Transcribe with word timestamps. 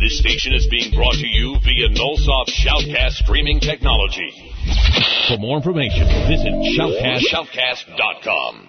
This 0.00 0.18
station 0.18 0.52
is 0.52 0.66
being 0.66 0.92
brought 0.94 1.14
to 1.14 1.26
you 1.26 1.56
via 1.62 1.88
Nullsoft 1.88 2.50
Shoutcast 2.50 3.22
streaming 3.22 3.60
technology. 3.60 4.30
For 5.28 5.38
more 5.38 5.56
information, 5.56 6.06
visit 6.28 6.52
shoutcast, 6.76 7.22
shoutcast.com. 7.32 8.68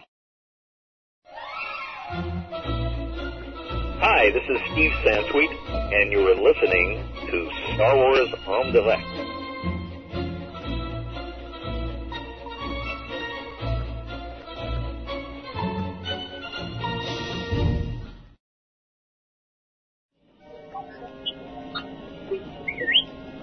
Hi, 4.00 4.30
this 4.30 4.44
is 4.50 4.62
Steve 4.72 4.92
Sansweet, 5.04 5.52
and 5.94 6.12
you 6.12 6.20
are 6.28 6.36
listening 6.36 7.04
to 7.32 7.50
Star 7.74 7.96
Wars 7.96 8.30
en 8.48 8.72
Direct. 8.72 9.45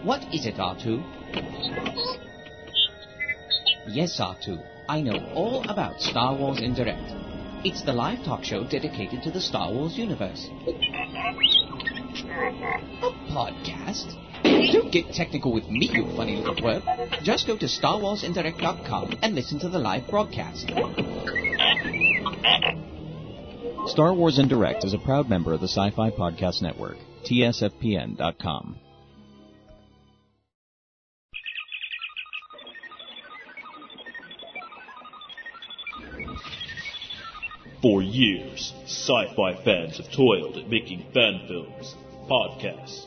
What 0.04 0.22
is 0.34 0.46
it, 0.46 0.56
R2? 0.56 1.00
Yes, 3.86 4.18
R2. 4.18 4.60
I 4.88 5.00
know 5.00 5.32
all 5.32 5.62
about 5.68 6.00
Star 6.00 6.34
Wars 6.34 6.60
in 6.60 6.74
Direct. 6.74 7.12
It's 7.64 7.82
the 7.82 7.92
live 7.92 8.24
talk 8.24 8.42
show 8.42 8.64
dedicated 8.68 9.22
to 9.22 9.30
the 9.30 9.40
Star 9.40 9.70
Wars 9.72 9.96
universe. 9.96 10.48
A 13.00 13.12
podcast? 13.30 14.12
Don't 14.42 14.90
get 14.90 15.12
technical 15.12 15.52
with 15.52 15.68
me, 15.68 15.88
you 15.92 16.04
funny 16.16 16.34
little 16.34 16.56
twerp. 16.56 17.22
Just 17.22 17.46
go 17.46 17.56
to 17.56 17.66
StarWarsIndirect.com 17.66 19.18
and 19.22 19.36
listen 19.36 19.60
to 19.60 19.68
the 19.68 19.78
live 19.78 20.08
broadcast. 20.10 20.66
Star 23.86 24.12
Wars 24.14 24.40
in 24.40 24.48
Direct 24.48 24.82
is 24.84 24.94
a 24.94 24.98
proud 24.98 25.28
member 25.28 25.52
of 25.52 25.60
the 25.60 25.68
Sci 25.68 25.90
Fi 25.90 26.10
Podcast 26.10 26.60
Network, 26.60 26.96
TSFPN.com. 27.24 28.78
For 37.82 38.00
years, 38.00 38.72
sci-fi 38.84 39.54
fans 39.64 39.96
have 39.96 40.12
toiled 40.12 40.56
at 40.56 40.70
making 40.70 41.10
fan 41.12 41.46
films, 41.48 41.96
podcasts, 42.30 43.06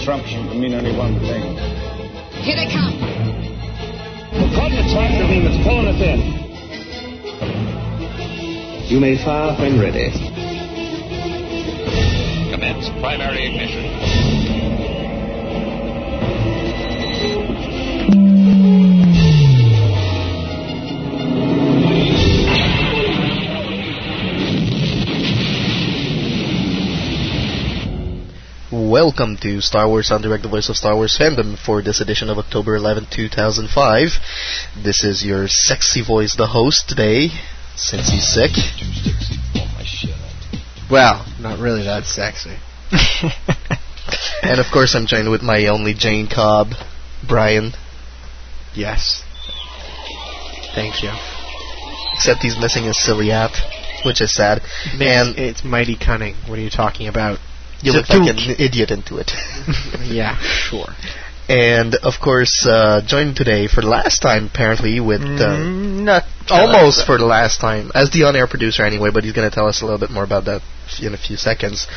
disruption 0.01 0.47
can 0.49 0.59
mean 0.59 0.73
only 0.73 0.97
one 0.97 1.13
thing. 1.19 1.43
Here 2.41 2.55
they 2.55 2.65
come. 2.73 2.97
The 4.33 4.49
coordinates 4.55 4.95
right 4.95 5.13
beam 5.29 5.43
that's 5.43 5.61
pulling 5.63 5.87
us 5.89 6.01
in. 6.01 6.19
You 8.89 8.99
may 8.99 9.15
fire 9.23 9.55
when 9.59 9.79
ready. 9.79 10.09
Commence 12.49 12.89
primary 12.99 13.45
ignition. 13.45 14.20
Welcome 29.03 29.37
to 29.37 29.61
Star 29.61 29.87
Wars 29.87 30.11
en 30.11 30.21
Direct, 30.21 30.43
the 30.43 30.47
voice 30.47 30.69
of 30.69 30.77
Star 30.77 30.93
Wars 30.95 31.17
fandom 31.17 31.57
for 31.57 31.81
this 31.81 32.01
edition 32.01 32.29
of 32.29 32.37
October 32.37 32.75
11, 32.75 33.07
2005. 33.09 34.09
This 34.83 35.03
is 35.03 35.25
your 35.25 35.47
sexy 35.47 36.03
voice, 36.03 36.35
the 36.35 36.45
host 36.45 36.87
today, 36.87 37.29
since 37.75 38.09
he's 38.09 38.31
sick. 38.31 38.51
Well, 40.91 41.25
not 41.39 41.57
really 41.57 41.81
that 41.85 42.05
sexy. 42.05 42.55
and 44.43 44.59
of 44.59 44.67
course, 44.71 44.93
I'm 44.93 45.07
joined 45.07 45.31
with 45.31 45.41
my 45.41 45.65
only 45.65 45.95
Jayne 45.95 46.27
Cobb, 46.27 46.73
Brian. 47.27 47.71
Yes. 48.75 49.23
Thank 50.75 51.01
you. 51.01 51.09
Except 52.13 52.43
he's 52.43 52.59
missing 52.59 52.83
his 52.83 53.03
silly 53.03 53.29
hat, 53.29 53.57
which 54.05 54.21
is 54.21 54.31
sad. 54.31 54.61
and 54.93 55.39
it's 55.39 55.63
mighty 55.63 55.95
cunning. 55.95 56.35
What 56.45 56.59
are 56.59 56.61
you 56.61 56.69
talking 56.69 57.07
about? 57.07 57.39
You 57.81 57.93
look 57.93 58.09
like 58.09 58.29
an 58.29 58.55
idiot 58.59 58.91
into 58.91 59.17
it. 59.17 59.31
yeah, 60.05 60.37
sure. 60.39 60.93
And 61.49 61.95
of 61.95 62.13
course, 62.21 62.65
uh, 62.65 63.01
joined 63.05 63.35
today 63.35 63.67
for 63.67 63.81
the 63.81 63.87
last 63.87 64.21
time, 64.21 64.45
apparently, 64.45 64.99
with 64.99 65.21
uh, 65.21 65.57
mm, 65.59 66.03
not 66.03 66.23
almost 66.49 67.05
for 67.05 67.17
the 67.17 67.25
last 67.25 67.59
time 67.59 67.91
as 67.93 68.09
the 68.11 68.23
on-air 68.23 68.47
producer, 68.47 68.85
anyway. 68.85 69.09
But 69.11 69.25
he's 69.25 69.33
going 69.33 69.49
to 69.49 69.53
tell 69.53 69.67
us 69.67 69.81
a 69.81 69.85
little 69.85 69.99
bit 69.99 70.11
more 70.11 70.23
about 70.23 70.45
that 70.45 70.61
in 71.01 71.13
a 71.13 71.17
few 71.17 71.35
seconds. 71.35 71.87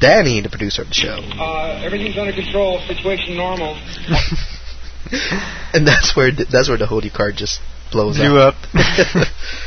Danny, 0.00 0.40
the 0.40 0.48
producer 0.48 0.82
of 0.82 0.88
the 0.88 0.94
show. 0.94 1.18
Uh, 1.22 1.82
everything's 1.84 2.18
under 2.18 2.32
control. 2.32 2.80
Situation 2.88 3.36
normal. 3.36 3.74
and 5.72 5.86
that's 5.86 6.16
where 6.16 6.32
th- 6.32 6.48
that's 6.48 6.68
where 6.68 6.78
the 6.78 6.86
holy 6.86 7.10
card 7.10 7.36
just 7.36 7.60
blows 7.92 8.16
Blew 8.16 8.38
up. 8.38 8.56
All 8.74 8.82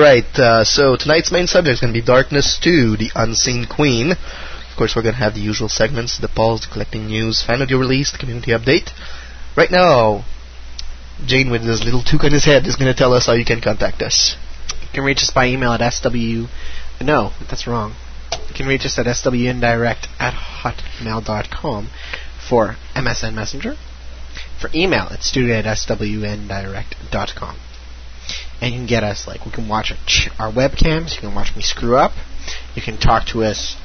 right, 0.00 0.24
uh, 0.38 0.64
so 0.64 0.96
tonight's 0.96 1.30
main 1.30 1.46
subject 1.46 1.74
is 1.74 1.80
going 1.80 1.92
to 1.92 2.00
be 2.00 2.04
Dark 2.04 2.32
Nest 2.32 2.62
2, 2.62 2.96
The 2.96 3.10
Unseen 3.14 3.66
Queen. 3.66 4.12
Of 4.12 4.78
course, 4.78 4.96
we're 4.96 5.02
going 5.02 5.14
to 5.14 5.20
have 5.20 5.34
the 5.34 5.40
usual 5.40 5.68
segments, 5.68 6.16
the 6.16 6.26
polls, 6.26 6.62
the 6.62 6.68
collecting 6.72 7.06
news, 7.06 7.42
fan 7.42 7.60
audio 7.60 7.76
release, 7.76 8.10
the 8.10 8.16
community 8.16 8.52
update. 8.52 8.92
Right 9.54 9.70
now, 9.70 10.24
Jayne 11.26 11.50
with 11.50 11.64
his 11.64 11.84
little 11.84 12.02
toque 12.02 12.24
on 12.24 12.32
his 12.32 12.46
head 12.46 12.66
is 12.66 12.76
going 12.76 12.90
to 12.90 12.98
tell 12.98 13.12
us 13.12 13.26
how 13.26 13.34
you 13.34 13.44
can 13.44 13.60
contact 13.60 14.00
us. 14.00 14.36
You 14.80 14.88
can 14.94 15.04
reach 15.04 15.18
us 15.18 15.30
by 15.30 15.48
email 15.48 15.72
at 15.72 15.92
sw... 15.92 16.48
No, 17.02 17.32
that's 17.50 17.66
wrong. 17.66 17.94
You 18.48 18.54
can 18.54 18.66
reach 18.66 18.86
us 18.86 18.98
at 18.98 19.04
swindirect 19.04 20.08
at 20.18 20.32
hotmail.com 20.32 21.90
for 22.48 22.76
MSN 22.96 23.34
Messenger. 23.34 23.76
For 24.58 24.70
email, 24.74 25.08
it's 25.10 25.26
studio 25.26 25.56
at 25.56 25.66
swindirect.com. 25.66 27.56
And 28.64 28.72
you 28.72 28.80
can 28.80 28.86
get 28.86 29.04
us, 29.04 29.26
like, 29.26 29.44
we 29.44 29.52
can 29.52 29.68
watch 29.68 29.92
our 30.38 30.50
webcams, 30.50 31.16
you 31.16 31.20
can 31.20 31.34
watch 31.34 31.54
me 31.54 31.60
screw 31.60 31.98
up, 31.98 32.12
you 32.74 32.80
can 32.80 32.96
talk 32.96 33.26
to 33.26 33.44
us 33.44 33.76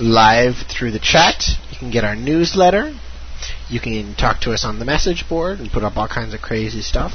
live 0.00 0.54
through 0.70 0.92
the 0.92 0.98
chat, 0.98 1.50
you 1.70 1.76
can 1.76 1.90
get 1.90 2.02
our 2.02 2.16
newsletter, 2.16 2.98
you 3.68 3.78
can 3.78 4.14
talk 4.14 4.40
to 4.40 4.52
us 4.52 4.64
on 4.64 4.78
the 4.78 4.86
message 4.86 5.28
board 5.28 5.60
and 5.60 5.70
put 5.70 5.84
up 5.84 5.98
all 5.98 6.08
kinds 6.08 6.32
of 6.32 6.40
crazy 6.40 6.80
stuff. 6.80 7.12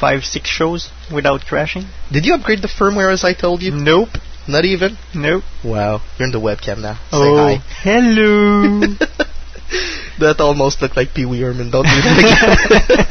five, 0.01 0.25
six 0.25 0.49
shows 0.49 0.91
without 1.13 1.43
crashing. 1.43 1.85
Did 2.11 2.25
you 2.25 2.35
upgrade 2.35 2.63
the 2.63 2.69
firmware 2.69 3.13
as 3.13 3.23
I 3.25 3.35
told 3.35 3.63
you? 3.63 3.73
Nope. 3.73 4.09
Not 4.49 4.65
even? 4.65 4.97
Nope. 5.15 5.45
Wow. 5.63 6.01
You're 6.19 6.27
in 6.27 6.33
the 6.33 6.41
webcam 6.41 6.81
now. 6.81 6.95
Say 6.95 7.01
oh, 7.13 7.37
hi. 7.37 7.63
hello. 7.83 8.81
that 10.19 10.41
almost 10.41 10.81
looked 10.81 10.97
like 10.97 11.15
Pee 11.15 11.27
Wee 11.27 11.41
Herman. 11.41 11.71
Don't 11.71 11.85
do 11.85 11.91
that 11.91 12.17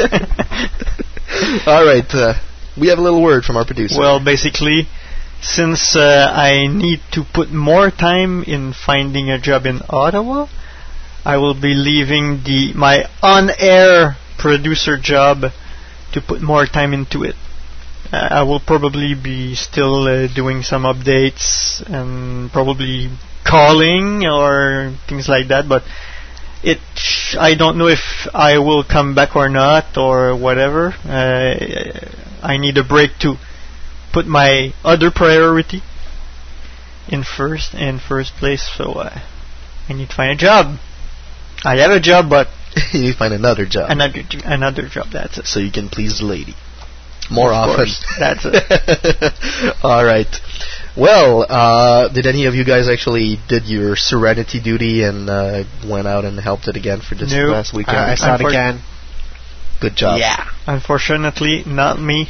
again. 0.09 1.67
All 1.67 1.85
right. 1.85 2.09
Uh, 2.11 2.33
we 2.79 2.87
have 2.89 2.97
a 2.97 3.01
little 3.01 3.21
word 3.21 3.43
from 3.45 3.57
our 3.57 3.65
producer. 3.65 3.99
Well, 3.99 4.23
basically, 4.23 4.87
since 5.41 5.95
uh, 5.95 6.31
I 6.33 6.67
need 6.67 6.99
to 7.11 7.23
put 7.23 7.51
more 7.51 7.91
time 7.91 8.43
in 8.43 8.73
finding 8.73 9.29
a 9.29 9.39
job 9.39 9.65
in 9.65 9.81
Ottawa, 9.89 10.47
I 11.25 11.37
will 11.37 11.53
be 11.53 11.73
leaving 11.73 12.43
the 12.43 12.73
my 12.73 13.05
on-air 13.21 14.17
producer 14.37 14.97
job 14.97 15.43
to 16.13 16.21
put 16.21 16.41
more 16.41 16.65
time 16.65 16.93
into 16.93 17.23
it. 17.23 17.35
Uh, 18.11 18.27
I 18.31 18.43
will 18.43 18.59
probably 18.59 19.13
be 19.13 19.55
still 19.55 20.07
uh, 20.07 20.27
doing 20.33 20.63
some 20.63 20.83
updates 20.83 21.81
and 21.87 22.51
probably 22.51 23.09
calling 23.45 24.25
or 24.25 24.95
things 25.07 25.27
like 25.27 25.49
that, 25.49 25.69
but 25.69 25.83
it 26.63 26.79
I 27.37 27.55
don't 27.55 27.77
know 27.77 27.87
if 27.87 28.27
I 28.33 28.57
will 28.57 28.83
come 28.83 29.15
back 29.15 29.35
or 29.35 29.49
not 29.49 29.97
or 29.97 30.35
whatever. 30.35 30.93
Uh, 31.05 32.09
I 32.41 32.57
need 32.57 32.77
a 32.77 32.83
break 32.83 33.11
to 33.19 33.35
put 34.11 34.25
my 34.25 34.73
other 34.83 35.11
priority 35.11 35.81
in 37.07 37.23
first 37.23 37.73
in 37.73 37.99
first 37.99 38.33
place. 38.35 38.69
So 38.77 38.93
uh, 38.93 39.19
I 39.87 39.93
need 39.93 40.09
to 40.09 40.15
find 40.15 40.31
a 40.31 40.35
job. 40.35 40.79
I 41.63 41.75
have 41.77 41.91
a 41.91 41.99
job, 41.99 42.29
but 42.29 42.47
you 42.93 43.01
need 43.01 43.11
to 43.13 43.17
find 43.17 43.33
another 43.33 43.65
job. 43.65 43.89
Another 43.89 44.21
another 44.45 44.87
job. 44.87 45.07
That's 45.11 45.37
it. 45.37 45.47
So 45.47 45.59
you 45.59 45.71
can 45.71 45.89
please 45.89 46.19
the 46.19 46.25
lady 46.25 46.55
more 47.29 47.53
of 47.53 47.69
often. 47.69 47.75
Course, 47.75 48.05
that's 48.17 48.45
it. 48.45 49.75
All 49.83 50.03
right. 50.03 50.27
Well, 50.97 51.45
uh, 51.47 52.09
did 52.09 52.25
any 52.25 52.45
of 52.45 52.55
you 52.55 52.65
guys 52.65 52.89
actually 52.89 53.39
did 53.47 53.65
your 53.65 53.95
Serenity 53.95 54.59
duty 54.59 55.03
and 55.03 55.29
uh, 55.29 55.63
went 55.87 56.07
out 56.07 56.25
and 56.25 56.39
helped 56.39 56.67
it 56.67 56.75
again 56.75 57.01
for 57.01 57.15
this 57.15 57.31
nope. 57.31 57.51
last 57.51 57.73
weekend? 57.73 57.97
I, 57.97 58.11
I 58.11 58.15
saw 58.15 58.35
it 58.35 58.41
again. 58.41 58.81
Good 59.79 59.95
job. 59.95 60.19
Yeah. 60.19 60.45
Unfortunately, 60.67 61.63
not 61.65 61.99
me. 62.01 62.27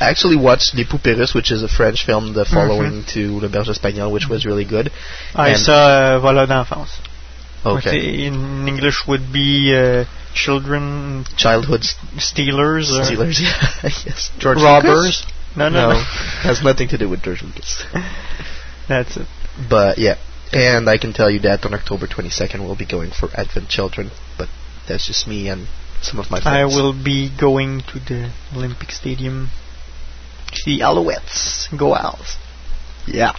I 0.00 0.10
actually 0.10 0.36
watched 0.36 0.74
Les 0.74 0.84
Poupées 0.84 1.34
which 1.34 1.50
is 1.50 1.62
a 1.62 1.68
French 1.68 2.04
film, 2.04 2.34
the 2.34 2.44
following 2.44 3.02
mm-hmm. 3.02 3.08
to 3.14 3.40
Le 3.40 3.48
Berger 3.48 3.72
Espagnol, 3.72 4.12
which 4.12 4.28
was 4.28 4.44
really 4.44 4.64
good. 4.64 4.90
I 5.34 5.50
and 5.50 5.58
saw 5.58 5.72
uh, 5.72 6.20
Voleurs 6.20 6.48
d'enfance. 6.48 6.98
Okay. 7.64 8.26
In 8.26 8.68
English 8.68 9.06
would 9.08 9.32
be 9.32 9.74
uh, 9.74 10.04
children, 10.34 11.24
childhood 11.36 11.82
stealers, 12.18 12.88
stealers. 12.88 13.40
Yeah, 13.40 13.50
yes. 13.82 14.30
George 14.38 14.58
robbers. 14.62 15.24
Lucas? 15.24 15.32
No, 15.56 15.68
no, 15.70 15.88
no, 15.88 15.94
no. 15.94 16.04
has 16.42 16.62
nothing 16.62 16.88
to 16.88 16.98
do 16.98 17.08
with 17.08 17.22
George 17.22 17.42
Lucas. 17.42 17.84
That's 18.88 19.16
it. 19.16 19.26
But 19.68 19.98
yeah, 19.98 20.16
and 20.52 20.88
I 20.88 20.98
can 20.98 21.12
tell 21.12 21.30
you 21.30 21.40
that 21.40 21.64
on 21.64 21.74
October 21.74 22.06
22nd 22.06 22.60
we'll 22.60 22.76
be 22.76 22.86
going 22.86 23.10
for 23.10 23.30
Advent 23.34 23.68
Children, 23.68 24.10
but 24.38 24.48
that's 24.86 25.06
just 25.06 25.26
me 25.26 25.48
and 25.48 25.66
some 26.02 26.20
of 26.20 26.30
my 26.30 26.40
friends. 26.40 26.46
I 26.46 26.64
will 26.66 26.92
be 26.92 27.30
going 27.36 27.80
to 27.92 27.98
the 27.98 28.30
Olympic 28.54 28.92
Stadium 28.92 29.48
to 30.52 30.56
see 30.56 30.80
Alouettes 30.80 31.76
go 31.76 31.94
Owls. 31.94 32.36
Yeah, 33.06 33.32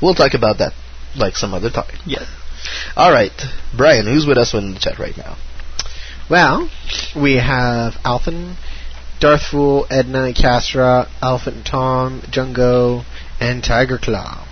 we'll 0.00 0.14
talk 0.14 0.34
about 0.34 0.58
that 0.58 0.72
like 1.16 1.36
some 1.36 1.54
other 1.54 1.70
time. 1.70 1.98
Yeah. 2.06 2.26
All 2.96 3.12
right, 3.12 3.32
Brian, 3.76 4.06
who's 4.06 4.26
with 4.26 4.38
us 4.38 4.54
in 4.54 4.74
the 4.74 4.80
chat 4.80 4.98
right 4.98 5.16
now? 5.16 5.36
Well, 6.28 6.70
we 7.16 7.34
have 7.36 7.94
Alphen, 8.04 8.56
Darth 9.18 9.42
Fool, 9.50 9.86
Edna, 9.90 10.32
Castra, 10.32 11.08
Alpha 11.20 11.50
and 11.50 11.66
Tom, 11.66 12.22
Jungo, 12.30 13.04
and 13.40 13.64
Tiger 13.64 13.98
Claw. 13.98 14.46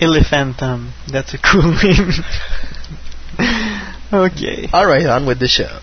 Elephantum. 0.00 0.92
That's 1.10 1.34
a 1.34 1.38
cool 1.38 1.62
name. 1.82 2.12
okay. 4.12 4.68
All 4.72 4.86
right, 4.86 5.06
on 5.06 5.26
with 5.26 5.40
the 5.40 5.48
show. 5.48 5.80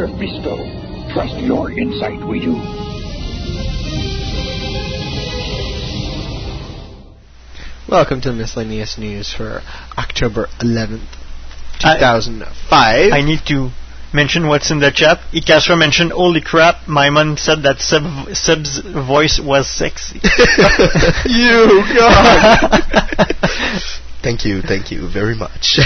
Master 0.00 0.16
Fisto, 0.16 1.12
trust 1.12 1.36
your 1.40 1.70
insight, 1.72 2.26
we 2.26 2.40
do. 2.40 2.54
Welcome 7.86 8.22
to 8.22 8.30
the 8.30 8.34
miscellaneous 8.34 8.96
news 8.96 9.34
for 9.34 9.60
October 9.98 10.46
11th, 10.60 11.06
2005. 11.80 12.48
I, 12.72 13.10
I 13.10 13.20
need 13.20 13.40
to 13.48 13.72
mention 14.14 14.48
what's 14.48 14.70
in 14.70 14.80
the 14.80 14.90
chat. 14.90 15.18
Ikasra 15.34 15.78
mentioned, 15.78 16.12
holy 16.12 16.40
crap, 16.40 16.88
Maimon 16.88 17.36
said 17.36 17.62
that 17.64 17.80
Seb, 17.80 18.34
Seb's 18.34 18.80
voice 19.06 19.38
was 19.38 19.68
sexy. 19.68 20.18
you 21.26 21.84
God! 21.94 22.70
thank 24.22 24.46
you, 24.46 24.62
thank 24.62 24.90
you 24.90 25.10
very 25.12 25.34
much. 25.36 25.78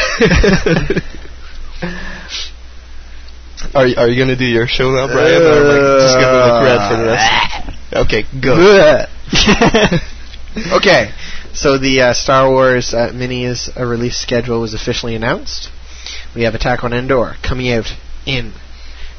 Are, 3.75 3.87
you, 3.87 3.97
are 3.97 4.09
you 4.09 4.17
going 4.17 4.29
to 4.29 4.37
do 4.37 4.45
your 4.45 4.67
show 4.67 4.91
now, 4.91 5.07
Brian? 5.07 5.43
Uh, 5.43 5.47
or 5.47 6.01
just 6.01 6.15
to 6.15 6.21
look 6.21 6.63
red 6.63 6.89
for 6.91 6.97
the 6.97 7.07
rest? 7.07 7.31
Okay, 7.95 8.25
go. 8.43 8.55
okay. 10.77 11.13
So 11.53 11.79
the 11.79 12.01
uh, 12.01 12.13
Star 12.13 12.51
Wars 12.51 12.93
uh, 12.93 13.13
Minis 13.15 13.71
uh, 13.79 13.85
release 13.85 14.17
schedule 14.17 14.61
was 14.61 14.75
officially 14.75 15.15
announced. 15.15 15.71
We 16.35 16.43
have 16.43 16.57
Attack 16.57 16.83
on 16.83 16.93
Endor 16.93 17.37
coming 17.45 17.71
out 17.71 17.95
in 18.27 18.53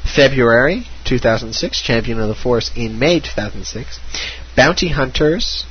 February 0.04 0.88
2006, 1.06 1.80
Champion 1.80 2.20
of 2.20 2.28
the 2.28 2.34
Force 2.34 2.70
in 2.76 2.98
May 2.98 3.20
2006, 3.20 3.98
Bounty 4.54 4.88
Hunters 4.88 5.64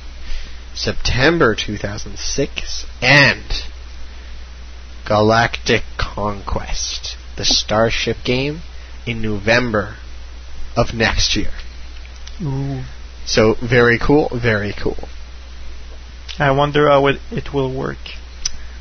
September 0.76 1.54
2006, 1.54 2.84
and 3.00 3.64
Galactic 5.06 5.82
Conquest, 5.96 7.15
the 7.36 7.44
Starship 7.44 8.18
game, 8.24 8.62
in 9.06 9.22
November 9.22 9.96
of 10.76 10.92
next 10.92 11.36
year. 11.36 11.52
Ooh. 12.42 12.82
So 13.24 13.54
very 13.62 13.98
cool, 13.98 14.30
very 14.34 14.72
cool. 14.72 15.08
I 16.38 16.50
wonder 16.50 16.88
how 16.88 17.06
it, 17.06 17.20
it 17.30 17.54
will 17.54 17.72
work. 17.74 17.98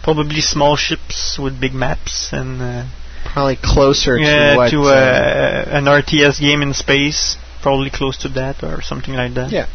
Probably 0.04 0.42
small 0.42 0.76
ships 0.76 1.40
with 1.40 1.60
big 1.60 1.74
maps 1.74 2.34
and 2.34 2.62
uh, 2.62 2.86
probably 3.26 3.58
closer 3.62 4.18
yeah, 4.18 4.52
to 4.52 4.58
what 4.58 4.72
to 4.72 4.82
uh, 4.84 5.66
an 5.68 5.86
RTS 5.86 6.40
game 6.40 6.62
in 6.62 6.74
space. 6.74 7.38
Probably 7.62 7.90
close 7.90 8.18
to 8.18 8.30
that 8.30 8.64
or 8.64 8.82
something 8.82 9.16
like 9.16 9.34
that. 9.34 9.52
Yeah. 9.52 9.68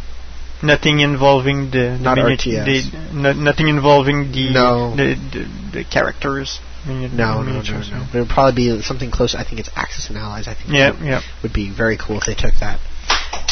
Nothing 0.62 1.00
involving 1.00 1.70
the, 1.70 1.96
the 1.96 1.98
Not 1.98 2.18
RTS. 2.18 2.90
The, 2.92 3.14
no, 3.14 3.32
nothing 3.32 3.66
involving 3.68 4.30
the 4.30 4.52
no. 4.52 4.94
the, 4.94 5.14
the, 5.14 5.78
the 5.78 5.84
characters. 5.84 6.60
No, 6.86 7.42
no, 7.42 7.42
no, 7.42 7.60
no, 7.60 7.60
no. 7.62 8.06
It 8.12 8.18
would 8.18 8.28
probably 8.28 8.76
be 8.76 8.82
something 8.82 9.10
close. 9.10 9.34
I 9.34 9.44
think 9.44 9.60
it's 9.60 9.70
Axis 9.76 10.08
and 10.08 10.16
Allies. 10.16 10.48
I 10.48 10.54
think. 10.54 10.70
Yeah, 10.70 10.92
would, 10.92 11.00
yeah. 11.00 11.20
Would 11.42 11.52
be 11.52 11.70
very 11.70 11.96
cool 11.96 12.18
if 12.18 12.24
they 12.26 12.34
took 12.34 12.54
that. 12.60 12.80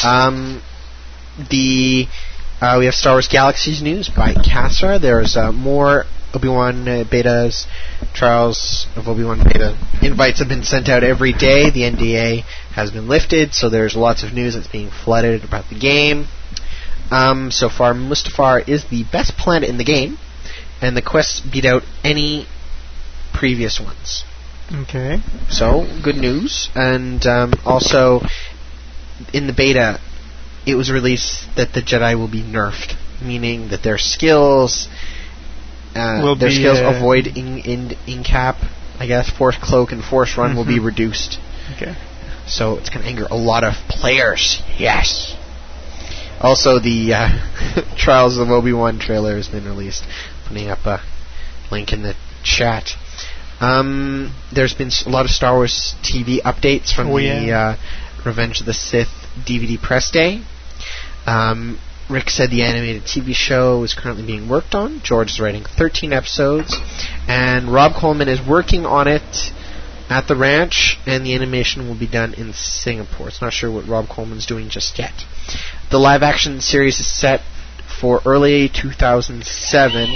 Um, 0.03 0.61
the 1.49 2.07
uh, 2.61 2.75
we 2.79 2.85
have 2.85 2.95
Star 2.95 3.13
Wars 3.13 3.27
Galaxies 3.27 3.81
news 3.81 4.09
by 4.09 4.33
Casra. 4.33 4.99
There's 4.99 5.37
uh, 5.37 5.51
more 5.51 6.05
Obi-Wan 6.33 6.87
uh, 6.87 7.03
betas, 7.09 7.65
trials 8.13 8.87
of 8.95 9.07
Obi-Wan 9.07 9.43
beta 9.43 9.77
invites 10.01 10.39
have 10.39 10.47
been 10.47 10.63
sent 10.63 10.89
out 10.89 11.03
every 11.03 11.33
day. 11.33 11.69
The 11.69 11.81
NDA 11.81 12.43
has 12.73 12.91
been 12.91 13.07
lifted, 13.07 13.53
so 13.53 13.69
there's 13.69 13.95
lots 13.95 14.23
of 14.23 14.33
news 14.33 14.55
that's 14.55 14.67
being 14.67 14.89
flooded 14.89 15.43
about 15.43 15.69
the 15.69 15.79
game. 15.79 16.27
Um, 17.11 17.49
so 17.49 17.69
far, 17.69 17.93
Mustafar 17.93 18.67
is 18.67 18.85
the 18.89 19.03
best 19.11 19.37
planet 19.37 19.69
in 19.69 19.77
the 19.77 19.83
game, 19.83 20.19
and 20.81 20.95
the 20.95 21.01
quests 21.01 21.39
beat 21.39 21.65
out 21.65 21.83
any 22.03 22.47
previous 23.39 23.79
ones. 23.79 24.23
Okay. 24.83 25.19
So 25.49 25.87
good 26.03 26.17
news, 26.17 26.69
and 26.75 27.25
um, 27.25 27.53
also 27.65 28.21
in 29.33 29.47
the 29.47 29.53
beta, 29.53 29.99
it 30.67 30.75
was 30.75 30.91
released 30.91 31.47
that 31.55 31.73
the 31.73 31.81
Jedi 31.81 32.15
will 32.17 32.27
be 32.27 32.43
nerfed, 32.43 32.95
meaning 33.21 33.69
that 33.69 33.81
their 33.81 33.97
skills, 33.97 34.87
uh, 35.95 36.35
their 36.35 36.51
skills 36.51 36.77
uh, 36.79 36.93
avoid 36.95 37.25
in, 37.27 37.57
in 37.59 37.97
in 38.07 38.23
cap, 38.23 38.57
I 38.99 39.07
guess, 39.07 39.29
force 39.29 39.57
cloak 39.61 39.91
and 39.91 40.03
force 40.03 40.37
run 40.37 40.55
will 40.55 40.65
be 40.65 40.77
Mhm. 40.79 40.85
reduced. 40.85 41.39
Okay. 41.75 41.95
So 42.47 42.77
it's 42.77 42.89
going 42.89 43.03
to 43.03 43.09
anger 43.09 43.27
a 43.29 43.35
lot 43.37 43.63
of 43.63 43.73
players. 43.87 44.61
Yes. 44.77 45.35
Also, 46.41 46.79
the 46.79 47.13
uh, 47.13 47.29
Trials 47.97 48.37
of 48.37 48.49
Obi 48.49 48.73
Wan 48.73 48.97
trailer 48.99 49.35
has 49.35 49.47
been 49.47 49.65
released. 49.65 50.03
Putting 50.47 50.69
up 50.69 50.85
a 50.85 51.01
link 51.71 51.91
in 51.93 52.01
the 52.01 52.15
chat. 52.43 52.91
Um, 53.61 54.33
there's 54.53 54.73
been 54.73 54.89
a 55.05 55.09
lot 55.09 55.25
of 55.25 55.31
Star 55.31 55.55
Wars 55.55 55.95
TV 56.01 56.41
updates 56.41 56.93
from 56.93 57.09
Oh, 57.09 57.17
the 57.17 57.23
yeah. 57.23 57.59
uh, 57.59 57.77
Revenge 58.25 58.59
of 58.61 58.65
the 58.65 58.73
Sith 58.73 59.09
DVD 59.45 59.81
press 59.81 60.11
day. 60.11 60.41
Um, 61.25 61.79
Rick 62.09 62.29
said 62.29 62.49
the 62.49 62.63
animated 62.63 63.03
TV 63.03 63.35
show 63.35 63.83
is 63.83 63.93
currently 63.93 64.25
being 64.25 64.49
worked 64.49 64.73
on. 64.73 65.01
George 65.03 65.29
is 65.31 65.39
writing 65.39 65.63
13 65.63 66.11
episodes, 66.13 66.75
and 67.27 67.71
Rob 67.71 67.93
Coleman 67.93 68.27
is 68.29 68.39
working 68.45 68.85
on 68.85 69.07
it 69.07 69.51
at 70.09 70.27
the 70.27 70.35
ranch, 70.35 70.97
and 71.05 71.23
the 71.23 71.35
animation 71.35 71.87
will 71.87 71.99
be 71.99 72.07
done 72.07 72.33
in 72.33 72.51
Singapore. 72.53 73.27
It's 73.27 73.41
not 73.41 73.53
sure 73.53 73.71
what 73.71 73.87
Rob 73.87 74.07
Coleman's 74.09 74.47
doing 74.47 74.69
just 74.69 74.97
yet. 74.97 75.13
The 75.91 75.99
live 75.99 76.23
action 76.23 76.61
series 76.61 76.99
is 76.99 77.07
set 77.07 77.41
for 78.01 78.21
early 78.25 78.69
2007, 78.69 80.09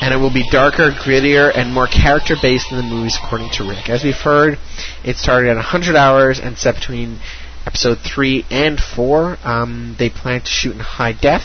and 0.00 0.14
it 0.14 0.16
will 0.16 0.32
be 0.32 0.48
darker, 0.50 0.90
grittier, 0.90 1.52
and 1.54 1.72
more 1.72 1.86
character 1.86 2.34
based 2.40 2.70
than 2.70 2.78
the 2.78 2.94
movies, 2.94 3.18
according 3.22 3.50
to 3.50 3.68
Rick. 3.68 3.88
As 3.88 4.02
we've 4.02 4.14
heard, 4.14 4.58
it 5.04 5.16
started 5.16 5.50
at 5.50 5.56
100 5.56 5.96
hours 5.96 6.40
and 6.40 6.56
set 6.56 6.76
between 6.76 7.20
episode 7.66 7.98
3 7.98 8.46
and 8.50 8.80
4. 8.80 9.38
Um, 9.44 9.96
they 9.98 10.10
plan 10.10 10.40
to 10.40 10.46
shoot 10.46 10.72
in 10.72 10.80
high 10.80 11.12
def, 11.12 11.42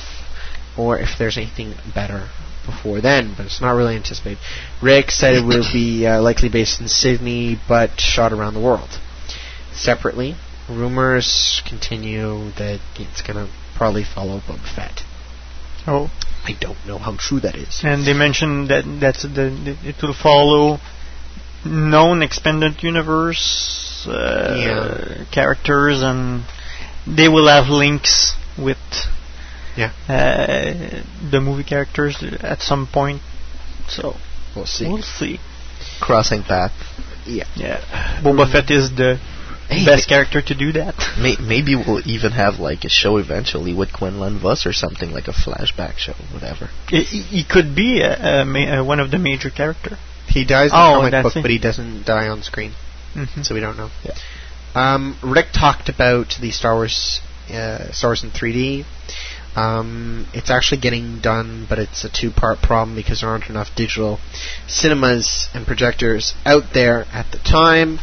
or 0.78 0.98
if 0.98 1.18
there's 1.18 1.38
anything 1.38 1.76
better 1.94 2.30
before 2.66 3.02
then, 3.02 3.34
but 3.36 3.46
it's 3.46 3.62
not 3.62 3.72
really 3.72 3.96
anticipated. 3.96 4.40
Rick 4.82 5.12
said 5.12 5.34
it 5.36 5.46
will 5.46 5.66
be 5.72 6.06
uh, 6.06 6.22
likely 6.22 6.50
based 6.50 6.80
in 6.80 6.88
Sydney, 6.88 7.58
but 7.68 8.00
shot 8.00 8.34
around 8.34 8.54
the 8.54 8.62
world. 8.62 9.00
Separately, 9.74 10.36
rumors 10.70 11.62
continue 11.68 12.52
that 12.58 12.80
it's 12.96 13.22
going 13.22 13.48
to 13.48 13.52
probably 13.76 14.04
follow 14.04 14.40
Boba 14.40 14.76
Fett. 14.76 15.04
Oh. 15.88 16.12
I 16.48 16.54
don't 16.60 16.78
know 16.88 16.98
how 16.98 17.16
true 17.18 17.40
that 17.42 17.56
is. 17.56 17.82
And 17.84 18.06
they 18.08 18.14
mentioned 18.14 18.70
that 18.70 18.84
that's 19.02 19.24
the, 19.24 19.78
it 19.84 19.96
will 20.02 20.14
follow 20.14 20.80
known 21.66 22.22
expanded 22.24 22.82
universe 22.84 24.06
uh, 24.08 24.56
Yeah. 24.66 25.26
characters, 25.32 26.02
and 26.02 26.46
they 27.06 27.28
will 27.28 27.48
have 27.48 27.68
links 27.70 28.34
with 28.58 28.78
Yeah. 29.76 29.92
uh, 30.08 31.02
the 31.30 31.40
movie 31.42 31.64
characters 31.64 32.16
at 32.42 32.62
some 32.62 32.88
point. 32.88 33.22
So 33.90 34.16
We'll 34.56 34.66
see. 34.66 34.88
we'll 34.88 35.02
see. 35.20 35.40
Crossing 36.00 36.44
path. 36.44 36.72
Yeah. 37.26 37.44
Yeah, 37.56 37.80
Boba 38.24 38.50
Fett 38.52 38.72
is 38.72 38.90
the 38.96 39.20
Hey, 39.70 39.86
best 39.86 40.08
character 40.08 40.42
to 40.42 40.56
do 40.56 40.72
that. 40.74 40.96
May- 41.20 41.38
maybe 41.42 41.76
we'll 41.76 42.02
even 42.08 42.32
have 42.32 42.56
like 42.60 42.84
a 42.86 42.90
show 42.90 43.18
eventually 43.18 43.74
with 43.74 43.92
Quinlan 43.92 44.40
Vos 44.40 44.66
or 44.66 44.74
something 44.74 45.12
like 45.12 45.28
a 45.28 45.32
flashback 45.34 45.98
show, 45.98 46.14
whatever. 46.34 46.70
He, 46.90 47.04
he 47.04 47.44
could 47.44 47.76
be 47.76 48.00
a, 48.02 48.42
a 48.42 48.46
ma- 48.46 48.80
uh, 48.80 48.84
one 48.84 49.00
of 49.00 49.12
the 49.12 49.18
major 49.20 49.50
character. 49.50 49.98
He 50.28 50.46
dies 50.46 50.72
in 50.72 50.78
Oh, 50.78 51.04
the 51.04 51.12
comic 51.12 51.24
book, 51.24 51.36
it. 51.38 51.42
but 51.42 51.52
he 51.52 51.60
doesn't 51.60 52.06
die 52.06 52.28
on 52.28 52.44
screen, 52.44 52.74
Mhm. 53.16 53.46
so 53.46 53.54
we 53.56 53.62
don't 53.62 53.78
know. 53.78 53.90
Yeah. 54.04 54.14
Um, 54.76 55.18
Rick 55.24 55.48
talked 55.54 55.90
about 55.90 56.36
the 56.40 56.52
Star 56.52 56.76
Wars, 56.76 57.20
uh, 57.50 57.92
Star 57.92 58.10
Wars 58.12 58.24
in 58.24 58.32
3D. 58.32 58.86
Um, 59.56 60.28
it's 60.34 60.52
actually 60.52 60.82
getting 60.82 61.20
done, 61.20 61.66
but 61.68 61.80
it's 61.80 62.04
a 62.06 62.10
two-part 62.10 62.62
problem 62.62 62.96
because 62.96 63.22
there 63.22 63.30
aren't 63.30 63.50
enough 63.50 63.70
digital 63.76 64.20
cinemas 64.68 65.48
and 65.54 65.66
projectors 65.66 66.34
out 66.46 66.74
there 66.74 67.06
at 67.12 67.32
the 67.32 67.40
time, 67.40 68.00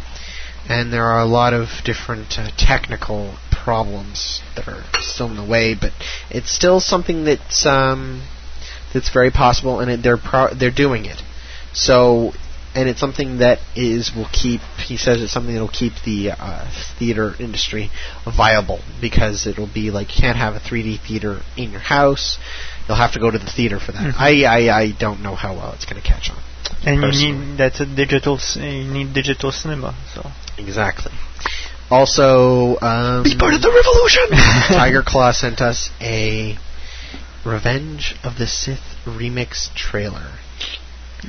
and 0.69 0.93
there 0.93 1.05
are 1.05 1.21
a 1.21 1.27
lot 1.27 1.53
of 1.53 1.69
different 1.85 2.39
uh, 2.39 2.51
technical 2.57 3.37
problems 3.51 4.41
that 4.57 4.69
are 4.69 4.85
still 5.01 5.27
in 5.29 5.37
the 5.37 5.45
way. 5.45 5.75
But 5.75 5.93
it's 6.31 6.51
still 6.55 6.81
something 6.81 7.25
that's 7.25 7.67
um, 7.67 8.23
that's 8.93 9.11
very 9.13 9.31
possible, 9.31 9.81
and 9.81 9.91
it, 9.91 10.03
they're 10.03 10.17
pro- 10.19 10.55
they're 10.55 10.71
doing 10.71 11.05
it. 11.07 11.23
So, 11.73 12.33
and 12.75 12.89
it's 12.89 13.01
something 13.01 13.39
that 13.39 13.59
is 13.75 14.13
will 14.15 14.29
keep. 14.33 14.61
He 14.87 14.97
says 14.97 15.23
it's 15.23 15.33
something 15.33 15.55
that 15.55 15.61
will 15.61 15.69
keep 15.69 15.93
the 16.05 16.31
uh, 16.33 16.71
theater 16.99 17.35
industry 17.39 17.91
viable 18.25 18.81
because 19.01 19.47
it'll 19.47 19.67
be 19.73 19.91
like 19.91 20.15
you 20.17 20.21
can't 20.23 20.37
have 20.39 20.55
a 20.55 20.61
3D 20.61 21.01
theater 21.07 21.41
in 21.57 21.71
your 21.73 21.81
house. 21.81 22.39
You'll 22.87 22.97
have 22.99 23.13
to 23.13 23.21
go 23.21 23.31
to 23.31 23.39
the 23.39 23.51
theater 23.51 23.81
for 23.81 23.93
that. 23.93 24.15
Mhm. 24.15 24.19
I, 24.19 24.45
I 24.45 24.79
I 24.81 24.91
don't 24.93 25.21
know 25.23 25.35
how 25.35 25.55
well 25.55 25.73
it's 25.73 25.85
going 25.87 26.01
to 26.01 26.07
catch 26.07 26.31
on. 26.31 26.43
And 26.87 27.15
you 27.15 27.33
need 27.33 27.59
that's 27.59 27.81
a 27.81 27.87
digital. 27.87 28.39
You 28.57 28.85
need 28.93 29.15
digital 29.15 29.53
cinema. 29.53 29.95
So 30.15 30.31
Exactly. 30.59 31.13
Also, 31.91 32.79
um, 32.81 33.23
Be 33.25 33.37
part 33.37 33.55
of 33.55 33.63
the 33.63 33.71
revolution! 33.71 34.31
Tiger 34.69 35.03
Claw 35.03 35.33
sent 35.33 35.61
us 35.61 35.91
a 36.01 36.57
Revenge 37.45 38.17
of 38.25 38.39
the 38.39 38.47
Sith 38.47 38.97
remix 39.05 39.73
trailer. 39.75 40.39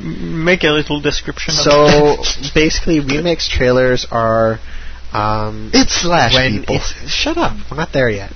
Make 0.01 0.63
a 0.63 0.69
little 0.69 1.01
description. 1.01 1.53
So 1.53 1.87
it. 2.19 2.51
basically, 2.55 2.99
remix 2.99 3.49
trailers 3.49 4.05
are. 4.11 4.59
Um, 5.13 5.71
It's 5.73 6.01
Slash, 6.01 6.33
when 6.33 6.59
people. 6.61 6.75
it's- 6.75 7.09
shut 7.09 7.37
up. 7.37 7.55
We're 7.69 7.77
not 7.77 7.91
there 7.93 8.09
yet. 8.09 8.31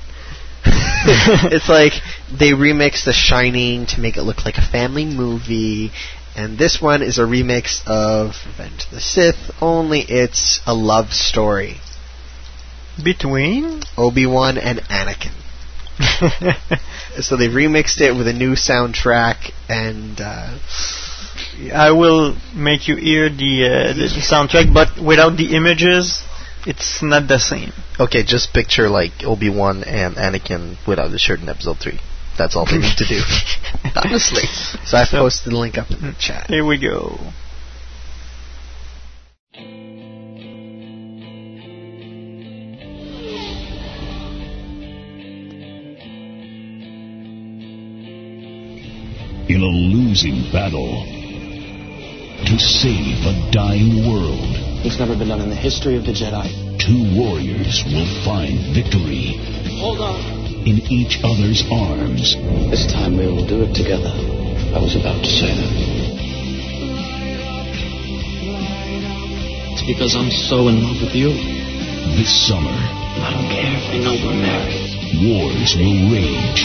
it's 0.66 1.70
like 1.70 1.94
they 2.38 2.52
remix 2.52 3.06
The 3.06 3.14
Shining 3.14 3.86
to 3.88 4.02
make 4.02 4.18
it 4.18 4.24
look 4.24 4.44
like 4.46 4.58
a 4.58 4.62
family 4.62 5.06
movie, 5.06 5.92
and 6.40 6.58
this 6.58 6.82
one 6.82 7.02
is 7.02 7.18
a 7.18 7.24
remix 7.24 7.86
of 7.86 8.34
Revenge 8.46 8.86
of 8.86 8.92
the 8.92 9.02
Sith. 9.02 9.52
Only 9.62 10.00
it's 10.00 10.62
a 10.66 10.74
love 10.74 11.12
story. 11.12 11.82
between. 13.04 13.84
Obi 13.98 14.26
Wan 14.26 14.58
and 14.58 14.80
Anakin. 15.00 15.36
So 17.20 17.36
they 17.36 17.50
remixed 17.50 18.00
it 18.00 18.16
with 18.16 18.28
a 18.30 18.34
new 18.34 18.54
soundtrack, 18.56 19.52
and 19.68 20.22
uh, 20.22 20.58
I 21.74 21.92
will 21.92 22.38
make 22.56 22.88
you 22.88 22.96
hear 22.96 23.28
the, 23.28 23.54
uh, 23.66 23.94
the 23.94 24.08
soundtrack, 24.34 24.74
but 24.74 25.04
without 25.04 25.36
the 25.36 25.54
images, 25.58 26.24
it's 26.66 27.02
not 27.04 27.28
the 27.28 27.40
same. 27.40 27.74
Okay, 28.00 28.24
just 28.24 28.54
picture 28.54 28.88
like 28.88 29.12
Obi 29.26 29.50
Wan 29.50 29.84
and 29.84 30.16
Anakin 30.16 30.78
without 30.88 31.12
the 31.12 31.20
shirt 31.20 31.42
in 31.42 31.50
Episode 31.50 31.80
Three. 31.80 32.00
That's 32.40 32.56
all 32.56 32.66
they 32.66 32.78
need 32.78 32.98
to 32.98 33.06
do. 33.06 33.20
Honestly. 33.98 34.44
so 34.86 34.98
i've 34.98 35.10
posted 35.10 35.52
the 35.52 35.58
link 35.58 35.78
up 35.78 35.92
in 35.92 36.00
the 36.02 36.16
chat. 36.18 36.48
Here 36.48 36.66
we 36.66 36.80
go. 36.80 37.20
In 49.50 49.62
a 49.62 49.66
losing 49.66 50.52
battle 50.52 51.04
to 52.46 52.60
save 52.60 53.26
a 53.26 53.52
dying 53.52 54.08
world, 54.08 54.86
It's 54.86 55.00
never 55.00 55.18
been 55.18 55.28
done 55.30 55.42
in 55.42 55.50
the 55.50 55.56
history 55.56 55.98
of 55.98 56.06
the 56.06 56.14
Jedi. 56.14 56.48
two 56.78 57.20
warriors 57.20 57.84
will 57.86 58.08
find 58.24 58.74
victory 58.74 59.36
Hold 59.82 60.00
on. 60.00 60.39
In 60.66 60.80
each 60.92 61.20
other's 61.24 61.64
arms. 61.72 62.36
This 62.72 62.86
time 62.92 63.18
we 63.18 63.28
will 63.28 63.48
do 63.48 63.64
it 63.64 63.74
together. 63.74 64.12
I 64.76 64.80
was 64.80 64.96
about 64.96 65.24
to 65.24 65.30
say 65.30 65.54
that. 65.56 65.74
It's 69.74 69.86
because 69.88 70.16
I'm 70.16 70.32
so 70.32 70.68
in 70.68 70.84
love 70.84 71.02
with 71.02 71.16
you. 71.16 71.32
This 72.18 72.32
summer, 72.48 72.70
I 72.70 73.32
don't 73.34 73.50
care 73.50 73.74
if 73.76 73.86
they 73.92 74.00
know 74.04 74.16
we're 74.20 74.36
married. 74.36 74.90
wars 75.18 75.76
will 75.76 76.12
rage, 76.14 76.64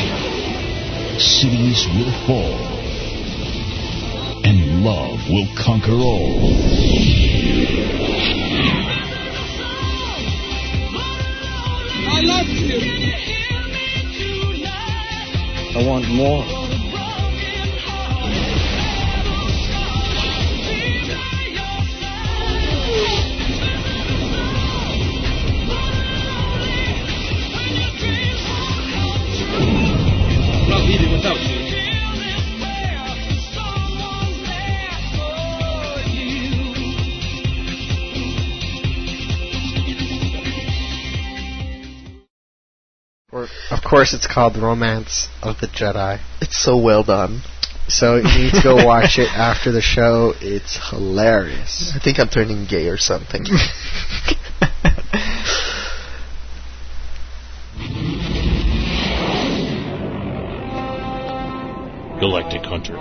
cities 1.18 1.86
will 1.94 2.12
fall, 2.26 2.60
and 4.44 4.84
love 4.84 5.18
will 5.30 5.48
conquer 5.56 5.92
all. 5.92 7.33
I 15.76 15.82
want 15.82 16.08
more. 16.08 16.53
Course, 43.94 44.12
it's 44.12 44.26
called 44.26 44.56
Romance 44.56 45.28
of 45.40 45.60
the 45.60 45.68
Jedi. 45.68 46.18
It's 46.40 46.60
so 46.60 46.76
well 46.76 47.04
done. 47.04 47.42
So 47.86 48.16
you 48.16 48.24
need 48.24 48.52
to 48.54 48.60
go 48.60 48.74
watch 48.84 49.20
it 49.20 49.28
after 49.28 49.70
the 49.70 49.80
show. 49.80 50.34
It's 50.40 50.90
hilarious. 50.90 51.92
I 51.94 52.00
think 52.00 52.18
I'm 52.18 52.28
turning 52.28 52.66
gay 52.66 52.88
or 52.88 52.96
something. 52.98 53.44
Galactic 62.18 62.64
Hunter, 62.64 62.94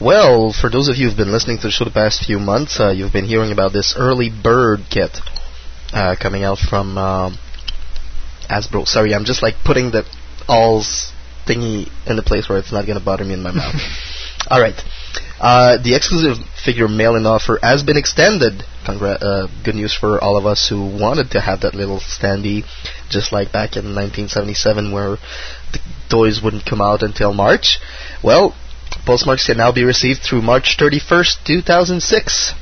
Well, 0.00 0.52
for 0.52 0.68
those 0.68 0.88
of 0.88 0.96
you 0.96 1.08
who've 1.08 1.16
been 1.16 1.32
listening 1.32 1.56
to 1.58 1.68
the 1.68 1.70
show 1.70 1.86
the 1.86 1.90
past 1.90 2.26
few 2.26 2.38
months, 2.38 2.78
uh, 2.78 2.90
you've 2.90 3.12
been 3.12 3.24
hearing 3.24 3.50
about 3.50 3.72
this 3.72 3.94
early 3.96 4.28
bird 4.28 4.80
kit 4.90 5.16
uh, 5.94 6.14
coming 6.20 6.44
out 6.44 6.58
from 6.58 6.98
um, 6.98 7.38
Hasbro. 8.50 8.86
Sorry, 8.86 9.14
I'm 9.14 9.24
just 9.24 9.42
like 9.42 9.54
putting 9.64 9.92
the 9.92 10.04
alls 10.46 11.10
thingy 11.46 11.88
in 12.06 12.16
the 12.16 12.22
place 12.22 12.50
where 12.50 12.58
it's 12.58 12.70
not 12.70 12.84
going 12.84 12.98
to 12.98 13.04
bother 13.04 13.24
me 13.24 13.32
in 13.32 13.42
my 13.42 13.52
mouth. 13.52 13.74
All 14.50 14.60
right. 14.60 14.78
Uh, 15.40 15.82
the 15.82 15.96
exclusive 15.96 16.44
figure 16.62 16.86
mail-in 16.86 17.24
offer 17.24 17.58
has 17.62 17.82
been 17.82 17.96
extended. 17.96 18.62
Congra- 18.84 19.22
uh, 19.22 19.48
good 19.64 19.74
news 19.74 19.94
for 19.94 20.22
all 20.22 20.36
of 20.36 20.46
us 20.46 20.68
who 20.68 20.82
wanted 20.82 21.30
to 21.30 21.40
have 21.40 21.62
that 21.62 21.74
little 21.74 21.98
standee, 21.98 22.64
just 23.08 23.32
like 23.32 23.50
back 23.50 23.74
in 23.74 23.94
1977, 23.94 24.92
where 24.92 25.16
the 25.72 25.80
toys 26.10 26.40
wouldn't 26.42 26.66
come 26.66 26.80
out 26.80 27.02
until 27.02 27.32
March. 27.32 27.78
Well, 28.22 28.54
postmarks 29.04 29.46
can 29.46 29.56
now 29.56 29.72
be 29.72 29.84
received 29.84 30.22
through 30.22 30.42
March 30.42 30.76
31st, 30.78 31.44
2006. 31.44 32.54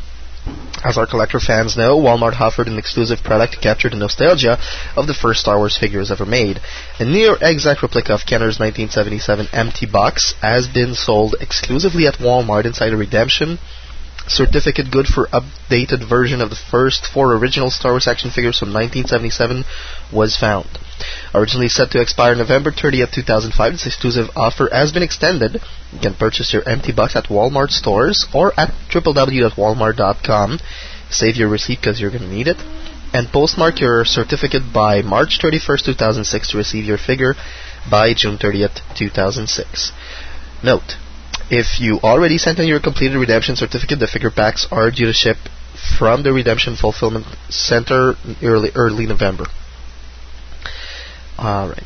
As 0.82 0.96
our 0.96 1.06
collector 1.06 1.38
fans 1.38 1.76
know, 1.76 1.98
Walmart 1.98 2.40
offered 2.40 2.66
an 2.66 2.78
exclusive 2.78 3.22
product 3.22 3.52
to 3.52 3.60
capture 3.60 3.90
the 3.90 3.96
nostalgia 3.96 4.58
of 4.96 5.06
the 5.06 5.14
first 5.14 5.40
Star 5.40 5.58
Wars 5.58 5.76
figures 5.76 6.10
ever 6.10 6.24
made. 6.24 6.60
A 6.98 7.04
near 7.04 7.36
exact 7.40 7.82
replica 7.82 8.14
of 8.14 8.24
Kenner's 8.24 8.58
1977 8.58 9.48
empty 9.52 9.84
box 9.84 10.32
has 10.40 10.66
been 10.66 10.94
sold 10.94 11.36
exclusively 11.40 12.06
at 12.06 12.18
Walmart 12.18 12.64
inside 12.64 12.94
a 12.94 12.96
redemption 12.96 13.58
certificate 14.28 14.90
good 14.90 15.06
for 15.06 15.26
updated 15.28 16.08
version 16.08 16.40
of 16.40 16.50
the 16.50 16.56
first 16.70 17.06
four 17.06 17.34
original 17.34 17.70
Star 17.70 17.92
Wars 17.92 18.06
action 18.06 18.30
figures 18.30 18.58
from 18.58 18.72
1977 18.72 19.64
was 20.12 20.36
found. 20.36 20.68
Originally 21.34 21.68
set 21.68 21.90
to 21.90 22.00
expire 22.00 22.34
November 22.34 22.70
30th, 22.70 23.12
2005, 23.12 23.72
this 23.72 23.86
exclusive 23.86 24.28
offer 24.36 24.68
has 24.72 24.92
been 24.92 25.02
extended. 25.02 25.60
You 25.92 26.00
can 26.00 26.14
purchase 26.14 26.52
your 26.52 26.68
empty 26.68 26.92
box 26.92 27.16
at 27.16 27.24
Walmart 27.28 27.70
stores 27.70 28.26
or 28.34 28.52
at 28.58 28.70
www.walmart.com. 28.92 30.60
Save 31.10 31.36
your 31.36 31.48
receipt 31.48 31.80
because 31.80 32.00
you're 32.00 32.10
going 32.10 32.22
to 32.22 32.28
need 32.28 32.48
it. 32.48 32.58
And 33.12 33.28
postmark 33.28 33.80
your 33.80 34.04
certificate 34.04 34.72
by 34.72 35.02
March 35.02 35.40
31st, 35.42 35.84
2006 35.86 36.50
to 36.50 36.56
receive 36.56 36.84
your 36.84 36.98
figure 36.98 37.34
by 37.90 38.14
June 38.14 38.38
30th, 38.38 38.96
2006. 38.96 39.92
Note, 40.62 40.96
if 41.50 41.80
you 41.80 41.98
already 42.02 42.38
sent 42.38 42.58
in 42.58 42.66
your 42.66 42.80
completed 42.80 43.16
redemption 43.18 43.56
certificate, 43.56 43.98
the 43.98 44.06
figure 44.06 44.30
packs 44.30 44.66
are 44.70 44.90
due 44.90 45.06
to 45.06 45.12
ship 45.12 45.36
from 45.98 46.22
the 46.22 46.32
Redemption 46.32 46.76
Fulfillment 46.76 47.26
Center 47.48 48.14
early 48.42 48.70
early 48.74 49.06
November. 49.06 49.46
All 51.38 51.68
right. 51.68 51.84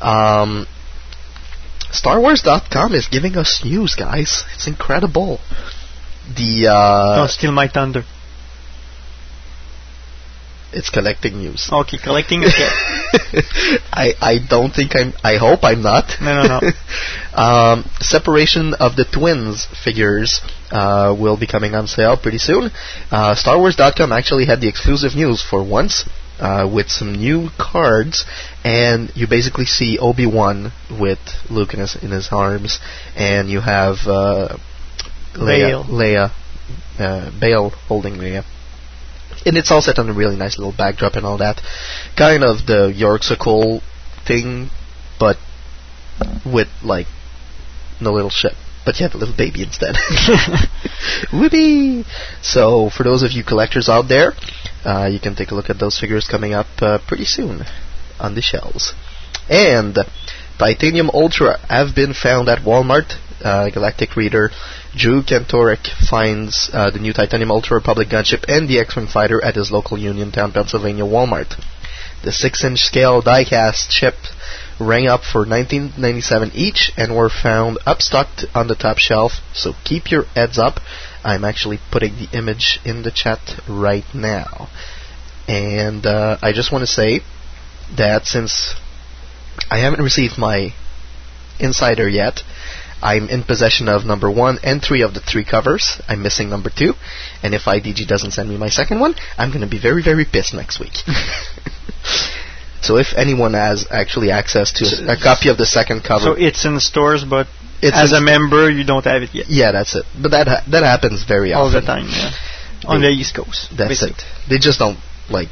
Um, 0.00 0.66
StarWars.com 1.92 2.94
is 2.94 3.08
giving 3.08 3.36
us 3.36 3.62
news, 3.64 3.94
guys. 3.94 4.44
It's 4.54 4.66
incredible. 4.66 5.40
The 6.36 6.68
uh, 6.68 7.16
Don't 7.16 7.30
steal 7.30 7.52
my 7.52 7.66
thunder. 7.68 8.04
it's 10.72 10.90
collecting 10.90 11.38
news. 11.38 11.68
Okay, 11.72 11.98
collecting 11.98 12.44
okay. 12.44 12.68
I 13.92 14.14
I 14.20 14.38
don't 14.48 14.72
think 14.72 14.94
I'm. 14.94 15.12
I 15.24 15.36
hope 15.36 15.64
I'm 15.64 15.82
not. 15.82 16.14
No, 16.20 16.42
no, 16.42 16.60
no. 16.60 16.60
um, 17.34 17.84
separation 18.00 18.74
of 18.74 18.96
the 18.96 19.04
twins 19.04 19.66
figures 19.84 20.40
uh, 20.70 21.14
will 21.18 21.36
be 21.36 21.46
coming 21.46 21.74
on 21.74 21.86
sale 21.86 22.16
pretty 22.16 22.38
soon. 22.38 22.70
Uh, 23.10 23.34
StarWars.com 23.34 24.12
actually 24.12 24.46
had 24.46 24.60
the 24.60 24.68
exclusive 24.68 25.14
news 25.14 25.42
for 25.42 25.62
once. 25.62 26.08
Uh, 26.40 26.66
with 26.66 26.88
some 26.88 27.12
new 27.12 27.50
cards, 27.58 28.24
and 28.64 29.12
you 29.14 29.26
basically 29.28 29.66
see 29.66 29.98
Obi 29.98 30.24
Wan 30.24 30.72
with 30.90 31.18
Luke 31.50 31.74
in 31.74 31.80
his 31.80 31.96
in 32.02 32.12
his 32.12 32.30
arms, 32.32 32.78
and 33.14 33.50
you 33.50 33.60
have 33.60 33.96
uh, 34.06 34.56
Leia. 35.34 35.84
Leia, 35.84 36.32
uh, 36.98 37.30
Bail 37.38 37.68
holding 37.68 38.14
Leia 38.14 38.42
and 39.46 39.56
it's 39.56 39.70
all 39.70 39.82
set 39.82 39.98
on 39.98 40.08
a 40.08 40.12
really 40.12 40.36
nice 40.36 40.58
little 40.58 40.74
backdrop 40.76 41.14
and 41.14 41.24
all 41.24 41.38
that. 41.38 41.60
Kind 42.16 42.44
of 42.44 42.66
the 42.66 42.92
Yorksicle 42.94 43.82
thing, 44.26 44.70
but 45.18 45.36
with 46.44 46.68
like 46.82 47.06
no 48.00 48.12
little 48.12 48.30
ship. 48.30 48.52
But 48.84 48.98
you 48.98 49.04
have 49.04 49.14
a 49.14 49.18
little 49.18 49.36
baby 49.36 49.62
instead. 49.62 49.94
Whoopee! 51.32 52.04
So 52.42 52.90
for 52.90 53.02
those 53.02 53.22
of 53.22 53.32
you 53.32 53.44
collectors 53.44 53.88
out 53.88 54.08
there, 54.08 54.32
uh, 54.84 55.06
you 55.12 55.20
can 55.20 55.34
take 55.34 55.50
a 55.50 55.54
look 55.54 55.70
at 55.70 55.78
those 55.78 55.98
figures 55.98 56.26
coming 56.26 56.54
up 56.54 56.66
uh, 56.80 56.98
pretty 57.06 57.26
soon 57.26 57.62
on 58.18 58.34
the 58.34 58.42
shelves. 58.42 58.94
And 59.48 59.98
Titanium 60.58 61.10
Ultra 61.10 61.58
have 61.68 61.94
been 61.94 62.14
found 62.14 62.48
at 62.48 62.60
Walmart. 62.60 63.16
Uh, 63.42 63.70
Galactic 63.70 64.16
reader 64.16 64.50
Drew 64.94 65.22
Kantorek 65.22 65.88
finds 66.08 66.68
uh, 66.72 66.90
the 66.90 66.98
new 66.98 67.12
Titanium 67.12 67.50
Ultra 67.50 67.76
Republic 67.76 68.08
gunship 68.08 68.44
and 68.48 68.68
the 68.68 68.78
X-Wing 68.78 69.06
fighter 69.06 69.42
at 69.42 69.54
his 69.54 69.70
local 69.70 69.96
Uniontown, 69.96 70.52
Pennsylvania 70.52 71.04
Walmart. 71.04 71.58
The 72.22 72.30
6-inch 72.30 72.80
scale 72.80 73.22
die-cast 73.22 73.90
ship 73.92 74.14
rang 74.80 75.06
up 75.06 75.22
for 75.22 75.40
1997 75.40 76.52
each 76.54 76.90
and 76.96 77.14
were 77.14 77.28
found 77.28 77.78
upstocked 77.86 78.44
on 78.54 78.66
the 78.66 78.74
top 78.74 78.98
shelf. 78.98 79.32
So 79.52 79.74
keep 79.84 80.10
your 80.10 80.24
heads 80.34 80.58
up. 80.58 80.80
I'm 81.22 81.44
actually 81.44 81.78
putting 81.92 82.16
the 82.16 82.28
image 82.36 82.80
in 82.84 83.02
the 83.02 83.10
chat 83.10 83.40
right 83.68 84.06
now. 84.14 84.68
And 85.46 86.06
uh, 86.06 86.38
I 86.42 86.52
just 86.52 86.72
want 86.72 86.82
to 86.82 86.86
say 86.86 87.20
that 87.96 88.26
since 88.26 88.74
I 89.70 89.78
haven't 89.78 90.02
received 90.02 90.38
my 90.38 90.72
insider 91.58 92.08
yet, 92.08 92.42
I'm 93.02 93.28
in 93.28 93.42
possession 93.44 93.88
of 93.88 94.04
number 94.04 94.30
one 94.30 94.58
and 94.62 94.82
three 94.82 95.02
of 95.02 95.14
the 95.14 95.20
three 95.20 95.44
covers. 95.44 96.00
I'm 96.08 96.22
missing 96.22 96.50
number 96.50 96.70
two, 96.70 96.94
and 97.42 97.54
if 97.54 97.62
IDG 97.62 98.06
doesn't 98.06 98.32
send 98.32 98.48
me 98.48 98.58
my 98.58 98.68
second 98.68 99.00
one, 99.00 99.14
I'm 99.38 99.50
going 99.50 99.62
to 99.62 99.66
be 99.66 99.80
very, 99.80 100.02
very 100.02 100.24
pissed 100.24 100.54
next 100.54 100.78
week. 100.78 100.92
so 102.82 102.96
if 102.96 103.08
anyone 103.16 103.54
has 103.54 103.86
actually 103.90 104.30
access 104.30 104.72
to 104.72 104.84
a, 104.84 105.12
a 105.14 105.16
copy 105.16 105.48
of 105.48 105.56
the 105.58 105.66
second 105.66 106.02
cover, 106.02 106.20
So 106.24 106.32
it's 106.32 106.64
in 106.64 106.78
stores, 106.80 107.24
but 107.24 107.46
It's 107.82 107.96
as 107.96 108.12
a 108.12 108.20
member, 108.20 108.70
you 108.70 108.84
don't 108.84 109.04
have 109.04 109.22
it 109.22 109.30
yet. 109.34 109.46
yeah, 109.48 109.72
that's 109.72 109.94
it. 109.94 110.04
But 110.20 110.30
that 110.32 110.46
ha- 110.48 110.64
that 110.70 110.82
happens 110.82 111.24
very 111.24 111.52
All 111.52 111.66
often 111.66 111.74
All 111.76 111.80
the 111.80 111.86
time, 111.86 112.06
yeah. 112.08 112.32
On 112.86 113.00
the 113.00 113.08
East 113.08 113.34
Coast. 113.34 113.68
That's 113.76 113.88
basically. 113.90 114.24
it. 114.24 114.48
They 114.48 114.58
just 114.58 114.78
don't 114.78 114.98
like 115.28 115.48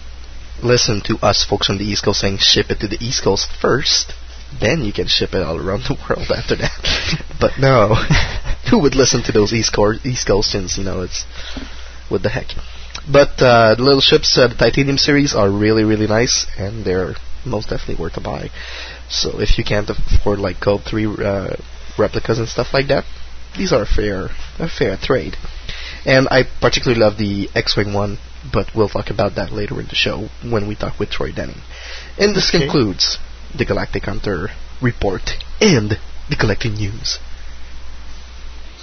listen 0.62 1.00
to 1.02 1.16
us 1.22 1.44
folks 1.44 1.68
on 1.70 1.78
the 1.78 1.84
East 1.84 2.04
Coast 2.04 2.20
saying 2.20 2.38
ship 2.40 2.70
it 2.70 2.80
to 2.80 2.88
the 2.88 2.98
East 3.00 3.22
Coast 3.22 3.48
first. 3.60 4.12
Then 4.60 4.80
you 4.82 4.92
can 4.94 5.06
ship 5.06 5.34
it 5.34 5.42
all 5.42 5.56
around 5.58 5.82
the 5.84 5.96
world 6.08 6.28
after 6.34 6.56
that. 6.56 6.72
but 7.40 7.52
no, 7.60 7.94
who 8.70 8.80
would 8.80 8.94
listen 8.94 9.22
to 9.24 9.32
those 9.32 9.52
East 9.52 9.74
Coast 9.74 10.04
East 10.06 10.26
Coasters? 10.26 10.78
You 10.78 10.84
know, 10.84 11.02
it's 11.02 11.24
what 12.08 12.22
the 12.22 12.30
heck. 12.30 12.46
But 13.10 13.40
uh, 13.40 13.74
the 13.74 13.82
little 13.82 14.00
ships, 14.00 14.36
uh, 14.36 14.48
the 14.48 14.54
Titanium 14.54 14.98
series, 14.98 15.34
are 15.34 15.50
really 15.50 15.84
really 15.84 16.06
nice, 16.06 16.46
and 16.58 16.84
they're 16.84 17.14
most 17.44 17.70
definitely 17.70 18.02
worth 18.02 18.16
a 18.16 18.20
buy. 18.20 18.50
So 19.08 19.40
if 19.40 19.56
you 19.58 19.64
can't 19.64 19.88
afford 19.88 20.38
like 20.38 20.60
Code 20.60 20.82
Three 20.84 21.06
uh, 21.06 21.56
replicas 21.98 22.38
and 22.38 22.48
stuff 22.48 22.74
like 22.74 22.88
that, 22.88 23.04
these 23.56 23.72
are 23.72 23.82
a 23.82 23.86
fair 23.86 24.28
a 24.58 24.68
fair 24.68 24.96
trade. 24.96 25.36
And 26.04 26.28
I 26.30 26.44
particularly 26.60 27.00
love 27.00 27.18
the 27.18 27.48
X-Wing 27.54 27.92
one, 27.92 28.18
but 28.52 28.74
we'll 28.74 28.88
talk 28.88 29.10
about 29.10 29.34
that 29.34 29.52
later 29.52 29.80
in 29.80 29.86
the 29.88 29.94
show 29.94 30.28
when 30.48 30.68
we 30.68 30.74
talk 30.76 30.98
with 30.98 31.10
Troy 31.10 31.32
Denning. 31.32 31.60
And 32.18 32.34
this 32.34 32.48
Okay. 32.48 32.60
concludes 32.60 33.18
the 33.56 33.64
Galactic 33.64 34.04
Hunter 34.04 34.50
report 34.80 35.32
and 35.60 35.98
the 36.30 36.36
collecting 36.36 36.74
news. 36.74 37.18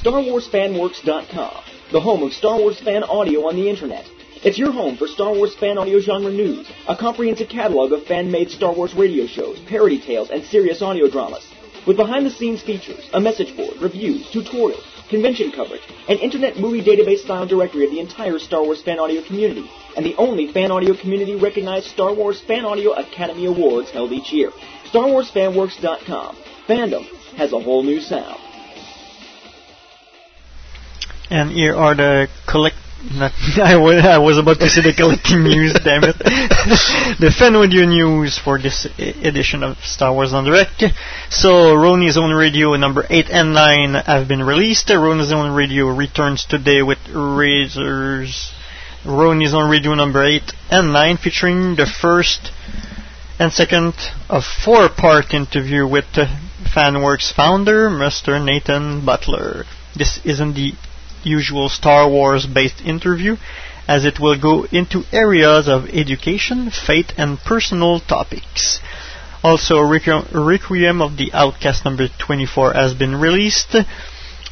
StarWarsFanWorks.com, 0.04 1.64
the 1.92 2.02
home 2.02 2.24
of 2.24 2.34
Star 2.34 2.58
Wars 2.60 2.80
fan 2.80 3.04
audio 3.04 3.48
on 3.48 3.56
the 3.56 3.70
internet. 3.70 4.06
It's 4.46 4.60
your 4.60 4.72
home 4.72 4.96
for 4.96 5.08
Star 5.08 5.34
Wars 5.34 5.56
fan 5.56 5.80
audio 5.80 6.00
genre 6.00 6.32
news, 6.32 6.72
a 6.88 6.96
comprehensive 6.96 7.50
catalog 7.50 7.92
of 7.94 8.04
fan-made 8.06 8.52
Star 8.52 8.76
Wars 8.76 8.94
radio 8.94 9.26
shows, 9.26 9.60
parody 9.68 10.00
tales, 10.00 10.30
and 10.30 10.44
serious 10.46 10.84
audio 10.84 11.10
dramas. 11.10 11.44
With 11.88 11.98
behind-the-scenes 11.98 12.62
features, 12.62 13.10
a 13.12 13.20
message 13.20 13.58
board, 13.58 13.82
reviews, 13.82 14.28
tutorials, 14.28 14.86
convention 15.10 15.52
coverage, 15.52 15.82
an 16.08 16.20
internet 16.20 16.58
movie 16.58 16.84
database 16.84 17.24
style 17.24 17.48
directory 17.48 17.86
of 17.86 17.90
the 17.90 18.00
entire 18.00 18.38
Star 18.38 18.62
Wars 18.62 18.84
fan 18.84 19.00
audio 19.00 19.24
community, 19.26 19.68
and 19.98 20.06
the 20.06 20.16
only 20.18 20.54
fan 20.54 20.70
audio 20.70 20.94
community 20.96 21.34
recognized 21.34 21.88
Star 21.88 22.14
Wars 22.14 22.40
Fan 22.42 22.66
Audio 22.66 22.92
Academy 22.92 23.48
Awards 23.48 23.90
held 23.90 24.12
each 24.12 24.32
year. 24.32 24.52
StarWarsFanWorks.com. 24.94 26.38
Fandom 26.68 27.04
has 27.36 27.52
a 27.52 27.60
whole 27.60 27.82
new 27.82 28.00
sound. 28.00 28.40
And 31.32 31.50
here 31.50 31.76
are 31.76 31.96
the 31.96 32.28
collect 32.48 32.76
I 33.62 33.76
was, 33.76 34.04
I 34.04 34.18
was 34.18 34.38
about 34.38 34.60
to 34.60 34.70
say 34.70 34.82
the 34.82 34.94
collecting 34.94 35.44
news, 35.44 35.74
damn 35.84 36.04
it. 36.04 36.18
the 37.20 37.34
fan 37.38 37.56
audio 37.56 37.86
news 37.86 38.40
for 38.40 38.58
this 38.58 38.88
edition 38.98 39.64
of 39.64 39.78
Star 39.80 40.14
Wars 40.14 40.34
en 40.34 40.46
Direct. 40.46 40.84
So, 41.30 41.76
Roni's 41.76 42.18
Own 42.18 42.34
Radio 42.34 42.74
number 42.76 43.06
8 43.10 43.30
and 43.30 43.54
9 43.54 43.94
have 44.06 44.28
been 44.28 44.42
released. 44.42 44.88
Roni's 44.88 45.32
Own 45.32 45.54
Radio 45.54 45.88
returns 45.88 46.46
today 46.46 46.82
with 46.82 47.00
Razors. 47.10 48.54
Roni's 49.06 49.54
Own 49.54 49.70
Radio 49.70 49.94
number 49.94 50.24
8 50.24 50.42
and 50.72 50.94
9 50.94 51.18
featuring 51.18 51.76
the 51.76 51.86
first 51.86 52.50
and 53.38 53.52
second 53.52 53.94
of 54.30 54.44
four-part 54.46 55.34
interview 55.34 55.86
with 55.86 56.06
uh, 56.16 56.26
FanWorks 56.74 57.34
founder, 57.34 57.90
Mr. 57.90 58.44
Nathan 58.44 59.06
Butler. 59.06 59.66
This 59.96 60.20
isn't 60.24 60.56
the 60.56 60.74
usual 61.26 61.70
Star 61.70 62.10
Wars 62.10 62.46
based 62.46 62.82
interview, 62.82 63.38
as 63.88 64.06
it 64.06 64.20
will 64.20 64.40
go 64.40 64.66
into 64.72 65.04
areas 65.12 65.68
of 65.68 65.90
education, 65.90 66.72
faith, 66.72 67.12
and 67.18 67.40
personal 67.40 68.00
topics. 68.00 68.80
Also, 69.44 69.80
Requiem 69.80 71.02
of 71.02 71.18
the 71.18 71.32
Outcast 71.34 71.86
number 71.86 72.08
24 72.08 72.74
has 72.74 72.94
been 72.94 73.16
released. 73.16 73.76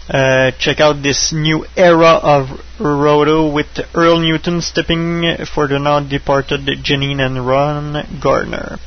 Uh, 0.10 0.52
check 0.60 0.80
out 0.82 1.02
this 1.02 1.32
new 1.32 1.66
era 1.78 2.20
of 2.22 2.50
Roto 2.78 3.52
with 3.52 3.68
Earl 3.96 4.20
Newton 4.20 4.62
stepping 4.62 5.24
for 5.54 5.68
the 5.68 5.80
now 5.80 6.02
departed 6.02 6.62
Janine 6.84 7.22
and 7.22 7.48
Ron 7.48 8.20
Gardner. 8.22 8.78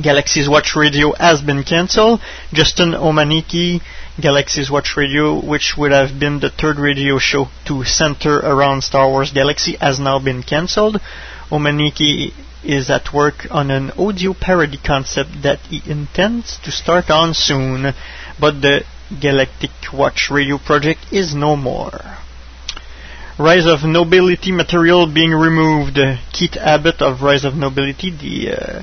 Galaxy's 0.00 0.48
Watch 0.48 0.74
Radio 0.74 1.12
has 1.12 1.42
been 1.42 1.64
cancelled. 1.64 2.20
Justin 2.52 2.92
Omaniki, 2.92 3.82
Galaxy's 4.20 4.70
Watch 4.70 4.94
Radio, 4.96 5.40
which 5.40 5.74
would 5.78 5.90
have 5.90 6.18
been 6.18 6.38
the 6.38 6.50
third 6.50 6.78
radio 6.78 7.18
show 7.18 7.48
to 7.66 7.82
center 7.84 8.38
around 8.38 8.82
Star 8.82 9.08
Wars 9.08 9.32
Galaxy, 9.32 9.76
has 9.80 9.98
now 9.98 10.18
been 10.18 10.42
cancelled. 10.42 11.00
Omaniki 11.50 12.34
is 12.62 12.90
at 12.90 13.14
work 13.14 13.46
on 13.50 13.70
an 13.70 13.90
audio 13.92 14.34
parody 14.34 14.76
concept 14.76 15.42
that 15.42 15.60
he 15.60 15.82
intends 15.90 16.58
to 16.58 16.70
start 16.70 17.10
on 17.10 17.32
soon, 17.32 17.94
but 18.38 18.60
the 18.60 18.84
Galactic 19.18 19.70
Watch 19.92 20.28
Radio 20.30 20.58
project 20.58 21.00
is 21.10 21.34
no 21.34 21.56
more. 21.56 22.18
Rise 23.38 23.66
of 23.66 23.82
Nobility 23.82 24.52
material 24.52 25.06
being 25.06 25.32
removed. 25.32 25.98
Keith 26.32 26.56
Abbott 26.58 27.00
of 27.00 27.22
Rise 27.22 27.44
of 27.44 27.54
Nobility, 27.54 28.10
the 28.10 28.52
uh, 28.52 28.82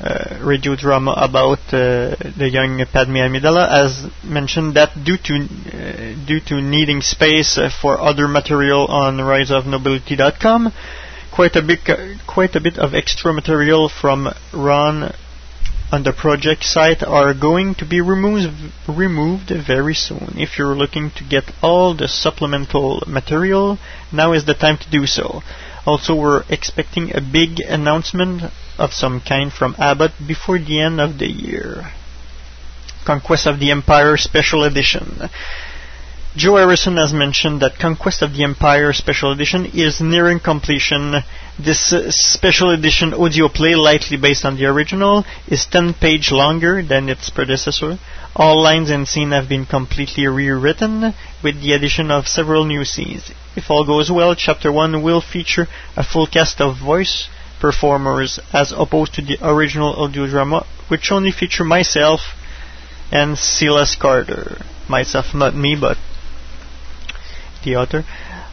uh, 0.00 0.38
radio 0.42 0.74
drama 0.76 1.12
about 1.16 1.58
uh, 1.72 2.16
the 2.36 2.48
young 2.50 2.84
Padme 2.92 3.16
Amidala, 3.16 3.68
has 3.68 4.06
mentioned 4.24 4.74
that 4.74 4.90
due 5.04 5.16
to 5.18 5.34
uh, 5.34 6.26
due 6.26 6.40
to 6.40 6.60
needing 6.60 7.00
space 7.02 7.58
uh, 7.58 7.68
for 7.82 8.00
other 8.00 8.26
material 8.26 8.86
on 8.86 9.18
riseofnobility.com, 9.18 10.72
quite 11.32 11.56
a 11.56 11.62
bit 11.62 11.80
quite 12.26 12.56
a 12.56 12.60
bit 12.60 12.78
of 12.78 12.94
extra 12.94 13.32
material 13.32 13.88
from 13.88 14.28
Ron 14.54 15.12
on 15.92 16.04
the 16.04 16.12
project 16.12 16.62
site 16.64 17.02
are 17.02 17.34
going 17.34 17.74
to 17.74 17.84
be 17.84 18.00
removed 18.00 18.48
removed 18.88 19.50
very 19.66 19.94
soon. 19.94 20.34
If 20.36 20.56
you're 20.58 20.76
looking 20.76 21.10
to 21.16 21.24
get 21.24 21.44
all 21.62 21.94
the 21.94 22.08
supplemental 22.08 23.02
material, 23.06 23.78
now 24.12 24.32
is 24.32 24.44
the 24.44 24.54
time 24.54 24.78
to 24.78 24.90
do 24.90 25.06
so. 25.06 25.42
Also, 25.86 26.14
we're 26.14 26.44
expecting 26.48 27.16
a 27.16 27.20
big 27.20 27.60
announcement 27.60 28.42
of 28.78 28.92
some 28.92 29.20
kind 29.20 29.52
from 29.52 29.74
Abbott 29.78 30.12
before 30.26 30.58
the 30.58 30.80
end 30.80 31.00
of 31.00 31.18
the 31.18 31.30
year. 31.30 31.92
Conquest 33.04 33.46
of 33.46 33.58
the 33.58 33.70
Empire 33.70 34.16
Special 34.16 34.64
Edition. 34.64 35.28
Joe 36.36 36.58
Harrison 36.58 36.96
has 36.96 37.12
mentioned 37.12 37.60
that 37.60 37.80
Conquest 37.80 38.22
of 38.22 38.34
the 38.34 38.44
Empire 38.44 38.92
Special 38.92 39.32
Edition 39.32 39.66
is 39.74 40.00
nearing 40.00 40.38
completion. 40.38 41.24
This 41.58 41.92
uh, 41.92 42.08
special 42.12 42.70
edition 42.70 43.12
audio 43.12 43.48
play, 43.48 43.74
lightly 43.74 44.16
based 44.16 44.44
on 44.44 44.56
the 44.56 44.66
original, 44.66 45.24
is 45.48 45.66
10 45.66 45.94
pages 45.94 46.30
longer 46.30 46.84
than 46.84 47.08
its 47.08 47.30
predecessor. 47.30 47.98
All 48.36 48.62
lines 48.62 48.90
and 48.90 49.08
scenes 49.08 49.32
have 49.32 49.48
been 49.48 49.66
completely 49.66 50.28
rewritten, 50.28 51.14
with 51.42 51.60
the 51.60 51.72
addition 51.72 52.12
of 52.12 52.28
several 52.28 52.64
new 52.64 52.84
scenes. 52.84 53.32
If 53.56 53.68
all 53.68 53.84
goes 53.84 54.08
well, 54.08 54.36
Chapter 54.36 54.70
1 54.70 55.02
will 55.02 55.20
feature 55.20 55.66
a 55.96 56.04
full 56.04 56.28
cast 56.28 56.60
of 56.60 56.78
voice 56.78 57.28
performers 57.58 58.38
as 58.52 58.70
opposed 58.70 59.14
to 59.14 59.22
the 59.22 59.38
original 59.42 60.00
audio 60.00 60.28
drama, 60.28 60.64
which 60.86 61.10
only 61.10 61.32
featured 61.32 61.66
myself 61.66 62.20
and 63.10 63.36
Silas 63.36 63.96
Carter. 63.96 64.62
Myself, 64.88 65.34
not 65.34 65.56
me, 65.56 65.74
but 65.74 65.98
the 67.62 67.76
author. 67.76 68.04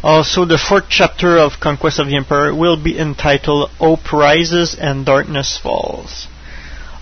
Also, 0.03 0.45
the 0.45 0.57
fourth 0.57 0.85
chapter 0.89 1.37
of 1.37 1.59
Conquest 1.59 1.99
of 1.99 2.07
the 2.07 2.15
Empire 2.15 2.53
will 2.53 2.77
be 2.77 2.97
entitled 2.97 3.69
Hope 3.79 4.13
Rises 4.13 4.75
and 4.75 5.05
Darkness 5.05 5.57
Falls. 5.57 6.27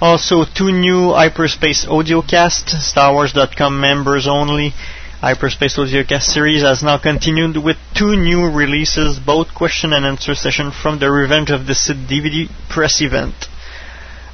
Also, 0.01 0.45
two 0.45 0.71
new 0.71 1.13
Hyperspace 1.13 1.85
Audiocast, 1.85 2.73
StarWars.com 2.75 3.79
members 3.79 4.27
only. 4.27 4.73
Hyperspace 5.21 5.77
Audiocast 5.77 6.23
series 6.23 6.61
has 6.61 6.83
now 6.83 6.97
continued 6.97 7.57
with 7.57 7.77
two 7.95 8.15
new 8.15 8.49
releases, 8.49 9.19
both 9.19 9.53
question 9.53 9.93
and 9.93 10.05
answer 10.05 10.35
session 10.35 10.71
from 10.71 10.99
the 10.99 11.09
Revenge 11.09 11.49
of 11.49 11.65
the 11.65 11.73
Sith 11.73 11.97
DVD 12.09 12.49
press 12.69 13.01
event. 13.01 13.47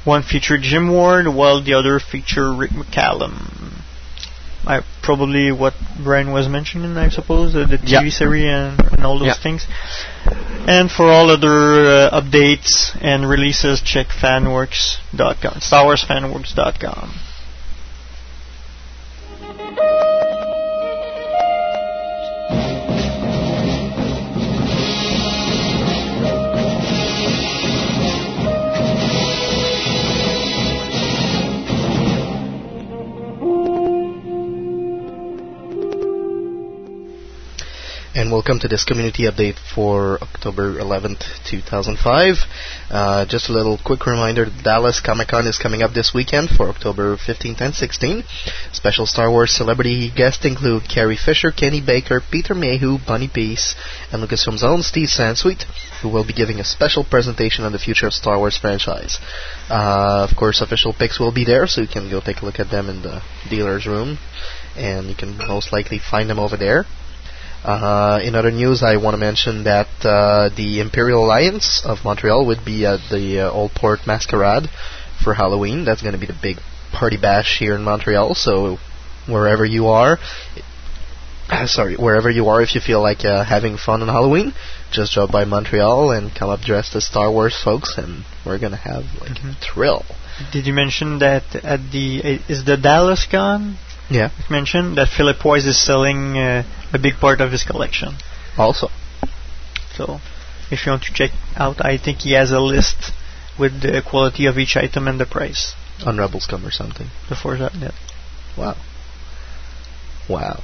One 0.04 0.22
featured 0.22 0.62
Jim 0.62 0.88
Ward, 0.88 1.28
while 1.28 1.62
the 1.62 1.74
other 1.74 2.00
featured 2.00 2.58
Rick 2.58 2.72
McCallum. 2.72 3.61
I, 4.64 4.82
probably 5.02 5.50
what 5.50 5.74
Brian 6.02 6.30
was 6.30 6.48
mentioning, 6.48 6.96
I 6.96 7.08
suppose, 7.08 7.54
uh, 7.54 7.66
the 7.66 7.78
TV 7.78 8.04
yeah. 8.04 8.08
series 8.10 8.44
and, 8.44 8.80
and, 8.92 9.04
all 9.04 9.18
those 9.18 9.28
yeah. 9.28 9.42
things. 9.42 9.66
And 10.68 10.90
for 10.90 11.10
all 11.10 11.30
other 11.30 12.08
uh, 12.08 12.20
updates 12.20 12.96
and 13.00 13.28
releases, 13.28 13.82
check 13.82 14.06
fanworks.com, 14.08 15.54
StarWarsFanworks.com. 15.54 17.10
and 17.10 17.31
welcome 38.32 38.58
to 38.58 38.66
this 38.66 38.84
community 38.84 39.24
update 39.24 39.58
for 39.74 40.16
October 40.22 40.80
11th, 40.80 41.20
2005. 41.50 42.36
Uh, 42.90 43.26
just 43.26 43.50
a 43.50 43.52
little 43.52 43.78
quick 43.84 44.06
reminder, 44.06 44.46
Dallas 44.64 45.02
Comic 45.04 45.28
Con 45.28 45.46
is 45.46 45.58
coming 45.58 45.82
up 45.82 45.92
this 45.92 46.14
weekend 46.14 46.48
for 46.48 46.70
October 46.70 47.18
15th 47.18 47.60
and 47.60 47.74
16th. 47.74 48.24
Special 48.72 49.04
Star 49.04 49.30
Wars 49.30 49.52
celebrity 49.52 50.10
guests 50.10 50.46
include 50.46 50.88
Carrie 50.88 51.18
Fisher, 51.22 51.52
Kenny 51.52 51.82
Baker, 51.82 52.22
Peter 52.22 52.54
Mayhew, 52.54 52.96
Bunny 53.06 53.28
Peace, 53.28 53.74
and 54.10 54.22
Lucasfilm's 54.22 54.64
own 54.64 54.82
Steve 54.82 55.10
Sansweet, 55.10 55.64
who 56.00 56.08
will 56.08 56.26
be 56.26 56.32
giving 56.32 56.58
a 56.58 56.64
special 56.64 57.04
presentation 57.04 57.66
on 57.66 57.72
the 57.72 57.78
future 57.78 58.06
of 58.06 58.14
Star 58.14 58.38
Wars 58.38 58.56
franchise. 58.56 59.18
Uh, 59.68 60.26
of 60.26 60.34
course, 60.38 60.62
official 60.62 60.94
pics 60.94 61.20
will 61.20 61.32
be 61.32 61.44
there, 61.44 61.66
so 61.66 61.82
you 61.82 61.86
can 61.86 62.08
go 62.08 62.22
take 62.22 62.40
a 62.40 62.46
look 62.46 62.58
at 62.58 62.70
them 62.70 62.88
in 62.88 63.02
the 63.02 63.20
dealer's 63.50 63.84
room, 63.86 64.16
and 64.74 65.08
you 65.08 65.14
can 65.14 65.36
most 65.36 65.70
likely 65.70 65.98
find 65.98 66.30
them 66.30 66.38
over 66.38 66.56
there. 66.56 66.86
Uh, 67.64 68.20
in 68.22 68.34
other 68.34 68.50
news, 68.50 68.82
I 68.82 68.96
want 68.96 69.14
to 69.14 69.18
mention 69.18 69.64
that 69.64 69.88
uh, 70.04 70.48
the 70.56 70.80
Imperial 70.80 71.24
Alliance 71.24 71.82
of 71.84 72.04
Montreal 72.04 72.46
would 72.46 72.64
be 72.64 72.84
at 72.86 73.00
the 73.10 73.40
uh, 73.40 73.50
Old 73.50 73.72
Port 73.72 74.00
Masquerade 74.06 74.68
for 75.22 75.34
Halloween. 75.34 75.84
That's 75.84 76.02
going 76.02 76.14
to 76.14 76.18
be 76.18 76.26
the 76.26 76.38
big 76.40 76.56
party 76.92 77.16
bash 77.16 77.58
here 77.58 77.74
in 77.76 77.82
Montreal. 77.84 78.34
So 78.34 78.78
wherever 79.28 79.64
you 79.64 79.88
are, 79.88 80.18
sorry, 81.66 81.96
wherever 81.96 82.30
you 82.30 82.48
are, 82.48 82.62
if 82.62 82.74
you 82.74 82.80
feel 82.80 83.00
like 83.00 83.24
uh, 83.24 83.44
having 83.44 83.76
fun 83.76 84.02
on 84.02 84.08
Halloween, 84.08 84.52
just 84.90 85.14
drop 85.14 85.30
by 85.30 85.44
Montreal 85.44 86.10
and 86.10 86.34
come 86.34 86.50
up 86.50 86.60
dressed 86.60 86.94
as 86.96 87.06
Star 87.06 87.30
Wars 87.30 87.56
folks, 87.62 87.96
and 87.96 88.24
we're 88.44 88.58
gonna 88.58 88.76
have 88.76 89.04
like 89.20 89.38
mm-hmm. 89.38 89.50
a 89.50 89.54
thrill. 89.54 90.04
Did 90.52 90.66
you 90.66 90.72
mention 90.72 91.20
that 91.20 91.54
at 91.64 91.92
the 91.92 92.18
is 92.48 92.64
the 92.64 92.76
Dallas 92.76 93.26
Con? 93.30 93.78
Yeah. 94.10 94.30
Mentioned 94.50 94.98
that 94.98 95.08
Philip 95.08 95.42
Wise 95.44 95.66
is 95.66 95.82
selling 95.82 96.36
uh, 96.36 96.64
a 96.92 96.98
big 96.98 97.14
part 97.14 97.40
of 97.40 97.52
his 97.52 97.64
collection. 97.64 98.16
Also. 98.56 98.88
So, 99.94 100.20
if 100.70 100.86
you 100.86 100.92
want 100.92 101.04
to 101.04 101.12
check 101.12 101.30
out, 101.56 101.84
I 101.84 101.98
think 101.98 102.18
he 102.20 102.32
has 102.32 102.50
a 102.50 102.60
list 102.60 103.12
with 103.58 103.82
the 103.82 104.02
quality 104.08 104.46
of 104.46 104.58
each 104.58 104.76
item 104.76 105.08
and 105.08 105.20
the 105.20 105.26
price. 105.26 105.74
On 106.06 106.16
Rebelscum 106.16 106.66
or 106.66 106.70
something. 106.70 107.08
Before 107.28 107.56
that, 107.58 107.74
yeah. 107.74 107.92
Wow. 108.56 108.76
Wow. 110.28 110.62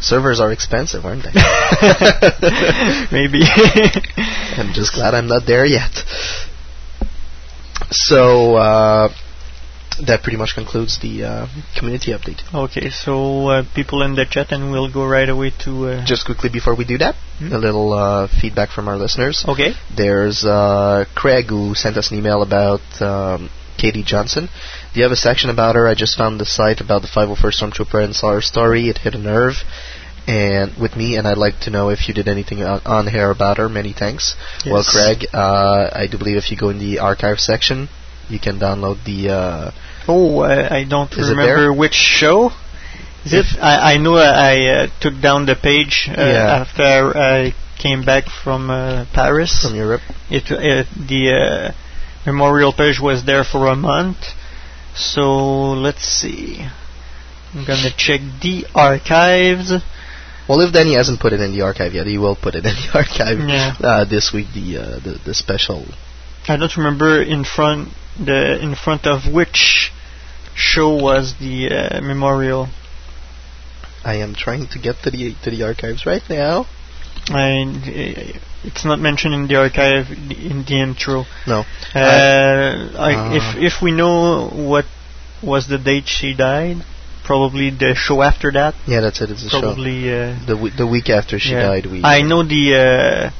Servers 0.00 0.40
are 0.40 0.52
expensive, 0.52 1.04
aren't 1.04 1.24
they? 1.24 1.30
Maybe. 3.10 3.40
I'm 4.56 4.72
just 4.72 4.94
glad 4.94 5.14
I'm 5.14 5.26
not 5.26 5.46
there 5.46 5.64
yet. 5.64 5.90
So, 7.90 8.56
uh, 8.56 9.08
that 10.06 10.22
pretty 10.22 10.36
much 10.38 10.54
concludes 10.54 10.98
the 11.00 11.24
uh, 11.24 11.46
community 11.78 12.12
update. 12.12 12.40
Okay, 12.54 12.90
so 12.90 13.48
uh, 13.48 13.64
people 13.74 14.02
in 14.02 14.14
the 14.14 14.24
chat, 14.26 14.52
and 14.52 14.70
we'll 14.72 14.92
go 14.92 15.06
right 15.06 15.28
away 15.28 15.52
to. 15.64 15.86
Uh, 15.88 16.04
Just 16.04 16.24
quickly 16.26 16.48
before 16.50 16.74
we 16.76 16.84
do 16.84 16.98
that, 16.98 17.14
Hmm? 17.38 17.52
a 17.52 17.58
little 17.58 17.92
uh, 17.92 18.28
feedback 18.28 18.70
from 18.70 18.88
our 18.88 18.96
listeners. 18.96 19.44
Okay. 19.46 19.72
There's 19.94 20.44
uh, 20.44 21.04
Craig 21.14 21.46
who 21.48 21.74
sent 21.74 21.96
us 21.96 22.10
an 22.10 22.18
email 22.18 22.42
about 22.42 22.80
um, 23.00 23.50
Katie 23.76 24.02
Johnson. 24.02 24.48
Do 24.92 25.00
you 25.00 25.02
have 25.04 25.12
a 25.12 25.16
section 25.16 25.50
about 25.50 25.74
her? 25.76 25.86
I 25.86 25.94
just 25.94 26.16
found 26.16 26.40
the 26.40 26.46
site 26.46 26.80
about 26.80 27.02
the 27.02 27.08
501st 27.08 27.60
Stormtrooper 27.60 28.02
and 28.02 28.14
saw 28.16 28.32
her 28.32 28.40
story. 28.40 28.88
It 28.88 28.98
hit 28.98 29.14
a 29.14 29.18
nerve. 29.18 29.56
And 30.28 30.76
with 30.80 30.96
me, 30.96 31.16
and 31.16 31.28
I'd 31.28 31.38
like 31.38 31.60
to 31.60 31.70
know 31.70 31.90
if 31.90 32.08
you 32.08 32.14
did 32.14 32.26
anything 32.26 32.60
on, 32.64 32.80
on 32.84 33.06
here 33.06 33.30
about 33.30 33.58
her. 33.58 33.68
Many 33.68 33.92
thanks. 33.92 34.34
Well, 34.64 34.82
Craig, 34.82 35.26
uh, 35.32 35.90
I 35.92 36.08
do 36.10 36.18
believe 36.18 36.36
if 36.36 36.50
you 36.50 36.56
go 36.56 36.68
in 36.70 36.78
the 36.80 36.98
archive 36.98 37.38
section, 37.38 37.88
you 38.28 38.38
can 38.40 38.58
download 38.58 39.04
the. 39.04 39.30
Uh, 39.30 39.70
Oh, 40.08 40.38
uh, 40.40 40.68
I 40.70 40.84
don't 40.84 41.10
remember 41.16 41.72
which 41.72 41.94
show. 41.94 42.50
Is 43.24 43.32
it? 43.32 43.46
I, 43.60 43.94
I 43.94 43.96
know 43.98 44.14
I 44.16 44.84
uh, 44.84 44.86
took 45.00 45.20
down 45.20 45.46
the 45.46 45.56
page 45.56 46.08
uh, 46.08 46.14
Yeah. 46.16 46.62
after 46.64 47.16
I 47.18 47.54
came 47.76 48.04
back 48.04 48.24
from 48.44 48.70
uh, 48.70 49.06
Paris. 49.12 49.62
From 49.62 49.74
Europe. 49.74 50.02
It 50.30 50.44
uh, 50.52 50.84
the 51.08 51.22
uh, 51.34 51.72
memorial 52.24 52.72
page 52.72 53.00
was 53.00 53.24
there 53.24 53.42
for 53.42 53.66
a 53.66 53.74
month. 53.74 54.18
So 54.94 55.72
let's 55.72 56.04
see. 56.04 56.64
I'm 57.52 57.64
gonna 57.66 57.90
check 57.96 58.20
the 58.40 58.64
archives. 58.74 59.72
Well, 60.48 60.60
if 60.60 60.72
Danny 60.72 60.94
hasn't 60.94 61.18
put 61.18 61.32
it 61.32 61.40
in 61.40 61.50
the 61.50 61.62
archive 61.62 61.94
yet, 61.94 62.06
he 62.06 62.18
will 62.18 62.36
put 62.36 62.54
it 62.54 62.64
in 62.64 62.74
the 62.74 62.90
archive 62.94 63.38
Yeah. 63.40 63.74
uh, 63.82 64.04
this 64.04 64.32
week. 64.32 64.46
The, 64.54 64.78
uh, 64.78 64.82
the 65.00 65.18
the 65.24 65.34
special. 65.34 65.84
I 66.48 66.56
don't 66.56 66.76
remember 66.76 67.22
in 67.22 67.44
front 67.44 67.88
the 68.18 68.58
in 68.62 68.74
front 68.74 69.06
of 69.06 69.32
which 69.32 69.92
show 70.54 70.94
was 70.94 71.34
the 71.38 71.68
uh, 71.70 72.00
memorial. 72.00 72.68
I 74.04 74.14
am 74.16 74.34
trying 74.34 74.68
to 74.68 74.78
get 74.78 74.96
to 75.02 75.10
the 75.10 75.34
to 75.42 75.50
the 75.50 75.62
archives 75.64 76.06
right 76.06 76.22
now. 76.30 76.66
I, 77.28 77.62
uh, 77.62 78.38
it's 78.64 78.84
not 78.84 79.00
mentioned 79.00 79.34
in 79.34 79.48
the 79.48 79.56
archive 79.56 80.10
in 80.10 80.64
the 80.64 80.80
intro. 80.80 81.24
No. 81.46 81.64
Uh, 81.94 82.90
I, 82.98 83.14
Uh. 83.14 83.34
if 83.34 83.56
if 83.72 83.82
we 83.82 83.90
know 83.90 84.48
what 84.48 84.86
was 85.42 85.66
the 85.66 85.78
date 85.78 86.06
she 86.06 86.34
died, 86.34 86.84
probably 87.24 87.70
the 87.70 87.94
show 87.94 88.22
after 88.22 88.52
that. 88.52 88.74
Yeah, 88.86 89.00
that's 89.00 89.20
it. 89.20 89.30
It's 89.30 89.44
a 89.44 89.48
show. 89.48 89.60
Probably. 89.60 90.08
Uh, 90.12 90.36
The 90.46 90.72
the 90.76 90.86
week 90.86 91.10
after 91.10 91.38
she 91.38 91.52
yeah. 91.52 91.66
died, 91.68 91.86
we. 91.86 92.02
I 92.04 92.22
know 92.22 92.42
the 92.44 92.64
uh, 92.74 93.30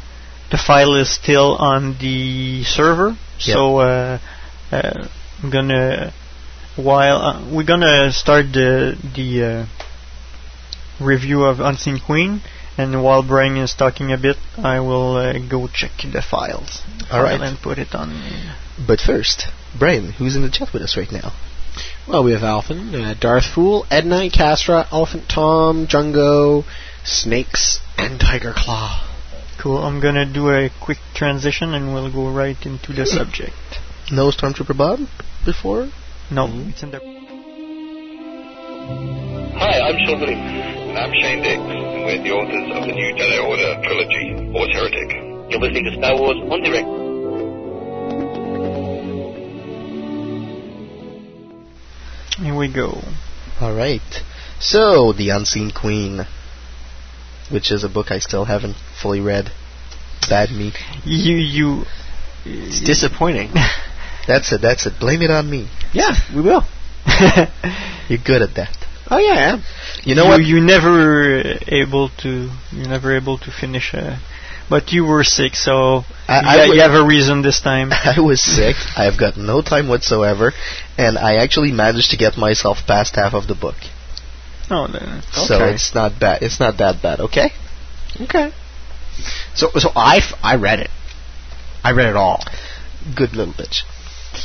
the 0.50 0.58
file 0.58 0.94
is 0.94 1.12
still 1.12 1.56
on 1.56 1.96
the 1.98 2.64
server, 2.64 3.16
so 3.38 3.78
uh, 3.78 4.18
uh, 4.70 5.08
I'm 5.42 5.50
gonna 5.50 6.12
while 6.76 7.16
uh, 7.16 7.54
we're 7.54 7.66
gonna 7.66 8.12
start 8.12 8.52
the 8.52 8.96
the 9.14 9.44
uh, 9.44 9.66
review 11.04 11.44
of 11.44 11.60
Unseen 11.60 11.98
Queen, 11.98 12.42
and 12.78 13.02
while 13.02 13.22
Brian 13.22 13.56
is 13.56 13.74
talking 13.74 14.12
a 14.12 14.18
bit, 14.18 14.36
I 14.58 14.80
will 14.80 15.16
uh, 15.16 15.32
go 15.48 15.68
check 15.68 15.92
the 16.12 16.22
files. 16.22 16.82
All 17.10 17.22
right. 17.22 17.40
and 17.40 17.58
put 17.58 17.78
it 17.78 17.94
on. 17.94 18.10
But 18.86 19.00
first, 19.00 19.46
Brian, 19.78 20.12
who's 20.12 20.36
in 20.36 20.42
the 20.42 20.50
chat 20.50 20.72
with 20.72 20.82
us 20.82 20.96
right 20.96 21.10
now? 21.10 21.32
Well, 22.08 22.24
we 22.24 22.32
have 22.32 22.42
Alphen, 22.42 22.94
uh, 22.94 23.14
Darth 23.18 23.46
Fool, 23.52 23.86
Ed 23.90 24.06
Knight, 24.06 24.32
Castra, 24.32 24.86
Elephant 24.92 25.28
Tom, 25.28 25.86
Jungo, 25.86 26.64
Snakes, 27.04 27.80
and 27.98 28.20
Tiger 28.20 28.52
Claw. 28.54 29.05
Cool. 29.66 29.82
I'm 29.82 29.98
gonna 29.98 30.32
do 30.32 30.48
a 30.50 30.70
quick 30.80 30.98
transition, 31.12 31.74
and 31.74 31.92
we'll 31.92 32.12
go 32.12 32.30
right 32.30 32.56
into 32.64 32.92
the 32.92 33.04
subject. 33.04 33.80
No 34.12 34.30
Stormtrooper 34.30 34.76
Bob 34.78 35.00
before? 35.44 35.90
No, 36.30 36.46
mm-hmm. 36.46 36.70
it's 36.70 36.84
in 36.84 36.92
the. 36.92 37.00
Hi, 39.58 39.80
I'm 39.80 39.98
Sean 40.06 40.20
Hoodie. 40.20 40.34
And 40.34 40.96
I'm 40.96 41.10
Shane 41.10 41.42
Dix, 41.42 41.58
and 41.58 42.04
we're 42.06 42.22
the 42.22 42.30
authors 42.30 42.76
of 42.76 42.86
the 42.86 42.94
new 42.94 43.10
Jedi 43.18 43.42
Order 43.42 43.82
trilogy, 43.82 44.52
Force 44.52 44.72
Heretic. 44.72 45.10
You're 45.50 45.58
listening 45.58 45.84
to 45.90 45.96
Star 45.98 46.14
Wars 46.14 46.38
en 46.46 46.62
Direct. 46.62 46.86
Here 52.38 52.54
we 52.54 52.72
go. 52.72 53.02
All 53.60 53.74
right. 53.74 54.22
So, 54.60 55.12
The 55.12 55.30
Unseen 55.30 55.72
Queen, 55.72 56.24
which 57.50 57.70
is 57.70 57.84
a 57.84 57.88
book 57.88 58.10
I 58.10 58.18
still 58.18 58.44
haven't 58.44 58.76
fully 59.00 59.20
read. 59.20 59.50
Bad 60.28 60.50
me. 60.50 60.72
You 61.04 61.36
you. 61.36 61.84
It's 62.44 62.80
disappointing. 62.80 63.50
That's 64.26 64.52
it. 64.52 64.60
That's 64.62 64.86
it. 64.86 64.94
Blame 64.98 65.22
it 65.22 65.30
on 65.30 65.48
me. 65.48 65.68
yeah, 65.92 66.12
we 66.34 66.42
will. 66.42 66.64
You're 68.08 68.18
good 68.24 68.42
at 68.42 68.54
that. 68.56 68.76
Oh 69.08 69.18
yeah, 69.18 69.34
I 69.34 69.52
am. 69.52 69.62
You 70.02 70.14
know 70.16 70.24
you, 70.24 70.28
what? 70.30 70.44
You 70.44 70.60
never 70.60 71.42
able 71.68 72.10
to. 72.22 72.50
You 72.72 72.88
never 72.88 73.16
able 73.16 73.38
to 73.38 73.50
finish. 73.52 73.94
Uh, 73.94 74.18
but 74.68 74.92
you 74.92 75.04
were 75.04 75.22
sick, 75.22 75.54
so 75.54 76.02
I 76.26 76.64
you 76.66 76.80
have 76.80 76.92
a 76.92 77.06
reason 77.06 77.42
this 77.42 77.60
time. 77.60 77.90
I 77.92 78.20
was 78.20 78.42
sick. 78.42 78.74
I've 78.96 79.18
got 79.18 79.36
no 79.36 79.62
time 79.62 79.88
whatsoever, 79.88 80.52
and 80.98 81.16
I 81.16 81.36
actually 81.36 81.70
managed 81.70 82.10
to 82.10 82.16
get 82.16 82.36
myself 82.36 82.78
past 82.86 83.14
half 83.14 83.34
of 83.34 83.46
the 83.46 83.54
book. 83.54 83.76
Oh, 84.70 84.86
then. 84.88 85.22
So 85.32 85.64
it's 85.64 85.94
not 85.94 86.18
bad. 86.18 86.42
It's 86.42 86.58
not 86.60 86.78
that 86.78 87.00
bad. 87.02 87.20
Okay. 87.20 87.50
Okay. 88.20 88.52
So 89.54 89.70
so 89.76 89.90
I 89.94 90.16
f- 90.18 90.38
I 90.42 90.56
read 90.56 90.80
it. 90.80 90.90
I 91.84 91.92
read 91.92 92.08
it 92.08 92.16
all. 92.16 92.42
Good 93.14 93.34
little 93.34 93.54
bitch. 93.54 93.82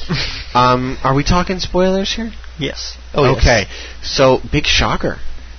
Um, 0.54 0.98
are 1.04 1.16
we 1.16 1.24
talking 1.24 1.60
spoilers 1.60 2.14
here? 2.14 2.32
Yes. 2.60 2.98
Oh, 3.14 3.24
yes. 3.24 3.38
okay. 3.38 3.66
So 4.04 4.40
big 4.52 4.66
shocker. 4.66 5.18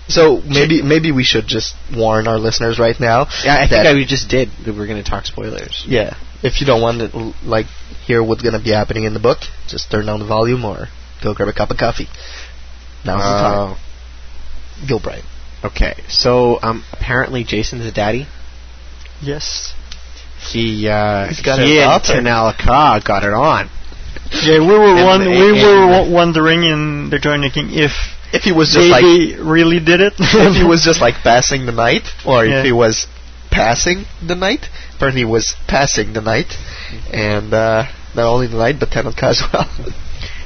So 0.08 0.42
maybe 0.46 0.82
maybe 0.82 1.12
we 1.12 1.24
should 1.24 1.46
just 1.46 1.74
warn 1.94 2.28
our 2.28 2.38
listeners 2.38 2.78
right 2.78 2.98
now. 3.00 3.26
Yeah, 3.42 3.54
I 3.54 3.58
think 3.60 3.70
that- 3.70 3.86
I 3.86 3.94
we 3.94 4.04
just 4.04 4.28
did. 4.28 4.50
that 4.66 4.74
We're 4.76 4.86
going 4.86 5.02
to 5.02 5.08
talk 5.08 5.24
spoilers. 5.24 5.84
Yeah. 5.88 6.14
If 6.42 6.60
you 6.60 6.66
don't 6.66 6.82
want 6.82 6.98
to 7.12 7.32
like 7.48 7.66
hear 8.06 8.22
what's 8.22 8.42
gonna 8.42 8.60
be 8.62 8.70
happening 8.72 9.04
in 9.04 9.14
the 9.14 9.20
book, 9.20 9.38
just 9.68 9.90
turn 9.90 10.04
down 10.06 10.18
the 10.18 10.26
volume 10.26 10.64
or 10.64 10.88
go 11.22 11.32
grab 11.34 11.48
a 11.48 11.52
cup 11.54 11.70
of 11.70 11.78
coffee. 11.78 12.08
Now's 13.06 13.22
the 13.22 13.30
time. 13.40 13.76
Oh, 14.90 15.00
okay. 15.64 15.94
So 16.08 16.58
um, 16.62 16.84
apparently 16.92 17.44
Jacen's 17.44 17.84
a 17.86 17.92
daddy. 17.92 18.26
Yes. 19.20 19.74
He 20.50 20.88
uh, 20.88 21.28
He's 21.28 21.40
got 21.40 21.60
he 21.60 21.78
it 21.78 21.82
and 21.82 21.90
out 21.90 22.02
there. 22.06 22.20
Tenel 22.20 22.52
Ka 22.58 23.00
got 23.04 23.22
it 23.24 23.32
on. 23.32 23.70
Yeah, 24.42 24.58
we 24.60 24.66
were 24.66 24.96
And- 24.96 25.04
one. 25.06 25.22
and- 25.22 25.30
we 25.30 25.52
were 25.52 26.02
and- 26.02 26.12
wondering 26.12 26.64
in 26.64 27.10
the 27.10 27.18
Joiner 27.18 27.50
King 27.50 27.68
if 27.70 27.92
If 28.32 28.42
he 28.42 28.52
was 28.52 28.72
just 28.72 28.88
like 28.88 29.04
really 29.38 29.78
did 29.78 30.00
it. 30.00 30.14
if 30.18 30.56
he 30.56 30.64
was 30.64 30.82
just 30.84 31.00
like 31.00 31.16
passing 31.22 31.66
the 31.66 31.72
night, 31.72 32.02
or 32.26 32.44
Yeah. 32.44 32.58
if 32.60 32.64
he 32.64 32.72
was 32.72 33.06
passing 33.50 34.06
the 34.26 34.34
night. 34.34 34.66
Apparently, 34.96 35.20
he 35.20 35.24
was 35.26 35.54
passing 35.68 36.12
the 36.14 36.20
night, 36.22 36.56
and 37.12 37.52
uh, 37.52 37.84
not 38.16 38.26
only 38.26 38.46
the 38.46 38.56
night, 38.56 38.76
but 38.80 38.90
Tenant 38.90 39.22
as 39.22 39.42
well. 39.52 39.68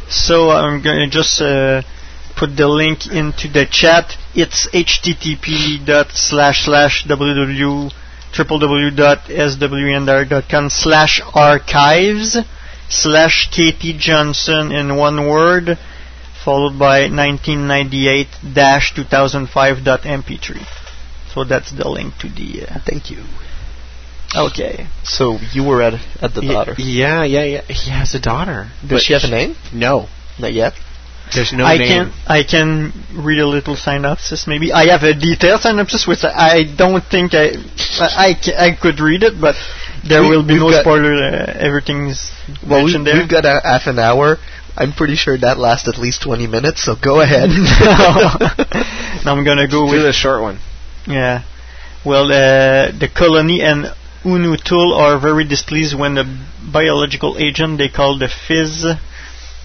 So 0.09 0.51
I'm 0.51 0.83
gonna 0.83 1.09
just 1.09 1.41
uh, 1.41 1.83
put 2.37 2.57
the 2.57 2.69
link 2.69 3.07
into 3.07 3.49
the 3.49 3.67
chat. 3.71 4.17
It's 4.35 4.67
http 4.69 5.85
dot 5.87 6.09
slash 6.13 6.65
slash 6.65 7.05
www 7.07 7.93
www.swndr.com 8.37 10.71
slash 10.71 11.21
archives 11.35 12.37
slash 12.89 13.51
Katie 13.51 13.97
Johnson 13.99 14.71
in 14.73 14.97
one 14.97 15.27
word 15.29 15.79
followed 16.45 16.79
by 16.79 17.09
1998 17.09 18.29
dash 18.55 18.95
2005 18.95 19.85
dot 19.85 20.03
mp3 20.03 20.65
so 21.33 21.45
that's 21.45 21.71
the 21.73 21.89
link 21.89 22.17
to 22.19 22.29
the 22.29 22.67
uh, 22.69 22.79
Thank 22.85 23.11
you. 23.11 23.25
okay 24.35 24.87
So 25.03 25.39
you 25.53 25.65
were 25.65 25.83
at 25.83 25.95
at 26.21 26.35
the 26.35 26.43
Ye- 26.43 26.53
daughter. 26.53 26.75
Yeah, 26.79 27.25
yeah, 27.25 27.45
yeah. 27.45 27.63
He 27.63 27.91
has 27.91 28.15
a 28.15 28.21
daughter. 28.21 28.71
Does 28.87 29.03
she 29.03 29.13
have 29.15 29.25
a 29.25 29.31
name? 29.31 29.57
No, 29.73 30.09
Not 30.39 30.53
yet. 30.53 30.75
There's 31.35 31.53
no 31.53 31.65
I 31.65 31.77
name. 31.77 31.89
can 31.89 32.13
I 32.27 32.43
can 32.45 32.93
read 33.15 33.41
a 33.41 33.47
little 33.47 33.75
synopsis. 33.77 34.47
Maybe 34.47 34.73
I 34.73 34.87
have 34.93 35.03
a 35.03 35.13
detailed 35.13 35.61
synopsis, 35.63 36.07
which 36.07 36.23
I 36.25 36.63
don't 36.77 37.03
think 37.05 37.35
I 37.35 37.51
I, 37.99 38.09
I, 38.31 38.67
I 38.69 38.77
could 38.81 39.01
read 39.01 39.23
it, 39.25 39.41
but 39.41 39.57
there 40.09 40.23
We- 40.23 40.31
will 40.31 40.43
be 40.47 40.55
we've 40.55 40.63
no 40.71 40.81
spoiler. 40.81 41.15
Uh, 41.15 41.53
everything's 41.59 42.31
Well, 42.63 42.79
we, 42.85 42.93
mentioned 42.93 43.07
there. 43.09 43.17
we've 43.17 43.29
got 43.29 43.45
a, 43.45 43.61
half 43.65 43.87
an 43.87 43.99
hour. 43.99 44.39
I'm 44.77 44.93
pretty 44.93 45.17
sure 45.17 45.37
that 45.39 45.59
lasts 45.59 45.89
at 45.89 45.99
least 45.99 46.23
20 46.23 46.47
minutes. 46.47 46.85
So 46.85 46.95
go 46.95 47.21
ahead. 47.23 47.49
now 49.25 49.33
I'm 49.33 49.45
gonna 49.45 49.67
go 49.69 49.87
Do 49.87 49.93
with 49.93 50.03
the 50.03 50.13
short 50.13 50.43
one. 50.43 50.59
yeah. 51.07 51.43
Well, 52.05 52.27
uh, 52.31 52.93
the 52.93 53.09
colony 53.13 53.63
and 53.63 53.87
UnuThul 54.23 54.97
are 54.97 55.19
very 55.19 55.45
displeased 55.45 55.99
when 55.99 56.15
the 56.15 56.25
biological 56.73 57.37
agent 57.39 57.79
they 57.79 57.89
call 57.89 58.19
the 58.19 58.29
Fizz 58.29 58.87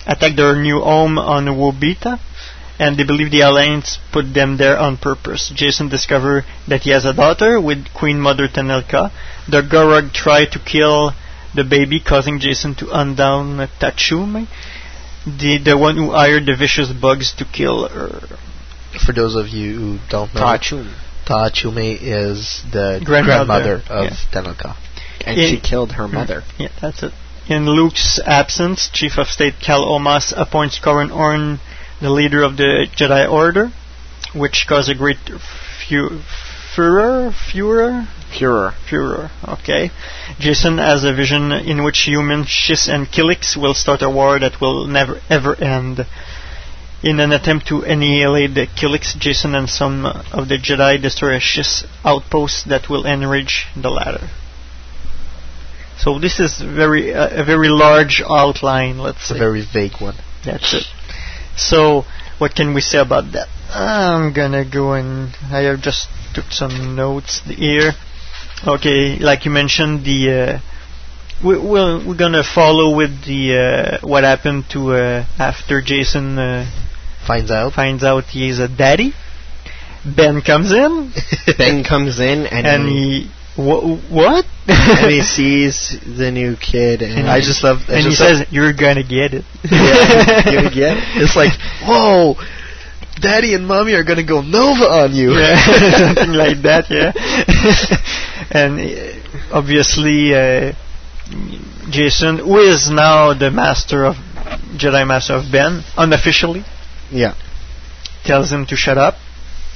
attack 0.05 0.35
their 0.35 0.55
new 0.61 0.79
home 0.79 1.17
on 1.17 1.45
Woteba, 1.45 2.19
and 2.79 2.97
they 2.97 3.03
believe 3.03 3.31
the 3.31 3.41
Alliance 3.41 3.99
put 4.11 4.33
them 4.33 4.57
there 4.57 4.77
on 4.77 4.97
purpose. 4.97 5.51
Jacen 5.55 5.89
discovers 5.89 6.43
that 6.67 6.81
he 6.81 6.89
has 6.91 7.05
a 7.05 7.13
daughter 7.13 7.59
with 7.61 7.93
Queen 7.93 8.19
Mother 8.19 8.47
Tenel 8.47 8.81
Ka. 8.87 9.11
The 9.47 9.61
Gorog 9.61 10.13
try 10.13 10.45
to 10.45 10.59
kill 10.59 11.13
the 11.53 11.63
baby, 11.63 11.99
causing 11.99 12.39
Jacen 12.39 12.77
to 12.77 12.85
undown 12.91 13.57
Ta'a 13.79 13.91
Chume. 13.95 14.47
the 15.25 15.59
the 15.63 15.77
one 15.77 15.97
who 15.97 16.11
hired 16.11 16.45
the 16.45 16.55
vicious 16.55 16.91
bugs 16.91 17.33
to 17.33 17.45
kill 17.45 17.87
her. 17.87 18.21
For 19.05 19.13
those 19.13 19.35
of 19.35 19.47
you 19.49 19.75
who 19.77 19.99
don't 20.09 20.33
know, 20.33 20.41
Ta'a 20.41 20.59
Chume. 20.59 20.93
Tachume 21.25 21.97
is 22.01 22.63
the 22.71 22.99
Grandmother, 23.05 23.45
grandmother, 23.45 23.83
of 23.89 24.05
yeah. 24.05 24.15
Tenel 24.33 24.57
Ka. 24.57 24.77
And 25.25 25.37
In- 25.39 25.49
she 25.49 25.61
killed 25.61 25.93
her 25.93 26.07
mother. 26.07 26.43
Yeah, 26.57 26.69
that's 26.81 27.03
it. 27.03 27.13
In 27.47 27.65
Luke's 27.65 28.19
absence, 28.25 28.87
Chief 28.93 29.17
of 29.17 29.27
State 29.27 29.59
Cal 29.59 29.83
Omas 29.83 30.31
appoints 30.37 30.77
Corin 30.77 31.09
Orn 31.11 31.59
the 31.99 32.09
leader 32.09 32.43
of 32.43 32.55
the 32.57 32.87
Jedi 32.95 33.29
Order, 33.29 33.71
which 34.33 34.65
caused 34.67 34.89
a 34.89 34.95
great 34.95 35.17
fu- 35.87 36.19
furor, 36.75 37.31
furor, 37.31 38.07
Furor. 38.31 38.73
furor. 38.87 39.31
Okay. 39.47 39.91
Jacen 40.39 40.77
has 40.77 41.03
a 41.03 41.13
vision 41.13 41.51
in 41.51 41.83
which 41.83 42.07
humans, 42.07 42.47
Chiss 42.47 42.87
and 42.87 43.11
Killiks 43.11 43.57
will 43.57 43.73
start 43.73 44.01
a 44.01 44.09
war 44.09 44.39
that 44.39 44.61
will 44.61 44.87
never 44.87 45.19
ever 45.29 45.55
end. 45.55 46.05
In 47.03 47.19
an 47.19 47.31
attempt 47.31 47.67
to 47.67 47.81
annihilate 47.81 48.53
the 48.53 48.67
Killiks, 48.67 49.15
Jacen 49.15 49.55
and 49.57 49.69
some 49.69 50.05
of 50.05 50.47
the 50.47 50.57
Jedi 50.57 51.01
destroy 51.01 51.35
a 51.35 51.39
Chiss 51.39 51.85
outpost 52.05 52.69
that 52.69 52.87
will 52.87 53.05
enrage 53.05 53.65
the 53.75 53.89
latter. 53.89 54.29
So 56.01 56.17
this 56.19 56.39
is 56.39 56.59
very 56.59 57.13
uh, 57.13 57.41
a 57.41 57.45
very 57.45 57.69
large 57.69 58.21
outline. 58.27 58.97
Let's 58.97 59.27
say 59.27 59.35
a 59.35 59.37
very 59.37 59.61
vague 59.61 60.01
one. 60.01 60.15
that's 60.43 60.73
it. 60.73 60.85
So 61.55 62.05
what 62.39 62.55
can 62.55 62.73
we 62.73 62.81
say 62.81 62.99
about 62.99 63.31
that? 63.33 63.47
I'm 63.69 64.33
gonna 64.33 64.65
go 64.65 64.93
and 64.93 65.35
I 65.51 65.61
have 65.69 65.81
just 65.81 66.07
took 66.33 66.51
some 66.51 66.95
notes 66.95 67.41
here. 67.45 67.91
Okay, 68.65 69.17
like 69.19 69.45
you 69.45 69.51
mentioned, 69.51 70.03
the 70.03 70.19
uh, 70.31 70.59
we, 71.45 71.59
we'll, 71.59 72.07
we're 72.07 72.17
gonna 72.17 72.43
follow 72.43 72.95
with 72.95 73.25
the 73.25 73.99
uh, 74.01 74.07
what 74.07 74.23
happened 74.23 74.65
to 74.71 74.93
uh, 74.93 75.25
after 75.37 75.81
Jacen 75.81 76.37
uh, 76.37 76.65
Finds 77.25 77.51
out. 77.51 77.73
finds 77.73 78.03
out 78.03 78.23
he's 78.25 78.59
a 78.59 78.67
daddy. 78.67 79.13
Ben 80.03 80.41
comes 80.41 80.71
in 80.71 81.13
Ben 81.57 81.83
comes 81.83 82.19
in 82.19 82.47
and, 82.47 82.65
and 82.65 82.89
he, 82.89 83.21
he 83.21 83.31
wha- 83.57 83.97
what? 84.09 84.45
and 84.67 85.11
he 85.11 85.21
sees 85.37 85.97
the 86.05 86.31
new 86.31 86.55
kid 86.55 87.01
and, 87.01 87.27
I 87.27 87.39
just 87.41 87.63
love. 87.63 87.79
I 87.89 87.93
and 87.95 88.03
he 88.03 88.09
just 88.09 88.21
love- 88.21 88.37
says, 88.37 88.47
"You're 88.51 88.73
gonna 88.73 89.03
get 89.03 89.33
it." 89.33 89.45
Yeah, 89.69 90.49
you 90.49 90.57
gonna 90.57 90.69
get 90.75 90.97
it? 90.97 91.03
It's 91.23 91.35
like, 91.35 91.53
whoa, 91.83 92.35
daddy 93.19 93.53
and 93.53 93.67
mommy 93.67 93.93
are 93.93 94.03
gonna 94.03 94.23
go 94.23 94.41
Nova 94.41 94.85
on 95.03 95.15
you. 95.15 95.33
yeah, 95.33 95.55
something 96.15 96.33
like 96.33 96.61
that, 96.63 96.89
yeah. 96.89 97.11
and 98.51 98.79
uh, 98.79 99.57
obviously, 99.57 100.33
uh, 100.33 100.73
Jacen, 101.91 102.39
who 102.39 102.57
is 102.59 102.89
now 102.89 103.33
the 103.33 103.51
master 103.51 104.05
of 104.05 104.15
Jedi 104.77 105.05
Master 105.07 105.33
of 105.35 105.51
Ben, 105.51 105.83
unofficially, 105.97 106.63
yeah. 107.11 107.33
tells 108.23 108.51
him 108.51 108.65
to 108.67 108.75
shut 108.75 108.97
up. 108.97 109.15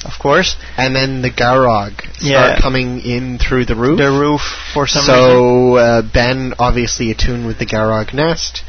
Of 0.06 0.20
course, 0.20 0.56
And 0.78 0.96
then 0.96 1.22
the 1.22 1.32
Gorog 1.32 2.00
start 2.02 2.22
Yeah. 2.22 2.60
coming 2.62 3.00
in 3.02 3.40
through 3.40 3.66
the 3.66 3.76
roof. 3.76 3.98
the 3.98 4.12
roof 4.12 4.42
for 4.74 4.86
some 4.88 5.02
reason. 5.02 5.16
so 5.16 5.76
uh, 5.78 6.02
Ben, 6.04 6.54
obviously 6.60 7.10
attuned 7.12 7.46
with 7.48 7.58
the 7.58 7.66
Gorog 7.66 8.14
nest, 8.14 8.64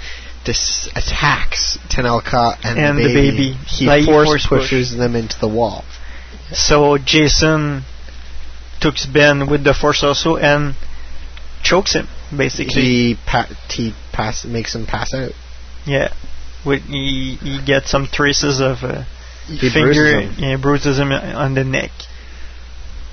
attacks 0.94 1.78
Tenel 1.88 2.22
Ka 2.24 2.56
and, 2.62 2.78
And 2.78 2.98
the 2.98 3.02
the 3.08 3.14
baby. 3.14 3.30
baby. 3.30 3.52
He 3.66 3.86
Like, 3.86 4.04
force, 4.04 4.28
force 4.28 4.46
push. 4.46 4.60
pushes 4.62 4.96
them 4.96 5.14
into 5.16 5.38
the 5.40 5.48
wall. 5.48 5.84
So 6.52 6.96
Jacen 6.98 7.82
took 8.80 8.94
Ben 9.12 9.46
with 9.48 9.64
the 9.64 9.74
Force 9.74 10.02
also 10.04 10.36
and 10.36 10.74
chokes 11.62 11.94
him, 11.94 12.08
basically. 12.36 12.82
He 12.82 13.18
pa- 13.26 13.48
he 13.68 13.94
pass 14.12 14.44
makes 14.44 14.74
him 14.74 14.86
pass 14.86 15.12
out. 15.12 15.32
Yeah. 15.84 16.12
With, 16.64 16.82
he, 16.84 17.36
he 17.42 17.60
gets 17.64 17.90
some 17.90 18.06
traces 18.06 18.60
of 18.60 18.82
uh, 18.84 19.04
He 19.46 19.70
finger, 19.70 19.92
bruises 19.92 20.36
him. 20.36 20.44
yeah, 20.44 20.56
bruises 20.56 20.98
him 20.98 21.12
on 21.12 21.54
the 21.54 21.64
neck. 21.64 21.90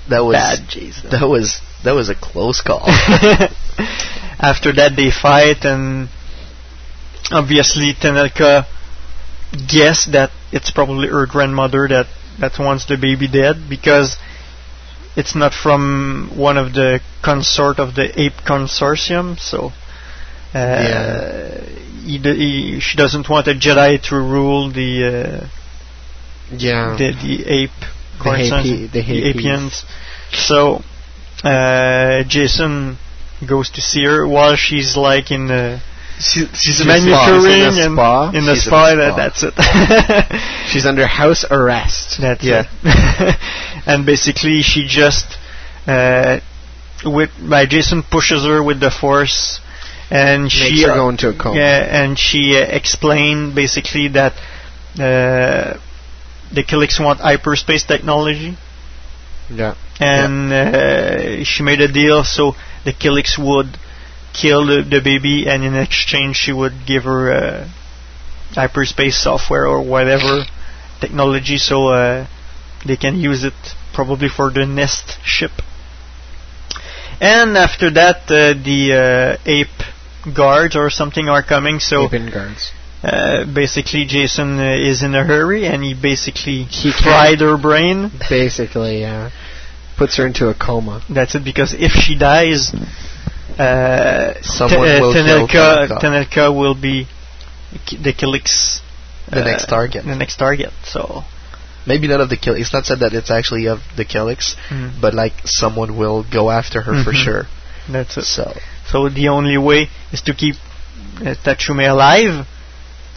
That 0.08 0.20
was 0.20 0.34
Bad 0.34 0.68
Jacen. 0.68 1.10
that 1.10 1.26
was 1.26 1.60
that 1.84 1.92
was 1.92 2.08
a 2.08 2.14
close 2.14 2.60
call. 2.60 2.82
After 4.38 4.72
that, 4.74 4.92
they 4.96 5.10
fight, 5.10 5.64
and 5.64 6.08
obviously 7.32 7.94
Tenel 7.94 8.28
Ka 8.34 8.66
guessed 9.68 10.12
that 10.12 10.30
it's 10.52 10.70
probably 10.70 11.08
her 11.08 11.26
grandmother 11.26 11.86
that 11.88 12.06
that 12.40 12.58
wants 12.58 12.84
the 12.86 12.96
baby 12.96 13.28
dead 13.28 13.68
because 13.68 14.16
it's 15.16 15.34
not 15.36 15.54
from 15.54 16.32
one 16.36 16.58
of 16.58 16.72
the 16.74 17.00
consort 17.22 17.78
of 17.78 17.94
the 17.94 18.08
ape 18.20 18.34
consortium. 18.46 19.38
So. 19.38 19.72
Uh, 20.52 20.58
Yeah. 20.58 21.60
he, 22.04 22.18
d- 22.18 22.36
he, 22.36 22.80
she 22.80 22.96
doesn't 22.96 23.28
want 23.28 23.48
a 23.48 23.54
Jedi 23.54 24.00
to 24.08 24.14
rule 24.16 24.70
the 24.70 25.04
uh, 25.42 25.48
Yeah. 26.52 26.96
the, 26.98 27.12
the 27.12 27.46
ape 27.46 27.70
The 28.18 28.24
consortium, 28.24 28.88
Hapi- 28.88 28.92
the 28.92 29.00
Hapes. 29.02 29.36
Hapans. 29.36 29.84
So 30.32 30.82
uh, 31.44 32.24
Jacen 32.28 32.96
goes 33.46 33.70
to 33.70 33.80
see 33.80 34.04
her 34.04 34.26
while 34.26 34.56
she's 34.56 34.96
like 34.96 35.30
in 35.30 35.46
the 35.48 35.80
She, 36.18 36.46
she's 36.54 36.80
in 36.80 36.86
manicure 36.86 37.46
in 37.48 37.60
a 37.60 37.66
and 37.66 37.94
spa. 37.94 38.30
in 38.32 38.44
the 38.46 38.54
She's 38.54 38.66
in 38.66 38.70
spa. 38.70 38.94
that- 38.94 39.34
spa. 39.36 39.50
That's 39.50 40.32
it. 40.32 40.40
She's 40.70 40.86
under 40.86 41.06
house 41.06 41.44
arrest. 41.50 42.18
That's 42.20 42.42
Yeah. 42.42 42.64
it. 42.82 43.36
and 43.86 44.06
basically, 44.06 44.62
she 44.62 44.86
just 44.86 45.26
uh, 45.86 46.40
with 47.04 47.30
by 47.48 47.66
Jacen 47.66 48.02
pushes 48.08 48.44
her 48.44 48.62
with 48.62 48.80
the 48.80 48.90
force, 48.90 49.60
and 50.10 50.50
she 50.50 50.70
Makes 50.70 50.84
her 50.86 50.92
uh, 50.92 50.94
go 50.94 51.08
into 51.10 51.28
a 51.28 51.34
coma. 51.36 51.56
Yeah, 51.58 52.02
and 52.02 52.18
she 52.18 52.56
uh, 52.56 52.64
explained 52.64 53.54
basically 53.54 54.08
that 54.08 54.32
uh, 54.98 55.78
the 56.54 56.62
Killiks 56.62 56.98
want 57.00 57.20
hyperspace 57.20 57.84
technology, 57.84 58.56
Yeah. 59.50 59.74
and 60.00 60.52
uh, 60.52 61.44
she 61.44 61.62
made 61.62 61.80
a 61.80 61.90
deal 61.92 62.24
so 62.24 62.54
the 62.84 62.92
Killiks 62.92 63.38
would 63.38 63.76
kill 64.32 64.66
the, 64.66 64.82
the 64.82 65.00
baby, 65.00 65.46
and 65.48 65.62
in 65.64 65.74
exchange 65.74 66.36
she 66.36 66.52
would 66.52 66.86
give 66.86 67.04
her 67.04 67.32
uh, 67.32 67.68
hyperspace 68.54 69.16
software 69.22 69.66
or 69.66 69.82
whatever 69.82 70.44
technology, 71.00 71.58
so 71.58 71.88
uh, 71.88 72.26
they 72.86 72.96
can 72.96 73.16
use 73.16 73.44
it 73.44 73.54
probably 73.92 74.28
for 74.28 74.50
the 74.50 74.66
Nest 74.66 75.18
ship. 75.24 75.52
And 77.20 77.56
after 77.56 77.90
that, 77.90 78.22
uh, 78.28 78.54
the 78.62 79.38
uh, 79.38 79.50
ape 79.50 80.34
guards 80.34 80.74
or 80.76 80.90
something 80.90 81.28
are 81.28 81.42
coming, 81.42 81.78
so 81.78 82.08
guards. 82.08 82.72
Uh, 83.04 83.44
basically 83.52 84.06
Jacen 84.06 84.58
uh, 84.58 84.90
is 84.90 85.02
in 85.02 85.14
a 85.14 85.24
hurry, 85.24 85.66
and 85.66 85.82
he 85.84 85.92
basically 85.94 86.64
He 86.64 86.90
fried 86.90 87.40
her 87.40 87.58
brain. 87.58 88.10
Basically, 88.30 89.00
yeah. 89.00 89.30
Puts 89.98 90.16
her 90.16 90.26
into 90.26 90.48
a 90.48 90.54
coma. 90.54 91.02
That's 91.10 91.34
it, 91.34 91.44
because 91.44 91.74
if 91.74 91.92
she 91.92 92.16
dies, 92.18 92.72
uh, 93.58 94.34
Someone 94.42 94.86
Te- 94.88 94.96
uh, 94.96 95.00
will 95.00 95.14
Tenel 95.14 95.46
Ka, 95.48 95.86
Tenelka. 95.86 96.00
Tenel 96.00 96.26
Ka 96.34 96.50
will 96.50 96.74
be 96.74 97.06
ki- 97.86 97.98
the 97.98 98.12
Killiks. 98.12 98.80
The 99.30 99.42
uh, 99.42 99.44
next 99.44 99.66
target. 99.68 100.04
The 100.04 100.16
next 100.16 100.36
target. 100.36 100.72
So 100.84 101.22
Maybe 101.86 102.08
not 102.08 102.20
of 102.22 102.30
the 102.30 102.38
kill. 102.38 102.54
It's 102.54 102.72
not 102.72 102.86
said 102.86 103.00
that 103.00 103.12
it's 103.12 103.30
actually 103.30 103.66
of 103.68 103.80
the 103.96 104.06
Killiks, 104.06 104.56
Mm. 104.70 105.00
but 105.02 105.12
like 105.12 105.34
someone 105.44 105.98
will 105.98 106.24
go 106.24 106.50
after 106.50 106.80
her 106.80 107.04
for 107.04 107.12
Mhm. 107.12 107.24
sure. 107.24 107.46
that's 107.90 108.16
it. 108.16 108.24
So 108.24 108.54
So 108.86 109.08
the 109.10 109.28
only 109.28 109.58
way 109.58 109.90
is 110.10 110.22
to 110.22 110.32
keep 110.34 110.56
uh, 111.20 111.34
Ta'a 111.44 111.56
Chume 111.56 111.86
alive, 111.88 112.46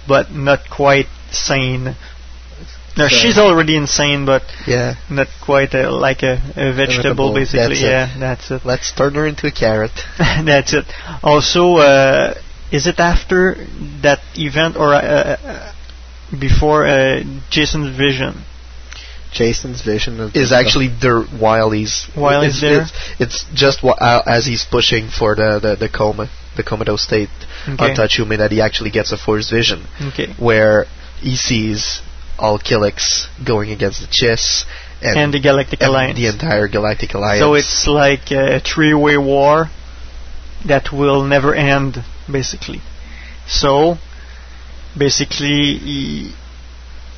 but 0.07 0.31
not 0.31 0.69
quite 0.69 1.07
sane. 1.31 1.95
No, 2.97 3.07
So- 3.07 3.15
she's 3.15 3.37
already 3.37 3.75
insane, 3.75 4.25
but 4.25 4.43
yeah, 4.65 4.95
not 5.09 5.27
quite 5.43 5.73
a, 5.75 5.91
like 5.91 6.23
a, 6.23 6.33
a 6.55 6.73
vegetable, 6.73 7.31
Vegetable, 7.31 7.33
basically. 7.33 7.75
that's 7.75 7.81
it. 7.81 7.85
yeah, 7.85 8.15
that's 8.19 8.51
it. 8.51 8.65
let's 8.65 8.91
turn 8.91 9.13
her 9.15 9.27
into 9.27 9.45
a 9.47 9.51
carrot. 9.51 9.91
That's 10.17 10.73
it. 10.73 10.85
Also, 11.21 11.75
uh, 11.77 12.33
is 12.71 12.87
it 12.87 12.99
after 12.99 13.55
that 14.01 14.19
event 14.35 14.75
or 14.77 14.93
uh, 14.95 14.99
uh, 14.99 15.73
before 16.39 16.87
uh, 16.87 17.21
Jacen's 17.51 17.95
vision? 17.95 18.43
Jacen's 19.31 19.81
vision 19.81 20.19
of 20.19 20.35
Is 20.35 20.51
actually 20.51 20.87
there 21.01 21.21
while 21.21 21.71
he's 21.71 22.05
While 22.15 22.41
it's, 22.41 22.55
he's 22.55 22.61
there? 22.61 22.81
It's, 22.83 22.93
it's 23.19 23.45
just 23.53 23.79
wh- 23.81 23.99
uh, 23.99 24.23
as 24.25 24.45
he's 24.45 24.63
pushing 24.65 25.09
for 25.09 25.35
the 25.35 25.59
the, 25.61 25.75
the 25.75 25.89
coma, 25.89 26.29
the 26.56 26.63
comatose 26.63 27.04
state 27.04 27.29
Okay. 27.67 27.83
on 27.83 27.95
Ta'a 27.95 28.08
Chume 28.08 28.37
that 28.37 28.52
he 28.52 28.62
actually 28.62 28.91
gets 28.91 29.12
a 29.12 29.17
forced 29.17 29.52
vision 29.52 29.85
Okay. 30.02 30.33
where 30.39 30.85
he 31.19 31.35
sees 31.35 32.02
all 32.39 32.58
Killiks 32.60 33.27
going 33.45 33.71
against 33.71 33.99
the 34.02 34.08
Chiss 34.08 34.63
and, 35.02 35.17
And 35.19 35.33
the 35.33 35.39
Galactic 35.41 35.81
and 35.81 35.89
Alliance. 35.89 36.17
the 36.17 36.27
entire 36.27 36.67
Galactic 36.67 37.13
Alliance. 37.13 37.39
So 37.41 37.56
it's 37.56 37.87
like 37.87 38.31
a 38.31 38.60
three-way 38.60 39.17
war 39.17 39.69
that 40.65 40.91
will 40.93 41.23
never 41.23 41.54
end, 41.54 41.97
basically. 42.31 42.81
So, 43.47 43.97
basically, 44.97 45.77
he, 45.77 46.33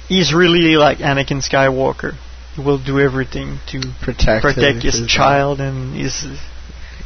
he's 0.10 0.34
really 0.34 0.76
like 0.76 0.97
Anakin 0.99 1.39
Skywalker. 1.47 2.18
He 2.55 2.62
will 2.62 2.78
do 2.84 2.99
everything 2.99 3.60
to 3.72 3.80
protect, 4.01 4.41
protect 4.43 4.84
his, 4.84 4.97
his 4.99 5.07
child 5.07 5.62
and 5.62 5.95
his 5.95 6.26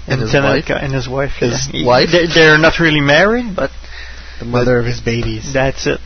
And 0.08 0.20
his 0.22 0.34
wife? 0.34 0.66
and 0.70 0.92
his 0.94 1.08
wife. 1.08 1.34
His 1.40 1.68
yeah. 1.68 1.80
He- 1.80 1.86
wife? 1.86 2.10
They, 2.12 2.26
they're 2.34 2.58
not 2.58 2.80
really 2.80 3.02
married, 3.02 3.56
but 3.56 3.70
the 4.40 4.46
mother 4.46 4.80
of 4.80 4.86
his 4.86 5.00
babies. 5.00 5.54
that's 5.54 5.86
it. 5.86 6.00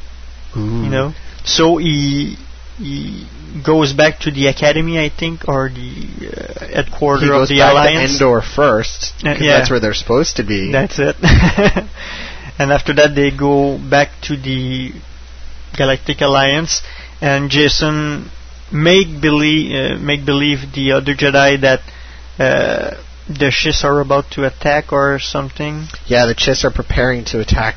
You 0.56 0.90
know, 0.90 1.14
so 1.46 1.78
he 1.78 2.36
he 2.78 3.28
goes 3.64 3.94
back 3.94 4.20
to 4.22 4.32
the 4.32 4.48
academy, 4.48 4.98
I 5.00 5.10
think, 5.10 5.48
or 5.48 5.70
the 5.70 5.90
uh, 6.34 6.68
headquarters 6.76 7.24
He 7.30 7.36
of 7.36 7.48
the 7.48 7.60
back 7.60 7.72
alliance. 7.74 8.18
to 8.18 8.26
Endor 8.26 8.42
first. 8.42 9.14
Uh, 9.24 9.36
yeah. 9.40 9.58
That's 9.60 9.70
where 9.70 9.80
they're 9.80 9.94
supposed 9.94 10.38
to 10.38 10.44
be. 10.44 10.72
That's 10.72 10.98
it. 11.00 11.16
and 12.60 12.72
after 12.72 12.94
that, 12.96 13.14
they 13.16 13.30
go 13.32 13.78
back 13.78 14.10
to 14.24 14.36
the 14.38 14.94
Galactic 15.78 16.22
Alliance, 16.22 16.82
and 17.22 17.50
Jacen 17.50 18.30
make 18.72 19.22
believe 19.22 19.72
uh, 19.72 19.98
make 20.00 20.26
believe 20.26 20.74
the 20.74 20.92
other 20.94 21.14
Jedi 21.14 21.62
that 21.62 21.82
uh, 22.40 23.02
the 23.28 23.52
Chiss 23.52 23.84
are 23.84 24.00
about 24.00 24.32
to 24.32 24.46
attack 24.46 24.92
or 24.92 25.20
something. 25.20 25.88
Yeah, 26.06 26.26
the 26.26 26.36
Chiss 26.36 26.64
are 26.64 26.72
preparing 26.72 27.26
to 27.26 27.40
attack 27.40 27.76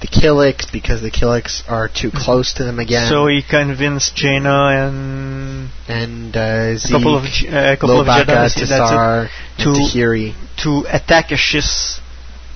the 0.00 0.06
Killiks 0.06 0.70
because 0.72 1.02
the 1.02 1.10
Killiks 1.10 1.62
are 1.68 1.88
too 1.88 2.10
close 2.10 2.54
to 2.54 2.64
them 2.64 2.78
again. 2.78 3.08
So 3.08 3.26
he 3.26 3.42
convinced 3.42 4.16
Jaina 4.16 4.88
and 4.88 5.70
and 5.88 6.36
uh, 6.36 6.76
a 6.76 6.90
couple 6.90 7.16
of 7.16 7.24
uh, 7.24 7.72
a 7.72 7.76
couple 7.76 8.00
of 8.00 8.06
Jedi 8.06 8.26
that's 8.26 8.56
it, 8.56 8.68
Tesar, 8.68 9.28
to 9.58 9.64
Tahiri, 9.64 10.34
to 10.62 10.86
attack 10.88 11.30
a 11.30 11.34
Chiss 11.34 12.00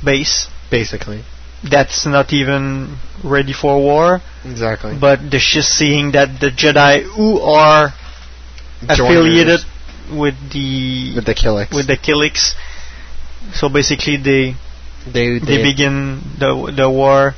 base. 0.05 0.49
basically. 0.71 1.23
That's 1.71 2.05
not 2.07 2.33
even 2.33 2.99
ready 3.23 3.53
for 3.53 3.79
war. 3.81 4.21
Exactly. 4.45 4.97
But 5.01 5.31
the 5.31 5.39
just 5.39 5.71
seeing 5.71 6.13
that 6.13 6.39
the 6.41 6.51
Jedi 6.51 7.03
who 7.05 7.41
are 7.41 7.93
affiliated 8.89 9.61
with 10.13 10.35
the 10.53 11.15
with 11.17 11.25
the 11.25 11.35
Killiks. 11.35 11.73
with 11.75 11.87
the 11.87 11.97
Killiks, 11.97 12.53
so 13.55 13.69
basically 13.69 14.17
they 14.19 14.55
they 15.07 15.39
they 15.39 15.57
they- 15.57 15.63
begin 15.63 16.21
the 16.39 16.73
the 16.77 16.91
war. 16.91 17.35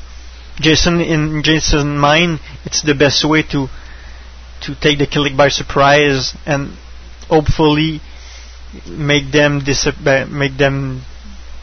Jacen 0.59 1.05
in 1.05 1.43
Jacen's 1.43 1.85
mind, 2.01 2.41
it's 2.64 2.81
the 2.83 2.95
best 2.95 3.24
way 3.24 3.43
to 3.53 3.68
to 4.62 4.74
take 4.81 4.99
the 4.99 5.07
Killik 5.07 5.37
by 5.37 5.49
surprise 5.49 6.35
and 6.47 6.72
hopefully 7.29 8.01
make 8.89 9.31
them 9.31 9.61
disap- 9.61 10.29
make 10.31 10.57
them 10.57 11.03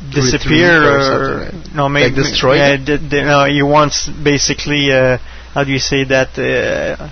disappear 0.10 0.84
or 0.84 0.98
or, 0.98 1.52
something. 1.52 1.76
no 1.76 1.90
make 1.90 2.06
Like 2.14 2.16
destroy 2.16 2.56
yeah, 2.58 2.78
them? 2.78 2.86
d- 2.86 3.10
d- 3.10 3.22
no 3.24 3.46
he 3.46 3.62
wants 3.64 4.08
basically 4.08 4.92
uh, 4.92 5.18
how 5.54 5.64
do 5.64 5.72
you 5.72 5.80
say 5.80 6.04
that 6.06 6.30
uh, 6.38 7.10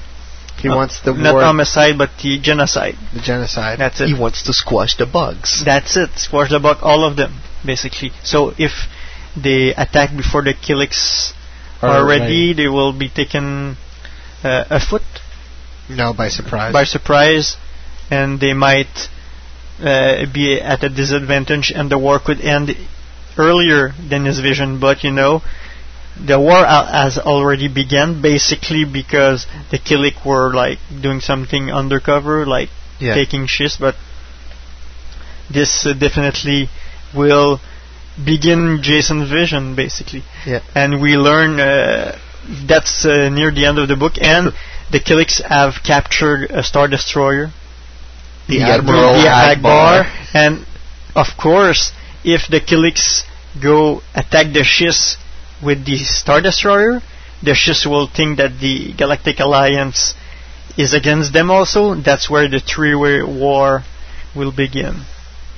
He 0.61 0.67
uh, 0.69 0.75
wants 0.75 0.99
the 1.01 1.13
not 1.13 1.35
homicide 1.41 1.97
but 1.97 2.09
the 2.21 2.39
genocide 2.39 2.95
the 3.13 3.21
genocide. 3.21 3.79
that's 3.79 4.01
it 4.01 4.07
He 4.09 4.13
wants 4.13 4.43
to 4.43 4.53
squash 4.53 4.95
the 4.97 5.05
bugs. 5.05 5.63
that's 5.65 5.95
it. 5.97 6.09
Squash 6.17 6.49
the 6.49 6.59
bug, 6.59 6.77
all 6.81 7.03
of 7.07 7.15
them, 7.15 7.39
basically. 7.65 8.11
So 8.23 8.53
if 8.57 8.71
they 9.35 9.73
attack 9.73 10.15
before 10.15 10.43
the 10.43 10.53
Killiks 10.53 11.33
are 11.81 12.05
ready, 12.05 12.53
they 12.53 12.67
will 12.67 12.93
be 12.93 13.09
taken 13.09 13.75
uh, 14.43 14.65
afoot 14.69 15.01
No, 15.89 16.13
by 16.13 16.27
surprise. 16.29 16.73
by 16.73 16.83
surprise, 16.83 17.55
and 18.11 18.39
they 18.39 18.53
might 18.53 19.09
uh, 19.81 20.25
be 20.33 20.59
at 20.59 20.83
a 20.83 20.89
disadvantage, 20.89 21.71
and 21.75 21.89
the 21.89 21.97
war 21.97 22.19
could 22.19 22.41
end 22.41 22.75
earlier 23.37 23.93
than 24.09 24.25
his 24.25 24.39
vision. 24.39 24.79
But 24.79 25.03
you 25.03 25.11
know, 25.11 25.41
the 26.25 26.39
war 26.39 26.65
has 26.65 27.17
already 27.17 27.67
begun, 27.67 28.21
basically 28.21 28.85
because 28.85 29.45
the 29.71 29.77
Killik 29.79 30.25
were 30.25 30.53
like 30.53 30.79
doing 31.01 31.19
something 31.21 31.71
undercover, 31.71 32.45
like 32.45 32.69
Yeah. 32.99 33.15
taking 33.15 33.47
shifts, 33.47 33.77
but 33.77 33.95
this 35.49 35.85
uh, 35.85 35.93
definitely 35.93 36.69
will 37.15 37.59
begin 38.23 38.79
Jacen's 38.81 39.29
vision, 39.29 39.75
basically. 39.75 40.23
Yeah. 40.45 40.59
And 40.75 41.01
we 41.01 41.15
learn 41.15 41.59
uh, 41.59 42.17
that's 42.67 43.05
uh, 43.05 43.29
near 43.29 43.51
the 43.51 43.65
end 43.65 43.79
of 43.79 43.87
the 43.87 43.95
book, 43.95 44.13
and 44.21 44.53
the 44.91 44.99
Killiks 44.99 45.41
have 45.41 45.83
captured 45.83 46.51
a 46.51 46.63
Star 46.63 46.87
Destroyer, 46.87 47.51
The 48.51 48.61
Admiral 48.63 49.13
the 49.13 49.27
Ackbar. 49.27 50.03
Ackbar, 50.03 50.35
and 50.35 50.65
of 51.15 51.27
course, 51.37 51.91
if 52.23 52.47
the 52.47 52.59
Killiks 52.59 53.23
go 53.61 54.01
attack 54.15 54.53
the 54.53 54.61
Chiss 54.61 55.17
with 55.63 55.85
the 55.85 55.97
Star 55.97 56.41
Destroyer, 56.41 57.01
the 57.41 57.51
Chiss 57.51 57.85
will 57.85 58.07
think 58.07 58.37
that 58.37 58.59
the 58.59 58.93
Galactic 58.93 59.39
Alliance 59.39 60.13
is 60.77 60.93
against 60.93 61.33
them 61.33 61.51
also. 61.51 61.95
That's 61.95 62.29
where 62.29 62.47
the 62.47 62.59
three-way 62.59 63.23
war 63.23 63.83
will 64.35 64.51
begin. 64.51 65.05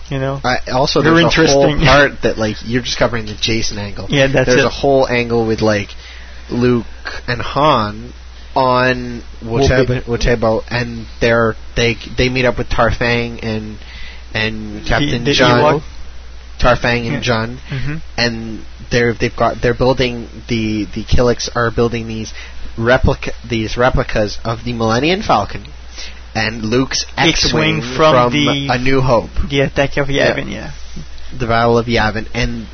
You 0.10 0.20
know. 0.20 0.41
I, 0.44 0.58
also, 0.72 1.02
Very 1.02 1.24
there's 1.24 1.50
a 1.50 1.54
whole 1.54 1.64
interesting. 1.66 1.86
part 1.86 2.22
that 2.24 2.38
like 2.38 2.58
you're 2.66 2.82
just 2.82 2.98
covering 2.98 3.26
the 3.26 3.34
Jacen 3.34 3.78
angle. 3.78 4.08
Yeah, 4.10 4.28
that's 4.28 4.48
There's 4.50 4.62
it. 4.62 4.66
a 4.66 4.70
whole 4.70 5.08
angle 5.08 5.48
with 5.48 5.62
like 5.62 5.89
Luke 6.50 6.86
and 7.28 7.41
Han 7.41 8.14
on 8.56 9.24
Woteba 9.43 10.64
and 10.70 11.06
they're 11.20 11.56
they 11.76 11.97
they 12.18 12.30
meet 12.30 12.45
up 12.45 12.58
with 12.58 12.70
Tarfang 12.70 13.39
and 13.43 13.78
and 14.34 14.86
Captain 14.86 15.24
the 15.24 15.32
Juun. 15.34 15.82
Tarfang 16.60 17.08
and 17.08 17.14
Yeah. 17.14 17.20
Juun, 17.22 17.58
Mhm. 17.70 18.01
and 18.18 18.66
they're 18.89 19.14
they've 19.14 19.36
got 19.36 19.62
they're 19.62 19.74
building 19.74 20.30
the 20.47 20.86
the 20.93 21.04
Killiks 21.04 21.49
are 21.56 21.72
building 21.72 22.08
these 22.08 22.32
replica 22.78 23.32
these 23.47 23.76
replicas 23.76 24.38
of 24.45 24.64
the 24.64 24.74
Millennium 24.74 25.22
Falcon 25.24 25.66
and 26.36 26.64
Luke's 26.64 27.06
X-wing 27.18 27.78
X-wing 27.80 27.82
from 27.95 28.32
the- 28.32 28.68
A 28.70 28.78
New 28.78 29.01
Hope 29.01 29.30
The 29.49 29.62
attack 29.62 29.97
of 29.97 30.10
Yeah. 30.10 30.32
Yavin, 30.34 30.51
yeah. 30.51 30.72
the 31.38 31.47
Battle 31.47 31.78
of 31.78 31.86
Yavin, 31.88 32.26
and 32.34 32.68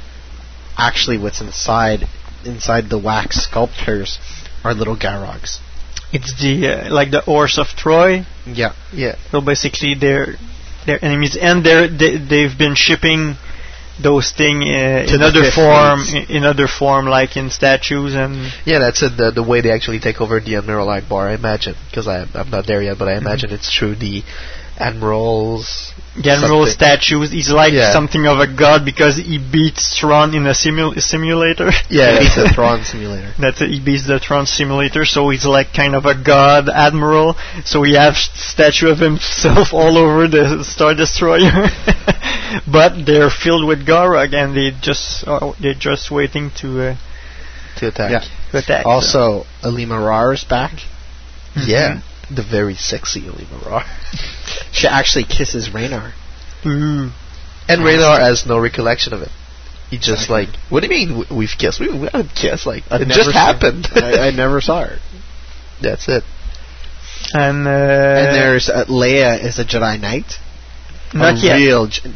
actually, 0.77 1.17
what's 1.17 1.41
inside 1.41 2.07
inside 2.45 2.89
the 2.89 2.97
wax 2.97 3.37
sculptures 3.43 4.17
are 4.63 4.73
little 4.73 4.95
Gorogs. 4.95 5.59
It's 6.11 6.39
the 6.41 6.67
uh, 6.67 6.93
like 6.93 7.11
the 7.11 7.21
Horse 7.21 7.57
of 7.57 7.67
Troy. 7.67 8.25
Yeah, 8.47 8.73
yeah. 8.91 9.15
So 9.31 9.41
basically, 9.41 9.93
they're 9.93 10.35
they're 10.85 11.03
enemies, 11.03 11.37
and 11.39 11.63
they're 11.63 11.87
they, 11.87 12.17
they've 12.17 12.57
been 12.57 12.75
shipping 12.75 13.35
those 14.01 14.31
thing 14.31 14.61
uh, 14.61 15.05
in 15.07 15.19
the 15.19 15.25
other 15.25 15.51
form, 15.51 15.99
in, 16.01 16.37
in 16.37 16.43
other 16.43 16.67
form, 16.67 17.05
like 17.05 17.35
in 17.35 17.49
statues 17.49 18.15
and 18.15 18.51
Yeah, 18.65 18.79
that's 18.79 19.03
it. 19.03 19.17
The, 19.17 19.31
the 19.31 19.43
way 19.43 19.61
they 19.61 19.71
actually 19.71 19.99
take 19.99 20.21
over 20.21 20.39
the 20.39 20.55
Admiral 20.55 20.87
Ackbar, 20.87 21.29
I 21.29 21.33
imagine, 21.35 21.75
because 21.89 22.07
I'm 22.07 22.49
not 22.49 22.65
there 22.65 22.81
yet, 22.81 22.97
but 22.97 23.07
I 23.07 23.17
imagine 23.17 23.51
it's 23.51 23.69
through 23.77 23.95
the 23.95 24.23
admirals. 24.77 25.93
The 26.21 26.31
admiral 26.31 26.65
something. 26.65 26.73
statues. 26.73 27.31
He's 27.31 27.49
like 27.49 27.71
Yeah. 27.73 27.91
something 27.93 28.27
of 28.27 28.39
a 28.39 28.47
god 28.47 28.83
because 28.83 29.15
he 29.17 29.37
beats 29.37 29.97
Thrawn 29.99 30.33
in 30.35 30.45
a 30.47 30.51
simu- 30.53 30.99
simulator. 31.01 31.71
Yeah, 31.89 32.19
it's 32.19 32.35
that's 32.35 32.37
a 32.37 32.45
it. 32.51 32.55
Thrawn 32.55 32.83
simulator. 32.83 33.31
That's 33.39 33.61
it. 33.61 33.69
He 33.69 33.79
beats 33.79 34.05
the 34.05 34.19
Thrawn 34.25 34.45
simulator, 34.45 35.05
so 35.05 35.29
he's 35.29 35.45
like 35.45 35.73
kind 35.73 35.95
of 35.95 36.05
a 36.05 36.15
god 36.21 36.67
admiral. 36.69 37.35
So 37.63 37.79
we 37.79 37.93
have 37.95 38.15
statue 38.17 38.89
of 38.89 38.99
himself 38.99 39.73
all 39.79 39.97
over 39.97 40.27
the 40.27 40.63
Star 40.65 40.93
Destroyer, 40.93 41.67
but 42.71 43.05
they're 43.05 43.29
filled 43.29 43.65
with 43.67 43.85
Gorog, 43.85 44.33
and 44.33 44.55
they 44.55 44.71
just 44.81 45.27
uh, 45.27 45.53
they're 45.61 45.73
just 45.73 46.11
waiting 46.11 46.51
to 46.61 46.67
uh, 46.89 46.95
to 47.77 47.87
attack. 47.87 48.11
Yeah. 48.11 48.23
to 48.51 48.57
attack. 48.57 48.85
Also, 48.85 49.45
Alema 49.63 50.03
Rar 50.05 50.33
is 50.33 50.43
back. 50.43 50.73
Yeah, 51.65 52.01
the 52.33 52.43
very 52.43 52.75
sexy 52.75 53.21
Alema 53.21 53.65
Rar. 53.65 53.83
She 54.71 54.87
actually 54.87 55.25
kisses 55.25 55.69
Raynar. 55.69 56.13
Ooh. 56.65 57.11
And 57.67 57.81
Raynar 57.81 58.19
has 58.19 58.45
no 58.45 58.59
recollection 58.59 59.13
of 59.13 59.21
it. 59.21 59.29
He 59.89 59.97
just 59.97 60.29
Exactly. 60.29 60.45
like, 60.45 60.49
what 60.69 60.81
do 60.83 60.87
you 60.87 61.07
mean 61.07 61.17
we- 61.29 61.35
we've 61.37 61.55
kissed? 61.57 61.79
We, 61.79 61.89
we 61.89 62.07
haven't 62.11 62.35
kissed. 62.35 62.65
Like 62.65 62.83
I've 62.91 63.01
it 63.01 63.07
just 63.07 63.31
happened. 63.31 63.87
I, 63.95 64.27
I 64.27 64.31
never 64.31 64.61
saw 64.61 64.85
her. 64.85 64.99
That's 65.81 66.07
it. 66.07 66.23
and 67.33 67.67
uh, 67.67 67.69
and 67.71 68.35
there's 68.35 68.69
uh, 68.69 68.85
Leia 68.85 69.43
is 69.43 69.57
a 69.59 69.65
Jedi 69.65 69.99
Knight. 69.99 70.33
not 71.13 71.35
a 71.35 71.37
yet. 71.37 71.55
Real, 71.55 71.89
she 71.89 72.11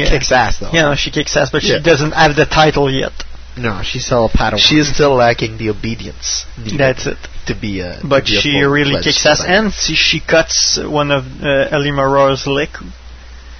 Yeah. 0.00 0.10
kicks 0.10 0.30
ass 0.30 0.58
though. 0.60 0.70
Yeah, 0.72 0.94
she 0.94 1.10
kicks 1.10 1.36
ass, 1.36 1.50
but 1.50 1.62
Yeah. 1.64 1.78
she 1.78 1.82
doesn't 1.82 2.12
have 2.12 2.36
the 2.36 2.46
title 2.46 2.88
yet. 2.90 3.12
No, 3.58 3.82
she's 3.82 4.04
still 4.06 4.26
a 4.26 4.28
Padawan. 4.28 4.58
She 4.58 4.78
is 4.78 4.92
still 4.92 5.14
lacking 5.14 5.58
the 5.58 5.70
obedience 5.70 6.46
That's 6.56 7.06
it. 7.06 7.18
to 7.46 7.54
be 7.54 7.80
a. 7.80 8.00
But 8.02 8.24
be 8.24 8.36
she 8.36 8.52
full 8.52 8.70
really 8.70 9.02
kicks 9.02 9.26
ass, 9.26 9.42
and 9.46 9.72
she, 9.72 9.94
she 9.94 10.20
cuts 10.20 10.78
one 10.82 11.10
of 11.10 11.24
uh, 11.24 11.68
Alema 11.70 12.10
Rar's 12.12 12.46
leg. 12.46 12.70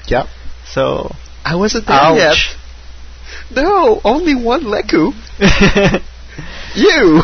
Yep. 0.07 0.27
So 0.67 1.15
I 1.45 1.57
wasn't 1.57 1.87
there 1.87 1.97
ouch. 1.97 2.17
yet. 2.19 3.63
No, 3.63 4.01
only 4.05 4.35
one 4.35 4.63
Leku. 4.65 5.13
You. 6.75 7.23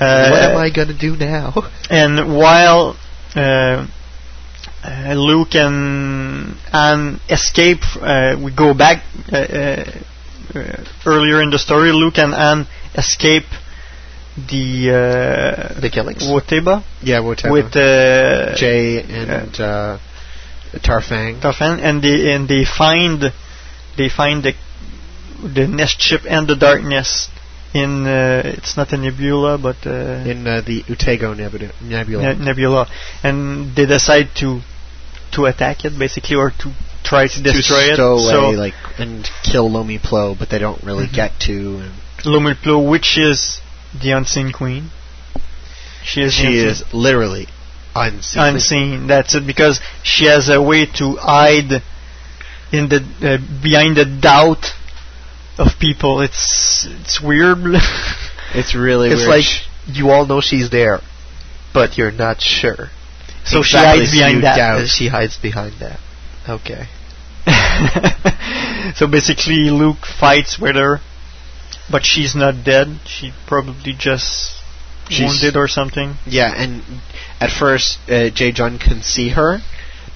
Uh, 0.00 0.30
what 0.30 0.42
am 0.42 0.56
I 0.56 0.70
gonna 0.70 0.96
do 0.96 1.16
now? 1.16 1.54
And 1.90 2.36
while 2.36 2.96
uh, 3.34 3.86
uh, 4.88 5.14
Luke 5.14 5.54
and 5.54 6.54
Han 6.72 7.20
escape, 7.28 7.82
uh, 8.00 8.36
we 8.42 8.50
go 8.54 8.74
back 8.74 9.02
uh, 9.32 9.36
uh, 9.36 9.84
uh, 10.54 10.84
earlier 11.06 11.42
in 11.42 11.50
the 11.50 11.58
story. 11.58 11.92
Luke 11.92 12.18
and 12.18 12.32
Han 12.32 12.66
escape 12.94 13.44
the 14.36 14.90
uh, 14.90 15.80
The 15.80 15.90
Killiks? 15.90 16.24
Woteba 16.24 16.82
Yeah, 17.02 17.20
whatever. 17.20 17.52
with 17.52 17.74
uh, 17.76 18.54
Jae 18.56 19.04
and 19.08 19.60
uh, 19.60 19.98
Tarfang. 20.86 21.40
Tarfan, 21.40 21.80
and 21.82 22.02
they 22.02 22.32
and 22.32 22.48
they 22.48 22.64
find 22.64 23.20
they 23.96 24.08
find 24.08 24.42
the 24.44 24.52
the 25.42 25.66
nest 25.66 26.00
ship 26.00 26.22
and 26.28 26.46
the 26.48 26.56
darkness 26.56 27.28
in 27.74 28.06
uh, 28.06 28.42
it's 28.44 28.76
not 28.76 28.92
a 28.92 28.96
nebula, 28.96 29.58
but 29.58 29.76
uh, 29.86 29.90
in 30.32 30.46
uh, 30.46 30.60
the 30.64 30.82
Utegetu 30.84 31.34
nebu- 31.36 31.72
Nebula. 31.82 32.34
ne- 32.34 32.44
nebula, 32.44 32.86
and 33.22 33.74
they 33.76 33.86
decide 33.86 34.28
to 34.36 34.60
to 35.32 35.46
attack 35.46 35.84
it 35.84 35.98
basically, 35.98 36.36
or 36.36 36.50
to 36.50 36.72
try 37.04 37.26
to 37.26 37.42
destroy 37.42 37.88
to 37.88 37.94
stow 37.94 38.16
it. 38.18 38.22
away, 38.24 38.30
so 38.32 38.50
like 38.50 38.74
and 38.98 39.28
kill 39.42 39.70
Lomi 39.70 39.98
Plo, 39.98 40.38
but 40.38 40.48
they 40.50 40.58
don't 40.58 40.82
really 40.82 41.06
Mhm. 41.06 41.12
get 41.14 41.40
to. 41.40 41.82
And 41.84 41.92
Lomi 42.26 42.54
Plo, 42.54 42.88
which 42.88 43.16
is 43.18 43.60
the 43.94 44.10
unseen 44.12 44.52
queen. 44.52 44.90
She 46.04 46.22
is 46.22 46.34
she 46.34 46.46
unseen- 46.46 46.68
is 46.68 46.84
literally 46.92 47.48
unseen. 47.94 48.42
unseen. 48.42 49.06
That's 49.06 49.34
it, 49.34 49.46
because 49.46 49.80
she 50.02 50.24
has 50.26 50.48
a 50.48 50.60
way 50.60 50.86
to 50.86 51.16
hide 51.16 51.82
in 52.72 52.88
the 52.88 53.02
uh, 53.22 53.36
behind 53.62 53.96
the 53.96 54.04
doubt 54.04 54.72
of 55.58 55.78
people. 55.78 56.20
It's 56.20 56.86
it's 57.02 57.20
weird. 57.20 57.58
It's 58.54 58.74
really 58.74 59.10
It's 59.10 59.18
weird. 59.26 59.28
like 59.30 59.46
you 59.86 60.10
all 60.10 60.24
know 60.26 60.40
she's 60.40 60.70
there, 60.70 61.00
but 61.74 61.98
you're 61.98 62.10
not 62.10 62.40
sure. 62.40 62.90
So 63.44 63.62
she 63.62 63.76
hides 63.76 64.12
behind 64.12 64.42
that. 64.44 64.78
And 64.80 64.88
she 64.88 65.08
hides 65.08 65.36
behind 65.36 65.74
that. 65.80 65.98
Okay. 66.48 66.86
so 68.94 69.06
basically, 69.06 69.70
Luke 69.70 70.04
fights 70.06 70.58
with 70.58 70.76
her, 70.76 71.00
but 71.90 72.04
she's 72.04 72.34
not 72.34 72.64
dead. 72.64 73.00
She 73.06 73.32
probably 73.46 73.92
just 73.94 74.54
She's- 75.08 75.28
wounded 75.30 75.56
or 75.56 75.68
something. 75.68 76.16
Yeah, 76.26 76.52
and 76.54 76.82
at 77.40 77.50
first, 77.50 77.98
uh, 78.08 78.30
Jae 78.30 78.54
Juun 78.54 78.78
can 78.78 79.02
see 79.02 79.30
her 79.30 79.58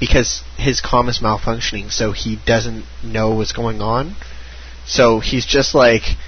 because 0.00 0.42
his 0.58 0.80
comm 0.80 1.08
is 1.08 1.20
malfunctioning, 1.20 1.90
so 1.92 2.12
he 2.12 2.36
doesn't 2.44 2.84
know 3.02 3.30
what's 3.34 3.52
going 3.52 3.80
on. 3.80 4.16
So 4.84 5.20
he's 5.20 5.46
just 5.46 5.74
like, 5.74 6.02
"W- 6.02 6.16
w- 6.16 6.18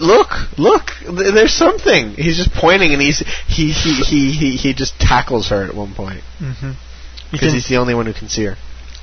"Look, 0.00 0.58
look, 0.58 0.90
there's 1.08 1.52
something." 1.54 2.14
He's 2.14 2.36
just 2.36 2.52
pointing, 2.52 2.92
and 2.92 3.00
he's 3.02 3.18
he 3.46 3.70
he 3.72 3.94
he 4.02 4.32
he, 4.32 4.56
he 4.56 4.74
just 4.74 4.98
tackles 4.98 5.48
her 5.48 5.62
at 5.64 5.74
one 5.74 5.94
point 5.94 6.22
Mm-hmm. 6.40 6.72
because 7.32 7.52
he's 7.52 7.68
the 7.68 7.76
only 7.76 7.94
one 7.94 8.06
who 8.06 8.12
can 8.12 8.28
see 8.28 8.44
her. 8.44 8.56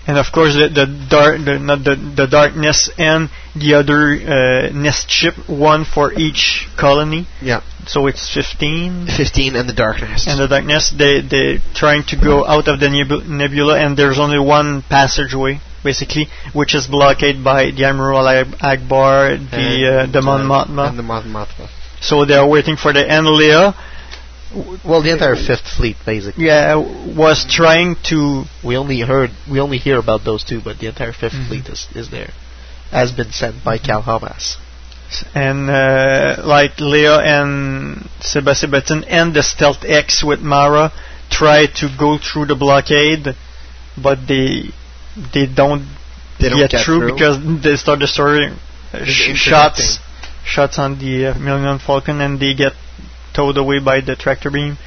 and 0.07 0.17
of 0.23 0.27
course 0.31 0.53
the 0.53 0.67
the 0.69 0.85
dark 1.09 1.35
the 1.47 1.57
not 1.69 1.83
the, 1.83 1.95
the 2.21 2.27
darkness 2.27 2.89
and 2.97 3.29
the 3.55 3.73
other 3.73 3.99
uh, 4.35 4.69
nest 4.85 5.09
ship 5.09 5.35
one 5.49 5.83
for 5.83 6.13
each 6.13 6.67
colony 6.77 7.25
Yeah, 7.41 7.61
so 7.87 8.05
it's 8.09 8.23
15 8.31 9.07
fifteen 9.07 9.55
and 9.55 9.67
the 9.71 9.73
darkness. 9.85 10.27
and 10.29 10.37
the 10.39 10.47
darkness 10.47 10.83
they 11.01 11.21
they 11.33 11.47
trying 11.73 12.03
to 12.11 12.15
go 12.29 12.45
out 12.45 12.67
of 12.67 12.79
the 12.83 12.89
nebula 12.89 13.79
and 13.83 13.97
there's 13.97 14.19
only 14.19 14.37
one 14.57 14.83
passageway 14.95 15.59
basically 15.89 16.25
which 16.59 16.73
is 16.79 16.83
blockaded 16.97 17.43
by 17.51 17.59
the 17.77 17.83
Admiral 17.89 18.27
Ag- 18.27 18.57
Ackbar 18.71 19.17
the 19.55 19.67
uh, 19.93 20.11
the 20.15 20.21
Mon 20.29 20.41
and 20.89 20.97
the 21.01 21.03
Mon 21.11 21.23
Mothma. 21.37 21.65
so 22.09 22.25
they're 22.25 22.49
waiting 22.55 22.75
for 22.83 22.91
the 22.97 23.03
Enlea 23.17 23.63
Well, 24.89 25.01
the 25.07 25.11
entire 25.11 25.35
Fifth 25.49 25.67
Fleet, 25.75 25.97
basically. 26.05 26.45
yeah 26.45 26.75
was 27.25 27.39
trying 27.59 27.89
to 28.11 28.45
We 28.67 28.73
only 28.83 28.99
heard, 29.11 29.31
we 29.51 29.57
only 29.59 29.79
hear 29.87 29.97
about 30.05 30.21
those 30.29 30.43
two, 30.49 30.59
but 30.67 30.73
the 30.81 30.87
entire 30.93 31.11
5th 31.21 31.35
Mhm. 31.37 31.47
Fleet 31.47 31.65
is, 31.75 31.81
is 32.01 32.07
there. 32.09 32.31
Has 32.99 33.09
been 33.19 33.31
sent 33.41 33.55
by 33.69 33.75
Cal 33.87 34.01
Omas. 34.13 34.45
and 35.33 35.69
uh, 35.69 36.41
like 36.55 36.73
Leo 36.93 37.15
and 37.19 38.07
Sebastian 38.21 39.03
and 39.19 39.33
the 39.37 39.43
Stealth 39.43 39.83
X 40.03 40.23
with 40.29 40.41
Mara 40.53 40.85
try 41.29 41.59
to 41.81 41.85
go 42.05 42.17
through 42.25 42.45
the 42.51 42.55
blockade, 42.65 43.25
but 44.07 44.17
they 44.31 44.49
they 45.33 45.45
don't, 45.45 45.87
They 46.39 46.49
don't 46.49 46.59
get, 46.59 46.71
get 46.71 46.85
through, 46.85 46.99
through? 46.99 47.13
because 47.13 47.63
they 47.63 47.75
start 47.75 47.99
destroying 47.99 48.53
uh, 48.93 48.99
It's 49.01 49.11
sh- 49.11 49.35
shots 49.37 49.99
shots 50.45 50.77
on 50.77 50.99
the 50.99 51.27
uh, 51.27 51.39
Millennium 51.39 51.79
Falcon, 51.79 52.21
and 52.21 52.39
they 52.39 52.53
get 52.53 52.73
towed 53.33 53.57
away 53.57 53.79
by 53.79 54.01
the 54.01 54.15
tractor 54.15 54.51
beam. 54.51 54.77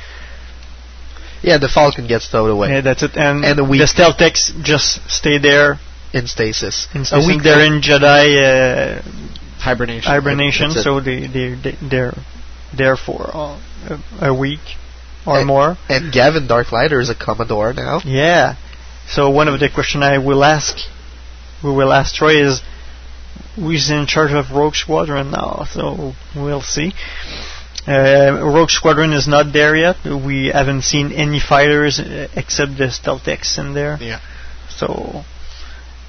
Yeah, 1.43 1.59
the 1.59 1.69
Falcon 1.69 2.07
gets 2.07 2.29
towed 2.31 2.51
away 2.51 2.69
Yeah, 2.71 2.81
that's 2.81 3.03
it. 3.03 3.17
And, 3.17 3.45
And 3.45 3.59
the 3.59 3.87
Stealth 3.87 4.21
X 4.21 4.53
just 4.63 5.09
stay 5.11 5.39
there. 5.39 5.79
in 6.13 6.27
stasis. 6.27 6.89
In 6.95 7.05
a 7.13 7.19
week 7.27 7.43
they're 7.43 7.65
in 7.65 7.81
Jedi 7.83 8.25
uh, 8.43 9.03
Hibernation. 9.61 10.11
hibernation, 10.11 10.71
so 10.73 11.01
they 11.01 11.27
they 11.27 11.55
they 11.55 11.77
they're 11.83 12.15
there 12.77 12.97
for 12.97 13.29
uh, 13.35 13.61
a, 14.21 14.29
a 14.31 14.35
week 14.35 14.61
or 15.27 15.39
And- 15.39 15.47
more. 15.47 15.77
And 15.89 16.13
Gavin 16.13 16.47
Darklighter 16.49 17.01
is 17.01 17.11
a 17.11 17.15
Commodore 17.15 17.73
now. 17.75 18.01
Yeah. 18.05 18.57
So 19.09 19.31
one 19.31 19.49
of 19.49 19.59
the 19.61 19.69
question 19.71 20.03
I 20.03 20.19
will 20.19 20.45
ask, 20.45 20.77
we 21.65 21.71
will 21.73 21.93
ask 21.93 22.15
Troy 22.15 22.37
is, 22.47 22.61
who's 23.57 23.91
in 23.91 24.07
charge 24.07 24.33
of 24.33 24.51
Rogue 24.53 24.75
Squadron 24.75 25.31
now? 25.31 25.65
So 25.71 26.13
we'll 26.37 26.61
see. 26.63 26.93
Uh, 27.87 28.39
Rogue 28.43 28.71
Squadron 28.71 29.13
is 29.15 29.27
not 29.27 29.53
there 29.53 29.75
yet. 29.75 29.97
We 30.05 30.49
haven't 30.49 30.83
seen 30.83 31.11
any 31.13 31.41
fighters 31.41 31.99
uh, 31.99 32.29
except 32.37 32.77
the 32.77 32.91
Stealth 32.91 33.27
X 33.27 33.57
in 33.57 33.73
there. 33.73 33.97
Yeah. 34.01 34.21
So, 34.69 35.25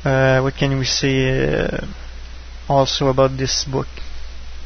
uh, 0.04 0.42
what 0.42 0.56
can 0.56 0.78
we 0.78 0.86
say 0.86 1.56
uh, 1.66 1.86
also 2.68 3.08
about 3.08 3.38
this 3.38 3.64
book? 3.64 3.88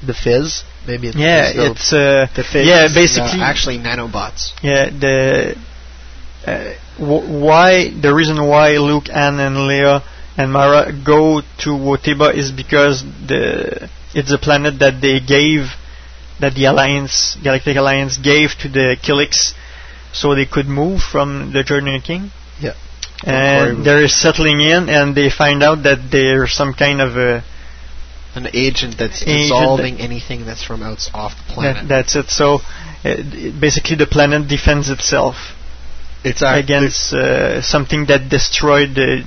The 0.05 0.13
Fizz, 0.13 0.63
maybe. 0.87 1.07
It's 1.09 1.17
Yeah, 1.17 1.49
still- 1.51 1.71
it's 1.71 1.93
uh, 1.93 2.27
The 2.35 2.43
Fizz 2.43 2.67
yeah, 2.67 2.85
is, 2.85 2.91
uh, 2.91 2.95
basically 2.95 3.41
actually 3.41 3.77
nanobots. 3.77 4.51
yeah, 4.61 4.89
the 4.89 5.55
uh, 6.45 6.51
w- 6.51 6.75
why 6.97 7.89
the 7.89 8.13
reason 8.13 8.41
why 8.45 8.77
Luke, 8.77 9.07
Han, 9.07 9.39
and 9.39 9.55
Leia 9.55 10.03
and 10.37 10.51
Mara 10.51 10.91
go 10.91 11.41
to 11.41 11.69
Woteba 11.69 12.33
is 12.33 12.51
because 12.51 13.03
the 13.03 13.89
it's 14.13 14.31
a 14.31 14.37
planet 14.37 14.79
that 14.79 15.01
they 15.01 15.19
gave 15.19 15.71
that 16.39 16.55
the 16.55 16.65
Alliance 16.65 17.37
Galactic 17.41 17.77
Alliance 17.77 18.17
gave 18.17 18.51
to 18.61 18.69
the 18.69 18.97
Killiks 19.01 19.53
so 20.11 20.35
they 20.35 20.45
could 20.45 20.67
move 20.67 21.01
from 21.01 21.51
the 21.53 21.63
Joiner 21.63 21.99
King. 21.99 22.31
Yeah. 22.59 22.73
And 23.25 23.85
they're 23.85 24.07
settling 24.07 24.59
in, 24.59 24.89
and 24.89 25.15
they 25.15 25.29
find 25.29 25.63
out 25.63 25.83
that 25.83 26.09
there's 26.11 26.53
some 26.53 26.73
kind 26.73 26.99
of 27.01 27.15
a 27.15 27.43
An 28.35 28.47
agent 28.53 28.97
that's 28.97 29.21
Agent 29.23 29.43
dissolving 29.43 29.99
anything 29.99 30.45
that's 30.45 30.63
from 30.63 30.83
out 30.83 31.09
off 31.13 31.33
the 31.37 31.53
planet. 31.53 31.87
that, 31.87 31.87
that's 31.87 32.15
it. 32.15 32.29
So 32.29 32.59
uh, 33.03 33.15
basically, 33.59 33.95
the 33.95 34.07
planet 34.07 34.47
defends 34.47 34.89
itself. 34.89 35.35
It's 36.23 36.41
against 36.41 37.13
uh, 37.13 37.61
something 37.61 38.05
that 38.07 38.29
destroyed 38.29 38.95
the 38.95 39.23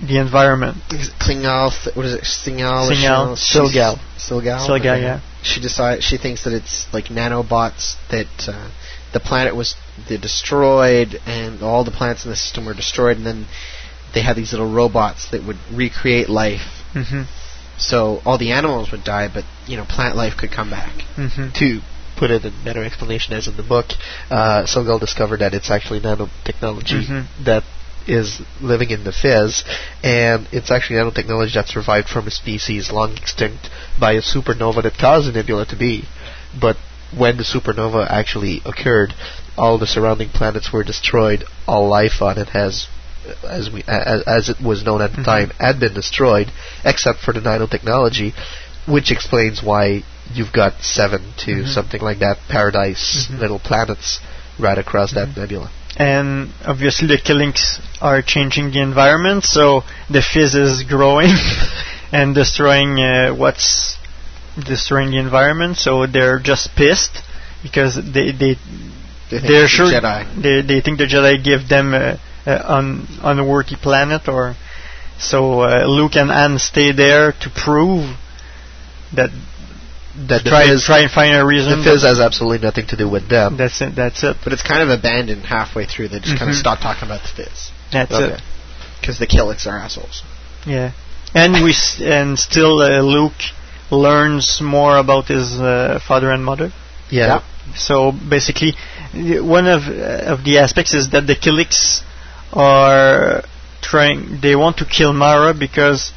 the 0.00 0.18
environment. 0.18 0.76
Klingal, 1.18 1.70
th- 1.82 1.96
what 1.96 2.06
is 2.06 2.14
it? 2.14 2.22
Stingal, 2.22 2.88
Stingal. 2.90 3.36
Cilghal. 3.36 3.98
Cilghal. 4.16 4.58
Cilghal, 4.66 4.78
Okay. 4.80 5.02
yeah. 5.02 5.20
She 5.42 5.60
decides 5.60 6.04
she 6.04 6.16
thinks 6.18 6.44
that 6.44 6.52
it's 6.52 6.86
like 6.92 7.06
nanobots 7.06 7.96
that 8.10 8.28
uh, 8.48 8.70
the 9.12 9.20
planet 9.20 9.56
was 9.56 9.74
destroyed 10.06 11.20
and 11.26 11.62
all 11.62 11.84
the 11.84 11.90
planets 11.90 12.24
in 12.24 12.30
the 12.30 12.36
system 12.36 12.66
were 12.66 12.74
destroyed 12.74 13.16
and 13.16 13.26
then 13.26 13.46
they 14.14 14.22
had 14.22 14.36
these 14.36 14.52
little 14.52 14.72
robots 14.72 15.30
that 15.30 15.44
would 15.44 15.58
recreate 15.72 16.28
life. 16.28 16.82
hmm 16.92 17.22
So 17.78 18.20
all 18.24 18.38
the 18.38 18.52
animals 18.52 18.90
would 18.92 19.04
die, 19.04 19.28
but 19.32 19.44
you 19.66 19.76
know 19.76 19.84
plant 19.84 20.16
life 20.16 20.36
could 20.36 20.50
come 20.52 20.70
back. 20.70 20.92
hmm 21.16 21.50
to 21.54 21.80
put 22.18 22.30
it 22.30 22.44
in 22.44 22.52
better 22.64 22.84
explanation 22.84 23.32
as 23.34 23.46
in 23.48 23.56
the 23.56 23.62
book, 23.62 23.86
uh, 24.30 24.62
Cilghal 24.64 25.00
discovered 25.00 25.40
that 25.40 25.54
it's 25.54 25.70
actually 25.70 26.00
nanotechnology 26.00 27.06
Mhm. 27.06 27.24
that 27.44 27.64
is 28.06 28.40
living 28.60 28.90
in 28.90 29.04
the 29.04 29.12
Fizz, 29.12 29.64
and 30.02 30.46
it's 30.50 30.70
actually 30.70 30.96
nanotechnology 30.98 31.54
that 31.54 31.68
survived 31.68 32.08
from 32.08 32.26
a 32.26 32.30
species 32.30 32.90
long 32.90 33.16
extinct 33.16 33.68
by 33.98 34.12
a 34.12 34.22
supernova 34.22 34.82
that 34.82 34.96
caused 34.98 35.28
the 35.28 35.32
nebula 35.32 35.66
to 35.66 35.76
be. 35.76 36.04
But 36.58 36.76
when 37.16 37.36
the 37.36 37.44
supernova 37.44 38.06
actually 38.10 38.62
occurred, 38.64 39.14
all 39.56 39.76
the 39.78 39.86
surrounding 39.86 40.30
planets 40.30 40.72
were 40.72 40.84
destroyed. 40.84 41.44
All 41.66 41.88
life 41.88 42.22
on 42.22 42.38
it 42.38 42.48
has, 42.50 42.86
as 43.46 43.70
we 43.70 43.82
as, 43.86 44.22
as 44.22 44.48
it 44.48 44.60
was 44.60 44.84
known 44.84 45.02
at 45.02 45.12
the 45.12 45.22
Mhm. 45.22 45.24
time, 45.24 45.52
had 45.60 45.78
been 45.78 45.92
destroyed, 45.94 46.50
except 46.84 47.20
for 47.20 47.32
the 47.34 47.40
nanotechnology, 47.40 48.32
which 48.86 49.10
explains 49.10 49.62
why 49.62 50.02
you've 50.34 50.52
got 50.52 50.82
seven 50.82 51.22
to 51.44 51.52
Mhm. 51.62 51.68
something 51.74 52.00
like 52.00 52.18
that 52.20 52.38
paradise 52.48 53.26
Mhm. 53.30 53.38
little 53.40 53.58
planets 53.58 54.20
right 54.58 54.78
across 54.78 55.12
that 55.12 55.36
nebula. 55.36 55.70
And 55.96 56.52
obviously, 56.64 57.08
the 57.08 57.18
killings 57.18 57.80
are 58.00 58.22
changing 58.22 58.70
the 58.70 58.80
environment, 58.80 59.44
so 59.44 59.84
the 60.08 60.22
fizz 60.22 60.54
is 60.54 60.82
growing 60.84 61.34
and 62.12 62.34
destroying 62.34 63.00
uh, 63.00 63.30
what's 63.34 63.96
destroying 64.58 65.10
the 65.10 65.18
environment. 65.18 65.76
So 65.78 66.06
they're 66.06 66.38
just 66.38 66.74
pissed 66.76 67.22
because 67.62 67.94
they 67.96 68.30
they 68.32 68.56
They 69.30 69.38
think 69.40 69.42
they're 69.48 69.62
the 69.62 69.68
sure 69.68 69.90
Jedi. 69.90 70.42
they 70.42 70.60
they 70.62 70.80
think 70.80 70.98
the 70.98 71.06
Jedi 71.06 71.42
give 71.42 71.68
them 71.68 71.92
a, 71.94 72.18
a 72.46 72.72
un, 72.76 73.06
unworthy 73.22 73.76
planet, 73.76 74.28
or 74.28 74.56
so 75.18 75.60
uh, 75.62 75.84
Luke 75.86 76.16
and 76.16 76.30
Han 76.30 76.58
stay 76.58 76.92
there 76.92 77.32
to 77.32 77.50
prove 77.50 78.16
that 79.14 79.30
That 80.26 80.42
the 80.44 80.50
try 80.50 80.66
Fizz, 80.66 80.84
try 80.84 81.00
and 81.00 81.10
find 81.10 81.36
a 81.36 81.44
reason. 81.46 81.78
the 81.78 81.84
Fizz 81.84 82.02
has 82.02 82.20
absolutely 82.20 82.58
nothing 82.58 82.86
to 82.88 82.96
do 82.96 83.08
with 83.08 83.28
them. 83.28 83.56
That's 83.56 83.80
it. 83.80 83.94
That's 83.94 84.22
it. 84.24 84.36
But 84.42 84.52
it's 84.52 84.62
kind 84.62 84.82
of 84.82 84.88
abandoned 84.90 85.44
halfway 85.44 85.86
through. 85.86 86.08
They 86.08 86.18
just 86.20 86.36
kind 86.38 86.50
of 86.50 86.56
stop 86.56 86.80
talking 86.80 87.04
about 87.04 87.22
the 87.22 87.28
Fizz 87.44 87.70
That's 87.92 88.12
Okay. 88.12 88.34
it. 88.34 88.40
because 89.00 89.18
the 89.20 89.26
Killiks 89.28 89.66
are 89.66 89.78
assholes. 89.78 90.22
Yeah, 90.66 90.90
and 91.34 91.62
we 91.64 91.70
s- 91.70 92.00
and 92.02 92.36
still 92.38 92.80
uh, 92.80 93.00
Luke 93.00 93.40
learns 93.90 94.60
more 94.60 94.96
about 94.98 95.26
his 95.28 95.60
uh, 95.60 96.00
father 96.06 96.30
and 96.32 96.44
mother. 96.44 96.72
Yeah. 97.10 97.42
So 97.76 98.12
basically, 98.12 98.74
one 99.14 99.66
of 99.68 99.82
uh, 99.88 100.32
of 100.32 100.42
the 100.44 100.58
aspects 100.58 100.94
is 100.94 101.10
that 101.10 101.26
the 101.26 101.34
Killiks 101.36 102.02
are 102.52 103.44
trying. 103.82 104.40
They 104.40 104.56
want 104.56 104.78
to 104.78 104.84
kill 104.84 105.12
Mara 105.12 105.54
because 105.54 106.12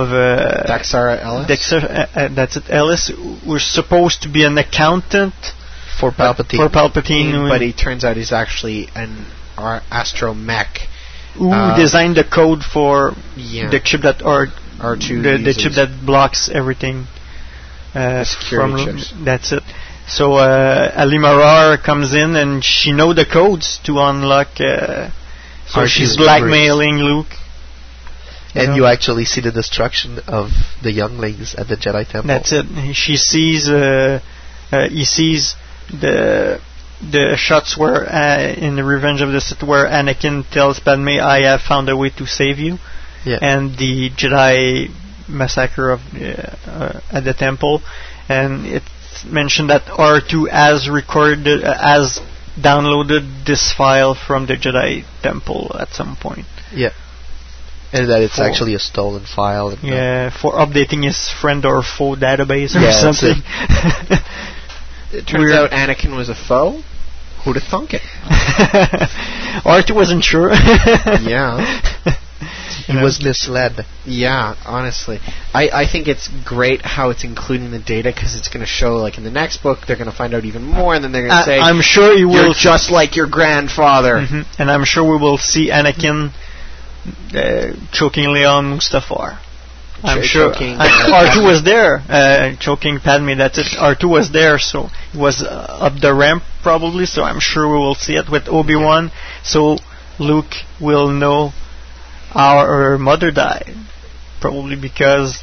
of 0.00 0.06
uh, 0.12 0.64
Daxara 0.72 1.14
Ellis? 1.22 1.46
Dexter, 1.48 1.76
uh, 1.78 2.06
uh, 2.20 2.28
that's 2.34 2.56
it. 2.58 2.64
Ellis, 2.68 3.04
who's 3.44 3.64
supposed 3.64 4.22
to 4.22 4.28
be 4.28 4.42
an 4.44 4.56
accountant 4.58 5.34
for 6.00 6.10
Palpatine. 6.10 6.56
For 6.62 6.68
Palpatine, 6.68 7.30
who- 7.32 7.48
but 7.48 7.60
he 7.60 7.72
turns 7.72 8.04
out 8.04 8.16
he's 8.16 8.32
actually 8.32 8.88
an 8.94 9.24
ar- 9.56 9.82
astromech. 10.00 10.72
who 11.38 11.50
uh, 11.52 11.76
designed 11.76 12.16
the 12.16 12.24
code 12.24 12.62
for 12.74 13.12
Yeah. 13.36 13.70
the 13.70 13.80
chip 13.88 14.02
that 14.02 14.22
or 14.22 14.48
R2 14.78 15.22
the, 15.22 15.32
the 15.48 15.54
chip 15.54 15.72
that 15.80 15.90
blocks 16.10 16.48
everything 16.60 17.06
uh, 17.94 18.24
security 18.24 18.72
from 18.84 18.96
chips. 18.98 19.12
that's 19.24 19.52
it 19.52 19.62
so 20.06 20.34
uh, 20.34 20.90
Alema 21.02 21.32
Rar 21.38 21.78
comes 21.78 22.12
in 22.14 22.30
and 22.36 22.62
she 22.64 22.92
know 22.92 23.10
the 23.14 23.24
codes 23.38 23.78
to 23.86 23.92
unlock 24.00 24.48
uh, 24.60 25.10
so 25.66 25.80
R2's 25.80 25.90
she's 25.94 26.16
blackmailing 26.16 26.96
Luke 27.10 27.32
And 28.54 28.68
know? 28.68 28.76
you 28.76 28.86
actually 28.86 29.24
see 29.24 29.40
the 29.40 29.50
destruction 29.50 30.20
of 30.26 30.50
the 30.82 30.92
younglings 30.92 31.54
at 31.54 31.68
the 31.68 31.76
Jedi 31.76 32.08
Temple. 32.08 32.28
That's 32.28 32.52
it. 32.52 32.94
She 32.94 33.16
sees, 33.16 33.68
uh, 33.68 34.20
uh, 34.70 34.88
he 34.88 35.04
sees 35.04 35.56
the 35.90 36.60
the 37.00 37.36
shots 37.36 37.76
where 37.76 38.08
uh, 38.08 38.54
in 38.56 38.76
the 38.76 38.84
Revenge 38.84 39.20
of 39.20 39.32
the 39.32 39.40
Sith 39.40 39.62
where 39.62 39.86
Anakin 39.86 40.48
tells 40.50 40.80
Padme, 40.80 41.08
"I 41.20 41.42
have 41.42 41.60
found 41.60 41.88
a 41.88 41.96
way 41.96 42.10
to 42.10 42.26
save 42.26 42.58
you," 42.58 42.78
Yeah. 43.24 43.38
and 43.42 43.76
the 43.76 44.10
Jedi 44.10 44.90
massacre 45.28 45.90
of 45.90 46.00
uh, 46.14 46.70
uh, 46.70 47.00
at 47.10 47.24
the 47.24 47.34
temple, 47.34 47.82
and 48.28 48.66
it's 48.66 49.24
mentioned 49.24 49.70
that 49.70 49.84
R2 49.86 50.50
has 50.50 50.88
recorded, 50.88 51.64
uh, 51.64 51.74
has 51.78 52.20
downloaded 52.58 53.44
this 53.44 53.72
file 53.72 54.14
from 54.14 54.46
the 54.46 54.54
Jedi 54.54 55.04
temple 55.22 55.74
at 55.78 55.88
some 55.90 56.16
point. 56.16 56.46
Yeah. 56.72 56.90
And 57.94 58.10
that 58.10 58.22
it's 58.22 58.36
For- 58.36 58.42
actually 58.44 58.74
a 58.74 58.78
stolen 58.80 59.24
file. 59.24 59.68
And, 59.68 59.78
uh, 59.84 59.86
Yeah, 59.86 60.30
for 60.30 60.52
updating 60.54 61.04
his 61.04 61.30
friend 61.40 61.64
or 61.64 61.82
foe 61.82 62.16
database 62.16 62.74
or 62.74 62.80
Yeah, 62.80 62.90
that's 62.90 63.00
something. 63.20 63.42
It 65.12 65.26
turns 65.28 65.44
Weird. 65.44 65.52
out 65.54 65.70
Anakin 65.70 66.16
was 66.16 66.28
a 66.28 66.34
foe. 66.34 66.82
Who'd 67.44 67.56
have 67.56 67.64
thunk 67.70 67.94
it? 67.94 68.02
R2 69.64 69.94
wasn't 69.94 70.24
sure. 70.24 70.50
yeah. 70.54 71.80
He 72.86 72.96
was 72.96 73.22
misled. 73.22 73.86
Yeah, 74.04 74.54
honestly, 74.66 75.18
I, 75.54 75.68
I 75.72 75.86
think 75.90 76.08
it's 76.08 76.28
great 76.44 76.82
how 76.82 77.10
it's 77.10 77.22
including 77.24 77.70
the 77.70 77.78
data 77.78 78.10
because 78.14 78.34
it's 78.34 78.48
going 78.48 78.60
to 78.60 78.66
show 78.66 78.96
like 78.96 79.16
in 79.18 79.24
the 79.24 79.30
next 79.30 79.62
book 79.62 79.80
they're 79.86 79.96
going 79.96 80.10
to 80.10 80.16
find 80.16 80.34
out 80.34 80.44
even 80.44 80.64
more, 80.64 80.94
and 80.94 81.02
then 81.04 81.12
they're 81.12 81.22
going 81.26 81.32
to 81.32 81.42
I- 81.42 81.44
say, 81.44 81.58
I'm 81.58 81.80
sure 81.80 82.12
you 82.12 82.30
"You're 82.30 82.46
will 82.48 82.54
just 82.54 82.90
like 82.90 83.14
your 83.16 83.26
grandfather." 83.28 84.16
Mhm. 84.26 84.46
And 84.58 84.70
I'm 84.70 84.84
sure 84.84 85.02
we 85.08 85.16
will 85.16 85.38
see 85.38 85.70
Anakin 85.70 86.32
uh, 87.34 87.72
choking 87.92 88.28
Leon 88.32 88.78
Mustafar. 88.78 89.38
I'm 90.02 90.22
Ch- 90.22 90.26
sure 90.26 90.52
choking, 90.52 90.74
uh, 90.74 90.82
uh, 90.84 91.24
R2 91.30 91.46
was 91.46 91.62
there, 91.64 91.96
uh, 92.08 92.56
choking 92.60 92.98
Padme. 92.98 93.38
That's 93.38 93.56
it. 93.58 93.66
R2 93.78 94.10
was 94.10 94.30
there, 94.32 94.58
so 94.58 94.88
he 95.12 95.18
was 95.18 95.42
uh, 95.42 95.46
up 95.46 95.98
the 96.00 96.12
ramp 96.12 96.42
probably. 96.62 97.06
So 97.06 97.22
I'm 97.22 97.40
sure 97.40 97.66
we 97.68 97.78
will 97.78 97.94
see 97.94 98.14
it 98.16 98.28
with 98.30 98.48
Obi 98.48 98.76
Wan. 98.76 99.10
So 99.42 99.78
Luke 100.18 100.52
will 100.80 101.08
know 101.10 101.52
our, 102.34 102.98
mother 102.98 103.30
died, 103.30 103.74
probably 104.40 104.76
because 104.76 105.42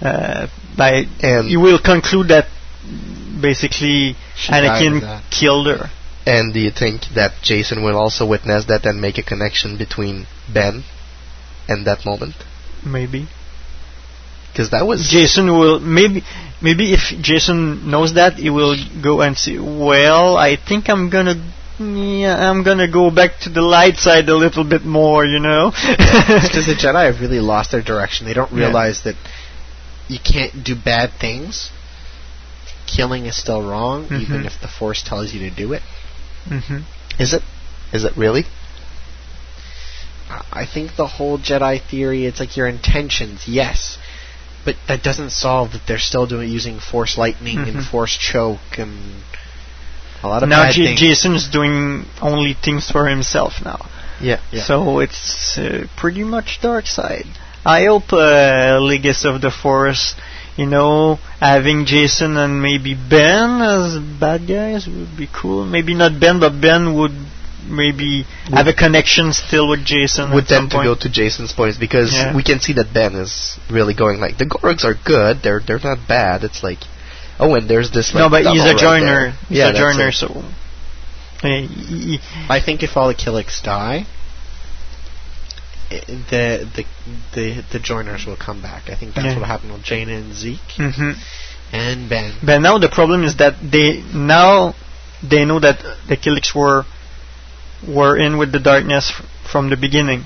uh, 0.00 0.48
by 0.76 1.04
And- 1.22 1.48
you 1.48 1.60
will 1.60 1.78
conclude 1.78 2.28
that 2.28 2.46
basically 3.40 4.16
Anakin 4.48 5.00
that. 5.00 5.22
killed 5.30 5.66
her. 5.68 5.90
And 6.26 6.52
do 6.54 6.60
you 6.60 6.70
think 6.70 7.02
that 7.14 7.32
Jacen 7.42 7.82
will 7.82 7.96
also 7.96 8.26
witness 8.26 8.66
that 8.66 8.84
and 8.86 9.00
make 9.00 9.18
a 9.18 9.22
connection 9.24 9.76
between 9.76 10.26
Ben 10.52 10.84
and 11.72 11.86
that 11.86 12.04
moment? 12.04 12.34
Maybe. 12.84 13.28
Because 14.52 14.70
that 14.70 14.86
was 14.86 15.08
Jacen 15.08 15.46
will 15.58 15.80
maybe 15.80 16.22
maybe 16.60 16.92
if 16.92 17.00
Jacen 17.28 17.84
knows 17.84 18.14
that 18.14 18.34
he 18.34 18.50
will 18.50 18.76
go 19.02 19.20
and 19.22 19.36
say, 19.36 19.58
"Well, 19.58 20.36
I 20.36 20.56
think 20.56 20.88
I'm 20.90 21.08
gonna." 21.10 21.36
Yeah, 21.78 22.36
I'm 22.50 22.62
gonna 22.62 22.86
go 23.00 23.10
back 23.10 23.40
to 23.44 23.48
the 23.48 23.62
light 23.62 23.96
side 23.96 24.28
a 24.28 24.36
little 24.36 24.62
bit 24.62 24.84
more, 24.84 25.24
you 25.24 25.40
know. 25.40 25.70
because 25.72 26.66
the 26.66 26.76
Jedi 26.82 27.06
have 27.10 27.20
really 27.20 27.40
lost 27.40 27.72
their 27.72 27.82
direction. 27.82 28.26
They 28.26 28.34
don't 28.34 28.52
Yeah. 28.52 28.66
realize 28.66 29.02
that 29.04 29.16
you 30.08 30.18
can't 30.32 30.62
do 30.62 30.74
bad 30.76 31.12
things. 31.18 31.70
Killing 32.86 33.24
is 33.26 33.36
still 33.36 33.62
wrong, 33.62 34.04
even 34.06 34.42
Mhm. 34.42 34.46
if 34.46 34.60
the 34.60 34.68
Force 34.68 35.02
tells 35.02 35.32
you 35.32 35.40
to 35.48 35.50
do 35.50 35.72
it. 35.72 35.82
hmm 36.46 36.80
Is 37.18 37.32
it? 37.32 37.42
Is 37.92 38.04
it 38.04 38.16
really? 38.16 38.44
I- 40.52 40.66
think 40.66 40.96
the 40.96 41.06
whole 41.06 41.38
Jedi 41.38 41.80
theory, 41.80 42.26
it's 42.26 42.40
like 42.40 42.56
your 42.56 42.66
intentions, 42.66 43.42
yes, 43.46 43.98
but 44.64 44.76
that 44.88 45.02
doesn't 45.02 45.30
solve 45.30 45.72
that 45.72 45.86
they're 45.86 45.98
still 45.98 46.26
doing 46.26 46.48
using 46.48 46.78
Force 46.80 47.18
lightning 47.18 47.58
and 47.58 47.76
Mhm. 47.78 47.84
Force 47.90 48.16
choke 48.16 48.78
and 48.78 49.22
a 50.22 50.28
lot 50.28 50.42
of 50.42 50.48
Now 50.48 50.62
bad 50.64 50.74
things. 50.74 51.00
Jacen's 51.00 51.48
doing 51.48 52.06
only 52.20 52.54
things 52.54 52.90
for 52.90 53.08
himself 53.08 53.64
now. 53.64 53.80
Yeah. 54.20 54.38
Yeah. 54.52 54.62
So 54.62 55.00
it's 55.00 55.58
uh, 55.58 55.86
pretty 55.96 56.22
much 56.24 56.60
dark 56.62 56.86
side. 56.86 57.26
I 57.64 57.84
hope 57.86 58.12
uh, 58.12 58.78
Legacy 58.80 59.28
of 59.28 59.40
the 59.40 59.50
Force, 59.50 60.14
you 60.56 60.66
know, 60.66 61.18
having 61.40 61.84
Jacen 61.86 62.36
and 62.36 62.62
maybe 62.62 62.94
Ben 62.94 63.60
as 63.62 63.98
bad 63.98 64.46
guys 64.46 64.86
would 64.86 65.16
be 65.16 65.28
cool. 65.32 65.64
Maybe 65.64 65.94
not 65.94 66.18
Ben, 66.20 66.38
but 66.40 66.60
Ben 66.60 66.94
would 66.94 67.16
maybe 67.64 68.24
have 68.50 68.66
a 68.66 68.72
connection 68.72 69.32
still 69.32 69.68
with 69.68 69.80
Jacen. 69.84 70.34
With 70.34 70.44
at 70.44 70.48
them 70.50 70.68
to 70.70 70.76
point. 70.76 70.86
go 70.86 70.94
to 70.94 71.08
Jacen's 71.08 71.52
points 71.52 71.78
because 71.78 72.12
Yeah. 72.12 72.34
we 72.34 72.42
can 72.42 72.60
see 72.60 72.72
that 72.74 72.92
Ben 72.92 73.14
is 73.14 73.58
really 73.70 73.94
going 73.94 74.20
like 74.20 74.38
the 74.38 74.46
Gorgs 74.46 74.84
are 74.84 74.94
good. 74.94 75.42
They're 75.42 75.60
they're 75.60 75.78
not 75.82 76.06
bad. 76.08 76.44
It's 76.44 76.62
like 76.62 76.78
oh, 77.40 77.54
and 77.54 77.68
there's 77.68 77.90
this. 77.90 78.14
Like, 78.14 78.22
no, 78.22 78.30
but 78.30 78.44
he's 78.44 78.62
a 78.64 78.68
right 78.74 78.78
joiner. 78.78 79.04
there. 79.04 79.30
He's 79.48 79.58
yeah, 79.58 79.70
a 79.70 79.74
joiner, 79.74 80.08
it. 80.08 80.14
so. 80.14 80.42
I 81.44 82.60
think 82.64 82.82
if 82.84 82.96
all 82.96 83.08
the 83.08 83.14
Killiks 83.16 83.60
die, 83.62 84.06
the 85.90 86.68
the 86.76 86.84
the 87.34 87.64
the 87.72 87.78
joiners 87.78 88.24
will 88.26 88.36
come 88.36 88.62
back. 88.62 88.88
I 88.88 88.94
think 88.96 89.14
that's 89.14 89.26
Yeah. 89.26 89.38
what 89.38 89.46
happened 89.48 89.72
with 89.72 89.82
Jaina 89.82 90.12
and 90.12 90.34
Zeke 90.34 90.60
Mhm. 90.78 91.16
and 91.72 92.08
Ben. 92.08 92.34
But 92.42 92.58
now 92.60 92.78
the 92.78 92.88
problem 92.88 93.24
is 93.24 93.36
that 93.36 93.54
they 93.60 94.02
now 94.14 94.74
they 95.22 95.44
know 95.44 95.58
that 95.60 95.78
the 96.08 96.16
Killiks 96.16 96.54
were 96.54 96.84
were 97.86 98.16
in 98.16 98.38
with 98.38 98.52
the 98.52 98.60
darkness 98.60 99.12
from 99.50 99.70
the 99.70 99.76
beginning. 99.76 100.24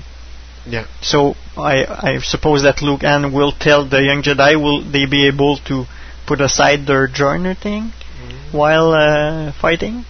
Yeah. 0.65 0.85
So 1.01 1.35
I 1.55 1.85
I 1.85 2.19
suppose 2.19 2.63
that 2.63 2.81
Luke 2.81 3.03
and 3.03 3.33
will 3.33 3.51
tell 3.51 3.85
the 3.87 4.01
young 4.03 4.21
Jedi 4.21 4.61
will 4.61 4.83
they 4.83 5.05
be 5.05 5.27
able 5.27 5.57
to 5.69 5.85
put 6.25 6.41
aside 6.41 6.85
their 6.85 7.07
joiner 7.07 7.55
thing 7.55 7.93
while 8.51 8.91
uh, 8.91 9.53
fighting? 9.53 10.05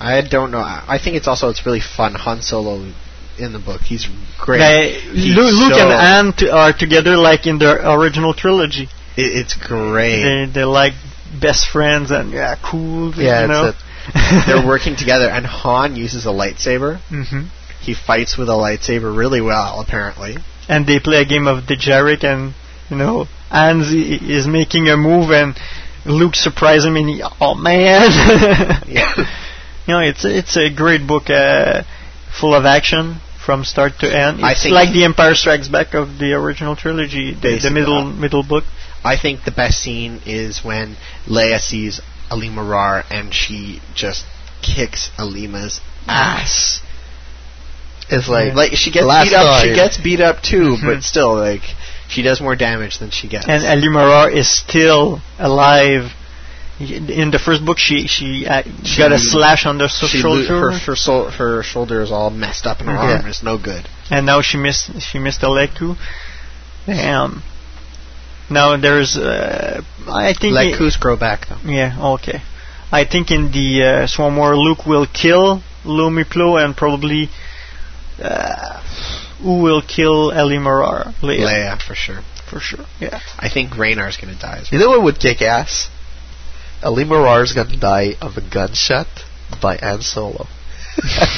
I 0.00 0.22
don't 0.22 0.50
know. 0.50 0.60
I 0.60 0.98
think 1.02 1.16
it's 1.16 1.26
also 1.28 1.48
it's 1.50 1.66
really 1.66 1.80
fun. 1.80 2.14
Han 2.14 2.40
Solo 2.40 2.92
in 3.38 3.52
the 3.52 3.58
book, 3.58 3.82
he's 3.82 4.08
great. 4.38 4.58
They- 4.58 4.92
He's 5.00 5.34
Luke 5.36 5.74
so- 5.74 5.80
and 5.80 5.92
Han 5.92 6.32
t- 6.32 6.48
are 6.50 6.72
together 6.72 7.16
like 7.16 7.46
in 7.46 7.58
the 7.58 7.90
original 7.92 8.32
trilogy. 8.34 8.88
It, 9.16 9.36
it's 9.40 9.54
great. 9.54 10.22
They 10.22 10.52
they're 10.52 10.66
like 10.66 10.94
best 11.40 11.68
friends 11.68 12.10
and 12.10 12.32
yeah, 12.32 12.56
cool. 12.62 13.12
Yeah, 13.14 13.44
you 13.44 13.44
it's 13.44 13.48
know. 13.50 13.72
They're 14.46 14.66
working 14.66 14.96
together, 14.96 15.28
and 15.28 15.44
Han 15.46 15.96
uses 15.96 16.24
a 16.26 16.30
lightsaber. 16.30 16.98
hmm 17.08 17.48
He 17.80 17.94
fights 17.94 18.36
with 18.38 18.48
a 18.48 18.52
lightsaber 18.52 19.14
really 19.16 19.40
well, 19.40 19.80
apparently. 19.80 20.36
and 20.68 20.86
they 20.86 20.98
play 21.00 21.22
a 21.22 21.24
game 21.24 21.46
of 21.46 21.66
the 21.66 21.76
Jarek 21.76 22.24
and 22.24 22.54
you 22.90 22.96
know 22.96 23.26
Hans 23.50 23.88
is 23.92 24.46
making 24.46 24.88
a 24.88 24.96
move 24.96 25.30
and 25.30 25.56
Luke 26.04 26.34
surprises 26.34 26.84
him 26.86 26.96
and 26.96 27.08
he, 27.08 27.22
oh 27.40 27.54
man 27.54 28.10
Yeah. 28.86 29.12
you 29.86 29.94
know 29.94 30.00
it's 30.00 30.24
it's 30.24 30.56
a 30.56 30.68
great 30.74 31.06
book 31.06 31.30
uh, 31.30 31.82
full 32.40 32.54
of 32.54 32.64
action 32.66 33.16
from 33.44 33.64
start 33.64 33.92
to 34.00 34.06
end 34.06 34.44
I 34.44 34.52
it's 34.52 34.62
think- 34.64 34.74
like 34.74 34.92
the 34.92 35.04
Empire 35.04 35.34
Strikes 35.34 35.68
Back 35.68 35.94
of 35.94 36.18
the 36.18 36.32
original 36.34 36.76
trilogy 36.76 37.32
the, 37.34 37.58
the 37.62 37.70
middle 37.70 38.04
middle 38.04 38.42
book 38.42 38.64
I 39.04 39.16
think 39.16 39.44
the 39.44 39.52
best 39.62 39.80
scene 39.80 40.20
is 40.26 40.62
when 40.64 40.96
Leia 41.26 41.60
sees 41.60 42.00
Alema 42.30 42.68
Rar 42.68 43.04
and 43.10 43.32
she 43.34 43.80
just 43.94 44.24
kicks 44.62 45.10
Alema's 45.18 45.80
ass. 46.06 46.80
It's 48.10 48.28
like 48.28 48.54
Like 48.54 48.72
she 48.74 48.90
gets 48.90 49.06
last 49.06 49.26
beat 49.30 49.34
up. 49.36 49.62
She 49.64 49.74
gets 49.74 49.96
beat 49.98 50.20
up 50.20 50.42
too, 50.42 50.76
Mhm. 50.76 50.84
but 50.86 51.02
still, 51.04 51.34
like 51.36 51.62
she 52.08 52.22
does 52.22 52.40
more 52.40 52.56
damage 52.56 52.98
than 52.98 53.10
she 53.10 53.28
gets. 53.28 53.46
and 53.46 53.62
Alema 53.62 54.06
Rar 54.08 54.30
is 54.30 54.48
still 54.48 55.20
alive 55.38 56.12
in 56.80 57.30
the 57.32 57.38
first 57.40 57.64
book 57.64 57.78
she 57.78 58.06
she, 58.06 58.46
uh, 58.46 58.62
She- 58.84 58.98
got 58.98 59.10
a 59.12 59.18
slash 59.18 59.66
on 59.66 59.78
the 59.78 59.88
shoulder 59.88 60.46
her 60.46 60.70
her, 60.78 60.96
sol- 60.96 61.28
her 61.30 61.62
shoulder 61.64 62.00
is 62.02 62.10
all 62.12 62.30
messed 62.30 62.66
up 62.66 62.80
and 62.80 62.88
her 62.88 62.94
Yeah. 62.94 63.16
arm 63.16 63.26
is 63.26 63.42
no 63.42 63.58
good. 63.58 63.88
and 64.10 64.24
now 64.24 64.40
she 64.42 64.56
missed 64.56 64.88
she 65.02 65.18
missed 65.18 65.42
a 65.42 65.48
leg 65.50 65.70
too. 65.74 65.96
Damn. 66.86 67.42
Now 68.50 68.76
there's, 68.76 69.16
uh, 69.16 69.82
I 70.08 70.32
think. 70.32 70.54
Let 70.54 70.66
it- 70.68 70.78
Coos 70.78 70.96
grow 70.96 71.16
back 71.16 71.46
though. 71.48 71.58
Yeah, 71.70 71.96
okay. 72.16 72.40
I 72.90 73.04
think 73.04 73.30
in 73.30 73.50
the 73.52 73.82
uh, 73.84 74.06
Swarm 74.06 74.36
War, 74.36 74.56
Luke 74.56 74.86
will 74.86 75.06
kill 75.06 75.62
Lomi 75.84 76.24
Plo 76.24 76.62
and 76.62 76.74
probably 76.76 77.28
uh, 78.22 78.80
who 79.42 79.62
will 79.62 79.82
kill 79.82 80.32
Ellie 80.32 80.56
Marara? 80.56 81.12
Leia. 81.20 81.46
Leia 81.46 81.82
for 81.82 81.94
sure. 81.94 82.22
For 82.48 82.60
sure. 82.60 82.86
Yeah. 82.98 83.20
I 83.38 83.50
think 83.50 83.76
Raynar's 83.76 84.16
gonna 84.16 84.38
die 84.38 84.60
as 84.62 84.72
You 84.72 84.78
know 84.78 84.88
what 84.88 85.02
would 85.02 85.20
kick 85.20 85.42
ass? 85.42 85.90
Alema 86.82 87.22
Rar's 87.22 87.52
gonna 87.52 87.76
die 87.78 88.14
of 88.22 88.36
a 88.38 88.40
gunshot 88.40 89.06
by 89.60 89.76
Han 89.76 90.00
Solo. 90.00 90.46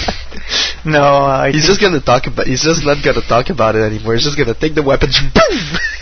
No, 0.84 1.02
I 1.02 1.50
he's 1.52 1.66
think- 1.66 1.66
just 1.66 1.80
gonna 1.82 2.00
talk 2.00 2.26
about. 2.26 2.46
He's 2.46 2.62
just 2.62 2.84
not 2.86 3.04
gonna 3.04 3.20
talk 3.20 3.50
about 3.50 3.74
it 3.74 3.80
anymore. 3.82 4.14
He's 4.14 4.24
just 4.24 4.38
gonna 4.38 4.54
take 4.54 4.74
the 4.74 4.82
weapon. 4.82 5.10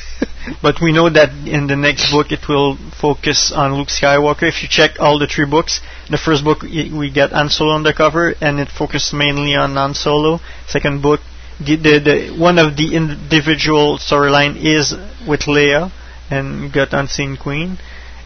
But 0.62 0.80
we 0.80 0.92
know 0.92 1.08
that 1.08 1.30
in 1.46 1.66
the 1.66 1.76
next 1.76 2.10
book 2.10 2.32
it 2.32 2.48
will 2.48 2.76
focus 3.00 3.52
on 3.52 3.74
Luke 3.74 3.88
Skywalker. 3.88 4.48
If 4.48 4.62
you 4.62 4.68
check 4.68 4.98
all 4.98 5.18
the 5.18 5.26
three 5.26 5.46
books, 5.46 5.80
the 6.10 6.18
first 6.18 6.44
book 6.44 6.62
we 6.62 7.10
get 7.10 7.30
Han 7.32 7.48
Solo 7.48 7.74
on 7.74 7.82
the 7.82 7.92
cover, 7.92 8.34
and 8.40 8.60
it 8.60 8.68
focuses 8.68 9.12
mainly 9.12 9.54
on 9.54 9.74
Han 9.74 9.94
Solo. 9.94 10.40
Second 10.66 11.02
book, 11.02 11.20
the, 11.60 11.76
the, 11.76 11.98
the 11.98 12.38
one 12.38 12.58
of 12.58 12.76
the 12.76 12.94
individual 12.94 13.98
storyline 13.98 14.56
is 14.56 14.94
with 15.26 15.42
Leia, 15.42 15.90
and 16.30 16.72
got 16.72 16.92
Unseen 16.92 17.36
Queen, 17.36 17.78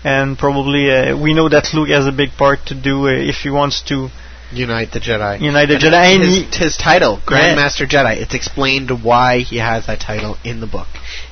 and 0.05 0.39
probably 0.39 0.91
uh, 0.91 1.17
we 1.17 1.35
know 1.35 1.49
that 1.49 1.73
Luke 1.73 1.89
has 1.89 2.07
a 2.07 2.13
big 2.13 2.31
part 2.37 2.67
to 2.67 2.75
do 2.75 3.07
uh, 3.07 3.13
if 3.13 3.37
he 3.37 3.51
wants 3.51 3.83
to 3.83 4.09
Unite 4.53 4.93
the 4.93 5.01
Jedi. 5.01 5.41
Unite 5.41 5.67
the 5.69 5.77
Jedi. 5.77 6.15
And 6.15 6.23
His, 6.23 6.37
he- 6.59 6.65
his 6.65 6.77
title, 6.77 7.19
Yeah. 7.31 7.55
Grandmaster 7.57 7.87
Jedi. 7.89 8.17
It's 8.21 8.35
explained 8.35 8.91
why 9.03 9.39
he 9.41 9.59
has 9.59 9.87
that 9.87 10.01
title 10.01 10.37
in 10.45 10.61
the 10.61 10.67
book. 10.67 10.89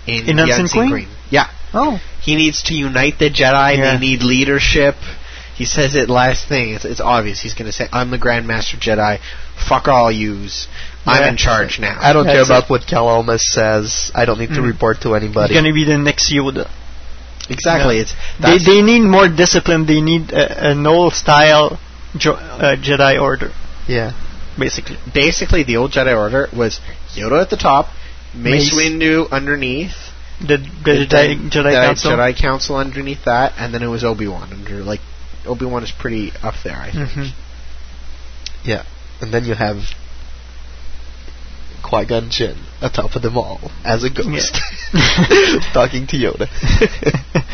In, 0.07 0.29
In 0.31 0.37
the 0.37 0.43
Unseen 0.45 0.61
Unseen 0.61 0.91
Queen? 0.91 1.09
Yeah. 1.31 1.49
Oh. 1.75 2.01
He 2.23 2.35
needs 2.37 2.63
to 2.65 2.75
unite 2.75 3.19
the 3.19 3.31
Jedi. 3.31 3.77
Yeah. 3.77 3.95
They 3.95 3.99
need 4.01 4.23
leadership. 4.23 4.97
He 5.55 5.67
says 5.67 5.95
it 5.95 6.09
last 6.09 6.49
thing. 6.49 6.73
It's, 6.75 6.85
it's 6.87 7.01
obvious. 7.01 7.41
He's 7.41 7.53
going 7.53 7.67
to 7.67 7.73
say, 7.73 7.87
"I'm 7.93 8.11
the 8.11 8.19
Grandmaster 8.19 8.77
Jedi. 8.81 9.19
Fuck 9.69 9.89
all 9.89 10.11
yous. 10.11 10.69
I'm 11.05 11.29
in 11.29 11.37
charge 11.37 11.79
now." 11.79 11.99
I 12.01 12.15
don't 12.15 12.25
care 12.25 12.37
That's 12.39 12.49
about 12.49 12.71
what 12.71 12.87
Cal 12.87 13.07
Omas 13.09 13.43
says. 13.43 14.11
I 14.15 14.25
don't 14.25 14.39
need 14.39 14.49
to 14.55 14.61
Mm. 14.63 14.67
report 14.73 15.03
to 15.03 15.13
He's 15.13 15.23
anybody. 15.23 15.53
gonna 15.55 15.75
be 15.75 15.85
the 15.85 15.99
next 15.99 16.33
Yoda. 16.33 16.67
Exactly. 17.51 17.97
Yeah. 17.97 18.03
It's 18.03 18.15
they 18.41 18.59
they 18.59 18.81
need 18.83 19.01
more 19.01 19.29
discipline. 19.29 19.85
They 19.87 20.01
need 20.01 20.33
a, 20.33 20.71
an 20.71 20.87
old 20.87 21.13
style 21.15 21.79
jo- 22.17 22.35
uh, 22.35 22.77
Jedi 22.77 23.21
Order, 23.21 23.51
yeah. 23.89 24.13
basically. 24.59 24.97
basically 25.13 25.63
the 25.65 25.77
old 25.77 25.93
Jedi 25.93 26.17
Order 26.17 26.49
was 26.57 26.81
Yoda 27.15 27.43
at 27.43 27.51
the 27.51 27.57
top, 27.57 27.87
Mace, 28.35 28.75
Mace. 28.75 28.75
Windu 28.75 29.31
underneath, 29.31 29.95
The, 30.41 30.57
the 30.85 31.07
Jedi, 31.09 31.51
Jedi 31.51 31.73
Council. 31.87 32.13
Jedi 32.13 32.37
Council 32.41 32.77
underneath 32.77 33.25
that, 33.25 33.53
and 33.59 33.73
then 33.75 33.83
it 33.83 33.89
was 33.89 34.05
Obi 34.05 34.27
Wan 34.29 34.53
under 34.53 34.83
like 34.83 35.01
Obi 35.47 35.67
Wan 35.67 35.83
is 35.83 35.91
pretty 35.93 36.33
up 36.43 36.55
there. 36.65 36.77
I 36.77 36.91
think. 36.93 37.09
Mhm. 37.11 37.31
Yeah. 38.65 38.85
And 39.23 39.33
then 39.35 39.45
you 39.45 39.55
have 39.55 39.77
Qui 41.83 42.05
Gon 42.07 42.31
Jinn 42.31 42.57
atop 42.83 43.15
of 43.17 43.23
them 43.23 43.37
all 43.37 43.71
as 43.85 44.05
a 44.05 44.11
ghost, 44.11 44.55
talking 45.75 46.07
to 46.09 46.17
Yoda. 46.17 46.47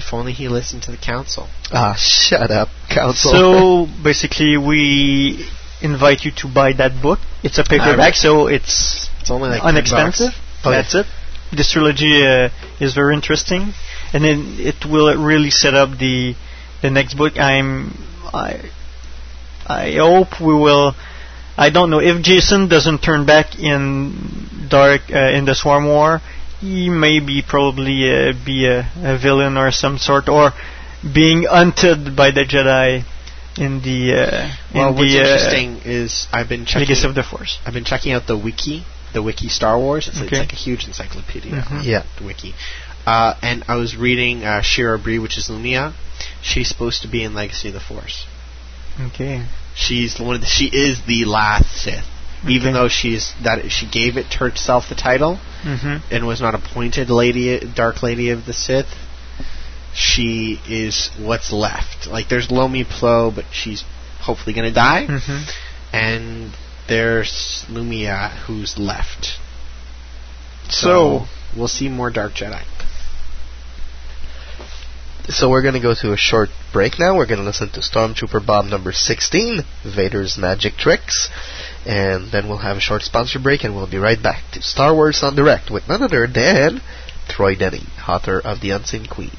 If 0.00 0.14
only 0.14 0.32
he 0.32 0.48
listened 0.48 0.82
to 0.84 0.90
the 0.92 0.96
Council. 1.12 1.48
ah, 1.72 1.94
shut 1.98 2.50
up, 2.50 2.68
Council. 2.88 3.32
so 3.32 4.02
basically, 4.02 4.56
we 4.56 5.46
invite 5.82 6.24
you 6.24 6.32
to 6.42 6.46
buy 6.48 6.72
that 6.74 7.02
book. 7.02 7.18
It's 7.42 7.58
a 7.58 7.64
paperback, 7.64 8.14
Alright. 8.14 8.14
so 8.14 8.46
it's 8.46 9.10
It's 9.20 9.30
only 9.30 9.50
like 9.50 9.62
inexpensive. 9.64 10.32
Oh, 10.64 10.70
That's 10.70 10.94
it. 10.94 11.06
This 11.52 11.72
trilogy 11.72 12.24
uh, 12.24 12.48
is 12.80 12.94
very 12.94 13.14
interesting, 13.14 13.72
and 14.12 14.24
then 14.24 14.56
it 14.58 14.86
will 14.86 15.10
really 15.22 15.50
set 15.50 15.74
up 15.74 15.98
the 15.98 16.34
the 16.82 16.90
next 16.90 17.14
book. 17.14 17.38
I'm 17.38 17.92
I 18.32 18.70
I 19.66 19.96
hope 19.96 20.40
we 20.40 20.54
will. 20.54 20.94
I 21.58 21.68
don't 21.70 21.90
know 21.90 22.00
if 22.00 22.16
Jacen 22.24 22.68
doesn't 22.70 23.00
turn 23.02 23.26
back 23.26 23.58
in 23.58 24.66
Dark 24.68 25.02
uh, 25.12 25.36
in 25.36 25.44
the 25.44 25.54
Swarm 25.54 25.84
War. 25.86 26.22
He 26.60 26.90
may 26.90 27.20
be 27.20 27.42
probably 27.46 28.10
uh, 28.10 28.32
be 28.44 28.66
a, 28.66 28.80
a 29.02 29.18
villain 29.18 29.56
or 29.56 29.70
some 29.70 29.98
sort, 29.98 30.28
or 30.28 30.52
being 31.02 31.44
hunted 31.44 32.14
by 32.14 32.30
the 32.30 32.44
Jedi 32.44 33.04
in 33.58 33.80
the 33.82 34.14
uh, 34.14 34.50
Well, 34.74 34.88
in 34.90 34.94
what's 34.96 35.12
the 35.12 35.18
uh, 35.18 35.22
interesting 35.22 35.80
is 35.84 36.26
I've 36.32 36.48
been 36.48 36.66
checking. 36.66 36.88
Legacy 36.88 37.08
of 37.08 37.14
the 37.14 37.22
Force. 37.22 37.58
I've 37.64 37.74
been 37.74 37.84
checking 37.84 38.12
out 38.12 38.26
the 38.26 38.36
wiki, 38.36 38.84
the 39.14 39.22
wiki 39.22 39.48
Star 39.48 39.78
Wars. 39.78 40.08
It's, 40.08 40.20
it's 40.20 40.32
like 40.32 40.52
a 40.52 40.56
huge 40.56 40.86
encyclopedia. 40.86 41.52
Mhm. 41.52 41.84
Yeah. 41.84 42.04
The 42.18 42.24
wiki. 42.26 42.54
Uh, 43.06 43.34
and 43.42 43.64
I 43.66 43.76
was 43.76 43.96
reading 43.96 44.44
uh, 44.44 44.60
Shira 44.60 44.98
Brie, 44.98 45.18
which 45.18 45.38
is 45.38 45.48
Lumia. 45.48 45.94
She's 46.42 46.68
supposed 46.68 47.00
to 47.02 47.08
be 47.08 47.24
in 47.24 47.32
Legacy 47.34 47.68
of 47.68 47.74
the 47.74 47.80
Force. 47.80 48.26
Okay. 49.00 49.46
She's 49.74 50.16
the 50.16 50.24
one. 50.24 50.34
Of 50.36 50.40
the, 50.42 50.46
she 50.46 50.66
is 50.66 51.00
the 51.06 51.24
last 51.24 51.70
Sith. 51.74 52.04
Even 52.48 52.72
though 52.72 52.88
she's 52.88 53.34
that 53.44 53.70
she 53.70 53.88
gave 53.88 54.16
it 54.16 54.30
to 54.32 54.38
herself 54.38 54.88
the 54.88 54.94
title 54.94 55.36
hmm 55.62 55.96
and 56.10 56.26
was 56.26 56.40
not 56.40 56.54
appointed 56.54 57.10
Lady 57.10 57.60
Dark 57.74 58.02
Lady 58.02 58.30
of 58.30 58.46
the 58.46 58.52
Sith, 58.52 58.88
she 59.94 60.58
is 60.68 61.10
what's 61.18 61.52
left. 61.52 62.06
Like 62.06 62.28
there's 62.28 62.50
Lomi 62.50 62.84
Plo, 62.84 63.34
but 63.34 63.44
she's 63.52 63.84
hopefully 64.20 64.54
gonna 64.54 64.72
die, 64.72 65.06
hmm 65.06 65.42
and 65.92 66.52
there's 66.88 67.64
Lumia 67.68 68.30
who's 68.46 68.78
left. 68.78 69.38
So, 70.68 71.26
we'll 71.56 71.68
see 71.68 71.88
more 71.88 72.10
Dark 72.10 72.32
Jedi. 72.32 72.62
So 75.28 75.48
we're 75.48 75.62
going 75.62 75.74
to 75.74 75.80
go 75.80 75.94
to 75.94 76.12
a 76.12 76.16
short 76.16 76.48
break 76.72 76.98
now. 76.98 77.16
We're 77.16 77.26
going 77.26 77.38
to 77.38 77.44
listen 77.44 77.70
to 77.70 77.80
Stormtrooper 77.80 78.44
Bob 78.44 78.64
number 78.64 78.92
16, 78.92 79.60
Vader's 79.84 80.36
Magic 80.36 80.74
Tricks. 80.74 81.28
And 81.90 82.30
then 82.30 82.48
we'll 82.48 82.58
have 82.58 82.76
a 82.76 82.80
short 82.80 83.02
sponsor 83.02 83.40
break 83.40 83.64
and 83.64 83.74
we'll 83.74 83.90
be 83.90 83.98
right 83.98 84.22
back 84.22 84.52
to 84.52 84.62
Star 84.62 84.94
Wars 84.94 85.24
en 85.24 85.34
Direct 85.34 85.72
with 85.72 85.88
none 85.88 86.04
other 86.04 86.28
than 86.28 86.80
Troy 87.28 87.56
Denning, 87.56 87.88
author 88.06 88.38
of 88.38 88.60
The 88.60 88.70
Unseen 88.70 89.06
Queen. 89.06 89.32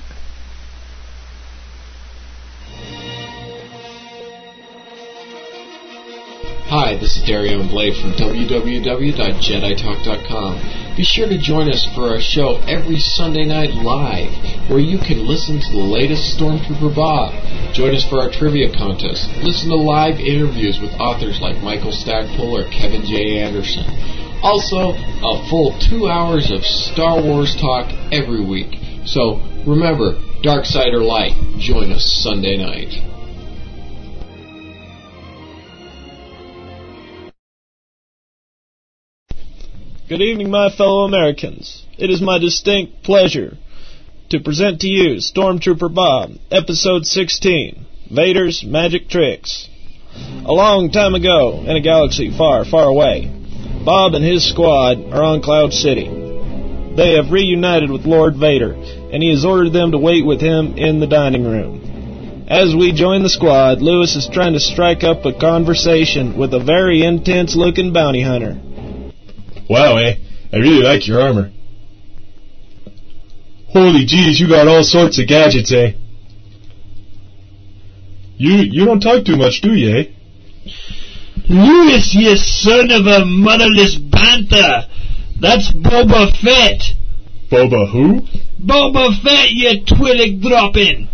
Hi, 6.71 6.95
this 6.95 7.17
is 7.17 7.23
Darion 7.27 7.67
Blade 7.67 7.99
from 7.99 8.13
www.jeditalk.com. 8.13 10.95
Be 10.95 11.03
sure 11.03 11.27
to 11.27 11.37
join 11.37 11.67
us 11.67 11.83
for 11.93 12.07
our 12.07 12.21
show 12.21 12.63
every 12.63 12.97
Sunday 12.97 13.43
night 13.43 13.71
live, 13.71 14.31
where 14.69 14.79
you 14.79 14.97
can 14.97 15.27
listen 15.27 15.59
to 15.59 15.71
the 15.73 15.83
latest 15.83 16.39
Stormtrooper 16.39 16.95
Bob. 16.95 17.33
Join 17.75 17.93
us 17.93 18.07
for 18.07 18.21
our 18.21 18.31
trivia 18.31 18.71
contest. 18.71 19.27
Listen 19.43 19.67
to 19.67 19.75
live 19.75 20.21
interviews 20.21 20.79
with 20.79 20.93
authors 20.93 21.41
like 21.41 21.61
Michael 21.61 21.91
Stackpole 21.91 22.55
or 22.55 22.63
Kevin 22.71 23.03
J. 23.03 23.43
Anderson. 23.43 23.83
Also, 24.41 24.95
a 24.95 25.45
full 25.49 25.77
two 25.77 26.07
hours 26.07 26.51
of 26.51 26.63
Star 26.63 27.21
Wars 27.21 27.53
talk 27.59 27.91
every 28.13 28.45
week. 28.45 28.79
So 29.03 29.41
remember, 29.67 30.21
dark 30.41 30.63
side 30.63 30.93
or 30.93 31.03
light, 31.03 31.35
join 31.59 31.91
us 31.91 32.05
Sunday 32.23 32.55
night. 32.55 33.10
Good 40.11 40.23
evening, 40.23 40.49
my 40.51 40.69
fellow 40.69 41.05
Americans. 41.05 41.85
It 41.97 42.09
is 42.09 42.19
my 42.21 42.37
distinct 42.37 43.01
pleasure 43.01 43.57
to 44.29 44.41
present 44.41 44.81
to 44.81 44.87
you 44.89 45.21
Stormtrooper 45.21 45.87
Bob, 45.95 46.31
Episode 46.51 47.05
16 47.05 47.85
Vader's 48.13 48.61
Magic 48.61 49.07
Tricks. 49.07 49.69
A 50.43 50.51
long 50.51 50.91
time 50.91 51.15
ago, 51.15 51.63
in 51.65 51.77
a 51.77 51.79
galaxy 51.79 52.29
far, 52.37 52.65
far 52.65 52.87
away, 52.89 53.31
Bob 53.85 54.13
and 54.13 54.25
his 54.25 54.43
squad 54.49 54.97
are 55.13 55.23
on 55.23 55.41
Cloud 55.41 55.71
City. 55.71 56.09
They 56.97 57.13
have 57.13 57.31
reunited 57.31 57.89
with 57.89 58.05
Lord 58.05 58.35
Vader, 58.35 58.73
and 58.73 59.23
he 59.23 59.29
has 59.29 59.45
ordered 59.45 59.71
them 59.71 59.93
to 59.93 59.97
wait 59.97 60.25
with 60.25 60.41
him 60.41 60.77
in 60.77 60.99
the 60.99 61.07
dining 61.07 61.45
room. 61.45 62.47
As 62.49 62.75
we 62.75 62.91
join 62.91 63.23
the 63.23 63.29
squad, 63.29 63.81
Lewis 63.81 64.17
is 64.17 64.27
trying 64.27 64.55
to 64.55 64.59
strike 64.59 65.05
up 65.05 65.23
a 65.23 65.31
conversation 65.31 66.37
with 66.37 66.53
a 66.53 66.59
very 66.59 67.01
intense 67.01 67.55
looking 67.55 67.93
bounty 67.93 68.21
hunter. 68.21 68.59
Wow, 69.71 69.95
eh? 69.95 70.15
I 70.51 70.57
really 70.57 70.83
like 70.83 71.07
your 71.07 71.21
armor. 71.21 71.49
Holy 73.69 74.05
jeez, 74.05 74.37
you 74.37 74.49
got 74.49 74.67
all 74.67 74.83
sorts 74.83 75.17
of 75.17 75.29
gadgets, 75.29 75.71
eh? 75.71 75.93
You 78.35 78.67
you 78.69 78.83
don't 78.83 78.99
talk 78.99 79.23
too 79.23 79.37
much, 79.37 79.61
do 79.61 79.73
you, 79.73 79.95
eh? 79.97 80.03
Lewis, 81.47 82.13
you 82.13 82.35
son 82.35 82.91
of 82.91 83.07
a 83.07 83.23
motherless 83.23 83.95
bantha! 83.95 84.89
That's 85.39 85.71
Boba 85.71 86.35
Fett! 86.43 86.81
Boba 87.49 87.89
who? 87.93 88.27
Boba 88.61 89.21
Fett, 89.23 89.51
you 89.51 89.85
twillig 89.85 90.41
dropping! 90.41 91.07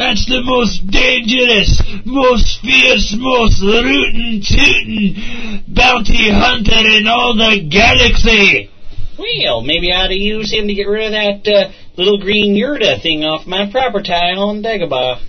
That's 0.00 0.24
the 0.24 0.40
most 0.40 0.88
dangerous, 0.88 1.76
most 2.06 2.62
fierce, 2.62 3.12
most 3.18 3.60
rootin' 3.60 4.40
tootin' 4.40 5.64
bounty 5.68 6.32
hunter 6.32 6.96
in 6.96 7.06
all 7.06 7.36
the 7.36 7.68
galaxy! 7.68 8.70
Well, 9.18 9.60
maybe 9.60 9.92
I 9.92 10.04
ought 10.04 10.08
to 10.08 10.18
use 10.18 10.50
him 10.50 10.68
to 10.68 10.74
get 10.74 10.88
rid 10.88 11.12
of 11.12 11.44
that 11.44 11.52
uh, 11.52 11.72
little 11.98 12.18
green 12.18 12.56
Yurda 12.56 13.02
thing 13.02 13.24
off 13.24 13.46
my 13.46 13.70
property 13.70 14.10
on 14.10 14.62
Dagobah. 14.62 15.20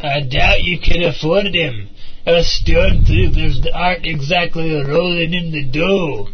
I 0.00 0.20
doubt 0.24 0.62
you 0.62 0.80
can 0.80 1.02
afford 1.02 1.54
him. 1.54 1.90
Us 2.26 2.64
stormtroopers 2.64 3.68
aren't 3.74 4.06
exactly 4.06 4.72
rolling 4.72 5.34
in 5.34 5.52
the 5.52 5.68
dough. 5.70 6.28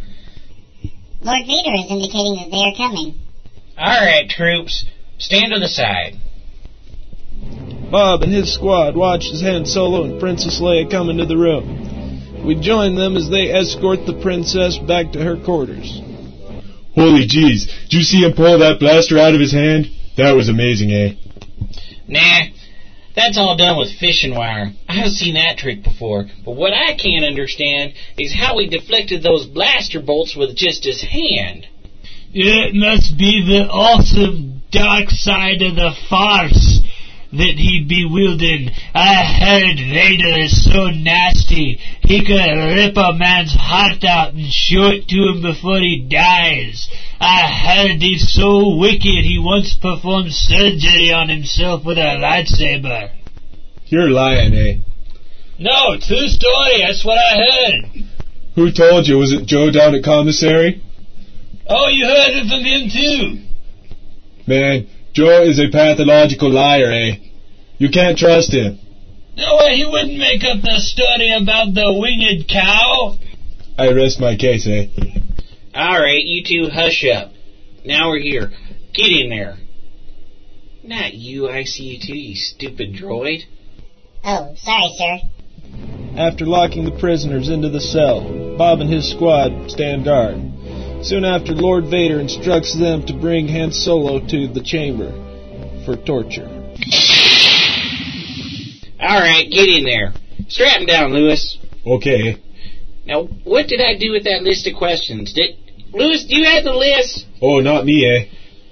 Lord 1.19 1.43
Vader 1.45 1.75
is 1.75 1.91
indicating 1.91 2.39
that 2.39 2.51
they 2.55 2.63
are 2.63 2.77
coming. 2.79 3.19
All 3.77 3.99
right, 3.99 4.29
troops, 4.29 4.85
stand 5.17 5.51
to 5.51 5.59
the 5.59 5.67
side. 5.67 6.15
Bob 7.91 8.21
and 8.21 8.33
his 8.33 8.53
squad 8.53 8.95
watched 8.95 9.33
as 9.33 9.41
Han 9.41 9.65
Solo 9.65 10.05
and 10.05 10.19
Princess 10.19 10.61
Leia 10.61 10.89
come 10.89 11.09
into 11.09 11.25
the 11.25 11.35
room. 11.35 12.45
We 12.45 12.55
join 12.55 12.95
them 12.95 13.17
as 13.17 13.29
they 13.29 13.51
escort 13.51 14.05
the 14.05 14.19
princess 14.21 14.77
back 14.77 15.11
to 15.11 15.19
her 15.21 15.35
quarters. 15.35 16.01
Holy 16.95 17.27
jeez, 17.27 17.67
did 17.83 17.93
you 17.93 18.01
see 18.01 18.21
him 18.23 18.33
pull 18.33 18.59
that 18.59 18.79
blaster 18.79 19.19
out 19.19 19.33
of 19.33 19.41
his 19.41 19.51
hand? 19.51 19.87
That 20.15 20.31
was 20.31 20.47
amazing, 20.47 20.91
eh? 20.91 21.15
Nah, 22.07 22.47
that's 23.13 23.37
all 23.37 23.57
done 23.57 23.77
with 23.77 23.99
fishing 23.99 24.33
wire. 24.35 24.71
I've 24.87 25.11
seen 25.11 25.35
that 25.35 25.57
trick 25.57 25.83
before. 25.83 26.27
But 26.45 26.55
what 26.55 26.73
I 26.73 26.95
can't 26.95 27.25
understand 27.25 27.93
is 28.17 28.33
how 28.33 28.57
he 28.57 28.67
deflected 28.67 29.21
those 29.21 29.45
blaster 29.45 30.01
bolts 30.01 30.35
with 30.35 30.55
just 30.55 30.85
his 30.85 31.01
hand. 31.01 31.67
It 32.33 32.73
must 32.73 33.17
be 33.17 33.43
the 33.45 33.67
awesome 33.67 34.63
dark 34.71 35.09
side 35.09 35.61
of 35.61 35.75
the 35.75 35.91
farce 36.09 36.70
that 37.31 37.55
he'd 37.57 37.87
be 37.87 38.05
wielding. 38.05 38.69
I 38.93 39.23
heard 39.23 39.77
Vader 39.77 40.39
is 40.41 40.63
so 40.63 40.87
nasty 40.87 41.79
he 42.11 42.25
could 42.25 42.35
rip 42.35 42.97
a 42.97 43.13
man's 43.17 43.55
heart 43.57 44.03
out 44.03 44.33
and 44.33 44.51
show 44.51 44.87
it 44.87 45.07
to 45.07 45.15
him 45.15 45.41
before 45.41 45.79
he 45.79 46.07
dies. 46.09 46.89
I 47.21 47.47
heard 47.47 48.01
he's 48.01 48.33
so 48.33 48.75
wicked 48.75 49.23
he 49.23 49.39
once 49.39 49.77
performed 49.81 50.33
surgery 50.33 51.13
on 51.13 51.29
himself 51.29 51.85
with 51.85 51.97
a 51.97 52.19
lightsaber. 52.19 53.11
You're 53.85 54.09
lying, 54.09 54.53
eh? 54.53 54.77
No, 55.57 55.95
true 55.99 56.27
story, 56.27 56.81
that's 56.81 57.05
what 57.05 57.17
I 57.17 57.37
heard. 57.37 58.05
Who 58.55 58.71
told 58.71 59.07
you? 59.07 59.17
Was 59.17 59.31
it 59.31 59.45
Joe 59.45 59.71
down 59.71 59.95
at 59.95 60.03
commissary? 60.03 60.81
Oh, 61.69 61.87
you 61.87 62.05
heard 62.05 62.33
it 62.35 62.49
from 62.49 62.65
him 62.65 62.89
too. 62.89 63.47
Man, 64.47 64.89
Joe 65.13 65.43
is 65.43 65.59
a 65.59 65.69
pathological 65.69 66.49
liar, 66.51 66.91
eh? 66.91 67.15
You 67.77 67.89
can't 67.89 68.17
trust 68.17 68.53
him. 68.53 68.79
No 69.35 69.57
way, 69.57 69.75
he 69.75 69.85
wouldn't 69.85 70.17
make 70.17 70.43
up 70.43 70.61
the 70.61 70.79
story 70.79 71.33
about 71.33 71.73
the 71.73 71.93
winged 71.93 72.47
cow. 72.47 73.17
I 73.77 73.91
rest 73.91 74.19
my 74.19 74.35
case, 74.35 74.67
eh? 74.67 74.87
Alright, 75.75 76.23
you 76.23 76.43
two 76.43 76.69
hush 76.71 77.05
up. 77.05 77.31
Now 77.85 78.09
we're 78.09 78.19
here. 78.19 78.51
Get 78.93 79.07
in 79.07 79.29
there. 79.29 79.57
Not 80.83 81.13
you, 81.13 81.49
I 81.49 81.63
see 81.63 81.83
you 81.83 81.99
too, 81.99 82.17
you 82.17 82.35
stupid 82.35 82.93
droid. 82.93 83.43
Oh, 84.23 84.53
sorry, 84.57 84.93
sir. 84.97 85.19
After 86.17 86.45
locking 86.45 86.85
the 86.85 86.99
prisoners 86.99 87.49
into 87.49 87.69
the 87.69 87.81
cell, 87.81 88.55
Bob 88.57 88.81
and 88.81 88.91
his 88.91 89.09
squad 89.09 89.71
stand 89.71 90.05
guard. 90.05 90.35
Soon 91.03 91.25
after, 91.25 91.53
Lord 91.53 91.85
Vader 91.85 92.19
instructs 92.19 92.77
them 92.77 93.05
to 93.07 93.13
bring 93.13 93.47
Han 93.47 93.71
Solo 93.71 94.19
to 94.27 94.47
the 94.47 94.61
chamber 94.63 95.11
for 95.83 95.95
torture. 95.95 96.47
Alright, 99.01 99.49
get 99.49 99.67
in 99.67 99.83
there. 99.83 100.13
Strap 100.47 100.81
him 100.81 100.85
down, 100.85 101.11
Lewis. 101.11 101.57
Okay. 101.85 102.37
Now, 103.05 103.23
what 103.43 103.67
did 103.67 103.81
I 103.81 103.97
do 103.97 104.11
with 104.11 104.25
that 104.25 104.43
list 104.43 104.67
of 104.67 104.75
questions? 104.75 105.33
Did 105.33 105.57
Lewis, 105.91 106.25
do 106.25 106.37
you 106.37 106.45
have 106.45 106.63
the 106.63 106.73
list? 106.73 107.25
Oh, 107.41 107.59
not 107.59 107.83
me, 107.83 108.05
eh? 108.05 108.25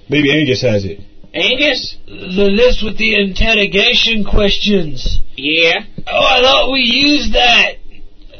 Maybe 0.08 0.32
Angus 0.32 0.62
has 0.62 0.84
it. 0.84 1.00
Angus? 1.34 1.96
The 2.06 2.48
list 2.50 2.84
with 2.84 2.96
the 2.96 3.20
interrogation 3.20 4.24
questions. 4.24 5.18
Yeah. 5.36 5.80
Oh, 6.06 6.26
I 6.26 6.40
thought 6.42 6.72
we 6.72 6.80
used 6.80 7.34
that. 7.34 7.79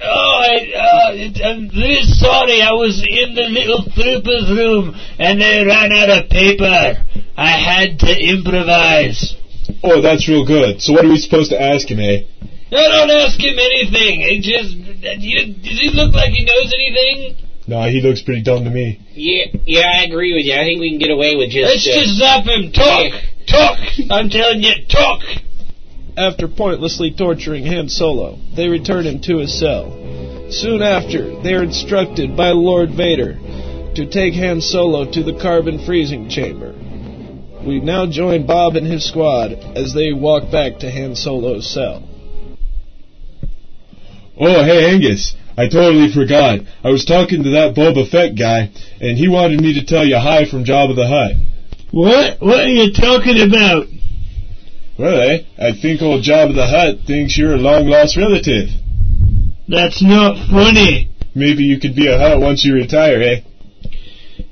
Oh, 0.03 0.41
I, 0.41 0.55
uh, 0.73 1.49
I'm 1.49 1.69
really 1.69 2.05
sorry. 2.05 2.63
I 2.63 2.73
was 2.73 3.05
in 3.05 3.35
the 3.35 3.49
little 3.53 3.85
trooper's 3.93 4.49
room 4.49 4.97
and 5.19 5.41
they 5.41 5.65
ran 5.65 5.93
out 5.93 6.09
of 6.09 6.31
paper. 6.31 7.05
I 7.37 7.53
had 7.61 7.99
to 8.01 8.13
improvise. 8.13 9.37
Oh, 9.85 10.01
that's 10.01 10.29
real 10.29 10.47
good. 10.47 10.81
So 10.81 10.93
what 10.93 11.05
are 11.05 11.09
we 11.09 11.19
supposed 11.19 11.51
to 11.51 11.61
ask 11.61 11.89
him, 11.89 12.01
eh? 12.01 12.25
No, 12.73 12.81
don't 12.81 13.11
ask 13.11 13.39
him 13.39 13.59
anything. 13.59 14.25
It 14.25 14.41
just, 14.41 14.73
you, 15.21 15.55
does 15.55 15.79
he 15.81 15.91
look 15.93 16.15
like 16.15 16.31
he 16.31 16.45
knows 16.45 16.73
anything? 16.73 17.37
No, 17.67 17.85
he 17.85 18.01
looks 18.01 18.23
pretty 18.23 18.43
dumb 18.43 18.65
to 18.65 18.71
me. 18.71 18.99
Yeah, 19.13 19.53
yeah, 19.67 19.87
I 20.01 20.05
agree 20.05 20.33
with 20.35 20.45
you. 20.45 20.55
I 20.55 20.65
think 20.65 20.81
we 20.81 20.91
can 20.91 20.99
get 20.99 21.11
away 21.11 21.37
with 21.37 21.51
just. 21.51 21.71
Let's 21.71 21.87
uh, 21.87 22.01
just 22.03 22.19
zap 22.19 22.45
him. 22.47 22.73
Talk, 22.73 23.13
talk. 23.47 23.79
I'm 24.11 24.31
telling 24.31 24.63
you, 24.63 24.75
talk. 24.89 25.21
After 26.21 26.49
pointlessly 26.49 27.13
torturing 27.17 27.65
Han 27.65 27.89
Solo, 27.89 28.39
they 28.55 28.69
return 28.69 29.07
him 29.07 29.23
to 29.23 29.39
his 29.39 29.59
cell. 29.59 29.89
Soon 30.51 30.83
after, 30.83 31.41
they 31.41 31.55
are 31.55 31.63
instructed 31.63 32.37
by 32.37 32.51
Lord 32.51 32.91
Vader 32.91 33.39
to 33.95 34.05
take 34.05 34.35
Han 34.35 34.61
Solo 34.61 35.11
to 35.11 35.23
the 35.23 35.39
carbon 35.41 35.83
freezing 35.87 36.29
chamber. 36.29 36.75
We 37.67 37.81
now 37.81 38.05
join 38.05 38.47
Bob 38.47 38.77
and 38.77 38.87
his 38.87 39.09
squad 39.09 39.53
as 39.75 39.95
they 39.95 40.13
walk 40.13 40.53
back 40.53 40.81
to 40.81 40.91
Han 40.91 41.17
Solo's 41.17 41.73
cell. 41.73 42.07
Oh, 44.39 44.63
hey, 44.63 44.91
Angus. 44.91 45.35
I 45.57 45.69
totally 45.69 46.13
forgot. 46.13 46.61
I 46.85 46.91
was 46.91 47.07
talking 47.07 47.45
to 47.45 47.51
that 47.53 47.75
Boba 47.75 48.07
Fett 48.11 48.37
guy, 48.39 48.71
and 49.01 49.17
he 49.17 49.27
wanted 49.29 49.63
me 49.63 49.73
to 49.81 49.87
tell 49.87 50.05
you 50.05 50.19
hi 50.19 50.45
from 50.45 50.67
Jabba 50.67 50.95
the 50.95 51.09
Hutt. 51.09 51.37
What? 51.93 52.43
What 52.43 52.61
are 52.61 52.69
you 52.69 52.93
talking 52.93 53.41
about? 53.41 53.87
Well, 55.01 55.19
eh, 55.19 55.39
I 55.59 55.73
think 55.81 56.03
old 56.03 56.23
Jabba 56.25 56.55
the 56.55 56.67
Hutt 56.67 57.07
thinks 57.07 57.39
you're 57.39 57.55
a 57.55 57.57
long-lost 57.57 58.19
relative. 58.19 58.69
That's 59.67 60.03
not 60.03 60.37
funny. 60.51 61.09
Maybe 61.35 61.63
you 61.63 61.81
could 61.81 61.97
be 61.97 62.07
a 62.07 62.19
Hutt 62.19 62.39
once 62.39 62.67
you 62.67 62.75
retire, 62.75 63.23
eh? 63.23 63.41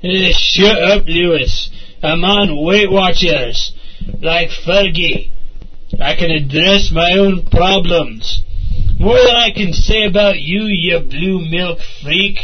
Eh, 0.01 0.31
shut 0.33 0.81
up, 0.81 1.05
Lewis. 1.05 1.69
I'm 2.01 2.23
on 2.23 2.65
Weight 2.65 2.89
Watchers, 2.89 3.73
like 4.23 4.49
Fergie. 4.49 5.29
I 6.01 6.15
can 6.15 6.31
address 6.31 6.89
my 6.91 7.11
own 7.19 7.45
problems. 7.45 8.41
More 8.97 9.19
than 9.19 9.35
I 9.35 9.51
can 9.53 9.71
say 9.71 10.05
about 10.05 10.39
you, 10.39 10.63
you 10.63 10.99
blue 11.01 11.47
milk 11.47 11.77
freak. 12.01 12.39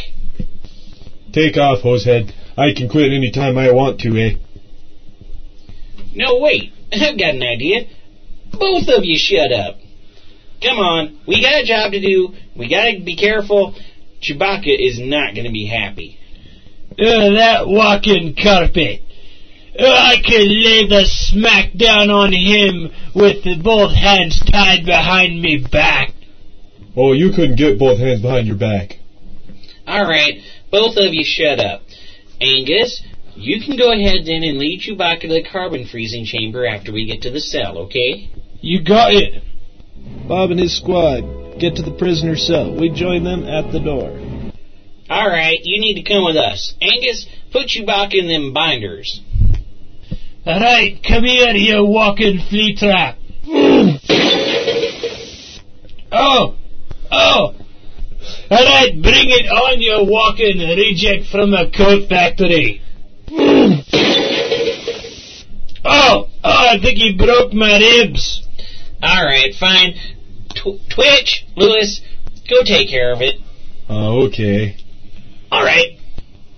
Take 1.33 1.57
off, 1.57 1.81
hosehead. 1.81 2.31
I 2.55 2.71
can 2.77 2.87
quit 2.87 3.11
any 3.11 3.31
time 3.31 3.57
I 3.57 3.71
want 3.71 3.99
to, 4.01 4.09
eh? 4.15 4.35
No, 6.13 6.37
wait. 6.39 6.71
I've 6.93 7.17
got 7.17 7.35
an 7.35 7.43
idea. 7.43 7.87
Both 8.59 8.87
of 8.89 9.03
you 9.03 9.17
shut 9.17 9.51
up. 9.51 9.77
Come 10.61 10.77
on. 10.77 11.19
We 11.27 11.41
got 11.41 11.61
a 11.61 11.65
job 11.65 11.91
to 11.91 11.99
do. 11.99 12.33
We 12.55 12.69
gotta 12.69 12.99
be 13.03 13.15
careful. 13.15 13.75
Chewbacca 14.21 14.73
is 14.77 14.99
not 14.99 15.35
gonna 15.35 15.51
be 15.51 15.65
happy. 15.65 16.17
Uh, 16.91 17.35
that 17.35 17.67
walking 17.67 18.35
carpet. 18.41 19.01
Uh, 19.77 19.83
I 19.83 20.15
could 20.23 20.47
lay 20.47 20.87
the 20.87 21.03
smack 21.05 21.73
down 21.75 22.09
on 22.09 22.31
him 22.31 22.89
with 23.13 23.43
both 23.61 23.93
hands 23.93 24.41
tied 24.49 24.85
behind 24.85 25.41
me 25.41 25.65
back. 25.69 26.13
Oh, 26.95 27.11
you 27.11 27.31
couldn't 27.31 27.57
get 27.57 27.77
both 27.77 27.99
hands 27.99 28.21
behind 28.21 28.47
your 28.47 28.57
back. 28.57 28.99
Alright, 29.85 30.39
both 30.71 30.95
of 30.95 31.13
you 31.13 31.25
shut 31.25 31.59
up. 31.59 31.81
Angus, 32.39 33.03
you 33.35 33.61
can 33.61 33.77
go 33.77 33.91
ahead 33.91 34.25
then 34.25 34.43
and 34.43 34.57
lead 34.57 34.81
Chewbacca 34.81 35.21
to 35.21 35.27
the 35.27 35.43
carbon 35.43 35.85
freezing 35.85 36.25
chamber 36.25 36.65
after 36.65 36.93
we 36.93 37.05
get 37.05 37.21
to 37.23 37.29
the 37.29 37.41
cell, 37.41 37.77
okay? 37.79 38.29
You 38.65 38.81
got 38.83 39.13
it. 39.13 39.43
Bob 40.27 40.49
and 40.49 40.59
his 40.59 40.75
squad 40.75 41.59
get 41.59 41.75
to 41.75 41.83
the 41.83 41.95
prisoner 41.99 42.35
cell. 42.35 42.75
We 42.75 42.89
join 42.89 43.23
them 43.23 43.43
at 43.43 43.71
the 43.71 43.79
door. 43.79 44.09
Alright, 45.07 45.59
you 45.61 45.79
need 45.79 46.01
to 46.01 46.03
come 46.03 46.25
with 46.25 46.35
us. 46.35 46.73
Angus, 46.81 47.27
put 47.51 47.73
you 47.73 47.85
back 47.85 48.15
in 48.15 48.27
them 48.27 48.53
binders. 48.53 49.21
Alright, 50.47 51.05
come 51.07 51.25
here, 51.25 51.51
you 51.51 51.85
walking 51.85 52.39
flea 52.49 52.75
trap. 52.75 53.19
oh! 56.11 56.55
Oh! 57.11 57.53
Alright, 58.49 58.99
bring 58.99 59.29
it 59.29 59.45
on, 59.45 59.79
you 59.79 60.11
walking 60.11 60.57
reject 60.57 61.27
from 61.29 61.53
a 61.53 61.69
coat 61.69 62.09
factory. 62.09 62.81
oh! 65.85 66.29
Oh, 66.43 66.67
I 66.67 66.79
think 66.81 66.97
he 66.97 67.15
broke 67.15 67.53
my 67.53 67.77
ribs. 67.77 68.41
Alright, 69.05 69.53
fine. 69.59 69.93
Tw- 70.49 70.81
Twitch, 70.89 71.45
Lewis, 71.55 72.01
go 72.49 72.63
take 72.63 72.89
care 72.89 73.13
of 73.13 73.21
it. 73.21 73.35
Oh, 73.87 74.25
okay. 74.27 74.77
Alright. 75.51 75.99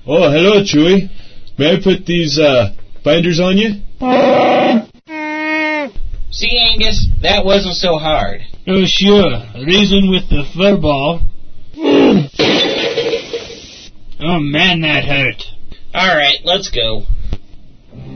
Oh, 0.05 0.31
hello, 0.31 0.63
Chewie. 0.63 1.09
May 1.57 1.73
I 1.75 1.83
put 1.83 2.05
these, 2.05 2.39
uh, 2.39 2.73
binders 3.03 3.39
on 3.41 3.57
you? 3.57 3.81
See, 6.31 6.57
Angus, 6.71 7.07
that 7.21 7.43
wasn't 7.43 7.75
so 7.75 7.97
hard. 7.97 8.41
Oh, 8.67 8.85
sure. 8.85 9.43
Reason 9.55 10.09
with 10.09 10.29
the 10.29 10.43
furball. 10.55 11.21
oh, 14.19 14.39
man, 14.39 14.81
that 14.81 15.03
hurt. 15.03 15.43
Alright, 15.93 16.45
let's 16.45 16.69
go. 16.69 17.03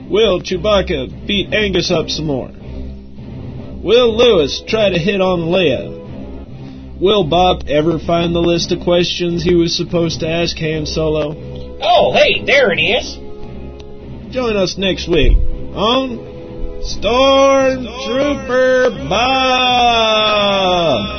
Will 0.08 0.40
Chewbacca 0.40 1.26
beat 1.26 1.52
Angus 1.52 1.90
up 1.90 2.08
some 2.08 2.26
more? 2.26 2.50
Will 3.82 4.16
Lewis 4.16 4.62
try 4.68 4.90
to 4.90 4.98
hit 4.98 5.20
on 5.20 5.50
Leia? 5.50 7.00
Will 7.00 7.24
Bob 7.24 7.64
ever 7.66 7.98
find 7.98 8.32
the 8.32 8.38
list 8.38 8.70
of 8.70 8.78
questions 8.84 9.42
he 9.42 9.56
was 9.56 9.76
supposed 9.76 10.20
to 10.20 10.28
ask 10.28 10.56
Han 10.58 10.86
Solo? 10.86 11.34
Oh, 11.82 12.12
hey, 12.12 12.44
there 12.44 12.70
it 12.70 12.78
is. 12.78 13.14
Join 14.32 14.56
us 14.56 14.78
next 14.78 15.08
week 15.08 15.36
on 15.74 16.18
Stormtrooper 16.84 19.08
Bob. 19.08 21.18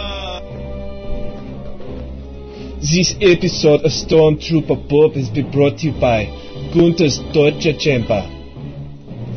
This 2.80 3.14
episode 3.20 3.84
of 3.84 3.91
Stormtrooper 3.91 4.88
Bob 4.88 5.16
has 5.16 5.30
been 5.30 5.51
brought 5.51 5.80
to 5.80 5.88
you 5.88 5.93
by 5.99 6.28
Gunther's 6.74 7.20
Torture 7.34 7.74
Chamber. 7.78 8.24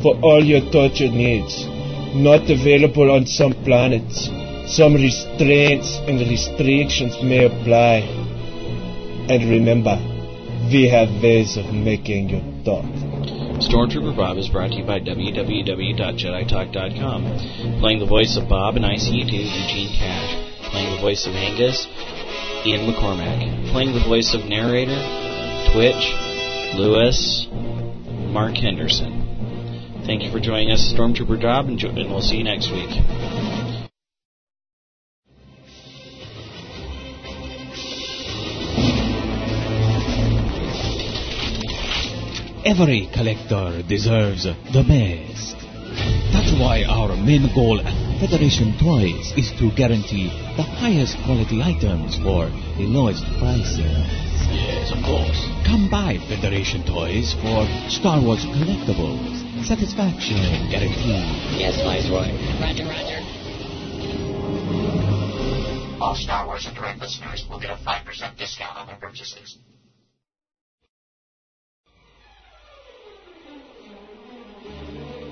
For 0.01 0.15
all 0.21 0.41
your 0.41 0.61
torture 0.71 1.09
needs. 1.09 1.67
Not 2.15 2.49
available 2.49 3.11
on 3.11 3.25
some 3.25 3.53
planets. 3.63 4.29
Some 4.67 4.95
restraints 4.95 5.97
and 6.07 6.19
restrictions 6.19 7.21
may 7.21 7.45
apply. 7.45 8.01
And 9.29 9.49
remember, 9.49 9.97
we 10.71 10.87
have 10.89 11.09
ways 11.21 11.57
of 11.57 11.73
making 11.73 12.29
you 12.29 12.41
talk. 12.63 12.85
Stormtrooper 13.59 14.15
Bob 14.15 14.37
is 14.37 14.47
brought 14.49 14.69
to 14.71 14.77
you 14.77 14.85
by 14.85 14.99
www.jeditalk.com. 14.99 17.79
Playing 17.79 17.99
the 17.99 18.05
voice 18.05 18.37
of 18.37 18.47
Bob 18.47 18.77
in 18.77 18.83
ICU2, 18.83 19.33
Eugene 19.33 19.89
Cash. 19.97 20.69
Playing 20.71 20.95
the 20.95 21.01
voice 21.01 21.27
of 21.27 21.33
Angus, 21.33 21.85
Ian 22.65 22.89
McCormack. 22.91 23.71
Playing 23.71 23.93
the 23.93 24.03
voice 24.07 24.33
of 24.33 24.45
narrator, 24.45 24.95
Twitch, 25.73 26.13
Lewis, 26.75 27.47
Mark 28.31 28.55
Henderson. 28.55 29.26
Thank 30.07 30.23
you 30.23 30.31
for 30.31 30.39
joining 30.39 30.71
us, 30.71 30.93
Stormtrooper 30.95 31.41
Bob, 31.41 31.67
and, 31.67 31.77
jo- 31.77 31.89
and 31.89 32.09
we'll 32.09 32.21
see 32.21 32.37
you 32.37 32.43
next 32.45 32.71
week. 32.71 32.87
Every 42.63 43.09
collector 43.13 43.83
deserves 43.83 44.43
the 44.45 44.85
best. 44.87 45.59
That's 46.31 46.53
why 46.57 46.85
our 46.87 47.13
main 47.17 47.53
goal 47.53 47.81
at 47.81 48.19
Federation 48.21 48.79
Toys 48.79 49.33
is 49.35 49.51
to 49.59 49.75
guarantee 49.75 50.27
the 50.55 50.63
highest 50.63 51.17
quality 51.25 51.61
items 51.61 52.15
for 52.23 52.47
the 52.79 52.87
lowest 52.87 53.25
prices. 53.39 54.07
Yes, 54.55 54.91
of 54.95 55.03
course. 55.03 55.43
Come 55.67 55.89
by 55.91 56.17
Federation 56.29 56.85
Toys 56.85 57.33
for 57.43 57.67
Star 57.89 58.23
Wars 58.23 58.45
collectibles. 58.45 59.46
Satisfaction 59.65 60.69
guaranteed. 60.69 61.25
Yes, 61.59 61.75
Viceroy. 61.81 62.31
Roger, 62.61 62.85
roger. 62.85 63.19
All 65.99 66.15
Star 66.15 66.45
Wars 66.45 66.67
en 66.67 66.75
Direct 66.75 66.99
listeners 67.01 67.45
will 67.49 67.59
get 67.59 67.71
a 67.71 67.75
5% 67.75 68.37
discount 68.37 68.77
on 68.77 68.87
their 68.87 68.97
purchases. 68.97 69.57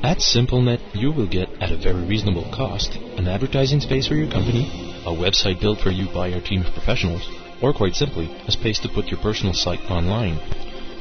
At 0.03 0.17
SimpleNet, 0.17 0.81
you 0.93 1.11
will 1.11 1.27
get, 1.27 1.49
at 1.61 1.71
a 1.71 1.77
very 1.77 2.03
reasonable 2.05 2.45
cost, 2.53 2.95
an 3.17 3.27
advertising 3.27 3.79
space 3.79 4.07
for 4.07 4.15
your 4.15 4.29
company, 4.31 4.67
a 5.05 5.09
website 5.09 5.61
built 5.61 5.79
for 5.79 5.91
you 5.91 6.07
by 6.13 6.31
our 6.31 6.41
team 6.41 6.65
of 6.65 6.73
professionals, 6.73 7.27
or 7.61 7.73
quite 7.73 7.95
simply, 7.95 8.25
a 8.47 8.51
space 8.51 8.79
to 8.79 8.89
put 8.89 9.07
your 9.07 9.19
personal 9.21 9.53
site 9.53 9.81
online. 9.89 10.37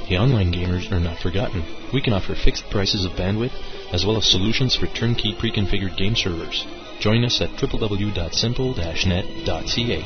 The 0.09 0.19
online 0.19 0.53
gamers 0.53 0.91
are 0.93 1.01
not 1.01 1.19
forgotten. 1.19 1.65
We 1.93 2.01
can 2.03 2.13
offer 2.13 2.35
fixed 2.35 2.69
prices 2.71 3.07
of 3.07 3.13
bandwidth, 3.13 3.55
as 3.93 4.05
well 4.05 4.19
as 4.19 4.31
solutions 4.31 4.77
for 4.77 4.87
turnkey 4.87 5.35
pre-configured 5.39 5.97
game 5.97 6.15
servers. 6.15 6.67
Join 7.01 7.25
us 7.25 7.41
at 7.41 7.49
www.simple-net.ca. 7.57 10.03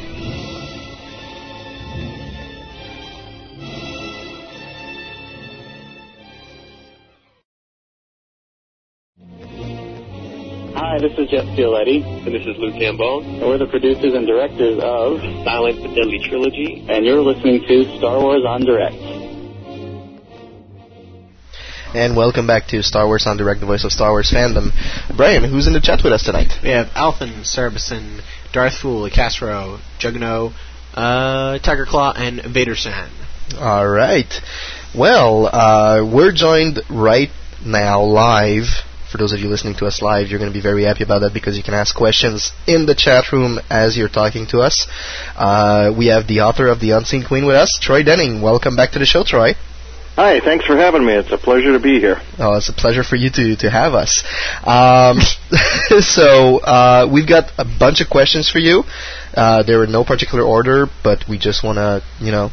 Hi, 10.74 10.98
this 11.00 11.18
is 11.18 11.28
Jeff 11.28 11.44
Fioletti. 11.58 12.04
And 12.24 12.32
this 12.32 12.46
is 12.46 12.56
Lou 12.58 12.70
Cambone. 12.70 13.24
And 13.24 13.48
we're 13.48 13.58
the 13.58 13.66
producers 13.66 14.14
and 14.14 14.28
directors 14.28 14.78
of 14.80 15.18
Silent 15.42 15.82
but 15.82 15.92
Deadly 15.94 16.20
Trilogy. 16.22 16.86
And 16.88 17.04
you're 17.04 17.20
listening 17.20 17.64
to 17.66 17.98
Star 17.98 18.22
Wars 18.22 18.44
en 18.48 18.60
Direct. 18.64 19.07
And 21.94 22.14
welcome 22.14 22.46
back 22.46 22.66
to 22.68 22.82
Star 22.82 23.06
Wars 23.06 23.26
en 23.26 23.38
Direct, 23.38 23.60
the 23.60 23.66
voice 23.66 23.82
of 23.82 23.92
Star 23.92 24.10
Wars 24.10 24.30
fandom. 24.30 24.72
Brian, 25.16 25.42
who's 25.42 25.66
in 25.66 25.72
the 25.72 25.80
chat 25.80 26.04
with 26.04 26.12
us 26.12 26.22
tonight? 26.22 26.52
We 26.62 26.68
have 26.68 26.88
Alphen, 26.88 27.46
Cerebison, 27.46 28.20
Darth 28.52 28.74
Fool, 28.74 29.08
Castro, 29.08 29.78
Jugno, 29.98 30.52
uh, 30.94 31.58
Tiger 31.60 31.86
Claw, 31.86 32.12
and 32.14 32.42
Vader 32.44 32.76
San. 32.76 33.10
All 33.58 33.88
right. 33.88 34.30
Well, 34.94 35.46
uh, 35.46 36.04
we're 36.04 36.32
joined 36.32 36.80
right 36.90 37.30
now 37.64 38.02
live. 38.02 38.66
For 39.10 39.16
those 39.16 39.32
of 39.32 39.40
you 39.40 39.48
listening 39.48 39.76
to 39.76 39.86
us 39.86 40.02
live, 40.02 40.28
you're 40.28 40.38
going 40.38 40.52
to 40.52 40.56
be 40.56 40.62
very 40.62 40.84
happy 40.84 41.04
about 41.04 41.20
that 41.20 41.32
because 41.32 41.56
you 41.56 41.62
can 41.62 41.72
ask 41.72 41.96
questions 41.96 42.52
in 42.66 42.84
the 42.84 42.94
chat 42.94 43.32
room 43.32 43.58
as 43.70 43.96
you're 43.96 44.10
talking 44.10 44.46
to 44.48 44.60
us. 44.60 44.86
Uh, 45.34 45.90
we 45.96 46.08
have 46.08 46.26
the 46.26 46.40
author 46.40 46.66
of 46.66 46.80
The 46.80 46.90
Unseen 46.90 47.24
Queen 47.24 47.46
with 47.46 47.56
us, 47.56 47.78
Troy 47.80 48.02
Denning. 48.02 48.42
Welcome 48.42 48.76
back 48.76 48.90
to 48.92 48.98
the 48.98 49.06
show, 49.06 49.24
Troy. 49.24 49.54
Hi, 50.18 50.40
thanks 50.40 50.66
for 50.66 50.76
having 50.76 51.06
me. 51.06 51.12
It's 51.12 51.30
a 51.30 51.38
pleasure 51.38 51.74
to 51.74 51.78
be 51.78 52.00
here. 52.00 52.20
Oh, 52.40 52.56
it's 52.56 52.68
a 52.68 52.72
pleasure 52.72 53.04
for 53.04 53.14
you 53.14 53.30
to 53.30 53.54
to 53.54 53.70
have 53.70 53.94
us. 53.94 54.24
Um, 54.66 55.20
so 56.02 56.58
uh, 56.58 57.06
we've 57.06 57.28
got 57.28 57.52
a 57.56 57.64
bunch 57.64 58.00
of 58.00 58.10
questions 58.10 58.50
for 58.50 58.58
you. 58.58 58.82
Uh, 59.32 59.62
they're 59.62 59.84
in 59.84 59.92
no 59.92 60.02
particular 60.02 60.42
order, 60.42 60.88
but 61.04 61.28
we 61.28 61.38
just 61.38 61.62
want 61.62 61.78
to, 61.78 62.02
you 62.18 62.32
know, 62.32 62.50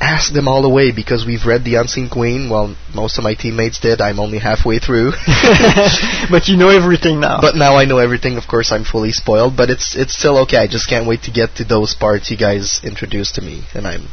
ask 0.00 0.32
them 0.32 0.46
all 0.46 0.62
the 0.62 0.70
way 0.70 0.92
because 0.92 1.26
we've 1.26 1.46
read 1.46 1.64
The 1.64 1.82
Unseen 1.82 2.08
Queen. 2.08 2.48
Well, 2.48 2.76
most 2.94 3.18
of 3.18 3.24
my 3.24 3.34
teammates 3.34 3.80
did. 3.80 4.00
I'm 4.00 4.20
only 4.20 4.38
halfway 4.38 4.78
through. 4.78 5.10
but 6.30 6.46
you 6.46 6.56
know 6.56 6.68
everything 6.68 7.18
now. 7.18 7.40
But 7.40 7.56
now 7.56 7.74
I 7.74 7.86
know 7.86 7.98
everything. 7.98 8.36
Of 8.36 8.46
course, 8.46 8.70
I'm 8.70 8.84
fully 8.84 9.10
spoiled, 9.10 9.56
but 9.56 9.68
it's 9.68 9.96
it's 9.96 10.16
still 10.16 10.38
okay. 10.42 10.58
I 10.58 10.68
just 10.68 10.88
can't 10.88 11.08
wait 11.08 11.24
to 11.24 11.32
get 11.32 11.56
to 11.56 11.64
those 11.64 11.96
parts 11.96 12.30
you 12.30 12.36
guys 12.36 12.80
introduced 12.84 13.34
to 13.34 13.40
me, 13.40 13.64
and 13.74 13.84
I'm 13.84 14.06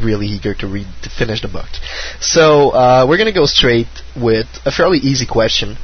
really 0.00 0.26
eager 0.26 0.54
to 0.54 0.66
read 0.66 0.86
to 1.02 1.10
finish 1.10 1.42
the 1.42 1.48
book. 1.48 1.68
So 2.20 2.70
uh, 2.70 3.06
we're 3.08 3.18
gonna 3.18 3.32
go 3.32 3.46
straight 3.46 3.88
with 4.16 4.46
a 4.64 4.70
fairly 4.70 4.98
easy 4.98 5.26
question. 5.26 5.76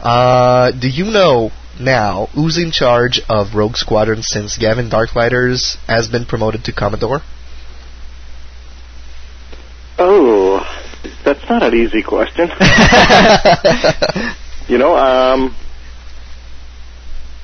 Uh, 0.00 0.70
do 0.72 0.88
you 0.88 1.06
know 1.06 1.50
now 1.80 2.26
who's 2.34 2.58
in 2.58 2.70
charge 2.70 3.20
of 3.28 3.54
Rogue 3.54 3.76
Squadron 3.76 4.22
since 4.22 4.58
Gavin 4.58 4.90
Darklighters 4.90 5.76
has 5.86 6.08
been 6.08 6.24
promoted 6.24 6.64
to 6.64 6.72
Commodore? 6.72 7.22
Oh, 9.98 10.60
that's 11.24 11.48
not 11.48 11.62
an 11.62 11.74
easy 11.74 12.02
question. 12.02 12.48
you 14.68 14.78
know, 14.78 14.96
um, 14.96 15.54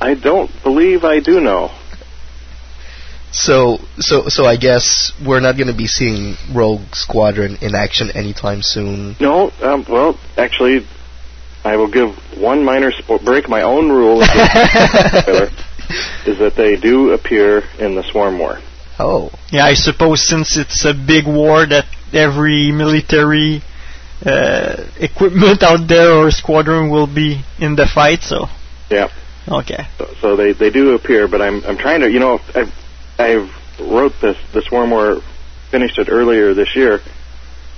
I 0.00 0.14
don't 0.14 0.50
believe 0.62 1.04
I 1.04 1.20
do 1.20 1.40
know. 1.40 1.70
So, 3.32 3.78
so, 3.98 4.28
so 4.28 4.44
I 4.44 4.56
guess 4.56 5.12
we're 5.24 5.40
not 5.40 5.56
going 5.56 5.68
to 5.68 5.76
be 5.76 5.86
seeing 5.86 6.34
Rogue 6.52 6.94
Squadron 6.94 7.58
in 7.60 7.74
action 7.74 8.10
anytime 8.10 8.62
soon. 8.62 9.16
No, 9.20 9.52
um, 9.62 9.84
well, 9.88 10.18
actually, 10.36 10.86
I 11.64 11.76
will 11.76 11.90
give 11.90 12.16
one 12.36 12.64
minor 12.64 12.90
spo- 12.90 13.24
break 13.24 13.48
my 13.48 13.62
own 13.62 13.88
rule. 13.90 14.20
is 16.26 16.38
that 16.38 16.54
they 16.56 16.76
do 16.76 17.12
appear 17.12 17.62
in 17.78 17.94
the 17.94 18.02
Swarm 18.02 18.38
War. 18.38 18.58
Oh. 18.98 19.30
Yeah, 19.50 19.64
I 19.64 19.74
suppose 19.74 20.26
since 20.26 20.56
it's 20.56 20.84
a 20.84 20.94
big 20.94 21.26
war 21.26 21.66
that 21.66 21.86
every 22.12 22.72
military 22.72 23.62
uh, 24.24 24.84
equipment 24.98 25.62
out 25.62 25.88
there 25.88 26.12
or 26.12 26.30
squadron 26.30 26.90
will 26.90 27.06
be 27.06 27.42
in 27.58 27.76
the 27.76 27.86
fight, 27.86 28.22
so. 28.22 28.46
Yeah. 28.90 29.08
Okay. 29.48 29.86
So, 29.98 30.14
so 30.20 30.36
they 30.36 30.52
they 30.52 30.70
do 30.70 30.94
appear, 30.94 31.26
but 31.28 31.40
I'm 31.40 31.64
I'm 31.64 31.78
trying 31.78 32.00
to 32.00 32.10
you 32.10 32.20
know 32.20 32.38
I've 32.54 32.72
I've 33.20 33.50
wrote 33.78 34.12
this 34.20 34.36
the 34.52 34.62
Swarm 34.62 34.90
War, 34.90 35.20
finished 35.70 35.98
it 35.98 36.08
earlier 36.10 36.54
this 36.54 36.74
year, 36.74 37.00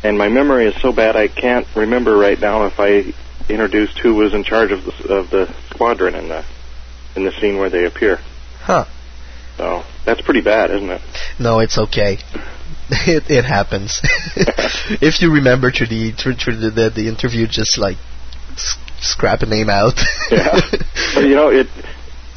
and 0.02 0.16
my 0.16 0.28
memory 0.28 0.66
is 0.66 0.80
so 0.80 0.92
bad 0.92 1.16
I 1.16 1.28
can't 1.28 1.66
remember 1.76 2.16
right 2.16 2.38
now 2.38 2.66
if 2.66 2.78
I 2.78 3.12
introduced 3.48 3.98
who 3.98 4.14
was 4.14 4.34
in 4.34 4.44
charge 4.44 4.70
of 4.72 4.84
the 4.84 4.92
of 5.12 5.30
the 5.30 5.54
squadron 5.70 6.14
in 6.14 6.28
the 6.28 6.44
in 7.16 7.24
the 7.24 7.32
scene 7.32 7.58
where 7.58 7.70
they 7.70 7.84
appear. 7.84 8.18
Huh. 8.60 8.84
So 9.56 9.84
that's 10.04 10.22
pretty 10.22 10.40
bad, 10.40 10.70
isn't 10.70 10.90
it? 10.90 11.02
No, 11.38 11.60
it's 11.60 11.78
okay. 11.78 12.18
It 12.94 13.30
it 13.30 13.44
happens. 13.46 14.00
if 15.00 15.22
you 15.22 15.32
remember 15.32 15.70
to 15.70 15.86
the 15.86 16.12
to, 16.12 16.34
the, 16.34 16.70
the 16.70 16.90
the 16.90 17.08
interview, 17.08 17.46
just 17.46 17.78
like 17.78 17.96
scrap 19.00 19.40
a 19.40 19.46
name 19.46 19.70
out. 19.70 19.98
yeah. 20.30 20.60
But, 21.14 21.24
you 21.24 21.34
know 21.34 21.48
it. 21.48 21.68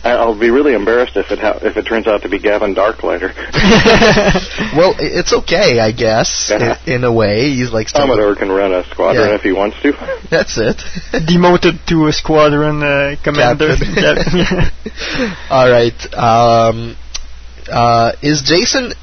I- 0.06 0.12
I'll 0.22 0.38
be 0.38 0.52
really 0.52 0.74
embarrassed 0.74 1.18
if 1.18 1.32
it 1.32 1.40
ha- 1.40 1.58
if 1.64 1.78
it 1.78 1.84
turns 1.88 2.06
out 2.06 2.22
to 2.22 2.30
be 2.30 2.38
Gavin 2.38 2.76
Darklighter. 2.76 3.34
well, 4.78 4.94
it's 5.00 5.34
okay, 5.34 5.80
I 5.80 5.92
guess, 5.92 6.52
in, 6.52 6.62
in 6.94 7.04
a 7.04 7.12
way. 7.12 7.50
He's 7.50 7.72
like 7.72 7.90
still- 7.90 8.02
Commodore 8.06 8.36
can 8.36 8.52
run 8.52 8.72
a 8.72 8.84
squadron 8.92 9.30
Yeah. 9.30 9.36
if 9.36 9.42
he 9.42 9.52
wants 9.52 9.82
to. 9.82 9.94
That's 10.30 10.58
it. 10.60 10.78
Demoted 11.28 11.88
to 11.88 12.06
a 12.08 12.14
squadron 12.14 12.84
uh, 12.84 13.16
commander. 13.24 13.76
All 15.50 15.70
right. 15.70 16.14
Um, 16.14 16.96
uh, 17.68 18.12
is 18.22 18.44
Jacen 18.44 18.94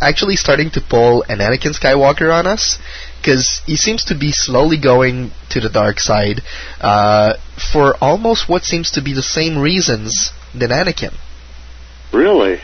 actually 0.00 0.34
starting 0.34 0.70
to 0.72 0.80
pull 0.80 1.22
an 1.28 1.38
Anakin 1.38 1.78
Skywalker 1.78 2.34
on 2.34 2.48
us? 2.48 2.78
Because 3.20 3.60
he 3.66 3.76
seems 3.76 4.04
to 4.06 4.18
be 4.18 4.32
slowly 4.32 4.78
going 4.80 5.30
to 5.50 5.60
the 5.60 5.68
dark 5.68 6.00
side 6.00 6.40
uh, 6.80 7.34
for 7.72 7.94
almost 8.02 8.48
what 8.48 8.64
seems 8.64 8.90
to 8.92 9.02
be 9.02 9.12
the 9.12 9.22
same 9.22 9.58
reasons 9.58 10.32
than 10.54 10.70
Anakin. 10.70 11.14
Really? 12.12 12.60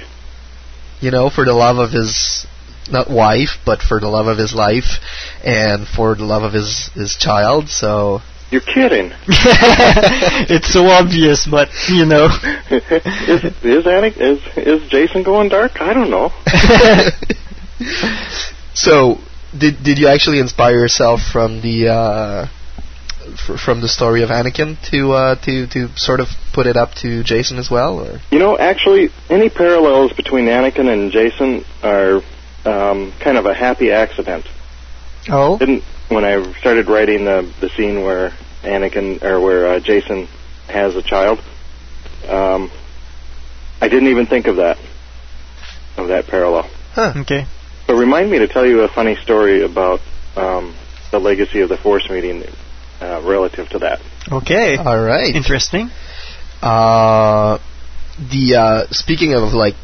You 1.00 1.10
know, 1.10 1.30
for 1.30 1.44
the 1.44 1.52
love 1.52 1.78
of 1.78 1.90
his 1.92 2.46
not 2.90 3.10
wife, 3.10 3.58
but 3.64 3.82
for 3.82 4.00
the 4.00 4.08
love 4.08 4.26
of 4.26 4.38
his 4.38 4.54
life 4.54 5.00
and 5.44 5.86
for 5.86 6.14
the 6.14 6.24
love 6.24 6.42
of 6.42 6.52
his 6.52 6.88
his 6.94 7.16
child. 7.16 7.68
So 7.68 8.22
You're 8.50 8.60
kidding. 8.60 9.12
it's 9.28 10.72
so 10.72 10.86
obvious, 10.86 11.46
but 11.46 11.68
you 11.88 12.06
know. 12.06 12.26
is 12.70 13.44
is 13.44 13.84
Anik, 13.84 14.16
is 14.18 14.40
is 14.56 14.88
Jacen 14.90 15.24
going 15.24 15.48
dark? 15.48 15.80
I 15.80 15.92
don't 15.92 16.10
know. 16.10 16.32
So, 18.76 19.18
did 19.56 19.82
did 19.82 19.98
you 19.98 20.08
actually 20.08 20.38
inspire 20.38 20.74
yourself 20.74 21.20
from 21.32 21.62
the 21.62 21.88
uh, 21.88 22.46
fr- 23.34 23.56
from 23.56 23.80
the 23.80 23.88
story 23.88 24.22
of 24.22 24.30
Anakin 24.30 24.80
to 24.90 25.12
uh, 25.12 25.34
to 25.44 25.66
to 25.68 25.88
sort 25.96 26.20
of 26.20 26.28
put 26.52 26.66
it 26.66 26.76
up 26.76 26.94
to 26.96 27.22
Jacen 27.22 27.58
as 27.58 27.70
well, 27.70 28.00
or 28.00 28.20
You 28.30 28.38
know, 28.38 28.56
actually, 28.58 29.10
any 29.28 29.48
parallels 29.48 30.12
between 30.12 30.46
Anakin 30.46 30.92
and 30.92 31.12
Jacen 31.12 31.64
are 31.82 32.22
um, 32.64 33.12
kind 33.20 33.36
of 33.38 33.46
a 33.46 33.54
happy 33.54 33.90
accident. 33.90 34.46
Oh. 35.28 35.58
Didn't 35.58 35.82
when 36.08 36.24
I 36.24 36.52
started 36.60 36.88
writing 36.88 37.24
the 37.24 37.52
the 37.60 37.68
scene 37.70 38.02
where 38.02 38.30
Anakin 38.62 39.22
or 39.22 39.40
where 39.40 39.66
uh, 39.66 39.80
Jacen 39.80 40.28
has 40.68 40.96
a 40.96 41.02
child, 41.02 41.38
um, 42.28 42.70
I 43.80 43.88
didn't 43.88 44.08
even 44.08 44.26
think 44.26 44.46
of 44.46 44.56
that 44.56 44.78
of 45.96 46.08
that 46.08 46.26
parallel. 46.26 46.68
Huh. 46.92 47.12
Okay. 47.16 47.46
But 47.86 47.94
remind 47.94 48.30
me 48.30 48.38
to 48.38 48.48
tell 48.48 48.66
you 48.66 48.82
a 48.82 48.88
funny 48.88 49.16
story 49.16 49.64
about 49.64 50.00
um, 50.34 50.74
the 51.10 51.20
legacy 51.20 51.60
of 51.60 51.68
the 51.68 51.76
Force 51.76 52.08
meeting 52.10 52.42
uh, 53.00 53.22
relative 53.24 53.68
to 53.70 53.78
that. 53.80 54.00
Okay. 54.30 54.76
all 54.76 55.00
right. 55.02 55.34
Interesting. 55.34 55.90
Uh, 56.62 57.58
the 58.18 58.56
uh, 58.56 58.86
speaking 58.92 59.34
of 59.34 59.52
like 59.52 59.74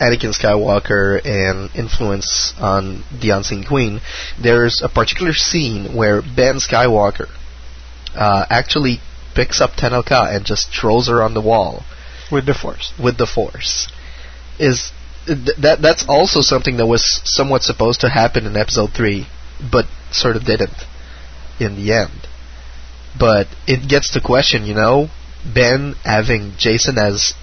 Anakin 0.00 0.32
Skywalker 0.36 1.20
and 1.24 1.70
influence 1.76 2.52
on 2.58 3.04
the 3.20 3.30
Unseen 3.30 3.64
Queen, 3.64 4.00
there's 4.42 4.82
a 4.82 4.88
particular 4.88 5.32
scene 5.32 5.94
where 5.94 6.22
Ben 6.22 6.56
Skywalker 6.56 7.28
uh, 8.14 8.46
actually 8.50 8.98
picks 9.34 9.60
up 9.60 9.72
Tenel 9.72 10.04
Ka 10.04 10.28
and 10.30 10.44
just 10.44 10.74
throws 10.74 11.08
her 11.08 11.22
on 11.22 11.34
the 11.34 11.40
wall 11.40 11.84
With 12.30 12.46
the 12.46 12.54
Force. 12.54 12.92
with 13.02 13.16
the 13.18 13.26
Force. 13.26 13.88
Is 14.58 14.90
th- 15.26 15.56
that 15.60 15.80
that's 15.80 16.04
also 16.08 16.40
something 16.40 16.76
that 16.78 16.86
was 16.86 17.20
somewhat 17.24 17.62
supposed 17.62 18.00
to 18.00 18.08
happen 18.08 18.46
in 18.46 18.56
Episode 18.56 18.90
three, 18.94 19.26
but 19.70 19.86
sort 20.10 20.36
of 20.36 20.44
didn't 20.44 20.76
in 21.60 21.76
the 21.76 21.92
end. 21.92 22.21
But 23.18 23.46
it 23.66 23.88
gets 23.88 24.12
to 24.12 24.20
question, 24.20 24.64
you 24.64 24.74
know, 24.74 25.08
Ben 25.44 25.94
having 26.04 26.52
Jacen 26.52 26.96
as 26.96 27.34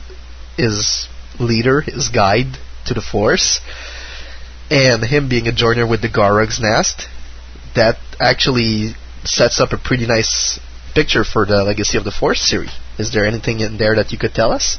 his 0.58 1.08
leader, 1.40 1.82
his 1.82 2.10
guide 2.10 2.58
to 2.86 2.94
the 2.94 3.02
Force, 3.02 3.62
and 4.70 5.04
him 5.04 5.30
being 5.30 5.48
a 5.48 5.52
joiner 5.52 5.88
with 5.88 6.02
the 6.02 6.10
Gorog's 6.10 6.60
nest. 6.60 7.08
That 7.76 7.98
actually 8.20 8.96
sets 9.24 9.60
up 9.60 9.74
a 9.74 9.78
pretty 9.78 10.08
nice 10.08 10.60
picture 10.96 11.24
for 11.24 11.46
the 11.46 11.64
Legacy 11.64 11.98
of 11.98 12.04
the 12.04 12.12
Force 12.12 12.42
series. 12.42 12.72
Is 12.98 13.14
there 13.14 13.26
anything 13.26 13.60
in 13.60 13.78
there 13.78 13.96
that 13.96 14.12
you 14.12 14.18
could 14.18 14.34
tell 14.34 14.52
us? 14.52 14.78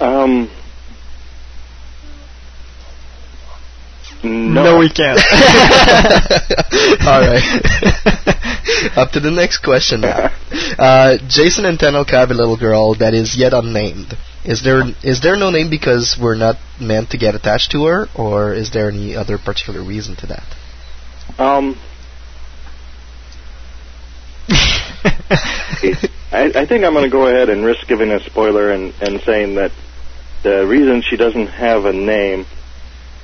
Um, 0.00 0.50
no. 4.22 4.62
No, 4.64 4.78
we 4.78 4.88
can't. 4.88 5.18
All 7.06 7.20
right. 7.20 7.42
Up 8.96 9.10
to 9.12 9.20
the 9.20 9.30
next 9.30 9.58
question 9.58 10.00
now. 10.02 10.30
Uh, 10.78 11.18
Jacen 11.26 11.64
and 11.64 11.78
Tenel 11.78 12.04
Ka 12.06 12.20
have 12.20 12.30
a 12.30 12.34
little 12.34 12.56
girl 12.56 12.94
that 12.94 13.14
is 13.14 13.36
yet 13.36 13.52
unnamed. 13.52 14.16
Is 14.44 14.62
there 14.62 14.82
is 15.02 15.20
there 15.22 15.36
no 15.36 15.50
name 15.50 15.70
because 15.70 16.16
we're 16.20 16.36
not 16.36 16.56
meant 16.80 17.10
to 17.10 17.18
get 17.18 17.34
attached 17.34 17.70
to 17.72 17.84
her, 17.86 18.08
or 18.16 18.52
is 18.52 18.70
there 18.72 18.90
any 18.90 19.14
other 19.14 19.38
particular 19.38 19.82
reason 19.82 20.16
to 20.16 20.26
that? 20.26 20.44
Um, 21.38 21.78
I, 26.32 26.52
I 26.54 26.66
think 26.66 26.84
I'm 26.84 26.92
going 26.92 27.04
to 27.04 27.10
go 27.10 27.26
ahead 27.26 27.48
and 27.48 27.64
risk 27.64 27.86
giving 27.86 28.10
a 28.10 28.20
spoiler 28.20 28.70
and, 28.72 28.92
and 29.00 29.20
saying 29.20 29.54
that 29.56 29.70
the 30.42 30.66
reason 30.66 31.02
she 31.02 31.16
doesn't 31.16 31.46
have 31.46 31.84
a 31.84 31.92
name 31.92 32.46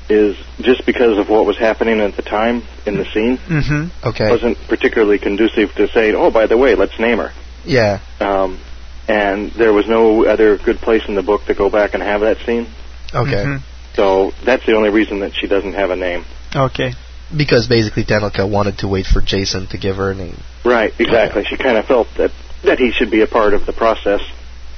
is 0.08 0.36
just 0.60 0.86
because 0.86 1.18
of 1.18 1.28
what 1.28 1.44
was 1.46 1.58
happening 1.58 2.00
at 2.00 2.16
the 2.16 2.22
time 2.22 2.62
in 2.86 2.96
the 2.96 3.04
scene. 3.04 3.38
Mm-hmm. 3.38 4.08
Okay. 4.08 4.30
wasn't 4.30 4.58
particularly 4.68 5.18
conducive 5.18 5.74
to 5.74 5.88
saying, 5.88 6.14
"Oh, 6.16 6.30
by 6.30 6.46
the 6.46 6.56
way, 6.56 6.74
let's 6.74 6.98
name 6.98 7.18
her." 7.18 7.32
Yeah. 7.64 8.00
Um, 8.20 8.58
and 9.06 9.50
there 9.52 9.72
was 9.72 9.86
no 9.86 10.24
other 10.26 10.58
good 10.58 10.78
place 10.78 11.02
in 11.08 11.14
the 11.14 11.22
book 11.22 11.46
to 11.46 11.54
go 11.54 11.70
back 11.70 11.94
and 11.94 12.02
have 12.02 12.20
that 12.22 12.38
scene. 12.44 12.66
Okay. 13.14 13.44
Mhm. 13.44 13.62
So 13.94 14.32
that's 14.44 14.64
the 14.64 14.74
only 14.74 14.90
reason 14.90 15.20
that 15.20 15.34
she 15.34 15.46
doesn't 15.46 15.74
have 15.74 15.90
a 15.90 15.96
name. 15.96 16.24
Okay. 16.54 16.94
Because 17.34 17.66
basically 17.66 18.04
Tenel 18.04 18.32
Ka 18.32 18.46
wanted 18.46 18.78
to 18.78 18.88
wait 18.88 19.06
for 19.06 19.20
Jacen 19.20 19.68
to 19.70 19.76
give 19.76 19.96
her 19.96 20.10
a 20.10 20.14
name. 20.14 20.38
Right, 20.64 20.94
exactly. 20.98 21.44
She 21.44 21.56
kind 21.56 21.76
of 21.76 21.84
felt 21.86 22.08
that 22.16 22.30
that 22.64 22.78
he 22.78 22.90
should 22.90 23.10
be 23.10 23.22
a 23.22 23.26
part 23.26 23.54
of 23.54 23.66
the 23.66 23.72
process, 23.72 24.20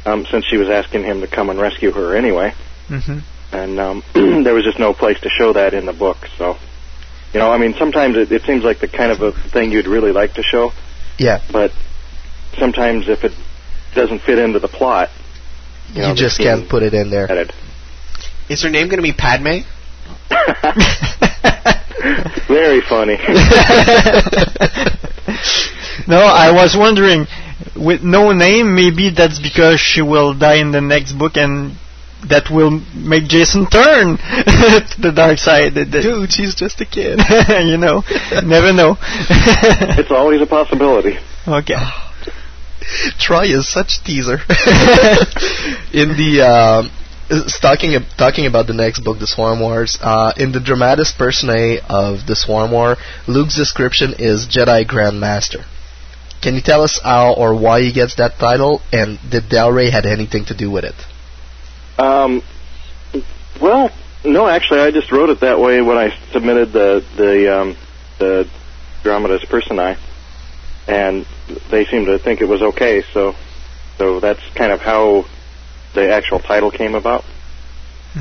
um, 0.05 0.26
since 0.26 0.45
she 0.47 0.57
was 0.57 0.68
asking 0.68 1.05
him 1.05 1.20
to 1.20 1.26
come 1.26 1.49
and 1.51 1.59
rescue 1.61 1.93
her 1.93 2.14
anyway. 2.16 2.53
Mm-hmm. 2.89 3.18
And 3.53 3.78
um, 3.80 4.03
there 4.14 4.55
was 4.55 4.64
just 4.64 4.78
no 4.78 4.92
place 4.94 5.18
to 5.20 5.28
show 5.28 5.53
that 5.55 5.74
in 5.74 5.86
the 5.86 5.92
book. 5.92 6.16
So, 6.38 6.57
you 7.32 7.38
know, 7.40 7.51
I 7.53 7.59
mean, 7.59 7.74
sometimes 7.78 8.16
it, 8.16 8.30
it 8.32 8.42
seems 8.42 8.62
like 8.64 8.78
the 8.80 8.88
kind 8.88 9.11
of 9.12 9.20
a 9.22 9.32
thing 9.51 9.70
you'd 9.72 9.86
really 9.86 10.12
like 10.12 10.34
to 10.34 10.42
show, 10.42 10.72
Yeah. 11.18 11.40
but 11.53 11.72
sometimes 12.59 13.09
if 13.09 13.24
it 13.24 13.32
doesn't 13.94 14.20
fit 14.22 14.38
into 14.38 14.59
the 14.61 14.68
plot, 14.68 15.11
you, 15.92 15.96
You, 15.96 16.03
know, 16.03 16.09
the 16.14 16.20
just 16.20 16.38
can't 16.38 16.68
put 16.68 16.82
it 16.82 16.94
in 16.94 17.11
there. 17.11 17.30
added. 17.30 17.53
Is 18.48 18.62
her 18.62 18.70
name 18.70 18.88
going 18.88 18.98
to 18.98 19.03
be 19.03 19.12
Padme? 19.12 19.61
Very 22.48 22.80
funny. 22.80 23.14
no, 26.09 26.18
I 26.18 26.51
was 26.53 26.74
wondering, 26.76 27.26
with 27.76 28.03
no 28.03 28.32
name, 28.32 28.74
maybe 28.74 29.11
that's 29.11 29.38
because 29.38 29.78
she 29.80 30.03
will 30.03 30.34
die 30.34 30.57
in 30.57 30.72
the 30.72 30.80
next 30.80 31.12
book 31.12 31.36
and 31.36 31.76
that 32.29 32.51
will 32.51 32.71
make 32.95 33.25
Jacen 33.25 33.71
turn 33.71 34.16
to 34.90 35.01
the 35.01 35.12
dark 35.15 35.39
side. 35.39 35.74
Dude, 35.74 36.32
she's 36.32 36.55
just 36.55 36.81
a 36.81 36.85
kid. 36.86 37.19
you 37.49 37.77
know, 37.78 38.03
never 38.44 38.73
know. 38.73 38.97
it's 39.01 40.11
always 40.11 40.40
a 40.40 40.47
possibility. 40.47 41.16
Okay. 41.47 41.77
Troy 43.19 43.44
is 43.44 43.70
such 43.70 44.03
teaser. 44.05 44.39
in 45.93 46.16
the 46.16 46.43
um, 46.43 46.90
s- 47.31 47.59
talking 47.61 47.94
ab- 47.94 48.09
talking 48.19 48.47
about 48.47 48.66
the 48.66 48.74
next 48.74 49.01
book, 49.01 49.19
The 49.19 49.27
Swarm 49.27 49.61
Wars. 49.61 49.99
Uh, 50.01 50.32
in 50.36 50.53
the 50.53 50.61
dramatis 50.61 51.12
personae 51.12 51.78
of 51.89 52.27
the 52.27 52.35
Swarm 52.35 52.73
War, 52.73 52.97
Luke's 53.28 53.57
description 53.57 54.15
is 54.19 54.47
Jedi 54.47 54.86
Grand 54.86 55.20
Master. 55.20 55.65
Can 56.43 56.55
you 56.55 56.62
tell 56.62 56.82
us 56.82 56.99
how 57.03 57.35
or 57.35 57.55
why 57.55 57.82
he 57.82 57.93
gets 57.93 58.16
that 58.16 58.39
title, 58.39 58.81
and 58.93 59.19
did 59.31 59.49
Del 59.49 59.70
Rey 59.70 59.90
had 59.90 60.07
anything 60.07 60.47
to 60.47 60.55
do 60.57 60.70
with 60.70 60.85
it? 60.85 60.94
Um, 62.01 62.43
well, 63.60 63.90
no, 64.24 64.48
actually, 64.48 64.81
I 64.81 64.90
just 64.90 65.12
wrote 65.12 65.28
it 65.28 65.40
that 65.40 65.60
way 65.60 65.82
when 65.82 65.98
I 65.98 66.16
submitted 66.32 66.72
the 66.72 67.05
the 67.16 67.60
um, 67.60 67.77
the 68.18 68.48
dramatis 69.02 69.44
personae, 69.44 69.97
and 70.86 71.27
they 71.70 71.85
seemed 71.85 72.06
to 72.06 72.18
think 72.18 72.40
it 72.40 72.48
was 72.48 72.62
okay. 72.62 73.02
So, 73.12 73.35
so 73.98 74.20
that's 74.20 74.40
kind 74.55 74.72
of 74.72 74.81
how 74.81 75.27
the 75.94 76.10
actual 76.12 76.39
title 76.39 76.70
came 76.70 76.94
about. 76.94 77.24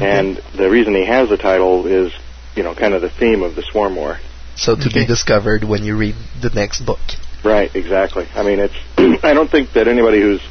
And 0.01 0.37
the 0.55 0.69
reason 0.69 0.93
he 0.93 1.05
has 1.05 1.29
the 1.29 1.37
title 1.37 1.87
is, 1.87 2.13
you 2.55 2.63
know, 2.63 2.75
kind 2.75 2.93
of 2.93 3.01
the 3.01 3.09
theme 3.09 3.41
of 3.41 3.55
the 3.55 3.63
Swarm 3.63 3.95
War. 3.95 4.19
So 4.55 4.75
to 4.75 4.89
be 4.89 5.05
discovered 5.05 5.63
when 5.63 5.83
you 5.83 5.95
read 5.97 6.15
the 6.41 6.49
next 6.49 6.81
book. 6.81 6.99
Right, 7.43 7.73
exactly. 7.73 8.27
I 8.35 8.43
mean, 8.43 8.59
it's. 8.59 8.75
I 9.23 9.33
don't 9.33 9.49
think 9.49 9.73
that 9.73 9.87
anybody 9.87 10.21
who's 10.21 10.41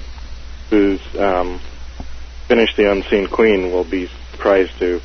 who's 0.70 1.00
um, 1.16 1.60
finished 2.48 2.76
the 2.76 2.90
Unseen 2.90 3.28
Queen 3.28 3.70
will 3.70 3.88
be 3.88 4.08
surprised 4.32 4.78
to 4.78 5.00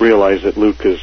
realize 0.00 0.42
that 0.44 0.56
Luke 0.56 0.80
has 0.82 0.98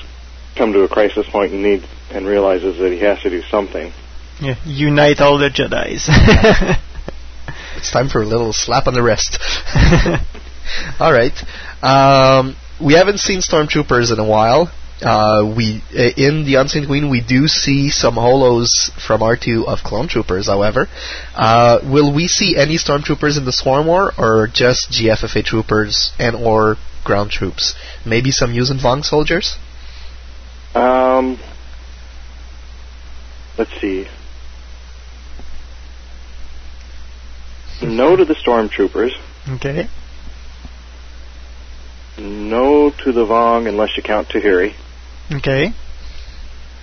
come 0.56 0.74
to 0.74 0.82
a 0.82 0.90
crisis 0.90 1.28
point 1.30 1.54
and 1.54 1.62
need 1.62 1.88
and 2.10 2.26
realizes 2.26 2.80
that 2.80 2.92
he 2.92 3.00
has 3.00 3.22
to 3.22 3.30
do 3.30 3.44
something. 3.44 3.94
Yeah, 4.42 4.56
unite 4.66 5.20
all 5.20 5.38
the 5.38 5.50
Jedi's. 5.50 6.10
It's 7.80 7.92
time 7.92 8.10
for 8.10 8.22
a 8.22 8.26
little 8.26 8.52
slap 8.52 8.88
on 8.88 8.94
the 8.94 9.02
wrist. 9.02 9.40
All 11.00 11.14
right. 11.14 11.34
Um, 11.82 12.58
we 12.84 12.94
haven't 12.94 13.20
seen 13.20 13.40
stormtroopers 13.40 14.12
in 14.12 14.20
a 14.20 14.28
while. 14.28 14.70
Uh, 15.02 15.54
we 15.56 15.82
uh, 15.98 16.12
in 16.18 16.46
the 16.46 16.56
Unseen 16.56 16.86
Queen 16.86 17.10
we 17.10 17.22
do 17.22 17.48
see 17.48 17.90
some 17.90 18.16
holos 18.16 18.92
from 19.06 19.22
R2 19.22 19.66
of 19.66 19.80
clone 19.80 20.10
troopers. 20.10 20.48
However, 20.48 20.90
uh, 21.36 21.80
will 21.84 22.14
we 22.14 22.28
see 22.28 22.58
any 22.58 22.78
stormtroopers 22.78 23.38
in 23.38 23.46
the 23.46 23.54
Swarm 23.54 23.88
War 23.88 24.12
or 24.18 24.48
just 24.48 24.92
GFFA 24.92 25.46
troopers 25.46 26.12
and 26.20 26.36
or 26.36 26.78
ground 27.06 27.32
troops? 27.32 27.76
Maybe 28.06 28.32
some 28.32 28.52
Yuuzhan 28.52 28.82
Vong 28.82 29.06
soldiers. 29.06 29.58
Um, 30.76 31.40
let's 33.58 33.72
see. 33.80 34.08
No 37.82 38.18
to 38.18 38.26
the 38.26 38.36
stormtroopers. 38.36 39.12
Okay. 39.56 39.88
No 42.18 42.90
to 42.90 43.12
the 43.14 43.26
Vong 43.26 43.70
unless 43.70 43.96
you 43.96 44.04
count 44.04 44.28
Tahiri. 44.28 44.74
Okay. 45.32 45.74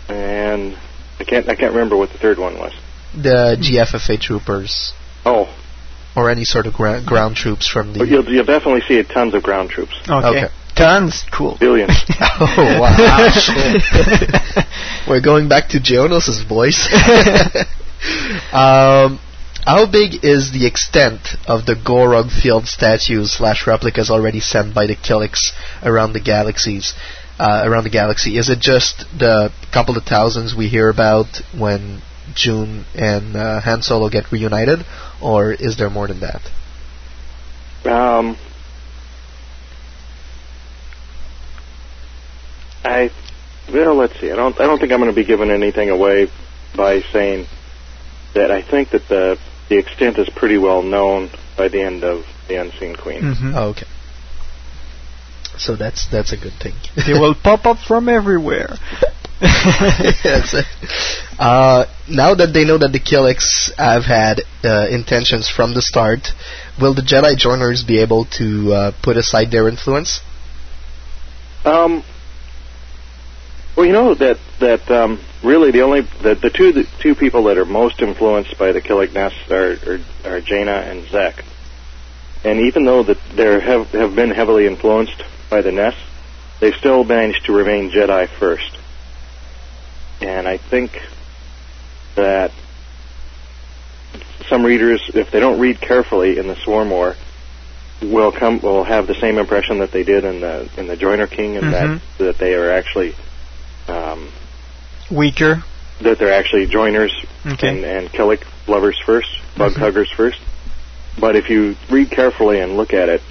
And 0.09 0.77
I 1.19 1.25
can't 1.25 1.49
I 1.49 1.55
can't 1.57 1.73
remember 1.73 1.97
what 1.97 2.11
the 2.11 2.19
third 2.19 2.39
one 2.39 2.59
was. 2.59 2.73
The 3.15 3.57
GFFA 3.61 4.21
troopers 4.21 4.93
Oh, 5.25 5.49
or 6.15 6.31
any 6.31 6.45
sort 6.45 6.67
of 6.67 6.75
gra- 6.75 7.03
ground 7.05 7.37
troops 7.37 7.67
from 7.67 7.93
the. 7.93 7.99
but 8.01 8.09
you'll 8.09 8.25
you'll 8.31 8.45
definitely 8.45 8.83
see 8.83 9.03
tons 9.03 9.35
of 9.35 9.43
ground 9.43 9.71
troops. 9.71 9.95
Okay. 10.09 10.29
Okay. 10.29 10.49
Tons. 10.77 11.25
Cool. 11.33 11.57
Billions. 11.59 11.93
Oh 12.39 12.81
wow! 12.81 13.29
We're 15.09 15.23
going 15.23 15.49
back 15.49 15.71
to 15.71 15.81
Jonas' 15.81 16.43
voice. 16.43 16.87
um, 18.53 19.19
how 19.65 19.87
big 19.91 20.23
is 20.25 20.53
the 20.53 20.67
extent 20.67 21.29
of 21.49 21.65
the 21.67 21.75
Gorog 21.75 22.31
field 22.31 22.67
statues 22.69 23.33
slash 23.33 23.67
replicas 23.67 24.11
already 24.11 24.41
sent 24.41 24.75
by 24.75 24.87
the 24.87 24.95
Killiks 24.97 25.53
around 25.83 26.13
the 26.13 26.21
galaxies? 26.21 26.93
Uh, 27.39 27.65
around 27.67 27.85
the 27.85 27.91
galaxy, 27.91 28.39
is 28.39 28.49
it 28.49 28.59
just 28.59 29.05
the 29.19 29.53
couple 29.71 29.95
of 29.99 30.05
thousands 30.05 30.55
we 30.57 30.69
hear 30.69 30.89
about 30.89 31.27
when 31.57 32.01
Juun 32.35 32.85
and 32.95 33.37
uh, 33.37 33.61
Han 33.61 33.83
Solo 33.83 34.09
get 34.09 34.33
reunited, 34.33 34.87
or 35.21 35.53
is 35.53 35.77
there 35.77 35.91
more 35.91 36.09
than 36.09 36.21
that? 36.21 36.41
Um, 37.85 38.39
I 42.85 43.11
well, 43.73 43.97
let's 43.97 44.19
see. 44.21 44.31
I 44.31 44.37
don't. 44.37 44.59
I 44.61 44.65
don't 44.65 44.79
think 44.79 44.93
I'm 44.93 45.01
going 45.01 45.11
to 45.11 45.17
be 45.17 45.25
giving 45.25 45.51
anything 45.51 45.91
away 45.91 46.29
by 46.77 47.01
saying 47.13 47.47
that 48.35 48.51
I 48.51 48.63
think 48.63 48.91
that 48.91 49.09
the 49.09 49.39
the 49.69 49.77
extent 49.79 50.19
is 50.19 50.29
pretty 50.31 50.57
well 50.59 50.83
known 50.83 51.31
by 51.57 51.69
the 51.69 51.83
end 51.83 52.05
of 52.05 52.25
the 52.49 52.61
Unseen 52.61 52.95
Queen. 52.95 53.23
Mhm. 53.23 53.55
Oh, 53.57 53.69
okay. 53.71 53.87
So 55.59 55.77
that's 55.77 56.07
that's 56.09 56.33
a 56.33 56.37
good 56.37 56.55
thing. 56.61 56.75
they 57.07 57.13
will 57.13 57.35
pop 57.43 57.67
up 57.67 57.79
from 57.79 58.09
everywhere. 58.09 58.77
That's 59.41 60.55
it. 60.55 60.65
Uh, 61.39 61.85
now 62.09 62.35
that 62.35 62.53
they 62.55 62.65
know 62.65 62.79
that 62.79 62.93
the 62.93 63.01
Killiks 63.01 63.71
have 63.77 64.05
had 64.05 64.41
uh, 64.65 64.89
intentions 64.89 65.47
from 65.47 65.75
the 65.75 65.83
start, 65.83 66.29
will 66.81 66.95
the 66.95 67.03
Jedi 67.03 67.37
joiners 67.37 67.85
be 67.85 68.01
able 68.01 68.25
to 68.39 68.73
uh, 68.73 68.93
put 69.03 69.19
aside 69.19 69.51
their 69.51 69.69
influence? 69.69 70.21
Um. 71.67 72.03
Well, 73.77 73.85
you 73.85 73.93
know 73.93 74.15
that 74.15 74.39
that 74.59 74.91
um, 74.91 75.21
really 75.45 75.71
the 75.71 75.83
only 75.83 76.01
the, 76.01 76.35
the 76.35 76.49
two 76.49 76.73
the 76.73 76.87
two 77.01 77.15
people 77.15 77.45
that 77.45 77.59
are 77.59 77.67
most 77.67 78.01
influenced 78.01 78.59
by 78.59 78.73
the 78.73 78.81
Killik 78.81 79.13
Nest 79.13 79.51
are, 79.51 79.73
are 79.87 80.01
are 80.25 80.41
Jaina 80.41 80.73
and 80.73 81.07
Zekk. 81.09 81.45
And 82.43 82.61
even 82.61 82.87
though 82.87 83.03
that 83.03 83.19
they 83.35 83.61
have 83.61 83.89
have 83.89 84.15
been 84.15 84.31
heavily 84.31 84.67
influenced 84.67 85.23
by 85.51 85.63
the 85.63 85.73
Nest, 85.73 85.99
they've 86.61 86.75
still 86.75 87.05
managed 87.05 87.45
to 87.47 87.53
remain 87.53 87.91
Jedi 87.91 88.29
first. 88.29 88.77
And 90.21 90.49
I 90.49 90.57
think 90.57 90.99
that 92.15 92.53
some 94.49 94.63
readers, 94.65 95.03
if 95.15 95.31
they 95.31 95.41
don't 95.41 95.59
read 95.61 95.81
carefully 95.81 96.39
in 96.39 96.47
the 96.47 96.57
Swarm 96.57 96.91
War, 96.91 97.17
will 98.03 98.31
come 98.33 98.61
will 98.61 98.85
have 98.85 99.07
the 99.07 99.15
same 99.21 99.39
impression 99.39 99.79
that 99.79 99.91
they 99.91 100.03
did 100.05 100.25
in 100.25 100.41
the 100.41 100.69
in 100.77 100.87
the 100.87 100.97
Joiner 100.97 101.27
King, 101.27 101.57
and 101.57 101.67
Mhm. 101.67 101.71
that 101.73 102.01
that 102.19 102.39
they 102.39 102.55
are 102.55 102.71
actually 102.73 103.15
um, 103.89 104.29
Weaker. 105.11 105.63
that 106.01 106.19
they're 106.19 106.33
actually 106.33 106.67
joiners 106.67 107.15
Okay. 107.47 107.69
and, 107.69 107.85
and 107.85 108.13
Killik 108.13 108.43
lovers 108.67 108.99
first, 109.07 109.29
bug 109.57 109.73
Mhm. 109.75 109.79
huggers 109.79 110.11
first. 110.17 110.39
But 111.19 111.37
if 111.37 111.49
you 111.49 111.77
read 111.89 112.11
carefully 112.11 112.59
and 112.61 112.77
look 112.77 112.93
at 112.93 113.09
it, 113.09 113.23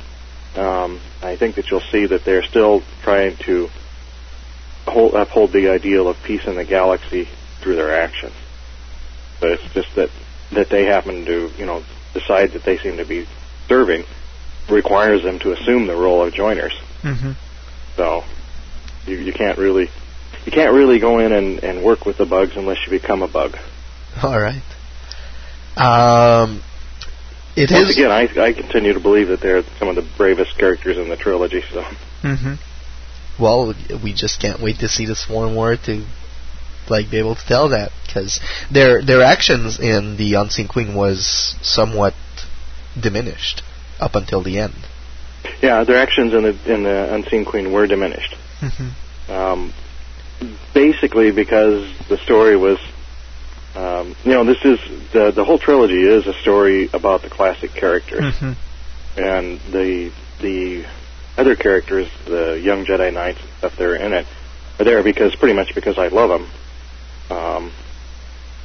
um, 0.57 0.99
I 1.21 1.35
think 1.35 1.55
that 1.55 1.69
you'll 1.69 1.81
see 1.91 2.05
that 2.07 2.23
they're 2.25 2.43
still 2.43 2.81
trying 3.03 3.37
to 3.45 3.69
hold, 4.87 5.13
uphold 5.13 5.51
the 5.51 5.69
ideal 5.69 6.07
of 6.07 6.21
peace 6.23 6.45
in 6.45 6.55
the 6.55 6.65
galaxy 6.65 7.27
through 7.61 7.75
their 7.75 8.01
actions. 8.01 8.33
But 9.39 9.51
it's 9.51 9.73
just 9.73 9.95
that 9.95 10.09
that 10.51 10.69
they 10.69 10.85
happen 10.85 11.25
to, 11.25 11.51
you 11.57 11.65
know, 11.65 11.83
decide 12.13 12.53
that 12.53 12.63
they 12.63 12.77
seem 12.77 12.97
to 12.97 13.05
be 13.05 13.27
serving 13.67 14.05
requires 14.69 15.23
them 15.23 15.39
to 15.39 15.51
assume 15.51 15.87
the 15.87 15.95
role 15.95 16.25
of 16.25 16.33
joiners. 16.33 16.73
hmm 17.01 17.31
So 17.95 18.23
you, 19.05 19.17
you 19.17 19.33
can't 19.33 19.57
really 19.57 19.89
you 20.45 20.51
can't 20.51 20.73
really 20.73 20.99
go 20.99 21.19
in 21.19 21.33
and, 21.33 21.63
and 21.63 21.83
work 21.83 22.05
with 22.05 22.17
the 22.17 22.25
bugs 22.25 22.53
unless 22.55 22.77
you 22.85 22.99
become 22.99 23.23
a 23.23 23.27
bug. 23.27 23.57
All 24.23 24.39
right. 24.39 24.63
Um, 25.77 26.63
it 27.55 27.71
Once 27.71 27.89
is- 27.89 27.95
again, 27.97 28.11
I, 28.11 28.27
I 28.41 28.53
continue 28.53 28.93
to 28.93 28.99
believe 28.99 29.29
that 29.29 29.41
they're 29.41 29.63
some 29.79 29.87
of 29.87 29.95
the 29.95 30.05
bravest 30.17 30.57
characters 30.57 30.97
in 30.97 31.09
the 31.09 31.15
trilogy. 31.17 31.61
So 31.71 31.83
hmm 32.21 32.53
Well, 33.39 33.73
we 34.03 34.13
just 34.13 34.39
can't 34.39 34.61
wait 34.61 34.79
to 34.79 34.87
see 34.87 35.05
the 35.05 35.15
Swarm 35.15 35.55
War 35.55 35.75
to 35.77 36.05
like 36.87 37.09
be 37.09 37.17
able 37.17 37.35
to 37.35 37.45
tell 37.47 37.69
that 37.69 37.91
because 38.05 38.39
their 38.71 39.01
their 39.03 39.21
actions 39.23 39.79
in 39.79 40.17
the 40.17 40.35
Unseen 40.35 40.67
Queen 40.67 40.93
was 40.95 41.55
somewhat 41.61 42.13
diminished 42.99 43.63
up 43.99 44.15
until 44.15 44.43
the 44.43 44.59
end. 44.59 44.75
yeah, 45.61 45.83
their 45.83 45.97
actions 45.97 46.33
in 46.33 46.43
the 46.43 46.73
in 46.73 46.83
the 46.83 47.13
Unseen 47.13 47.45
Queen 47.45 47.71
were 47.71 47.87
diminished. 47.87 48.35
hmm 48.59 48.89
Um, 49.31 49.73
basically, 50.73 51.31
because 51.31 51.91
the 52.09 52.17
story 52.17 52.55
was, 52.55 52.77
um, 53.75 54.15
you 54.23 54.31
know, 54.31 54.43
this 54.43 54.63
is 54.63 54.79
the 55.11 55.31
the 55.31 55.43
whole 55.43 55.59
trilogy 55.59 56.01
is 56.01 56.27
a 56.27 56.33
story 56.33 56.89
about 56.93 57.21
the 57.21 57.29
classic 57.29 57.73
characters. 57.73 58.35
hmm 58.37 58.53
and 59.17 59.59
the 59.71 60.11
the 60.41 60.85
other 61.37 61.55
characters, 61.55 62.09
the 62.25 62.59
young 62.61 62.85
Jedi 62.85 63.13
Knights 63.13 63.39
and 63.39 63.49
stuff 63.59 63.75
that 63.77 63.85
are 63.85 63.95
in 63.95 64.13
it, 64.13 64.27
are 64.79 64.85
there 64.85 65.03
because 65.03 65.35
pretty 65.35 65.55
much 65.55 65.73
because 65.73 65.97
I 65.97 66.07
love 66.07 66.29
them, 66.29 67.37
um, 67.37 67.71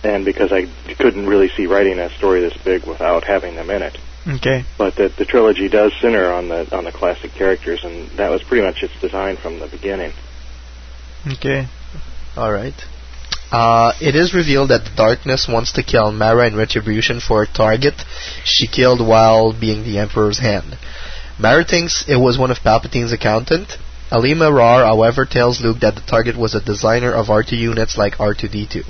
and 0.03 0.24
because 0.24 0.53
I 0.53 0.66
couldn't 0.95 1.27
really 1.27 1.49
see 1.51 1.66
writing 1.66 1.99
a 1.99 2.11
story 2.11 2.41
this 2.41 2.57
big 2.57 2.85
without 2.85 3.24
having 3.24 3.55
them 3.55 3.70
in 3.70 3.82
it. 3.82 3.99
Okay. 4.27 4.65
But 4.77 4.97
the 4.97 5.09
the 5.09 5.24
trilogy 5.24 5.69
does 5.69 5.93
center 6.01 6.32
on 6.32 6.49
the 6.49 6.77
on 6.77 6.85
the 6.85 6.93
classic 6.93 7.32
characters, 7.32 7.85
and 7.85 8.09
that 8.11 8.31
was 8.31 8.43
pretty 8.43 8.65
much 8.66 8.82
its 8.82 8.99
design 9.01 9.37
from 9.37 9.59
the 9.59 9.66
beginning. 9.66 10.12
Okay. 11.27 11.69
All 12.37 12.53
right. 12.53 12.87
Uh, 13.51 13.93
it 14.01 14.15
is 14.15 14.33
revealed 14.33 14.71
that 14.71 14.85
the 14.85 14.95
Dark 14.95 15.27
Nest 15.27 15.49
wants 15.49 15.73
to 15.73 15.83
kill 15.83 16.13
Mara 16.13 16.47
in 16.47 16.55
retribution 16.55 17.19
for 17.19 17.43
a 17.43 17.47
target 17.47 17.95
she 18.45 18.69
killed 18.69 19.05
while 19.05 19.53
being 19.53 19.83
the 19.83 19.99
Emperor's 19.99 20.39
hand. 20.39 20.79
Mara 21.39 21.65
thinks 21.65 22.05
it 22.07 22.17
was 22.17 22.39
one 22.39 22.51
of 22.51 22.63
Palpatine's 22.63 23.13
accountant. 23.13 23.77
Alema 24.13 24.53
Rar, 24.55 24.85
however, 24.85 25.25
tells 25.25 25.61
Luke 25.61 25.81
that 25.81 25.97
the 25.97 26.01
target 26.03 26.37
was 26.37 26.55
a 26.55 26.61
designer 26.61 27.13
of 27.13 27.27
R2 27.27 27.53
units 27.53 27.97
like 27.97 28.19
R2D2. 28.19 28.85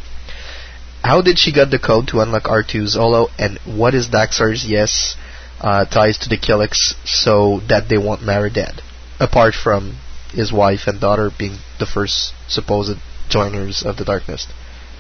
How 1.02 1.22
did 1.22 1.38
she 1.38 1.52
get 1.52 1.70
the 1.70 1.78
code 1.78 2.08
to 2.08 2.20
unlock 2.20 2.44
R2's 2.44 2.96
Holo, 2.96 3.28
and 3.38 3.58
what 3.64 3.94
is 3.94 4.08
Daxar 4.08 4.52
Iset's 4.52 5.16
uh, 5.60 5.86
ties 5.86 6.18
to 6.18 6.28
the 6.28 6.36
Killiks 6.36 6.94
so 7.04 7.60
that 7.68 7.88
they 7.88 7.98
want 7.98 8.22
Mara 8.22 8.50
dead? 8.50 8.82
Apart 9.18 9.54
from 9.54 9.96
his 10.32 10.52
wife 10.52 10.86
and 10.86 11.00
daughter 11.00 11.30
being 11.36 11.56
the 11.78 11.86
first 11.86 12.32
supposed 12.48 12.98
joiners 13.30 13.84
of 13.84 13.96
the 13.96 14.04
Dark 14.04 14.28
Nest. 14.28 14.52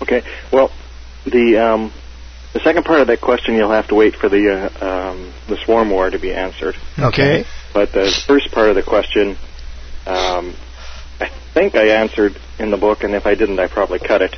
Okay. 0.02 0.22
Well, 0.52 0.70
the 1.24 1.58
um, 1.58 1.92
the 2.52 2.60
second 2.60 2.84
part 2.84 3.00
of 3.00 3.08
that 3.08 3.20
question 3.20 3.54
you'll 3.54 3.70
have 3.70 3.88
to 3.88 3.94
wait 3.94 4.16
for 4.16 4.28
the 4.28 4.70
uh, 4.80 5.10
um, 5.10 5.32
the 5.48 5.56
swarm 5.64 5.90
war 5.90 6.10
to 6.10 6.18
be 6.18 6.32
answered. 6.32 6.76
Okay. 6.98 7.44
But 7.72 7.92
the 7.92 8.10
first 8.26 8.50
part 8.50 8.68
of 8.68 8.74
the 8.74 8.82
question, 8.82 9.36
um, 10.06 10.56
I 11.20 11.30
think 11.54 11.76
I 11.76 11.88
answered 12.00 12.40
in 12.58 12.70
the 12.70 12.76
book, 12.76 13.04
and 13.04 13.14
if 13.14 13.26
I 13.26 13.34
didn't, 13.34 13.60
I 13.60 13.68
probably 13.68 13.98
cut 13.98 14.22
it. 14.22 14.36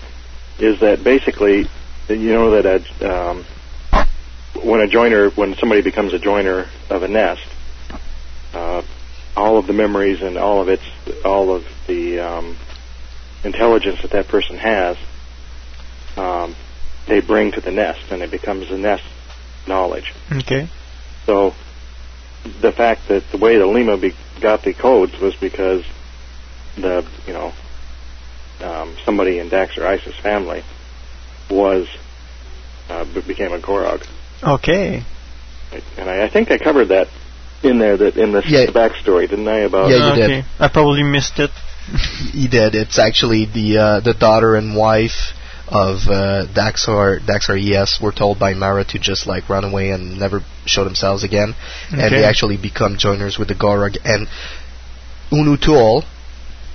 Is 0.59 0.81
that 0.81 1.02
basically, 1.02 1.66
you 2.09 2.32
know, 2.32 2.51
that 2.60 2.66
a, 2.66 3.31
um, 3.31 3.44
when 4.62 4.81
a 4.81 4.86
joiner, 4.86 5.31
when 5.31 5.55
somebody 5.55 5.81
becomes 5.81 6.12
a 6.12 6.19
joiner 6.19 6.69
of 6.90 7.02
a 7.02 7.09
nest, 7.09 7.47
uh, 8.52 8.82
all 9.35 9.56
of 9.56 9.66
the 9.66 9.73
memories 9.73 10.20
and 10.20 10.36
all 10.36 10.60
of 10.60 10.69
its, 10.69 10.82
all 11.24 11.55
of 11.55 11.64
the 11.86 12.20
um, 12.20 12.56
intelligence 13.44 14.02
that 14.02 14.10
that 14.12 14.28
person 14.28 14.56
has, 14.56 14.97
um, 16.16 16.55
they 17.06 17.20
bring 17.20 17.52
to 17.52 17.60
the 17.60 17.70
nest, 17.73 18.01
and 18.10 18.23
it 18.23 18.31
becomes 18.31 18.69
the 18.69 18.78
nest 18.78 19.05
knowledge. 19.66 20.12
Okay. 20.31 20.69
So 21.27 21.55
the 22.60 22.73
fact 22.73 23.09
that 23.09 23.31
the 23.31 23.39
way 23.39 23.56
the 23.59 23.66
Lima 23.66 23.97
be, 23.97 24.14
got 24.40 24.62
the 24.62 24.74
codes 24.74 25.19
was 25.20 25.35
because 25.36 25.85
the 26.77 27.06
you 27.27 27.32
know 27.32 27.52
um, 28.60 28.97
somebody 29.05 29.39
in 29.39 29.51
Daxar 29.51 29.85
Iset's 29.85 30.19
family 30.19 30.62
was 31.51 31.86
uh, 32.89 33.05
became 33.05 33.52
a 33.52 33.59
Gorog, 33.59 34.02
Okay. 34.43 35.05
and 35.97 36.09
I, 36.10 36.24
I 36.24 36.28
think 36.28 36.51
I 36.51 36.59
covered 36.59 36.89
that 36.89 37.09
in 37.62 37.78
there 37.78 37.97
that 37.97 38.16
in 38.16 38.32
the, 38.32 38.43
Yeah. 38.47 38.66
the 38.66 38.73
backstory, 38.73 39.28
didn't 39.28 39.48
I? 39.48 39.60
About 39.60 39.90
Yeah, 39.90 40.09
you 40.09 40.28
did. 40.28 40.44
I 40.59 40.69
probably 40.69 41.02
missed 41.05 41.39
it. 41.39 41.51
He 42.32 42.48
did. 42.48 42.74
It's 42.74 42.98
actually 42.98 43.44
the 43.46 43.78
uh, 43.78 44.00
the 44.00 44.14
daughter 44.14 44.54
and 44.54 44.76
wife 44.76 45.32
of 45.68 46.06
uh, 46.09 46.46
Daxar 46.54 47.18
Daxar 47.20 47.56
Iset 47.59 48.00
were 48.00 48.12
told 48.12 48.38
by 48.38 48.54
Mara 48.54 48.84
to 48.84 48.98
just 48.98 49.26
like 49.26 49.48
run 49.48 49.64
away 49.64 49.90
and 49.90 50.18
never 50.18 50.40
show 50.66 50.84
themselves 50.84 51.24
again, 51.24 51.54
and 51.90 52.12
they 52.12 52.24
actually 52.24 52.56
become 52.56 52.96
joiners 52.98 53.38
with 53.38 53.48
the 53.48 53.54
Gorog 53.54 53.96
and 54.04 54.28
UnuThul. 55.30 56.04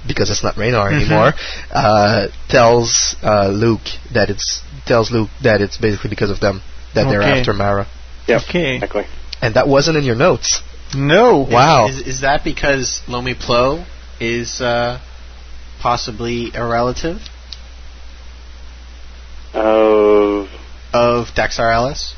Because 0.08 0.30
it's 0.30 0.44
not 0.44 0.56
Raynar 0.56 0.90
Mhm. 0.90 1.02
anymore, 1.02 1.34
uh, 1.72 2.28
tells 2.48 3.16
uh, 3.22 3.48
Luke 3.50 3.82
that 4.14 4.30
it's 4.30 4.62
tells 4.86 5.12
Luke 5.12 5.30
that 5.42 5.60
it's 5.60 5.76
basically 5.78 6.10
because 6.10 6.30
of 6.30 6.40
them 6.40 6.62
that 6.94 7.10
they're 7.10 7.22
after 7.22 7.52
Mara, 7.52 7.88
Yep, 8.28 8.42
Okay. 8.44 8.76
exactly. 8.76 9.06
and 9.42 9.56
that 9.56 9.68
wasn't 9.68 9.98
in 9.98 10.06
your 10.06 10.16
notes. 10.16 10.62
No. 10.96 11.40
Wow. 11.40 11.88
Is, 11.88 12.00
is 12.00 12.22
that 12.22 12.46
because 12.46 13.02
Lomi 13.08 13.34
Plo 13.36 13.84
is 14.20 14.62
uh, 14.62 15.00
possibly 15.80 16.52
a 16.54 16.66
relative 16.66 17.22
Of 19.54 20.50
of 20.94 21.28
Daxar 21.36 21.74
Ellis? 21.74 22.14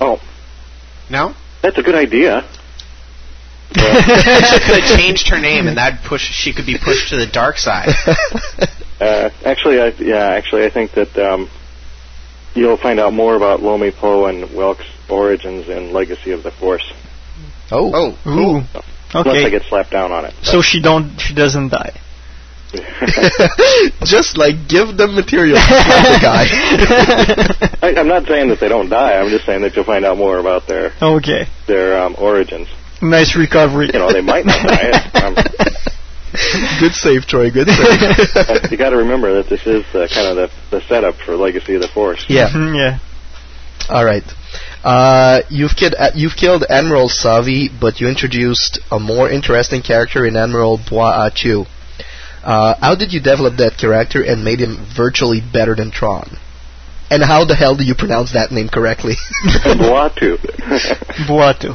oh, 0.00 0.20
No? 1.10 1.34
that's 1.62 1.78
a 1.78 1.82
good 1.82 1.94
idea. 1.94 2.42
she 3.72 3.80
could 3.80 4.80
have 4.82 4.98
changed 4.98 5.28
her 5.28 5.38
name 5.40 5.66
and 5.66 5.76
that 5.78 6.04
push 6.04 6.22
she 6.22 6.52
could 6.52 6.66
be 6.66 6.78
pushed 6.78 7.08
to 7.10 7.16
the 7.16 7.26
dark 7.26 7.56
side. 7.58 7.88
Uh, 8.98 9.28
actually, 9.44 9.78
I, 9.78 9.88
yeah, 9.98 10.24
actually, 10.30 10.64
I 10.64 10.70
think 10.70 10.92
that 10.92 11.14
um, 11.18 11.50
you'll 12.54 12.78
find 12.78 12.98
out 12.98 13.12
more 13.12 13.36
about 13.36 13.60
Lomi 13.60 13.90
Plo 13.90 14.26
and 14.26 14.56
Welk's 14.56 14.86
origins 15.10 15.68
and 15.68 15.92
Legacy 15.92 16.30
of 16.32 16.42
the 16.42 16.50
Force. 16.50 16.90
Oh, 17.70 18.16
oh, 18.24 18.30
Ooh. 18.30 18.62
Unless 19.14 19.26
I 19.36 19.38
Okay. 19.40 19.50
get 19.50 19.62
slapped 19.68 19.90
down 19.90 20.12
on 20.12 20.24
it. 20.24 20.34
So 20.42 20.62
she 20.62 20.80
don't. 20.82 21.18
She 21.20 21.34
doesn't 21.34 21.68
die. 21.68 22.00
just 24.04 24.36
like 24.36 24.68
give 24.68 24.96
them 24.96 25.14
material. 25.14 25.56
Not 25.70 26.02
the 26.04 26.18
guy. 26.20 26.44
I, 27.82 27.94
I'm 27.96 28.08
not 28.08 28.26
saying 28.26 28.48
that 28.48 28.58
they 28.60 28.68
don't 28.68 28.88
die. 28.88 29.14
I'm 29.18 29.30
just 29.30 29.46
saying 29.46 29.62
that 29.62 29.74
you'll 29.76 29.84
find 29.84 30.04
out 30.04 30.18
more 30.18 30.38
about 30.38 30.66
their 30.66 30.92
Okay. 31.00 31.46
their 31.66 32.02
um, 32.02 32.16
origins. 32.18 32.68
Nice 33.00 33.36
recovery. 33.36 33.90
You 33.92 33.98
know, 34.00 34.12
they 34.12 34.20
might 34.20 34.44
not 34.46 34.66
die. 34.66 35.10
Um, 35.26 35.34
Good 36.80 36.92
save, 36.92 37.22
Troy. 37.26 37.50
Good 37.50 37.68
save. 37.68 38.70
you 38.70 38.76
got 38.76 38.90
to 38.90 38.98
remember 38.98 39.34
that 39.42 39.48
this 39.48 39.66
is 39.66 39.84
uh, 39.94 40.06
kind 40.12 40.26
of 40.28 40.36
the, 40.36 40.50
the 40.70 40.80
setup 40.86 41.14
for 41.24 41.34
Legacy 41.36 41.74
of 41.76 41.80
the 41.80 41.88
Force. 41.88 42.26
yeah. 42.28 42.48
Mhm, 42.50 42.76
yeah. 42.76 42.98
All 43.88 44.04
right. 44.04 44.22
Uh, 44.86 45.42
you've 45.50 45.74
killed 45.74 45.96
uh, 45.98 46.12
you've 46.14 46.36
killed 46.36 46.64
Admiral 46.70 47.08
Sovv, 47.08 47.70
but 47.80 48.00
you 48.00 48.06
introduced 48.08 48.78
a 48.92 49.00
more 49.00 49.28
interesting 49.28 49.82
character 49.82 50.24
in 50.24 50.36
Admiral 50.36 50.78
Bwua'tu. 50.78 51.66
Uh, 52.44 52.76
how 52.80 52.94
did 52.94 53.12
you 53.12 53.20
develop 53.20 53.56
that 53.56 53.76
character 53.76 54.22
and 54.22 54.44
made 54.44 54.60
him 54.60 54.86
virtually 54.96 55.40
better 55.40 55.74
than 55.74 55.90
Thrawn? 55.90 56.38
And 57.10 57.20
how 57.20 57.44
the 57.44 57.56
hell 57.56 57.74
do 57.74 57.82
you 57.82 57.96
pronounce 57.96 58.34
that 58.34 58.52
name 58.52 58.68
correctly? 58.68 59.14
Bwua'tu. 59.64 60.38
Bwua'tu. 61.26 61.74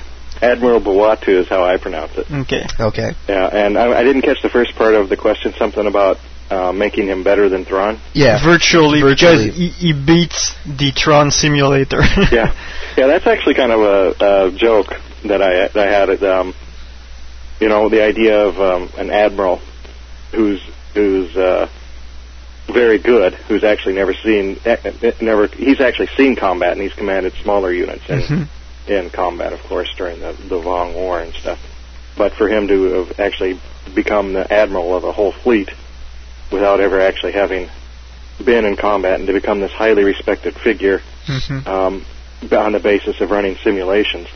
Admiral 0.40 0.80
Bwua'tu 0.80 1.40
is 1.40 1.48
how 1.48 1.62
I 1.62 1.76
pronounce 1.76 2.12
it. 2.16 2.26
Okay. 2.30 2.64
okay. 2.80 3.12
Yeah, 3.28 3.48
and 3.52 3.76
I, 3.76 4.00
I 4.00 4.02
didn't 4.02 4.22
catch 4.22 4.40
the 4.42 4.48
first 4.48 4.74
part 4.76 4.94
of 4.94 5.10
the 5.10 5.16
question. 5.18 5.52
Something 5.58 5.86
about 5.86 6.16
uh, 6.50 6.72
making 6.72 7.08
him 7.08 7.22
better 7.24 7.48
than 7.48 7.64
Thrawn. 7.64 7.98
Yeah. 8.14 8.42
Virtually, 8.44 9.00
Virtually. 9.00 9.46
because 9.48 9.56
he, 9.56 9.68
he 9.68 9.92
beats 9.92 10.54
the 10.64 10.90
Thrawn 10.92 11.30
simulator. 11.30 12.00
yeah, 12.32 12.54
yeah, 12.96 13.06
that's 13.06 13.26
actually 13.26 13.54
kind 13.54 13.72
of 13.72 13.80
a, 13.80 14.46
a 14.46 14.52
joke 14.52 14.88
that 15.24 15.42
I 15.42 15.68
that 15.68 15.76
I 15.76 15.90
had. 15.90 16.08
It, 16.10 16.22
um, 16.22 16.54
you 17.60 17.68
know, 17.68 17.88
the 17.88 18.02
idea 18.04 18.46
of 18.46 18.60
um, 18.60 18.90
an 18.98 19.10
admiral 19.10 19.60
who's 20.32 20.62
who's 20.94 21.34
uh, 21.36 21.68
very 22.68 22.98
good, 22.98 23.34
who's 23.34 23.64
actually 23.64 23.94
never 23.94 24.12
seen 24.14 24.58
eh, 24.64 24.76
eh, 25.02 25.12
never 25.20 25.46
he's 25.48 25.80
actually 25.80 26.08
seen 26.16 26.36
combat 26.36 26.72
and 26.72 26.80
he's 26.82 26.92
commanded 26.94 27.32
smaller 27.42 27.72
units 27.72 28.02
in 28.08 28.20
Mhm. 28.20 28.48
in 28.88 29.10
combat, 29.10 29.52
of 29.52 29.60
course, 29.64 29.88
during 29.96 30.20
the 30.20 30.32
the 30.32 30.56
Vong 30.60 30.94
War 30.94 31.20
and 31.20 31.32
stuff. 31.34 31.58
But 32.16 32.32
for 32.34 32.48
him 32.48 32.68
to 32.68 32.82
have 33.04 33.20
actually 33.20 33.60
become 33.94 34.32
the 34.32 34.50
admiral 34.52 34.96
of 34.96 35.04
a 35.04 35.12
whole 35.12 35.32
fleet 35.32 35.70
without 36.50 36.80
ever 36.80 37.00
actually 37.00 37.32
having 37.32 37.68
been 38.44 38.64
in 38.64 38.76
combat 38.76 39.18
and 39.18 39.26
to 39.26 39.32
become 39.32 39.60
this 39.60 39.72
highly 39.72 40.04
respected 40.04 40.54
figure 40.54 41.00
Mhm. 41.26 41.66
um, 41.66 42.04
on 42.52 42.72
the 42.72 42.80
basis 42.80 43.20
of 43.20 43.30
running 43.30 43.56
simulations. 43.64 44.28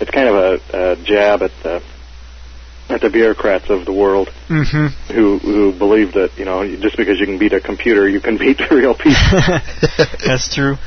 It's 0.00 0.10
kind 0.10 0.28
of 0.28 0.34
a, 0.34 0.92
a 0.92 0.96
jab 0.96 1.42
at 1.42 1.50
the 1.62 1.82
at 2.90 3.02
the 3.02 3.10
bureaucrats 3.10 3.68
of 3.68 3.84
the 3.84 3.92
world 3.92 4.30
Mhm. 4.48 4.90
who 5.12 5.38
who 5.38 5.72
believe 5.72 6.12
that 6.12 6.30
you 6.38 6.44
know 6.44 6.64
just 6.76 6.96
because 6.96 7.18
you 7.20 7.26
can 7.26 7.38
beat 7.38 7.52
a 7.52 7.60
computer, 7.60 8.08
you 8.08 8.20
can 8.20 8.36
beat 8.44 8.58
the 8.58 8.68
real 8.74 8.94
people. 8.94 10.18
That's 10.26 10.54
true. 10.54 10.78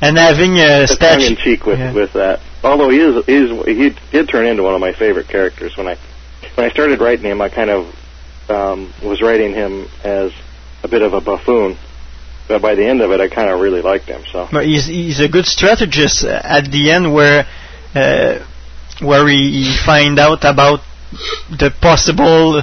And 0.00 0.18
having 0.18 0.58
a 0.58 0.86
tongue 0.86 1.20
in 1.22 1.36
cheek 1.36 1.64
with 1.66 1.78
yeah. 1.78 1.92
with 1.92 2.12
that. 2.14 2.40
Although 2.64 2.90
he 2.90 2.98
is 2.98 3.24
is 3.28 3.66
he 3.66 3.94
did 4.12 4.28
turn 4.28 4.46
into 4.46 4.62
one 4.62 4.74
of 4.74 4.80
my 4.80 4.92
favorite 4.92 5.28
characters 5.28 5.76
when 5.76 5.88
I 5.88 5.96
when 6.54 6.66
I 6.66 6.70
started 6.70 7.00
writing 7.00 7.24
him, 7.24 7.40
I 7.40 7.48
kind 7.48 7.70
of 7.70 7.86
um, 8.48 8.92
was 9.02 9.22
writing 9.22 9.52
him 9.52 9.86
as 10.04 10.32
a 10.82 10.88
bit 10.88 11.02
of 11.02 11.12
a 11.12 11.20
buffoon. 11.20 11.76
But 12.48 12.60
by 12.60 12.74
the 12.74 12.84
end 12.84 13.00
of 13.00 13.10
it, 13.12 13.20
I 13.20 13.28
kind 13.28 13.48
of 13.48 13.60
really 13.60 13.82
liked 13.82 14.06
him. 14.06 14.22
So 14.30 14.48
But 14.50 14.66
he's 14.66 14.86
he's 14.86 15.20
a 15.20 15.28
good 15.28 15.46
strategist 15.46 16.24
uh, 16.24 16.40
at 16.42 16.70
the 16.70 16.90
end 16.90 17.14
where 17.14 17.46
uh, 17.94 18.44
where 19.00 19.28
he, 19.28 19.64
he 19.64 19.76
find 19.84 20.18
out 20.18 20.44
about 20.44 20.80
the 21.50 21.72
possible 21.80 22.62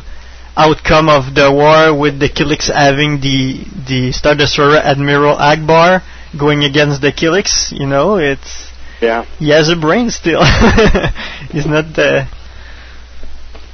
outcome 0.57 1.07
of 1.07 1.33
the 1.33 1.51
war 1.51 1.97
with 1.97 2.19
the 2.19 2.27
Killiks 2.29 2.67
having 2.67 3.21
the 3.21 3.63
the 3.87 4.11
Star 4.11 4.35
Destroyer 4.35 4.77
Admiral 4.77 5.37
Ackbar 5.37 6.03
going 6.37 6.63
against 6.63 7.01
the 7.01 7.11
Killiks. 7.11 7.71
You 7.71 7.87
know, 7.87 8.17
it's 8.17 8.69
yeah, 9.01 9.23
he 9.39 9.49
has 9.49 9.69
a 9.69 9.75
brain 9.75 10.09
still. 10.09 10.43
he's 11.51 11.65
not 11.65 11.93
the 11.95 12.27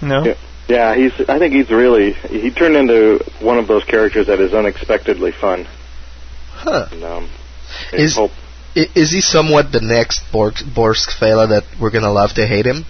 you 0.01 0.07
know. 0.07 0.23
Yeah. 0.25 0.35
Yeah, 0.67 0.95
he's. 0.95 1.13
I 1.29 1.37
think 1.37 1.53
he's 1.53 1.69
really. 1.69 2.13
He 2.13 2.51
turned 2.51 2.75
into 2.75 3.23
one 3.39 3.57
of 3.59 3.67
those 3.67 3.83
characters 3.83 4.27
that 4.27 4.39
is 4.39 4.53
unexpectedly 4.53 5.31
fun. 5.31 5.67
Huh. 6.51 6.87
And, 6.91 7.03
um, 7.03 7.29
Is 7.93 8.15
hope. 8.15 8.31
is 8.75 9.11
he 9.11 9.21
somewhat 9.21 9.71
the 9.71 9.81
next 9.81 10.21
Borsk, 10.31 10.63
Borsk 10.63 11.09
Fey'lya 11.19 11.49
that 11.49 11.63
we're 11.79 11.91
gonna 11.91 12.11
love 12.11 12.33
to 12.33 12.47
hate 12.47 12.65
him? 12.65 12.85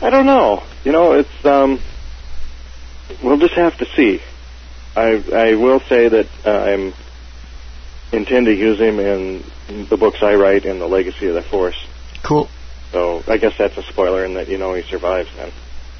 I 0.00 0.10
don't 0.10 0.26
know. 0.26 0.62
You 0.84 0.92
know, 0.92 1.12
it's. 1.14 1.44
um 1.44 1.80
We'll 3.22 3.38
just 3.38 3.54
have 3.54 3.76
to 3.78 3.86
see. 3.96 4.20
I 4.96 5.22
I 5.34 5.54
will 5.56 5.80
say 5.80 6.08
that 6.08 6.26
uh, 6.44 6.50
I'm 6.50 6.94
intend 8.12 8.46
to 8.46 8.54
use 8.54 8.78
him 8.78 8.98
in 9.00 9.44
the 9.90 9.96
books 9.96 10.22
I 10.22 10.34
write 10.34 10.64
in 10.64 10.78
the 10.78 10.86
Legacy 10.86 11.26
of 11.26 11.34
the 11.34 11.42
Force. 11.42 11.76
Cool. 12.22 12.48
So 12.92 13.22
I 13.26 13.36
guess 13.38 13.54
that's 13.58 13.76
a 13.76 13.82
spoiler 13.82 14.24
in 14.24 14.34
that 14.34 14.48
you 14.48 14.58
know 14.58 14.74
he 14.74 14.82
survives 14.82 15.28
then. 15.36 15.52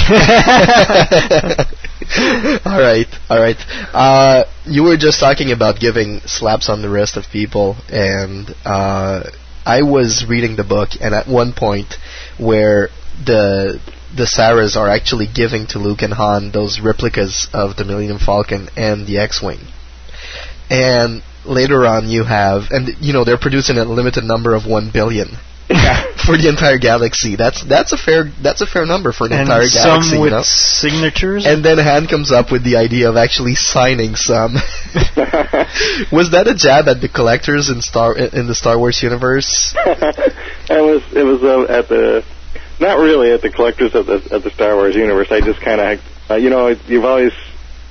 all 2.66 2.80
right, 2.80 3.06
all 3.30 3.40
right. 3.40 3.58
Uh, 3.94 4.46
you 4.66 4.82
were 4.82 4.98
just 4.98 5.20
talking 5.20 5.52
about 5.52 5.80
giving 5.80 6.22
slaps 6.22 6.70
on 6.70 6.82
the 6.82 6.90
wrist 6.90 7.18
of 7.18 7.26
people, 7.32 7.76
and 7.90 8.50
uh, 8.66 9.30
I 9.64 9.84
was 9.84 10.26
reading 10.28 10.56
the 10.56 10.64
book, 10.64 10.90
and 11.00 11.14
at 11.14 11.28
one 11.28 11.54
point 11.54 11.98
where 12.40 12.90
the 13.24 13.80
the 14.16 14.24
Saras 14.24 14.76
are 14.76 14.90
actually 14.90 15.28
giving 15.28 15.68
to 15.68 15.78
Luke 15.78 16.02
and 16.02 16.14
Han 16.14 16.52
those 16.52 16.80
replicas 16.80 17.48
of 17.54 17.76
the 17.76 17.86
Millennium 17.86 18.18
Falcon 18.18 18.70
and 18.76 19.06
the 19.06 19.20
X-wing, 19.20 19.60
and 20.72 21.22
later 21.46 21.86
on 21.86 22.10
you 22.10 22.24
have, 22.24 22.72
and 22.72 22.90
you 23.00 23.14
know 23.14 23.24
they're 23.24 23.38
producing 23.38 23.78
a 23.78 23.86
limited 23.86 24.24
number 24.24 24.56
of 24.56 24.66
one 24.66 24.90
billion. 24.92 25.38
for 26.26 26.38
the 26.38 26.46
entire 26.48 26.78
galaxy. 26.78 27.36
That's 27.36 27.64
that's 27.66 27.92
a 27.92 27.98
fair 27.98 28.26
that's 28.42 28.62
a 28.62 28.68
fair 28.68 28.86
number 28.86 29.12
for 29.12 29.28
the 29.28 29.34
and 29.34 29.50
entire 29.50 29.66
some 29.66 30.02
galaxy. 30.02 30.20
with 30.20 30.32
you 30.32 30.38
know? 30.38 30.44
signatures. 30.44 31.46
And 31.48 31.66
then 31.66 31.80
Han 31.80 32.06
comes 32.06 32.32
up 32.32 32.52
with 32.52 32.64
the 32.64 32.78
idea 32.78 33.10
of 33.10 33.18
actually 33.18 33.56
signing 33.56 34.16
some. 34.16 34.54
was 36.14 36.32
that 36.38 36.46
a 36.46 36.54
jab 36.54 36.88
at 36.88 37.02
the 37.02 37.10
collectors 37.10 37.70
in 37.70 37.82
Star 37.82 38.16
in 38.16 38.46
the 38.46 38.54
Star 38.54 38.78
Wars 38.78 39.02
universe? 39.02 39.74
it 39.86 40.84
was 40.86 41.02
it 41.14 41.24
was 41.24 41.42
uh, 41.42 41.66
at 41.72 41.90
the 41.90 42.24
not 42.80 43.00
really 43.00 43.32
at 43.32 43.42
the 43.42 43.50
collectors 43.50 43.96
of 43.96 44.06
the 44.06 44.36
of 44.36 44.44
the 44.44 44.52
Star 44.52 44.76
Wars 44.76 44.96
universe. 44.96 45.32
I 45.32 45.42
just 45.42 45.62
kind 45.62 45.82
of 45.82 46.00
uh, 46.30 46.36
you 46.36 46.52
know 46.52 46.68
you've 46.68 47.06
always 47.06 47.34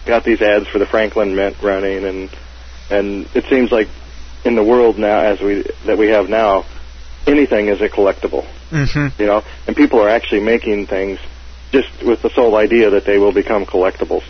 got 0.07 0.23
these 0.23 0.41
ads 0.41 0.69
for 0.69 0.79
the 0.79 0.87
Franklin 0.87 1.35
Mint 1.35 1.57
running, 1.61 2.05
and 2.05 2.31
and 2.89 3.29
it 3.35 3.47
seems 3.51 3.73
like 3.73 3.89
in 4.45 4.55
the 4.55 4.63
world 4.63 4.99
now 4.99 5.21
as 5.21 5.41
we 5.41 5.65
that 5.87 5.99
we 5.99 6.09
have 6.09 6.29
now, 6.29 6.65
anything 7.27 7.69
is 7.69 7.81
a 7.81 7.89
collectible. 7.89 8.47
Mm-hmm. 8.71 9.21
You 9.21 9.27
know, 9.27 9.43
and 9.67 9.77
people 9.77 10.01
are 10.01 10.09
actually 10.09 10.41
making 10.41 10.87
things 10.87 11.19
just 11.73 12.03
with 12.03 12.23
the 12.23 12.31
sole 12.31 12.57
idea 12.57 12.91
that 12.91 13.05
they 13.05 13.19
will 13.19 13.33
become 13.33 13.67
collectibles. 13.67 14.25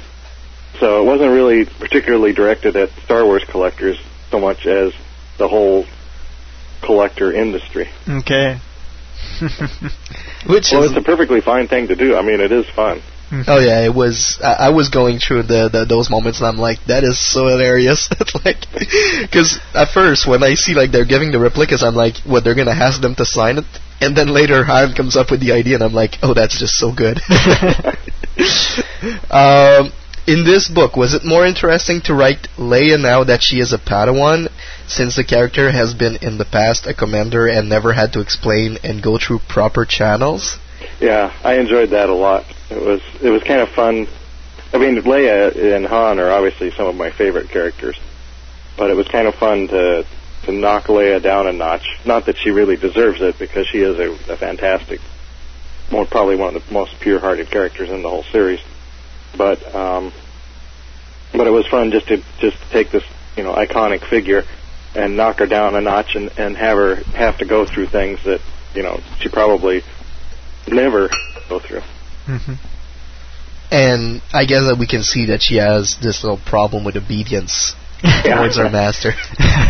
So 0.80 1.02
it 1.02 1.04
wasn't 1.04 1.30
really 1.30 1.66
particularly 1.66 2.32
directed 2.32 2.76
at 2.76 2.90
Star 3.04 3.24
Wars 3.24 3.44
collectors 3.44 3.98
so 4.30 4.40
much 4.40 4.66
as 4.66 4.92
the 5.38 5.46
whole 5.48 5.86
collector 6.82 7.32
industry. 7.32 7.88
Okay. 8.08 8.58
Which 10.46 10.72
well, 10.72 10.82
is 10.84 10.90
it's 10.90 10.98
a 10.98 11.02
perfectly 11.02 11.40
fine 11.40 11.68
thing 11.68 11.88
to 11.88 11.96
do. 11.96 12.16
I 12.16 12.22
mean, 12.22 12.40
it 12.40 12.52
is 12.52 12.66
fun. 12.74 13.02
Oh 13.32 13.58
yeah, 13.58 13.80
it 13.84 13.94
was. 13.94 14.38
I, 14.42 14.66
I 14.66 14.68
was 14.70 14.88
going 14.88 15.18
through 15.18 15.44
the, 15.44 15.68
the 15.68 15.84
those 15.84 16.10
moments, 16.10 16.38
and 16.38 16.46
I'm 16.46 16.58
like, 16.58 16.84
that 16.86 17.04
is 17.04 17.18
so 17.18 17.48
hilarious. 17.48 18.08
It's 18.20 18.34
like, 18.44 18.66
because 19.22 19.58
at 19.74 19.88
first 19.88 20.26
when 20.26 20.42
I 20.42 20.54
see 20.54 20.74
like 20.74 20.92
they're 20.92 21.04
giving 21.04 21.32
the 21.32 21.38
replicas, 21.38 21.82
I'm 21.82 21.94
like, 21.94 22.16
what 22.24 22.44
they're 22.44 22.54
gonna 22.54 22.70
ask 22.70 23.00
them 23.00 23.14
to 23.16 23.24
sign 23.24 23.58
it, 23.58 23.64
and 24.00 24.16
then 24.16 24.28
later 24.28 24.64
Han 24.64 24.94
comes 24.94 25.16
up 25.16 25.30
with 25.30 25.40
the 25.40 25.52
idea, 25.52 25.74
and 25.74 25.84
I'm 25.84 25.94
like, 25.94 26.18
oh, 26.22 26.34
that's 26.34 26.58
just 26.58 26.76
so 26.76 26.92
good. 26.92 27.18
um, 29.30 29.92
in 30.26 30.44
this 30.44 30.68
book, 30.68 30.96
was 30.96 31.14
it 31.14 31.24
more 31.24 31.46
interesting 31.46 32.00
to 32.02 32.14
write 32.14 32.48
Leia 32.56 33.00
now 33.00 33.24
that 33.24 33.42
she 33.42 33.60
is 33.60 33.72
a 33.72 33.78
Padawan, 33.78 34.48
since 34.86 35.16
the 35.16 35.24
character 35.24 35.70
has 35.70 35.94
been 35.94 36.16
in 36.22 36.38
the 36.38 36.44
past 36.44 36.86
a 36.86 36.94
commander 36.94 37.46
and 37.46 37.68
never 37.68 37.92
had 37.92 38.12
to 38.14 38.20
explain 38.20 38.78
and 38.82 39.02
go 39.02 39.18
through 39.18 39.40
proper 39.48 39.84
channels? 39.84 40.58
Yeah, 41.00 41.32
I 41.42 41.58
enjoyed 41.58 41.90
that 41.90 42.08
a 42.08 42.14
lot. 42.14 42.44
It 42.74 42.82
was 42.82 43.00
it 43.22 43.30
was 43.30 43.42
kind 43.42 43.60
of 43.60 43.68
fun. 43.70 44.08
I 44.72 44.78
mean, 44.78 44.96
Leia 44.96 45.76
and 45.76 45.86
Han 45.86 46.18
are 46.18 46.30
obviously 46.30 46.72
some 46.72 46.86
of 46.86 46.96
my 46.96 47.10
favorite 47.10 47.48
characters, 47.50 47.98
but 48.76 48.90
it 48.90 48.94
was 48.94 49.06
kind 49.06 49.28
of 49.28 49.34
fun 49.36 49.68
to 49.68 50.04
to 50.44 50.52
knock 50.52 50.86
Leia 50.86 51.22
down 51.22 51.46
a 51.46 51.52
notch. 51.52 51.86
Not 52.04 52.26
that 52.26 52.36
she 52.36 52.50
really 52.50 52.76
deserves 52.76 53.20
it, 53.20 53.38
because 53.38 53.66
she 53.68 53.78
is 53.78 53.98
a, 53.98 54.32
a 54.32 54.36
fantastic, 54.36 55.00
more 55.90 56.04
probably 56.04 56.36
one 56.36 56.56
of 56.56 56.66
the 56.66 56.72
most 56.72 56.98
pure-hearted 57.00 57.50
characters 57.50 57.90
in 57.90 58.02
the 58.02 58.10
whole 58.10 58.24
series. 58.24 58.60
But 59.36 59.74
um, 59.74 60.12
but 61.32 61.46
it 61.46 61.50
was 61.50 61.66
fun 61.68 61.92
just 61.92 62.08
to 62.08 62.22
just 62.38 62.60
to 62.60 62.68
take 62.70 62.90
this 62.90 63.04
you 63.36 63.44
know 63.44 63.54
iconic 63.54 64.04
figure 64.04 64.44
and 64.96 65.16
knock 65.16 65.38
her 65.38 65.46
down 65.46 65.76
a 65.76 65.80
notch 65.80 66.16
and 66.16 66.30
and 66.38 66.56
have 66.56 66.76
her 66.76 66.96
have 67.16 67.38
to 67.38 67.44
go 67.44 67.64
through 67.66 67.86
things 67.86 68.22
that 68.24 68.40
you 68.74 68.82
know 68.82 69.00
she 69.20 69.28
probably 69.28 69.84
never 70.66 71.08
go 71.48 71.60
through. 71.60 71.82
Mm-hmm. 72.26 72.54
And 73.70 74.22
I 74.32 74.44
guess 74.44 74.62
that 74.68 74.76
we 74.78 74.86
can 74.86 75.02
see 75.02 75.26
that 75.26 75.42
she 75.42 75.56
has 75.56 75.96
this 76.00 76.22
little 76.22 76.38
problem 76.38 76.84
with 76.84 76.96
obedience 76.96 77.74
towards 78.22 78.56
her 78.56 78.70
master. 78.70 79.12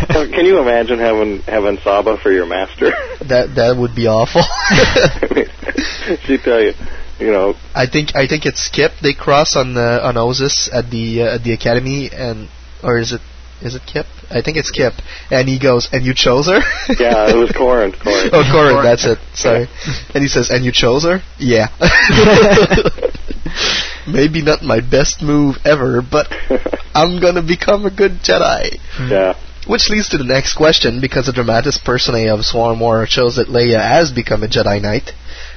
Well, 0.09 0.29
Can 0.29 0.45
you 0.45 0.59
imagine 0.59 0.99
having 0.99 1.41
having 1.41 1.77
Saba 1.79 2.17
for 2.17 2.31
your 2.31 2.45
master? 2.45 2.91
that 3.27 3.55
that 3.55 3.75
would 3.77 3.95
be 3.95 4.07
awful. 4.07 4.41
I 4.45 5.27
mean, 5.33 6.17
she 6.25 6.37
tell 6.37 6.61
you, 6.61 6.73
you 7.19 7.31
know, 7.31 7.55
I 7.73 7.87
think 7.87 8.15
I 8.15 8.27
think 8.27 8.45
it's 8.45 8.61
Skip 8.61 8.91
they 9.01 9.13
cross 9.13 9.55
on 9.55 9.73
the 9.73 9.99
on 10.03 10.15
Ossus 10.15 10.69
at 10.71 10.89
the 10.89 11.23
uh, 11.23 11.35
at 11.35 11.43
the 11.43 11.53
academy 11.53 12.09
and 12.11 12.49
or 12.83 12.97
is 12.99 13.11
it 13.11 13.21
is 13.61 13.75
it 13.75 13.83
Kip? 13.85 14.05
I 14.29 14.41
think 14.41 14.57
it's 14.57 14.71
Kip. 14.71 14.93
And 15.31 15.47
he 15.47 15.59
goes, 15.59 15.87
and 15.91 16.05
you 16.05 16.13
chose 16.13 16.47
her? 16.47 16.59
yeah, 16.99 17.29
it 17.29 17.35
was 17.35 17.51
Corran. 17.51 17.93
Corran. 17.93 18.29
oh, 18.33 18.43
Corran, 18.43 18.83
that's 18.83 19.05
it. 19.05 19.17
Sorry. 19.33 19.67
And 20.13 20.21
he 20.21 20.27
says, 20.27 20.49
and 20.49 20.65
you 20.65 20.71
chose 20.71 21.03
her? 21.03 21.21
Yeah. 21.39 21.67
Maybe 24.07 24.41
not 24.41 24.61
my 24.61 24.81
best 24.81 25.21
move 25.21 25.57
ever, 25.65 26.01
but 26.01 26.27
I'm 26.93 27.19
gonna 27.19 27.41
become 27.41 27.85
a 27.85 27.91
good 27.91 28.19
Jedi. 28.23 28.79
Yeah. 29.09 29.33
Hmm. 29.33 29.71
Which 29.71 29.89
leads 29.89 30.09
to 30.09 30.19
the 30.19 30.23
next 30.23 30.55
question, 30.55 31.01
because 31.01 31.25
the 31.25 31.33
dramatis 31.33 31.79
personae 31.79 32.27
of 32.27 32.45
Swarm 32.45 32.79
War 32.79 33.07
shows 33.07 33.37
that 33.37 33.47
Leia 33.47 33.81
has 33.81 34.11
become 34.11 34.43
a 34.43 34.47
Jedi 34.47 34.79
Knight. 34.79 35.11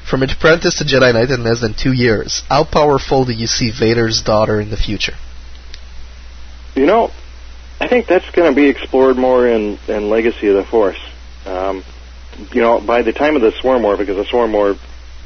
From 0.08 0.22
apprentice 0.22 0.76
to 0.76 0.84
Jedi 0.84 1.12
Knight 1.12 1.30
in 1.30 1.44
less 1.44 1.60
than 1.60 1.74
two 1.74 1.92
years, 1.92 2.42
how 2.48 2.64
powerful 2.64 3.26
do 3.26 3.32
you 3.32 3.46
see 3.46 3.70
Vader's 3.70 4.22
daughter 4.22 4.62
in 4.62 4.70
the 4.70 4.78
future? 4.78 5.12
You 6.74 6.86
know, 6.86 7.10
I 7.80 7.86
think 7.88 8.06
that's 8.06 8.28
going 8.30 8.52
to 8.52 8.56
be 8.56 8.68
explored 8.68 9.16
more 9.16 9.46
in, 9.46 9.78
in 9.86 10.10
Legacy 10.10 10.48
of 10.48 10.56
the 10.56 10.64
Force. 10.64 10.98
Um, 11.46 11.84
you 12.52 12.60
know, 12.60 12.80
by 12.80 13.02
the 13.02 13.12
time 13.12 13.36
of 13.36 13.42
the 13.42 13.52
Swarm 13.60 13.82
War, 13.82 13.96
because 13.96 14.16
the 14.16 14.24
Swarm 14.24 14.52
War 14.52 14.76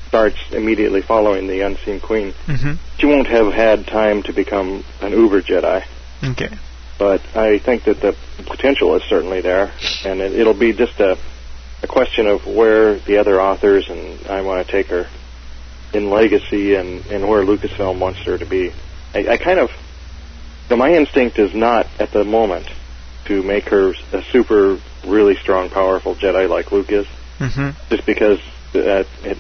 starts 0.09 0.37
immediately 0.51 1.01
following 1.03 1.47
the 1.47 1.61
Unseen 1.63 2.01
Queen, 2.01 2.35
Mm-hmm. 2.47 2.73
she 2.99 3.07
won't 3.07 3.27
have 3.29 3.53
had 3.53 3.87
time 3.87 4.23
to 4.25 4.33
become 4.33 4.85
an 5.01 5.13
Uber 5.13 5.43
Jedi. 5.43 5.85
Okay. 6.23 6.51
But 6.99 7.23
I 7.35 7.59
think 7.59 7.85
that 7.85 8.01
the 8.01 8.17
potential 8.45 8.95
is 8.97 9.03
certainly 9.09 9.41
there, 9.41 9.73
and 10.05 10.21
it, 10.21 10.33
it'll 10.33 10.55
be 10.55 10.73
just 10.73 11.01
a, 11.01 11.19
a 11.83 11.87
question 11.87 12.27
of 12.27 12.47
where 12.47 12.99
the 12.99 13.17
other 13.19 13.41
authors 13.41 13.89
and 13.89 14.27
I 14.29 14.43
want 14.43 14.65
to 14.67 14.71
take 14.71 14.89
her 14.89 15.09
in 15.93 16.11
Legacy 16.11 16.75
and, 16.75 17.05
and 17.07 17.27
where 17.29 17.43
Lucasfilm 17.43 17.99
wants 17.99 18.21
her 18.21 18.39
to 18.39 18.47
be. 18.47 18.73
I, 19.15 19.27
I 19.33 19.37
kind 19.39 19.59
of, 19.59 19.71
so 20.69 20.77
my 20.77 20.91
instinct 20.93 21.39
is 21.39 21.55
not 21.55 21.87
at 21.99 22.13
the 22.13 22.25
moment 22.25 22.67
to 23.27 23.43
make 23.43 23.69
her 23.69 23.93
a 24.13 24.23
super, 24.33 24.79
really 25.07 25.37
strong, 25.37 25.71
powerful 25.71 26.15
Jedi 26.15 26.49
like 26.49 26.73
Luke 26.73 26.91
is, 26.91 27.07
Mm-hmm. 27.39 27.71
just 27.91 28.07
because 28.07 28.39
uh, 28.75 29.03
it 29.25 29.39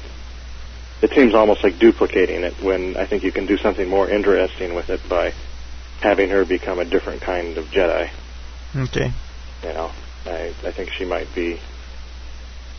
it 1.02 1.10
seems 1.14 1.34
almost 1.34 1.62
like 1.62 1.78
duplicating 1.78 2.42
it 2.42 2.60
when 2.62 2.96
I 2.96 3.06
think 3.06 3.22
you 3.22 3.30
can 3.32 3.46
do 3.46 3.56
something 3.56 3.88
more 3.88 4.08
interesting 4.08 4.74
with 4.74 4.88
it 4.90 5.00
by 5.08 5.32
having 6.00 6.30
her 6.30 6.44
become 6.44 6.78
a 6.80 6.84
different 6.84 7.20
kind 7.22 7.56
of 7.58 7.66
Jedi. 7.66 8.10
Okay. 8.76 9.12
You 9.62 9.68
know, 9.72 9.92
I 10.26 10.52
I 10.64 10.72
think 10.72 10.90
she 10.90 11.04
might 11.04 11.28
be. 11.34 11.60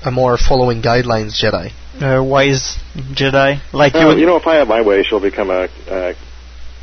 A 0.06 0.12
more 0.12 0.38
following 0.38 0.82
guidelines 0.82 1.40
Jedi. 1.42 1.72
Uh, 2.02 2.22
wise 2.24 2.78
Jedi, 2.96 3.62
like 3.72 3.94
you 3.94 4.00
Oh, 4.02 4.08
would. 4.10 4.20
you 4.20 4.26
know, 4.26 4.36
if 4.36 4.48
I 4.48 4.56
have 4.56 4.68
my 4.68 4.82
way, 4.82 5.04
she'll 5.04 5.22
become 5.22 5.50
a, 5.50 5.70
a 5.90 6.16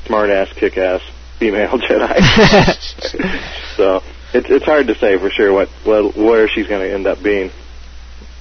smart-ass, 0.07 0.53
kick-ass 0.55 1.03
female 1.41 1.79
Jedi. 1.89 2.21
so 3.77 4.03
it's 4.33 4.49
it's 4.49 4.65
hard 4.65 4.87
to 4.87 4.95
say 4.95 5.19
for 5.19 5.31
sure 5.31 5.53
what 5.53 5.69
well, 5.85 6.13
where 6.13 6.47
she's 6.47 6.69
going 6.69 6.87
to 6.87 6.95
end 6.95 7.09
up 7.09 7.21
being. 7.21 7.51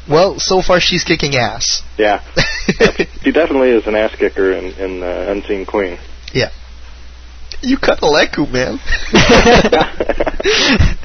Well, 0.07 0.39
so 0.39 0.61
far 0.61 0.79
she's 0.79 1.03
kicking 1.03 1.35
ass. 1.35 1.81
Yeah, 1.97 2.23
she 3.23 3.31
definitely 3.31 3.69
is 3.69 3.87
an 3.87 3.95
ass 3.95 4.15
kicker 4.15 4.51
in 4.51 4.65
in 4.73 5.01
uh, 5.01 5.25
Unseen 5.29 5.65
Queen. 5.65 5.97
Yeah. 6.33 6.51
You 7.61 7.77
cut 7.77 7.99
a 7.99 8.05
Leku, 8.05 8.49
man. 8.49 8.79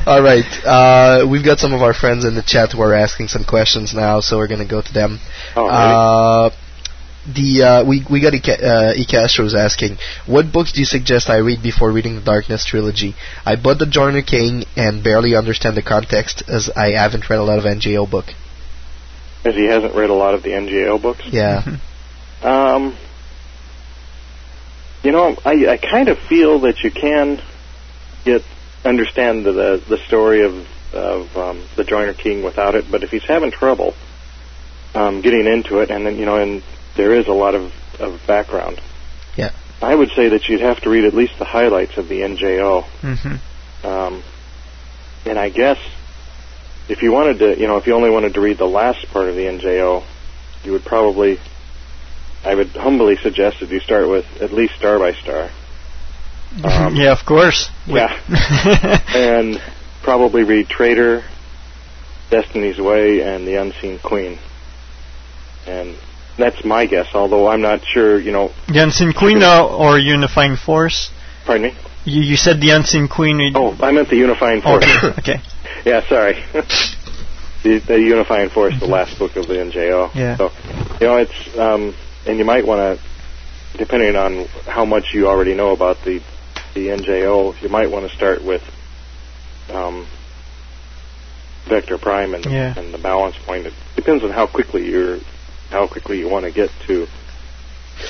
All 0.07 0.23
right. 0.23 0.45
Uh, 0.65 1.27
we've 1.29 1.45
got 1.45 1.59
some 1.59 1.73
of 1.73 1.83
our 1.83 1.93
friends 1.93 2.25
in 2.25 2.37
the 2.37 2.45
chat 2.45 2.71
who 2.71 2.81
are 2.81 2.95
asking 2.95 3.27
some 3.27 3.43
questions 3.43 3.93
now, 3.93 4.21
so 4.21 4.37
we're 4.37 4.47
going 4.47 4.61
to 4.61 4.67
go 4.67 4.81
to 4.81 4.93
them. 4.93 5.19
Oh, 5.57 5.67
uh, 5.67 6.51
the 7.27 7.63
uh, 7.63 7.85
we 7.85 8.05
we 8.11 8.21
got 8.21 8.35
Ika, 8.35 8.55
uh, 8.63 9.59
asking, 9.59 9.99
what 10.27 10.53
books 10.53 10.73
do 10.73 10.81
you 10.81 10.87
suggest 10.87 11.31
I 11.31 11.39
read 11.39 11.63
before 11.63 11.91
reading 11.91 12.17
the 12.17 12.21
Dark 12.21 12.49
Nest 12.49 12.69
trilogy? 12.69 13.15
I 13.45 13.57
bought 13.57 13.79
the 13.79 13.87
Joiner 13.87 14.23
King 14.23 14.65
and 14.77 15.03
barely 15.03 15.35
understand 15.35 15.77
the 15.77 15.83
context, 15.83 16.43
as 16.49 16.71
I 16.77 16.91
haven't 16.93 17.29
read 17.31 17.39
a 17.39 17.45
lot 17.45 17.59
of 17.59 17.65
NJO 17.65 18.11
book. 18.11 18.27
As 19.45 19.55
he 19.55 19.67
hasn't 19.67 19.95
read 19.95 20.11
a 20.11 20.15
lot 20.15 20.35
of 20.35 20.43
the 20.43 20.51
NJO 20.51 21.01
books. 21.01 21.23
Yeah. 21.31 21.79
Um, 22.43 22.95
you 25.03 25.11
know, 25.13 25.35
I, 25.47 25.67
I 25.67 25.77
kind 25.79 26.11
of 26.11 26.19
feel 26.19 26.61
that 26.61 26.81
you 26.81 26.91
can 26.91 27.41
get 28.27 28.43
understand 28.85 29.47
the 29.47 29.83
the 29.89 29.97
story 30.07 30.45
of 30.45 30.67
of 30.93 31.37
um, 31.39 31.67
the 31.77 31.85
Joiner 31.85 32.13
King 32.13 32.43
without 32.43 32.75
it, 32.75 32.85
but 32.91 33.03
if 33.03 33.11
he's 33.11 33.25
having 33.25 33.51
trouble 33.51 33.95
um, 34.95 35.23
getting 35.23 35.47
into 35.47 35.79
it, 35.79 35.91
and 35.91 36.07
then 36.07 36.17
you 36.19 36.27
know, 36.27 36.37
and 36.37 36.63
there 36.97 37.15
is 37.15 37.27
a 37.27 37.33
lot 37.33 37.55
of, 37.55 37.73
of 37.99 38.21
background, 38.27 38.81
Yeah. 39.37 39.51
I 39.83 39.95
would 39.95 40.11
say 40.11 40.31
that 40.31 40.49
you'd 40.49 40.61
have 40.61 40.81
to 40.83 40.91
read 40.91 41.05
at 41.05 41.15
least 41.15 41.39
the 41.39 41.45
highlights 41.45 41.97
of 41.99 42.09
the 42.09 42.21
NJO. 42.21 42.85
Mm-hmm. 43.03 43.87
Um, 43.87 44.23
and 45.27 45.39
I 45.39 45.51
guess 45.51 45.79
if 46.89 47.03
you 47.03 47.13
wanted 47.13 47.39
to, 47.41 47.61
you 47.61 47.67
know, 47.67 47.77
if 47.77 47.87
you 47.87 47.95
only 47.95 48.11
wanted 48.11 48.35
to 48.35 48.41
read 48.41 48.59
the 48.59 48.67
last 48.67 49.07
part 49.09 49.29
of 49.29 49.35
the 49.35 49.43
NJO, 49.43 50.05
you 50.65 50.73
would 50.73 50.85
probably, 50.85 51.39
I 52.45 52.55
would 52.55 52.71
humbly 52.71 53.17
suggest 53.17 53.61
that 53.61 53.71
you 53.71 53.81
start 53.81 54.09
with 54.09 54.27
at 54.41 54.53
least 54.53 54.75
Star 54.77 54.99
by 54.99 55.13
Star. 55.13 55.51
Um, 56.63 56.95
yeah, 56.95 57.11
of 57.11 57.27
course. 57.27 57.69
Yeah. 57.85 58.17
and 59.09 59.61
probably 60.05 60.45
read 60.45 60.69
Traitor, 60.69 61.25
Destiny's 62.31 62.79
Way, 62.79 63.23
and 63.23 63.45
The 63.45 63.61
Unseen 63.61 63.99
Queen. 63.99 64.39
And 65.67 65.97
that's 66.37 66.65
my 66.65 66.87
guess, 66.87 67.09
although 67.15 67.49
I'm 67.49 67.61
not 67.61 67.85
sure, 67.85 68.19
you 68.21 68.33
know, 68.33 68.51
the 68.69 68.83
Unseen 68.83 69.13
Queen 69.13 69.43
or, 69.43 69.63
or 69.71 69.99
Unifying 69.99 70.57
Force? 70.57 71.11
pardon 71.47 71.69
me? 71.69 71.77
You, 72.05 72.23
you 72.23 72.37
said 72.37 72.61
the 72.61 72.71
Unseen 72.71 73.09
Queen. 73.09 73.39
you- 73.41 73.53
Oh, 73.55 73.77
I 73.81 73.91
meant 73.93 74.09
the 74.09 74.17
Unifying 74.17 74.61
Force. 74.63 74.85
Okay. 74.85 75.09
okay. 75.19 75.43
Yeah, 75.85 76.01
sorry. 76.09 76.33
the, 77.63 77.79
the 77.87 77.99
Unifying 78.01 78.49
Force, 78.49 78.73
the 78.81 78.87
last 78.87 79.19
book 79.19 79.37
of 79.37 79.47
the 79.47 79.55
NJO. 79.55 80.15
Yeah. 80.15 80.37
So, 80.39 80.51
you 80.99 81.07
know, 81.07 81.17
it's 81.19 81.59
um, 81.59 81.95
and 82.27 82.39
you 82.39 82.45
might 82.47 82.67
want 82.67 82.99
to, 82.99 83.77
depending 83.77 84.17
on 84.17 84.47
how 84.67 84.87
much 84.87 85.13
you 85.13 85.29
already 85.29 85.53
know 85.55 85.73
about 85.73 85.99
the 86.03 86.23
the 86.73 86.87
NJO, 86.89 87.61
you 87.61 87.69
might 87.69 87.91
want 87.91 88.09
to 88.09 88.17
start 88.17 88.43
with 88.43 88.63
um, 89.75 90.07
vector 91.69 91.99
prime 91.99 92.33
and, 92.35 92.47
Yeah. 92.47 92.73
and 92.79 92.93
the 92.95 92.99
balance 92.99 93.37
point. 93.45 93.67
It 93.67 93.75
depends 93.95 94.25
on 94.25 94.31
how 94.31 94.47
quickly 94.47 94.87
you're 94.91 95.19
how 95.75 95.87
quickly 95.89 96.19
you 96.19 96.29
want 96.31 96.45
to 96.47 96.53
get 96.53 96.71
to. 96.87 97.07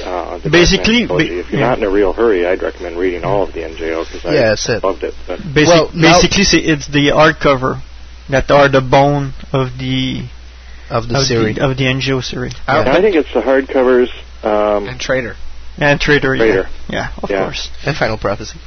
Uh, 0.05 0.39
the 0.39 0.51
Basically, 0.51 1.07
ba- 1.07 1.17
if 1.21 1.51
you're 1.51 1.61
yeah. 1.61 1.69
not 1.69 1.79
in 1.79 1.85
a 1.85 1.91
real 1.91 2.13
hurry, 2.13 2.47
I'd 2.47 2.63
recommend 2.63 2.97
reading 2.99 3.25
all 3.25 3.43
of 3.45 3.53
the 3.53 3.61
NJO 3.61 4.05
because 4.05 4.25
Yeah, 4.25 4.31
I 4.31 4.55
that's 4.55 4.69
loved 4.83 5.03
it. 5.05 5.15
But 5.27 5.41
Basi- 5.41 5.67
Well, 5.67 5.91
basically, 5.93 6.45
see, 6.45 6.59
it's 6.65 6.87
the 6.89 7.09
hardcover 7.09 7.83
that 8.31 8.51
are 8.51 8.69
the 8.69 8.81
bone 8.81 9.35
of 9.53 9.77
the 9.79 10.25
of 10.91 11.09
the 11.09 11.17
of 11.19 11.25
series. 11.25 11.57
the, 11.57 11.65
of 11.69 11.77
the 11.77 11.85
NJO 11.85 12.23
series. 12.23 12.55
I 12.67 13.01
think 13.01 13.15
it's 13.17 13.33
the 13.33 13.41
hardcovers. 13.41 14.09
Um, 14.43 14.89
and 14.89 15.01
Traitor. 15.01 15.37
And 15.79 16.01
Traitor, 16.01 16.37
Traitor. 16.37 16.69
yeah, 16.89 17.13
yeah, 17.13 17.13
of 17.23 17.31
Yeah. 17.31 17.45
course. 17.45 17.71
And 17.85 17.97
Final 17.97 18.17
Prophecy. 18.19 18.59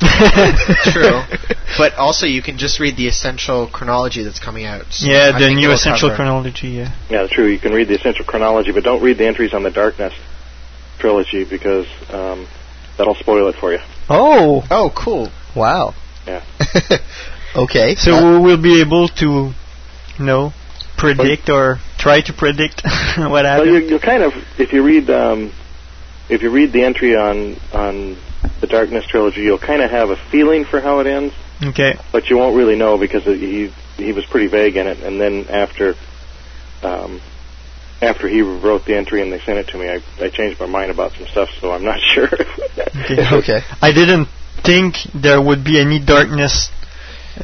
True. 0.00 1.22
But 1.78 1.94
also, 1.96 2.24
you 2.26 2.40
can 2.42 2.56
just 2.56 2.80
read 2.80 2.96
the 2.96 3.06
essential 3.06 3.66
chronology 3.66 4.22
that's 4.22 4.38
coming 4.38 4.64
out. 4.64 4.86
So 4.90 5.06
Yeah, 5.10 5.32
I 5.34 5.38
the 5.38 5.50
new 5.52 5.70
essential 5.72 6.08
cover- 6.08 6.16
chronology. 6.16 6.68
Yeah. 6.68 6.94
Yeah, 7.10 7.26
true. 7.30 7.46
You 7.48 7.58
can 7.58 7.72
read 7.72 7.88
the 7.88 7.96
essential 7.96 8.24
chronology, 8.24 8.72
but 8.72 8.82
don't 8.82 9.02
read 9.02 9.18
the 9.18 9.26
entries 9.26 9.52
on 9.52 9.62
the 9.62 9.70
Dark 9.70 9.98
Nest 9.98 10.16
trilogy 10.98 11.44
because 11.44 11.86
um, 12.08 12.46
that'll 12.96 13.16
spoil 13.16 13.48
it 13.48 13.56
for 13.56 13.72
you. 13.72 13.78
Oh. 14.08 14.62
Oh, 14.70 14.90
cool. 14.96 15.28
Wow. 15.54 15.92
Yeah. 16.26 16.42
okay. 17.56 17.94
So 17.96 18.14
uh, 18.14 18.40
we 18.40 18.46
will 18.46 18.62
be 18.62 18.80
able 18.80 19.08
to, 19.08 19.52
you 20.18 20.24
know, 20.24 20.52
predict 20.96 21.50
or 21.50 21.78
try 21.98 22.22
to 22.22 22.32
predict 22.32 22.82
what 23.18 23.30
Well, 23.30 23.44
happens. 23.44 23.68
you, 23.82 23.88
you'll 23.90 23.98
kind 24.00 24.22
of 24.22 24.32
if 24.58 24.72
you 24.72 24.82
read 24.82 25.10
um, 25.10 25.52
if 26.30 26.40
you 26.42 26.50
read 26.50 26.72
the 26.72 26.84
entry 26.84 27.14
on 27.16 27.56
on 27.74 28.16
the 28.60 28.66
Dark 28.66 28.90
Nest 28.90 29.08
trilogy, 29.08 29.42
you'll 29.42 29.58
kind 29.58 29.82
of 29.82 29.90
have 29.90 30.10
a 30.10 30.16
feeling 30.30 30.64
for 30.64 30.80
how 30.80 31.00
it 31.00 31.06
ends, 31.06 31.34
Okay. 31.62 31.98
but 32.12 32.28
you 32.30 32.36
won't 32.36 32.56
really 32.56 32.76
know 32.76 32.98
because 32.98 33.24
he 33.24 33.72
he 33.96 34.12
was 34.12 34.24
pretty 34.26 34.46
vague 34.46 34.76
in 34.76 34.86
it. 34.86 34.98
And 35.00 35.20
then 35.20 35.46
after 35.48 35.94
um, 36.82 37.20
after 38.02 38.28
he 38.28 38.42
wrote 38.42 38.84
the 38.84 38.94
entry 38.96 39.22
and 39.22 39.32
they 39.32 39.40
sent 39.40 39.58
it 39.58 39.68
to 39.68 39.78
me, 39.78 39.88
I 39.88 40.02
I 40.24 40.28
changed 40.30 40.60
my 40.60 40.66
mind 40.66 40.90
about 40.90 41.12
some 41.12 41.26
stuff, 41.26 41.48
so 41.60 41.72
I'm 41.72 41.84
not 41.84 42.00
sure. 42.14 42.28
Okay. 42.28 43.36
okay. 43.36 43.60
I 43.80 43.92
didn't 43.92 44.28
think 44.64 44.96
there 45.14 45.40
would 45.40 45.64
be 45.64 45.80
any 45.80 45.98
Dark 46.04 46.28
Nest 46.30 46.70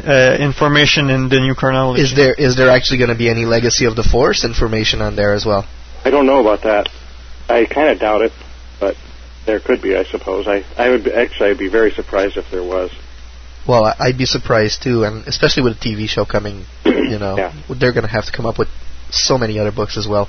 uh, 0.07 0.37
information 0.41 1.11
in 1.11 1.29
the 1.29 1.41
new 1.41 1.55
chronology. 1.55 2.03
Is 2.03 2.15
there 2.15 2.35
is 2.35 2.57
there 2.57 2.71
actually 2.71 2.99
going 2.99 3.11
to 3.11 3.17
be 3.17 3.29
any 3.29 3.45
Legacy 3.45 3.85
of 3.87 3.97
the 3.97 4.03
Force 4.03 4.45
information 4.45 5.01
on 5.03 5.17
there 5.17 5.33
as 5.35 5.45
well? 5.47 5.67
I 6.05 6.11
don't 6.11 6.27
know 6.27 6.41
about 6.41 6.63
that. 6.63 6.89
I 7.49 7.65
kind 7.67 7.89
of 7.91 7.99
doubt 8.01 8.23
it, 8.23 8.33
but 8.39 8.47
there 9.47 9.61
could 9.61 9.83
be, 9.83 9.97
I 9.97 10.05
suppose. 10.05 10.47
I 10.47 10.65
I 10.77 10.91
would 10.91 11.05
be, 11.05 11.13
actually 11.13 11.51
I'd 11.51 11.59
be 11.59 11.69
very 11.69 11.91
surprised 11.91 12.37
if 12.37 12.51
there 12.51 12.63
was. 12.65 12.91
Well, 13.67 13.95
I'd 13.99 14.19
be 14.19 14.27
surprised 14.27 14.83
too, 14.83 15.05
and 15.05 15.27
especially 15.29 15.63
with 15.63 15.75
a 15.77 15.81
TV 15.81 16.09
show 16.09 16.25
coming, 16.25 16.65
you 16.85 17.19
know, 17.19 17.37
Yeah. 17.37 17.53
they're 17.69 17.93
going 17.93 18.05
to 18.05 18.11
have 18.11 18.27
to 18.27 18.33
come 18.33 18.47
up 18.47 18.59
with 18.59 18.69
so 19.11 19.39
many 19.39 19.59
other 19.59 19.71
books 19.73 19.97
as 19.97 20.09
well. 20.09 20.29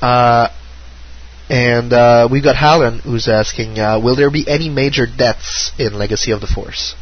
Uh, 0.00 0.48
and 1.50 1.92
uh, 1.92 2.28
we've 2.30 2.44
got 2.44 2.56
Hallen 2.56 3.00
who's 3.00 3.28
asking, 3.28 3.78
uh, 3.78 3.98
will 4.00 4.16
there 4.16 4.30
be 4.30 4.46
any 4.48 4.68
major 4.68 5.06
deaths 5.06 5.72
in 5.78 5.94
Legacy 5.94 6.30
of 6.32 6.40
the 6.40 6.46
Force? 6.46 6.94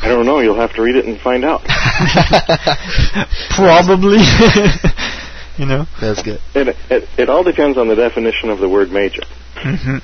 I 0.00 0.08
don't 0.08 0.26
know. 0.26 0.40
You'll 0.40 0.56
have 0.60 0.74
to 0.74 0.82
read 0.82 0.96
it 0.96 1.06
and 1.06 1.18
find 1.20 1.44
out. 1.44 1.62
Probably. 3.56 4.18
you 5.58 5.66
know. 5.66 5.86
That's 6.00 6.22
good. 6.22 6.40
It, 6.54 6.76
it 6.90 7.08
it 7.18 7.28
all 7.28 7.42
depends 7.44 7.78
on 7.78 7.88
the 7.88 7.94
definition 7.96 8.50
of 8.50 8.58
the 8.58 8.68
word 8.68 8.90
major. 8.90 9.22
hmm 9.56 9.98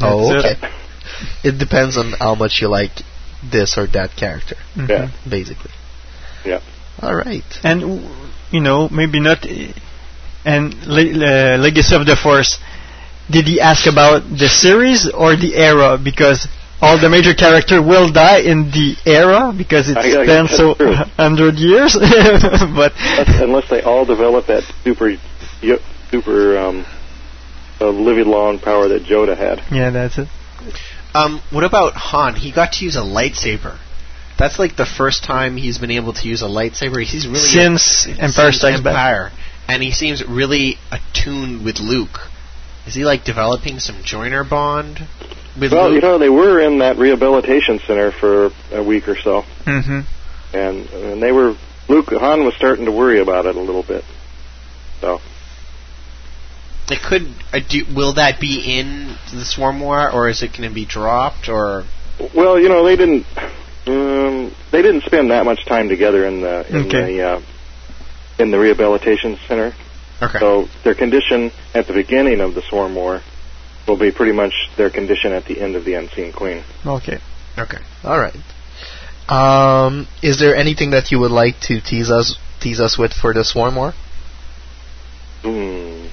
Oh, 0.00 0.34
okay. 0.38 0.54
It 1.44 1.58
depends 1.58 1.96
on 1.98 2.12
how 2.12 2.34
much 2.34 2.60
you 2.62 2.68
like 2.68 2.92
this 3.44 3.76
or 3.76 3.86
that 3.88 4.16
character, 4.16 4.56
Mhm. 4.76 4.88
Yeah. 4.88 5.10
basically. 5.28 5.70
Yeah. 6.44 6.60
All 7.00 7.14
right. 7.14 7.44
And 7.62 8.08
you 8.50 8.60
know, 8.60 8.88
maybe 8.88 9.20
not. 9.20 9.44
And 10.44 10.74
Le- 10.86 11.12
Le- 11.22 11.56
Legacy 11.58 11.94
of 11.94 12.06
the 12.06 12.16
Force. 12.16 12.58
Did 13.30 13.46
he 13.46 13.60
ask 13.60 13.86
about 13.86 14.22
the 14.28 14.48
series 14.48 15.08
or 15.08 15.36
the 15.36 15.54
era? 15.54 15.96
Because 16.02 16.48
all 16.82 16.98
the 17.00 17.08
major 17.08 17.32
character 17.32 17.80
will 17.80 18.10
die 18.12 18.40
in 18.40 18.70
the 18.72 18.96
era 19.06 19.54
because 19.56 19.88
it 19.88 19.96
I- 19.96 20.20
I- 20.20 20.24
spans 20.24 20.50
so 20.50 20.74
true. 20.74 20.92
hundred 21.16 21.54
years. 21.56 21.94
but 21.98 22.92
Unless, 22.98 23.40
unless 23.40 23.70
they 23.70 23.82
all 23.82 24.04
develop 24.04 24.46
that 24.48 24.64
super 24.84 25.14
super 26.10 26.58
um, 26.58 26.84
uh, 27.80 27.88
living 27.88 28.26
long 28.26 28.58
power 28.58 28.88
that 28.88 29.04
Yoda 29.04 29.36
had. 29.36 29.62
yeah, 29.72 29.90
that's 29.90 30.18
it. 30.18 30.28
Um, 31.14 31.40
what 31.50 31.64
about 31.64 31.92
Han? 31.94 32.34
He 32.36 32.52
got 32.52 32.72
to 32.74 32.84
use 32.84 32.96
a 32.96 33.00
lightsaber. 33.00 33.78
That's 34.38 34.58
like 34.58 34.76
the 34.76 34.86
first 34.86 35.24
time 35.24 35.56
he's 35.56 35.78
been 35.78 35.90
able 35.90 36.14
to 36.14 36.26
use 36.28 36.42
a 36.42 36.46
lightsaber. 36.46 37.02
He's 37.02 37.26
really 37.26 37.38
Since 37.38 38.06
Empire 38.08 38.50
since 38.50 38.56
Strikes 38.56 38.80
Back. 38.80 38.92
Empire, 38.92 39.30
and 39.68 39.82
he 39.82 39.92
seems 39.92 40.26
really 40.26 40.76
attuned 40.90 41.64
with 41.64 41.78
Luke. 41.80 42.18
Is 42.86 42.94
he 42.94 43.04
like 43.04 43.24
developing 43.24 43.78
some 43.78 44.02
joiner 44.02 44.42
bond 44.42 45.06
with 45.58 45.72
Well, 45.72 45.90
Luke? 45.90 45.94
you 45.94 46.00
know, 46.08 46.18
they 46.18 46.28
were 46.28 46.60
in 46.60 46.78
that 46.78 46.96
rehabilitation 46.98 47.80
center 47.86 48.10
for 48.12 48.50
a 48.72 48.82
week 48.82 49.08
or 49.08 49.16
so, 49.16 49.42
hmm 49.64 50.00
and 50.54 50.86
and 50.90 51.22
they 51.22 51.32
were 51.32 51.56
Luke 51.88 52.08
Han 52.10 52.44
was 52.44 52.54
starting 52.56 52.84
to 52.86 52.92
worry 52.92 53.20
about 53.20 53.46
it 53.46 53.56
a 53.56 53.60
little 53.60 53.82
bit. 53.82 54.04
So 55.00 55.20
It 56.90 57.00
could. 57.02 57.34
Uh, 57.52 57.60
do, 57.68 57.84
will 57.94 58.14
that 58.14 58.38
be 58.40 58.78
in 58.78 59.16
the 59.32 59.44
Swarm 59.44 59.80
War, 59.80 60.10
or 60.10 60.28
is 60.28 60.42
it 60.42 60.48
going 60.56 60.68
to 60.68 60.74
be 60.74 60.84
dropped? 60.84 61.48
Or 61.48 61.84
Well, 62.34 62.58
you 62.60 62.68
know, 62.68 62.84
they 62.84 62.96
didn't. 62.96 63.26
Um, 63.86 64.54
they 64.70 64.80
didn't 64.82 65.02
spend 65.04 65.30
that 65.32 65.44
much 65.44 65.64
time 65.66 65.88
together 65.88 66.24
in 66.26 66.40
the 66.40 66.68
in 66.68 66.86
Okay. 66.86 67.16
the 67.16 67.22
uh, 67.22 67.40
in 68.38 68.50
the 68.50 68.58
rehabilitation 68.58 69.36
center. 69.48 69.74
okay, 70.22 70.38
So 70.38 70.68
their 70.84 70.94
condition 70.94 71.50
at 71.74 71.86
the 71.88 71.92
beginning 71.92 72.40
of 72.40 72.54
the 72.54 72.62
Swarm 72.62 72.94
War 72.94 73.22
will 73.86 73.98
be 73.98 74.10
pretty 74.10 74.32
much 74.32 74.52
their 74.76 74.90
condition 74.90 75.32
at 75.32 75.44
the 75.46 75.60
end 75.60 75.76
of 75.76 75.84
the 75.84 75.94
Unseen 75.94 76.32
Queen. 76.32 76.64
Okay. 76.86 77.18
okay. 77.58 77.78
All 78.04 78.18
right. 78.18 78.36
Um, 79.28 80.08
is 80.22 80.38
there 80.38 80.54
anything 80.56 80.90
that 80.90 81.10
you 81.10 81.18
would 81.20 81.30
like 81.30 81.60
to 81.62 81.80
tease 81.80 82.10
us 82.10 82.36
tease 82.60 82.80
us 82.80 82.98
with 82.98 83.12
for 83.12 83.32
the 83.32 83.44
Swarm 83.44 83.76
War? 83.76 83.92
Hmm. 85.42 86.06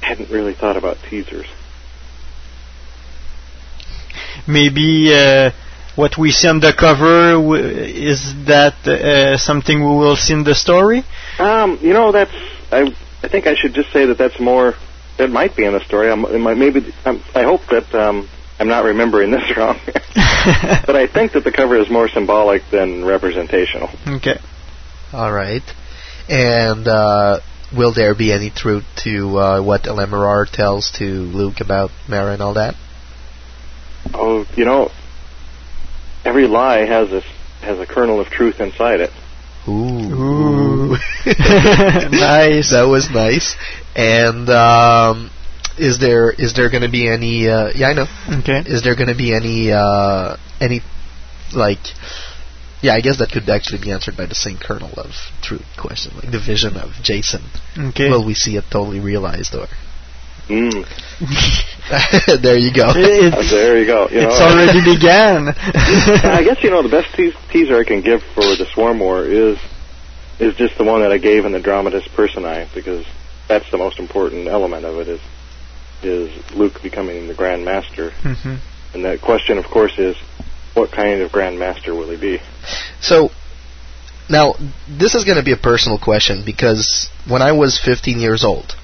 Hadn't 0.00 0.30
really 0.30 0.54
thought 0.54 0.76
about 0.76 0.96
teasers. 1.08 1.46
Maybe 4.46 5.12
uh, 5.14 5.50
what 5.94 6.16
we 6.16 6.30
see 6.30 6.48
on 6.48 6.60
the 6.60 6.72
cover 6.72 7.32
w- 7.32 7.62
is 7.62 8.32
that 8.46 8.86
uh, 8.86 9.36
something 9.36 9.80
we 9.80 9.96
will 9.96 10.16
see 10.16 10.32
in 10.32 10.44
the 10.44 10.54
story. 10.54 11.04
Um, 11.38 11.78
you 11.82 11.92
know, 11.92 12.12
that's 12.12 12.32
I. 12.72 12.94
I 13.20 13.26
think 13.26 13.48
I 13.48 13.56
should 13.56 13.74
just 13.74 13.92
say 13.92 14.06
that 14.06 14.16
that's 14.16 14.38
more. 14.38 14.74
That 15.18 15.30
might 15.30 15.56
be 15.56 15.64
in 15.64 15.72
the 15.72 15.84
story. 15.84 16.10
I'm, 16.10 16.24
it 16.24 16.38
might, 16.38 16.56
maybe 16.56 16.94
I'm, 17.04 17.22
I 17.34 17.42
hope 17.42 17.62
that 17.70 17.92
um, 17.94 18.28
I'm 18.58 18.68
not 18.68 18.84
remembering 18.84 19.30
this 19.30 19.44
wrong. 19.56 19.78
but 19.84 20.96
I 20.96 21.06
think 21.06 21.32
that 21.32 21.44
the 21.44 21.52
cover 21.52 21.76
is 21.76 21.90
more 21.90 22.08
symbolic 22.08 22.62
than 22.70 23.04
representational. 23.04 23.90
Okay. 24.06 24.38
All 25.12 25.32
right. 25.32 25.62
And 26.28 26.86
uh, 26.86 27.40
will 27.76 27.92
there 27.92 28.14
be 28.14 28.32
any 28.32 28.50
truth 28.50 28.84
to 29.04 29.38
uh, 29.38 29.62
what 29.62 29.84
Alema 29.84 30.12
Rar 30.12 30.46
tells 30.46 30.90
to 30.98 31.04
Luke 31.04 31.60
about 31.60 31.90
Mara 32.08 32.32
and 32.32 32.42
all 32.42 32.54
that? 32.54 32.74
Oh, 34.14 34.46
you 34.54 34.64
know, 34.64 34.90
every 36.24 36.46
lie 36.46 36.86
has 36.86 37.12
a 37.12 37.20
has 37.60 37.78
a 37.78 37.86
kernel 37.86 38.20
of 38.20 38.28
truth 38.28 38.60
inside 38.60 39.00
it. 39.00 39.10
Ooh. 39.66 40.08
nice. 41.26 42.70
That 42.70 42.86
was 42.88 43.10
nice. 43.10 43.56
And 43.96 44.48
um, 44.50 45.30
is 45.78 45.98
there 45.98 46.30
is 46.30 46.54
there 46.54 46.70
going 46.70 46.82
to 46.82 46.90
be 46.90 47.08
any? 47.08 47.48
Uh, 47.48 47.70
yeah, 47.74 47.88
I 47.88 47.94
know. 47.94 48.06
Okay. 48.40 48.62
Is 48.66 48.82
there 48.82 48.94
going 48.96 49.08
to 49.08 49.16
be 49.16 49.34
any 49.34 49.72
uh, 49.72 50.36
any 50.60 50.80
like? 51.54 51.80
Yeah, 52.80 52.94
I 52.94 53.00
guess 53.00 53.18
that 53.18 53.32
could 53.32 53.48
actually 53.50 53.80
be 53.80 53.90
answered 53.90 54.16
by 54.16 54.26
the 54.26 54.36
same 54.36 54.56
kernel 54.56 54.92
of 55.00 55.10
truth 55.42 55.66
question, 55.76 56.14
like 56.14 56.30
the 56.30 56.38
vision 56.38 56.76
of 56.76 56.90
Jacen. 57.02 57.42
Okay. 57.76 58.08
Will 58.08 58.24
we 58.24 58.34
see 58.34 58.56
it 58.56 58.64
totally 58.70 59.00
realized, 59.00 59.54
or 59.54 59.66
Mm. 60.48 60.80
there 62.42 62.56
you 62.56 62.72
go. 62.72 62.88
It's, 62.96 63.50
there 63.50 63.78
you 63.78 63.86
go. 63.86 64.08
You 64.08 64.22
know, 64.22 64.28
it's 64.30 64.40
already 64.40 64.80
began. 64.96 65.48
I 65.48 66.42
guess 66.42 66.64
you 66.64 66.70
know 66.70 66.82
the 66.82 66.88
best 66.88 67.14
te- 67.14 67.34
teaser 67.52 67.78
I 67.78 67.84
can 67.84 68.00
give 68.00 68.22
for 68.34 68.56
the 68.56 68.66
Swarm 68.72 68.98
War 68.98 69.26
is 69.26 69.58
is 70.38 70.54
just 70.56 70.78
the 70.78 70.84
one 70.84 71.00
that 71.00 71.12
I 71.12 71.18
gave 71.18 71.44
in 71.44 71.52
the 71.52 71.60
Dramatis 71.60 72.06
Personae 72.08 72.68
because 72.74 73.06
that's 73.48 73.70
the 73.70 73.78
most 73.78 73.98
important 73.98 74.46
element 74.46 74.84
of 74.84 74.98
it 74.98 75.08
is 75.08 75.20
is 76.00 76.30
Luke 76.52 76.80
becoming 76.82 77.26
the 77.26 77.34
Grand 77.34 77.64
Master, 77.64 78.10
hmm 78.22 78.56
and 78.94 79.04
the 79.04 79.18
question, 79.18 79.58
of 79.58 79.66
course, 79.66 79.98
is 79.98 80.16
what 80.72 80.90
kind 80.90 81.20
of 81.20 81.30
Grand 81.30 81.58
Master 81.58 81.94
will 81.94 82.08
he 82.08 82.16
be? 82.16 82.40
So 83.00 83.30
now 84.30 84.54
this 84.88 85.14
is 85.14 85.24
going 85.24 85.36
to 85.36 85.44
be 85.44 85.52
a 85.52 85.58
personal 85.58 85.98
question 85.98 86.42
because 86.44 87.10
when 87.28 87.42
I 87.42 87.52
was 87.52 87.78
15 87.78 88.18
years 88.18 88.44
old 88.44 88.74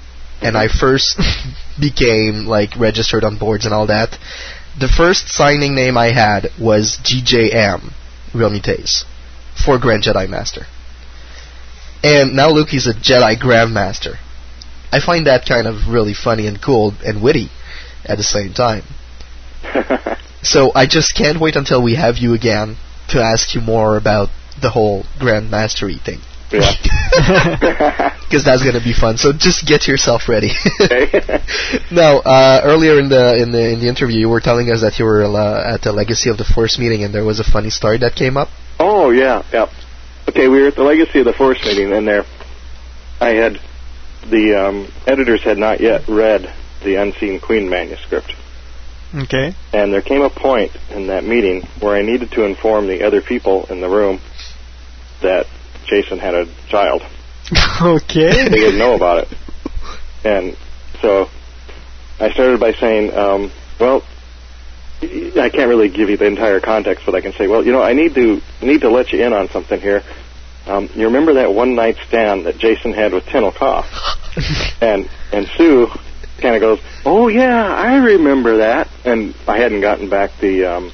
and 0.41 0.55
I 0.55 0.67
first 0.67 1.19
became 1.79 2.45
like 2.45 2.77
registered 2.77 3.23
on 3.23 3.37
boards 3.37 3.65
and 3.65 3.73
all 3.73 3.87
that, 3.87 4.17
the 4.79 4.87
first 4.89 5.29
signing 5.29 5.73
name 5.73 5.97
I 5.97 6.11
had 6.11 6.49
was 6.59 6.99
GJM, 7.01 7.91
real 8.33 8.49
mutates 8.49 9.05
for 9.63 9.79
Grand 9.79 10.03
Jedi 10.03 10.29
Master. 10.29 10.67
And 12.05 12.35
now 12.35 12.51
Luke 12.51 12.71
is 12.71 12.85
a 12.85 12.93
Jedi 12.93 13.35
Grandmaster. 13.35 14.17
I 14.91 14.99
find 14.99 15.25
that 15.25 15.47
kind 15.47 15.65
of 15.65 15.87
really 15.89 16.13
funny 16.13 16.45
and 16.45 16.61
cool 16.61 16.93
and 17.03 17.19
witty 17.19 17.49
at 18.05 18.19
the 18.19 18.23
same 18.23 18.53
time. 18.53 18.83
so 20.43 20.71
I 20.75 20.85
just 20.85 21.17
can't 21.17 21.41
wait 21.41 21.55
until 21.55 21.81
we 21.81 21.95
have 21.95 22.17
you 22.19 22.35
again 22.35 22.77
to 23.09 23.19
ask 23.19 23.55
you 23.55 23.61
more 23.61 23.97
about 23.97 24.29
the 24.61 24.69
whole 24.69 25.03
Grandmastery 25.19 25.99
thing. 25.99 26.19
Yeah. 26.51 28.11
Because 28.25 28.43
that's 28.43 28.63
gonna 28.63 28.83
be 28.83 28.93
fun. 28.93 29.17
So 29.17 29.33
just 29.33 29.65
get 29.67 29.87
yourself 29.87 30.27
ready. 30.27 30.51
now, 31.91 32.19
uh, 32.19 32.61
earlier 32.63 32.99
in 32.99 33.07
the 33.07 33.41
in 33.41 33.51
the 33.51 33.73
in 33.73 33.79
the 33.79 33.87
interview, 33.87 34.17
you 34.17 34.29
were 34.29 34.41
telling 34.41 34.71
us 34.71 34.81
that 34.81 34.97
you 34.97 35.05
were 35.05 35.23
uh, 35.23 35.75
at 35.75 35.83
the 35.83 35.91
Legacy 35.91 36.31
of 36.31 36.37
the 36.37 36.43
Force 36.43 36.79
meeting, 36.79 37.03
and 37.03 37.13
there 37.13 37.23
was 37.23 37.39
a 37.39 37.43
funny 37.43 37.69
story 37.69 37.99
that 37.99 38.15
came 38.15 38.35
up. 38.35 38.49
Oh 38.79 39.11
yeah, 39.11 39.43
yeah. 39.53 39.67
Okay, 40.27 40.47
we 40.47 40.61
were 40.61 40.67
at 40.67 40.75
the 40.75 40.83
Legacy 40.83 41.19
of 41.19 41.25
the 41.25 41.33
Force 41.33 41.63
meeting, 41.65 41.93
and 41.93 42.07
there, 42.07 42.25
I 43.21 43.29
had 43.29 43.59
the 44.27 44.55
um, 44.67 44.91
editors 45.05 45.43
had 45.43 45.57
not 45.57 45.79
yet 45.79 46.07
read 46.07 46.51
the 46.83 46.95
Unseen 46.95 47.39
Queen 47.39 47.69
manuscript, 47.69 48.33
Okay. 49.13 49.55
and 49.71 49.93
there 49.93 50.01
came 50.01 50.21
a 50.23 50.29
point 50.29 50.71
in 50.89 51.07
that 51.07 51.23
meeting 51.23 51.61
where 51.79 51.95
I 51.95 52.01
needed 52.01 52.31
to 52.31 52.43
inform 52.43 52.87
the 52.87 53.03
other 53.05 53.21
people 53.21 53.65
in 53.67 53.81
the 53.81 53.87
room 53.89 54.19
that 55.21 55.45
Jacen 55.87 56.19
had 56.19 56.33
a 56.33 56.47
child. 56.69 57.03
okay. 57.81 58.49
they 58.49 58.49
didn't 58.49 58.79
know 58.79 58.95
about 58.95 59.19
it, 59.19 59.37
and 60.23 60.57
so 61.01 61.29
I 62.19 62.31
started 62.31 62.59
by 62.59 62.73
saying, 62.73 63.13
um, 63.15 63.51
"Well, 63.79 64.03
I 65.39 65.49
can't 65.49 65.69
really 65.69 65.89
give 65.89 66.09
you 66.09 66.17
the 66.17 66.25
entire 66.25 66.59
context, 66.59 67.05
but 67.05 67.15
I 67.15 67.21
can 67.21 67.33
say, 67.33 67.47
well, 67.47 67.65
you 67.65 67.71
know, 67.71 67.81
I 67.81 67.93
need 67.93 68.15
to 68.15 68.41
need 68.61 68.81
to 68.81 68.89
let 68.89 69.11
you 69.11 69.25
in 69.25 69.33
on 69.33 69.49
something 69.49 69.79
here. 69.79 70.03
Um, 70.67 70.89
you 70.95 71.05
remember 71.05 71.35
that 71.35 71.53
one 71.53 71.75
night 71.75 71.97
stand 72.07 72.45
that 72.47 72.55
Jacen 72.55 72.93
had 72.93 73.13
with 73.13 73.25
Tenel 73.25 73.53
Ka? 73.53 73.83
and 74.81 75.09
and 75.31 75.47
Sue 75.57 75.87
kind 76.41 76.55
of 76.55 76.61
goes, 76.61 76.79
"Oh 77.05 77.27
yeah, 77.27 77.65
I 77.65 77.97
remember 77.97 78.57
that." 78.57 78.89
And 79.03 79.35
I 79.47 79.57
hadn't 79.57 79.81
gotten 79.81 80.09
back 80.09 80.31
the 80.39 80.65
um, 80.65 80.91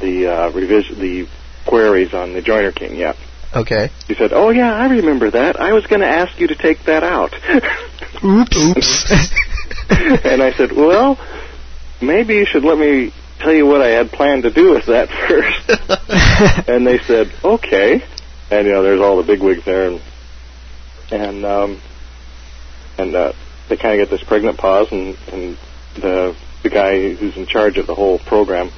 the 0.00 0.26
uh, 0.26 0.50
revision 0.50 1.00
the 1.00 1.28
queries 1.66 2.12
on 2.14 2.34
the 2.34 2.42
Joiner 2.42 2.72
King 2.72 2.96
yet. 2.96 3.16
Okay. 3.54 3.90
He 4.06 4.14
said, 4.14 4.32
"Oh 4.32 4.50
yeah, 4.50 4.74
I 4.74 4.88
remember 4.88 5.30
that. 5.30 5.60
I 5.60 5.72
was 5.72 5.86
going 5.86 6.00
to 6.00 6.08
ask 6.08 6.38
you 6.38 6.48
to 6.48 6.56
take 6.56 6.84
that 6.84 7.02
out." 7.02 7.32
Oops. 8.24 8.56
Oops. 8.56 9.12
and 10.24 10.42
I 10.42 10.52
said, 10.56 10.72
"Well, 10.72 11.16
maybe 12.06 12.34
you 12.34 12.46
should 12.46 12.64
let 12.64 12.78
me 12.78 13.12
tell 13.40 13.52
you 13.52 13.66
what 13.66 13.82
I 13.82 13.88
had 13.88 14.10
planned 14.10 14.44
to 14.44 14.50
do 14.50 14.70
with 14.70 14.86
that 14.86 15.08
first. 15.28 16.68
and 16.68 16.86
they 16.86 16.98
said, 16.98 17.32
"Okay." 17.42 18.04
And 18.50 18.66
you 18.66 18.72
know, 18.72 18.82
there's 18.82 19.00
all 19.00 19.16
the 19.16 19.22
bigwigs 19.22 19.64
there, 19.64 19.88
and 19.90 20.00
and 21.10 21.44
um, 21.44 21.80
and 22.98 23.14
uh, 23.14 23.32
they 23.68 23.76
kind 23.76 24.00
of 24.00 24.08
get 24.08 24.16
this 24.16 24.26
pregnant 24.26 24.58
pause, 24.58 24.88
and 24.90 25.16
and 25.32 25.58
the 25.96 26.36
the 26.62 26.70
guy 26.70 27.14
who's 27.14 27.36
in 27.36 27.46
charge 27.46 27.76
of 27.78 27.86
the 27.86 27.94
whole 27.94 28.18
program 28.18 28.70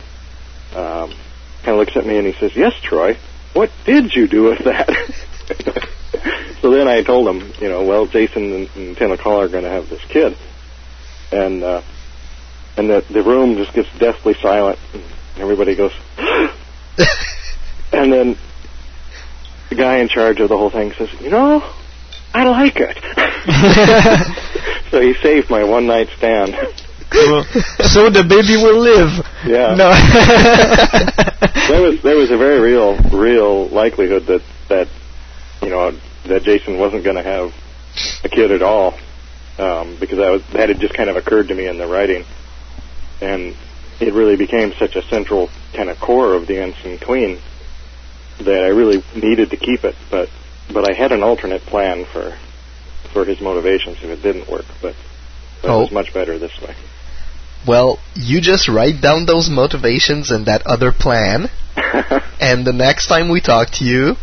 um, 0.74 1.14
kind 1.62 1.68
of 1.68 1.76
looks 1.76 1.96
at 1.96 2.06
me 2.06 2.18
and 2.18 2.26
he 2.26 2.32
says, 2.34 2.54
"Yes, 2.54 2.74
Troy, 2.82 3.16
what 3.54 3.70
did 3.84 4.14
you 4.14 4.28
do 4.28 4.44
with 4.44 4.64
that?" 4.64 4.88
so 6.60 6.70
then 6.70 6.88
I 6.88 7.02
told 7.02 7.28
him, 7.28 7.52
you 7.60 7.68
know, 7.68 7.84
well, 7.84 8.06
Jacen 8.06 8.54
and, 8.54 8.76
and 8.76 8.96
Tenel 8.96 9.18
Ka 9.18 9.40
are 9.40 9.48
going 9.48 9.64
to 9.64 9.70
have 9.70 9.88
this 9.88 10.04
kid, 10.04 10.36
and 11.32 11.62
uh, 11.62 11.82
and 12.76 12.90
the 12.90 13.04
the 13.10 13.22
room 13.22 13.56
just 13.56 13.72
gets 13.72 13.88
deathly 13.98 14.34
silent, 14.34 14.78
and 14.92 15.02
everybody 15.38 15.74
goes, 15.74 15.92
and 17.92 18.12
then 18.12 18.36
the 19.68 19.74
guy 19.74 19.98
in 19.98 20.08
charge 20.08 20.40
of 20.40 20.48
the 20.48 20.56
whole 20.56 20.70
thing 20.70 20.92
says, 20.92 21.08
you 21.20 21.30
know, 21.30 21.62
I 22.32 22.44
like 22.44 22.76
it. 22.76 22.96
so 24.90 25.00
he 25.00 25.14
saved 25.14 25.50
my 25.50 25.64
one 25.64 25.86
night 25.86 26.08
stand. 26.16 26.54
Cool. 27.08 27.44
so 27.86 28.10
the 28.10 28.24
baby 28.28 28.56
will 28.56 28.80
live. 28.80 29.24
Yeah. 29.46 29.74
No. 29.74 29.90
there 31.68 31.82
was 31.82 32.02
there 32.02 32.16
was 32.16 32.30
a 32.30 32.36
very 32.36 32.60
real 32.60 32.98
real 33.10 33.68
likelihood 33.68 34.26
that 34.26 34.42
that 34.68 34.88
you 35.62 35.70
know 35.70 35.92
that 36.24 36.42
Jacen 36.42 36.78
wasn't 36.78 37.04
going 37.04 37.16
to 37.16 37.22
have 37.22 37.54
a 38.24 38.28
kid 38.28 38.50
at 38.50 38.62
all 38.62 38.98
um, 39.58 39.96
because 39.98 40.18
that 40.18 40.30
was 40.30 40.42
that 40.52 40.68
had 40.68 40.80
just 40.80 40.94
kind 40.94 41.08
of 41.08 41.16
occurred 41.16 41.48
to 41.48 41.54
me 41.54 41.66
in 41.66 41.78
the 41.78 41.86
writing, 41.86 42.24
and 43.20 43.56
it 44.00 44.12
really 44.12 44.36
became 44.36 44.72
such 44.78 44.94
a 44.96 45.02
central 45.02 45.48
kind 45.74 45.88
of 45.88 45.98
core 45.98 46.34
of 46.34 46.46
the 46.46 46.62
Unseen 46.62 46.98
Queen 46.98 47.38
that 48.38 48.62
I 48.62 48.68
really 48.68 49.02
needed 49.14 49.50
to 49.50 49.56
keep 49.56 49.84
it, 49.84 49.94
but 50.10 50.28
but 50.72 50.88
I 50.88 50.94
had 50.94 51.12
an 51.12 51.22
alternate 51.22 51.62
plan 51.62 52.04
for 52.04 52.36
for 53.12 53.24
his 53.24 53.40
motivations 53.40 53.98
if 54.02 54.10
it 54.10 54.22
didn't 54.22 54.48
work, 54.50 54.66
but, 54.82 54.94
but 55.62 55.70
Oh. 55.70 55.78
it 55.78 55.80
was 55.82 55.88
oh. 55.90 55.94
much 55.94 56.12
better 56.12 56.38
this 56.38 56.60
way. 56.60 56.74
Well, 57.66 57.98
you 58.14 58.40
just 58.40 58.68
write 58.68 59.00
down 59.00 59.26
those 59.26 59.48
motivations 59.50 60.30
and 60.30 60.46
that 60.46 60.66
other 60.66 60.92
plan, 60.92 61.48
and 62.40 62.64
the 62.66 62.72
next 62.72 63.06
time 63.06 63.28
we 63.28 63.40
talk 63.40 63.70
to 63.78 63.84
you, 63.84 64.16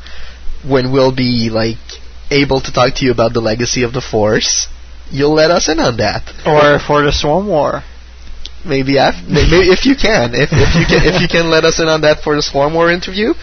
when 0.64 0.92
we'll 0.92 1.12
be 1.16 1.50
like 1.50 1.78
able 2.32 2.62
to 2.62 2.72
talk 2.72 2.96
to 2.96 3.06
you 3.06 3.12
about 3.12 3.34
the 3.34 3.42
legacy 3.42 3.84
of 3.84 3.92
the 3.94 4.02
Force, 4.02 4.68
you'll 5.12 5.34
let 5.34 5.52
us 5.52 5.68
in 5.68 5.80
on 5.80 5.98
that. 5.98 6.24
or 6.46 6.80
for 6.80 7.04
the 7.04 7.12
Swarm 7.12 7.48
War. 7.48 7.84
Maybe 8.66 8.98
af- 8.98 9.24
maybe 9.28 9.70
if 9.72 9.86
you 9.86 9.96
can, 9.96 10.32
if 10.34 10.50
if 10.54 10.76
you 10.76 10.86
can 10.86 11.02
if 11.04 11.22
you 11.22 11.28
can 11.28 11.50
let 11.50 11.66
us 11.66 11.80
in 11.80 11.88
on 11.88 12.02
that 12.02 12.22
for 12.24 12.36
the 12.36 12.42
Swarm 12.42 12.74
War 12.74 12.92
interview. 12.92 13.34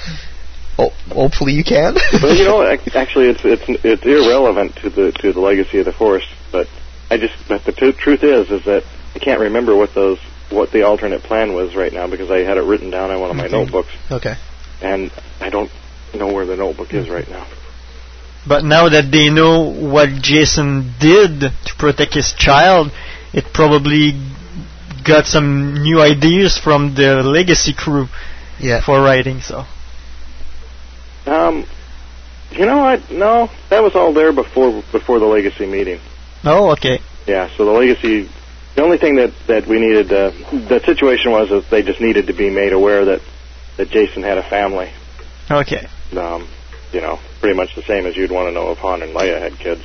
Oh, 0.79 0.91
hopefully 1.13 1.53
you 1.53 1.63
can. 1.65 1.95
well, 2.23 2.35
you 2.35 2.45
know, 2.45 2.63
actually, 2.95 3.29
it's 3.29 3.45
it's 3.45 3.65
it's 3.85 4.05
irrelevant 4.05 4.77
to 4.77 4.89
the 4.89 5.13
to 5.21 5.33
the 5.33 5.41
legacy 5.41 5.79
of 5.81 5.85
the 5.85 5.93
Force. 5.93 6.25
But 6.51 6.69
I 7.11 7.19
just, 7.19 7.35
but 7.49 7.65
the 7.65 7.73
t- 7.73 7.93
truth 7.93 8.23
is, 8.25 8.51
is 8.51 8.65
that 8.65 8.85
I 9.15 9.19
can't 9.19 9.41
remember 9.41 9.77
what 9.77 9.95
those 9.95 10.19
what 10.49 10.73
the 10.73 10.83
alternate 10.83 11.23
plan 11.23 11.53
was 11.53 11.77
right 11.77 11.93
now 11.93 12.09
because 12.09 12.31
I 12.31 12.39
had 12.39 12.57
it 12.57 12.65
written 12.65 12.89
down 12.91 13.11
on 13.11 13.21
one 13.21 13.31
of 13.31 13.37
my 13.37 13.45
Okay. 13.45 13.53
notebooks, 13.53 13.91
okay. 14.11 14.35
and 14.81 15.13
I 15.41 15.51
don't 15.51 15.71
know 16.15 16.33
where 16.33 16.47
the 16.47 16.57
notebook 16.57 16.93
is 16.95 17.09
right 17.11 17.29
now. 17.29 17.47
But 18.49 18.65
now 18.65 18.89
that 18.89 19.11
they 19.13 19.29
know 19.29 19.69
what 19.71 20.09
Jacen 20.09 20.99
did 20.99 21.41
to 21.41 21.75
protect 21.79 22.15
his 22.15 22.33
child, 22.33 22.91
it 23.35 23.53
probably 23.53 24.13
got 25.05 25.27
some 25.27 25.75
new 25.75 26.01
ideas 26.01 26.59
from 26.59 26.95
the 26.95 27.23
legacy 27.23 27.73
crew 27.73 28.09
Yeah. 28.59 28.81
for 28.83 29.01
writing. 29.01 29.41
So 29.41 29.65
Um, 31.27 31.65
you 32.51 32.67
know 32.67 32.79
what? 32.79 33.11
No, 33.11 33.49
that 33.69 33.83
was 33.83 33.95
all 33.95 34.13
there 34.13 34.33
before 34.33 34.83
before 34.93 35.19
the 35.19 35.27
legacy 35.27 35.67
meeting. 35.67 36.01
oh, 36.45 36.71
okay. 36.73 37.01
Yeah, 37.27 37.49
so 37.57 37.65
the 37.65 37.71
legacy. 37.73 38.29
The 38.77 38.83
only 38.83 38.99
thing 38.99 39.17
that 39.17 39.33
that 39.47 39.67
we 39.67 39.79
needed, 39.79 40.13
uh, 40.13 40.31
the 40.53 40.81
situation 40.85 41.33
was 41.33 41.49
that 41.51 41.69
they 41.71 41.83
just 41.83 42.01
needed 42.01 42.27
to 42.29 42.33
be 42.33 42.51
made 42.51 42.73
aware 42.73 43.05
that 43.07 43.21
that 43.77 43.91
Jacen 43.91 44.23
had 44.23 44.39
a 44.39 44.43
family. 44.49 44.91
Okay. 45.51 45.87
Um, 46.17 46.49
you 46.93 47.01
know, 47.01 47.19
pretty 47.41 47.57
much 47.57 47.75
the 47.75 47.83
same 47.83 48.07
as 48.07 48.17
you'd 48.17 48.31
want 48.31 48.49
to 48.49 48.53
know 48.53 48.71
if 48.73 48.79
Han 48.79 49.03
and 49.03 49.15
Leia 49.15 49.41
had 49.41 49.59
kids. 49.59 49.83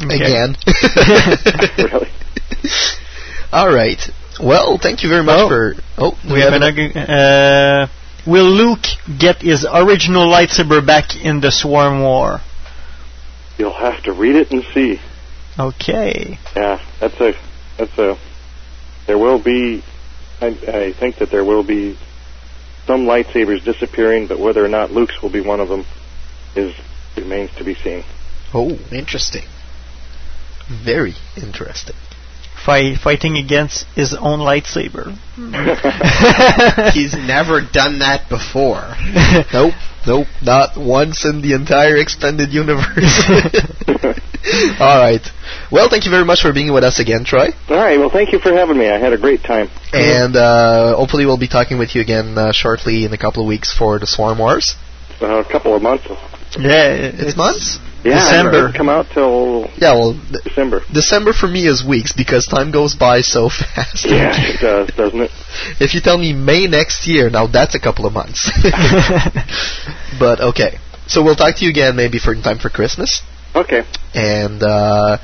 Okay. 0.00 0.16
Again. 0.16 0.56
really? 1.78 2.08
All 3.52 3.72
right. 3.72 4.00
Well, 4.40 4.78
thank 4.78 5.02
you 5.02 5.08
very 5.08 5.22
much 5.22 5.38
Oh. 5.40 5.48
for. 5.48 5.74
Oh, 5.98 6.18
We 6.30 6.40
have 6.40 6.52
an 6.54 6.62
ag- 6.62 6.96
uh, 6.96 7.86
Will 8.26 8.50
Luke 8.50 8.86
get 9.18 9.42
his 9.42 9.66
original 9.70 10.26
lightsaber 10.30 10.84
back 10.84 11.16
in 11.16 11.40
the 11.40 11.50
Swarm 11.50 12.00
War? 12.02 12.40
You'll 13.58 13.74
have 13.74 14.02
to 14.04 14.12
read 14.12 14.36
it 14.36 14.50
and 14.52 14.64
see. 14.72 15.00
Okay. 15.58 16.38
Yeah, 16.56 16.80
that's 17.00 17.20
a 17.20 17.34
that's 17.76 17.98
a. 17.98 18.16
There 19.06 19.18
will 19.18 19.38
be. 19.38 19.82
I, 20.40 20.46
I 20.46 20.92
think 20.92 21.16
that 21.18 21.30
there 21.30 21.44
will 21.44 21.62
be 21.62 21.98
some 22.86 23.02
lightsabers 23.06 23.62
disappearing, 23.64 24.26
but 24.28 24.38
whether 24.38 24.64
or 24.64 24.68
not 24.68 24.90
Luke's 24.92 25.20
will 25.22 25.30
be 25.30 25.40
one 25.40 25.60
of 25.60 25.68
them 25.68 25.84
is 26.56 26.74
remains 27.16 27.50
to 27.58 27.64
be 27.64 27.74
seen. 27.74 28.02
Oh, 28.54 28.78
Interesting. 28.90 29.44
very 30.68 31.14
interesting. 31.36 31.96
Fight, 32.64 32.98
fighting 32.98 33.36
against 33.36 33.86
his 33.94 34.14
own 34.14 34.38
lightsaber. 34.38 35.16
He's 36.92 37.14
never 37.14 37.60
done 37.60 37.98
that 37.98 38.28
before. 38.28 38.94
nope, 39.52 39.74
nope, 40.06 40.28
not 40.42 40.76
once 40.76 41.24
in 41.24 41.42
the 41.42 41.54
entire 41.54 41.96
extended 41.96 42.50
universe. 42.52 43.24
All 44.80 44.98
right. 44.98 45.22
Well, 45.70 45.88
thank 45.88 46.04
you 46.04 46.10
very 46.10 46.24
much 46.24 46.42
for 46.42 46.52
being 46.52 46.72
with 46.72 46.84
us 46.84 47.00
again, 47.00 47.24
Troy. 47.24 47.48
All 47.68 47.76
right. 47.76 47.98
Well, 47.98 48.10
thank 48.10 48.32
you 48.32 48.38
for 48.38 48.52
having 48.52 48.76
me. 48.78 48.88
I 48.88 48.98
had 48.98 49.12
a 49.12 49.18
great 49.18 49.42
time. 49.42 49.68
And 49.92 50.36
uh, 50.36 50.96
hopefully, 50.96 51.26
we'll 51.26 51.38
be 51.38 51.48
talking 51.48 51.78
with 51.78 51.94
you 51.94 52.00
again 52.00 52.36
uh, 52.36 52.52
shortly 52.52 53.04
in 53.04 53.12
a 53.12 53.18
couple 53.18 53.42
of 53.42 53.48
weeks 53.48 53.72
for 53.76 53.98
the 53.98 54.06
Swarm 54.06 54.38
Wars. 54.38 54.74
Uh, 55.20 55.38
a 55.38 55.44
couple 55.44 55.74
of 55.74 55.82
months. 55.82 56.04
Yeah, 56.58 56.94
It's 56.94 57.36
months? 57.36 57.78
Yeah, 58.04 58.14
December. 58.18 58.72
come 58.72 58.88
out 58.88 59.06
till 59.14 59.68
Yeah, 59.78 59.94
well, 59.94 60.12
th- 60.30 60.42
December. 60.44 60.80
December 60.92 61.32
for 61.32 61.46
me 61.46 61.66
is 61.66 61.84
weeks 61.84 62.12
because 62.12 62.46
time 62.46 62.70
goes 62.72 62.94
by 62.94 63.20
so 63.20 63.48
fast. 63.60 64.04
Yeah, 64.04 64.32
it 64.34 64.60
does, 64.60 64.88
doesn't 64.96 65.20
it? 65.20 65.30
If 65.80 65.94
you 65.94 66.00
tell 66.00 66.18
me 66.18 66.32
May 66.32 66.66
next 66.66 67.06
year, 67.06 67.30
now 67.30 67.46
that's 67.46 67.74
a 67.74 67.80
couple 67.80 68.06
of 68.06 68.12
months. 68.12 68.50
but 70.18 70.40
okay. 70.40 70.78
So 71.06 71.22
we'll 71.22 71.36
talk 71.36 71.56
to 71.56 71.64
you 71.64 71.70
again 71.70 71.96
maybe 71.96 72.18
for 72.18 72.32
in 72.32 72.42
time 72.42 72.58
for 72.58 72.70
Christmas. 72.70 73.22
Okay. 73.54 73.82
And 74.14 74.62
uh 74.62 75.18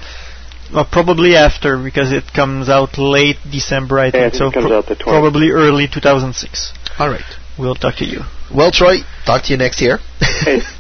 Well, 0.73 0.85
probably 0.91 1.35
after 1.35 1.79
because 1.83 2.13
it 2.13 2.25
comes 2.35 2.69
out 2.69 2.99
late 2.99 3.39
December, 3.51 3.99
I 3.99 4.05
Yeah, 4.05 4.09
I 4.09 4.13
think. 4.13 4.33
think 4.35 4.35
so 4.35 4.51
comes 4.53 4.67
pro- 4.67 4.79
out 4.79 4.87
the 4.87 4.97
20th. 4.97 5.05
probably 5.05 5.51
early 5.51 5.89
2006. 5.89 6.73
all 6.99 7.09
right. 7.09 7.25
We'll 7.59 7.75
talk 7.75 7.97
to 7.97 8.05
you. 8.05 8.21
Well, 8.55 8.71
Troy, 8.71 8.99
talk 9.27 9.43
to 9.45 9.51
you 9.53 9.57
next 9.59 9.81
year. 9.81 9.99
Hey. 10.21 10.61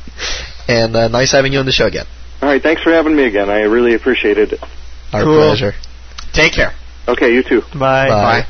and 0.68 0.94
uh, 0.94 1.08
nice 1.08 1.32
having 1.32 1.52
you 1.52 1.58
on 1.58 1.66
the 1.66 1.72
show 1.72 1.86
again. 1.86 2.06
All 2.42 2.48
right, 2.48 2.62
thanks 2.62 2.82
for 2.82 2.92
having 2.92 3.16
me 3.16 3.24
again. 3.24 3.50
I 3.50 3.62
really 3.62 3.94
appreciate 3.94 4.38
it. 4.38 4.54
Our 5.12 5.24
Cool. 5.24 5.36
pleasure. 5.48 5.72
Take 6.32 6.52
care. 6.52 6.72
Okay, 7.08 7.32
you 7.34 7.42
too. 7.42 7.62
Bye. 7.72 8.08
Bye. 8.08 8.42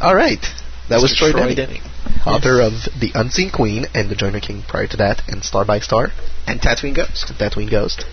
All 0.00 0.14
right. 0.14 0.40
That 0.88 1.00
was 1.00 1.12
Mr. 1.12 1.18
Troy, 1.18 1.32
Troy 1.32 1.54
Denning, 1.54 1.82
Denning. 1.82 1.82
author 2.26 2.60
of 2.60 2.72
The 2.98 3.12
Unseen 3.14 3.50
Queen 3.50 3.86
and 3.94 4.08
The 4.10 4.16
Joiner 4.16 4.40
King 4.40 4.64
prior 4.66 4.86
to 4.88 4.96
that, 4.96 5.22
and 5.28 5.44
Star 5.44 5.64
by 5.64 5.78
Star, 5.78 6.08
And 6.46 6.60
Tatooine 6.60 6.94
Ghost. 6.96 7.32
Tatooine 7.38 7.70
Ghost. 7.70 8.04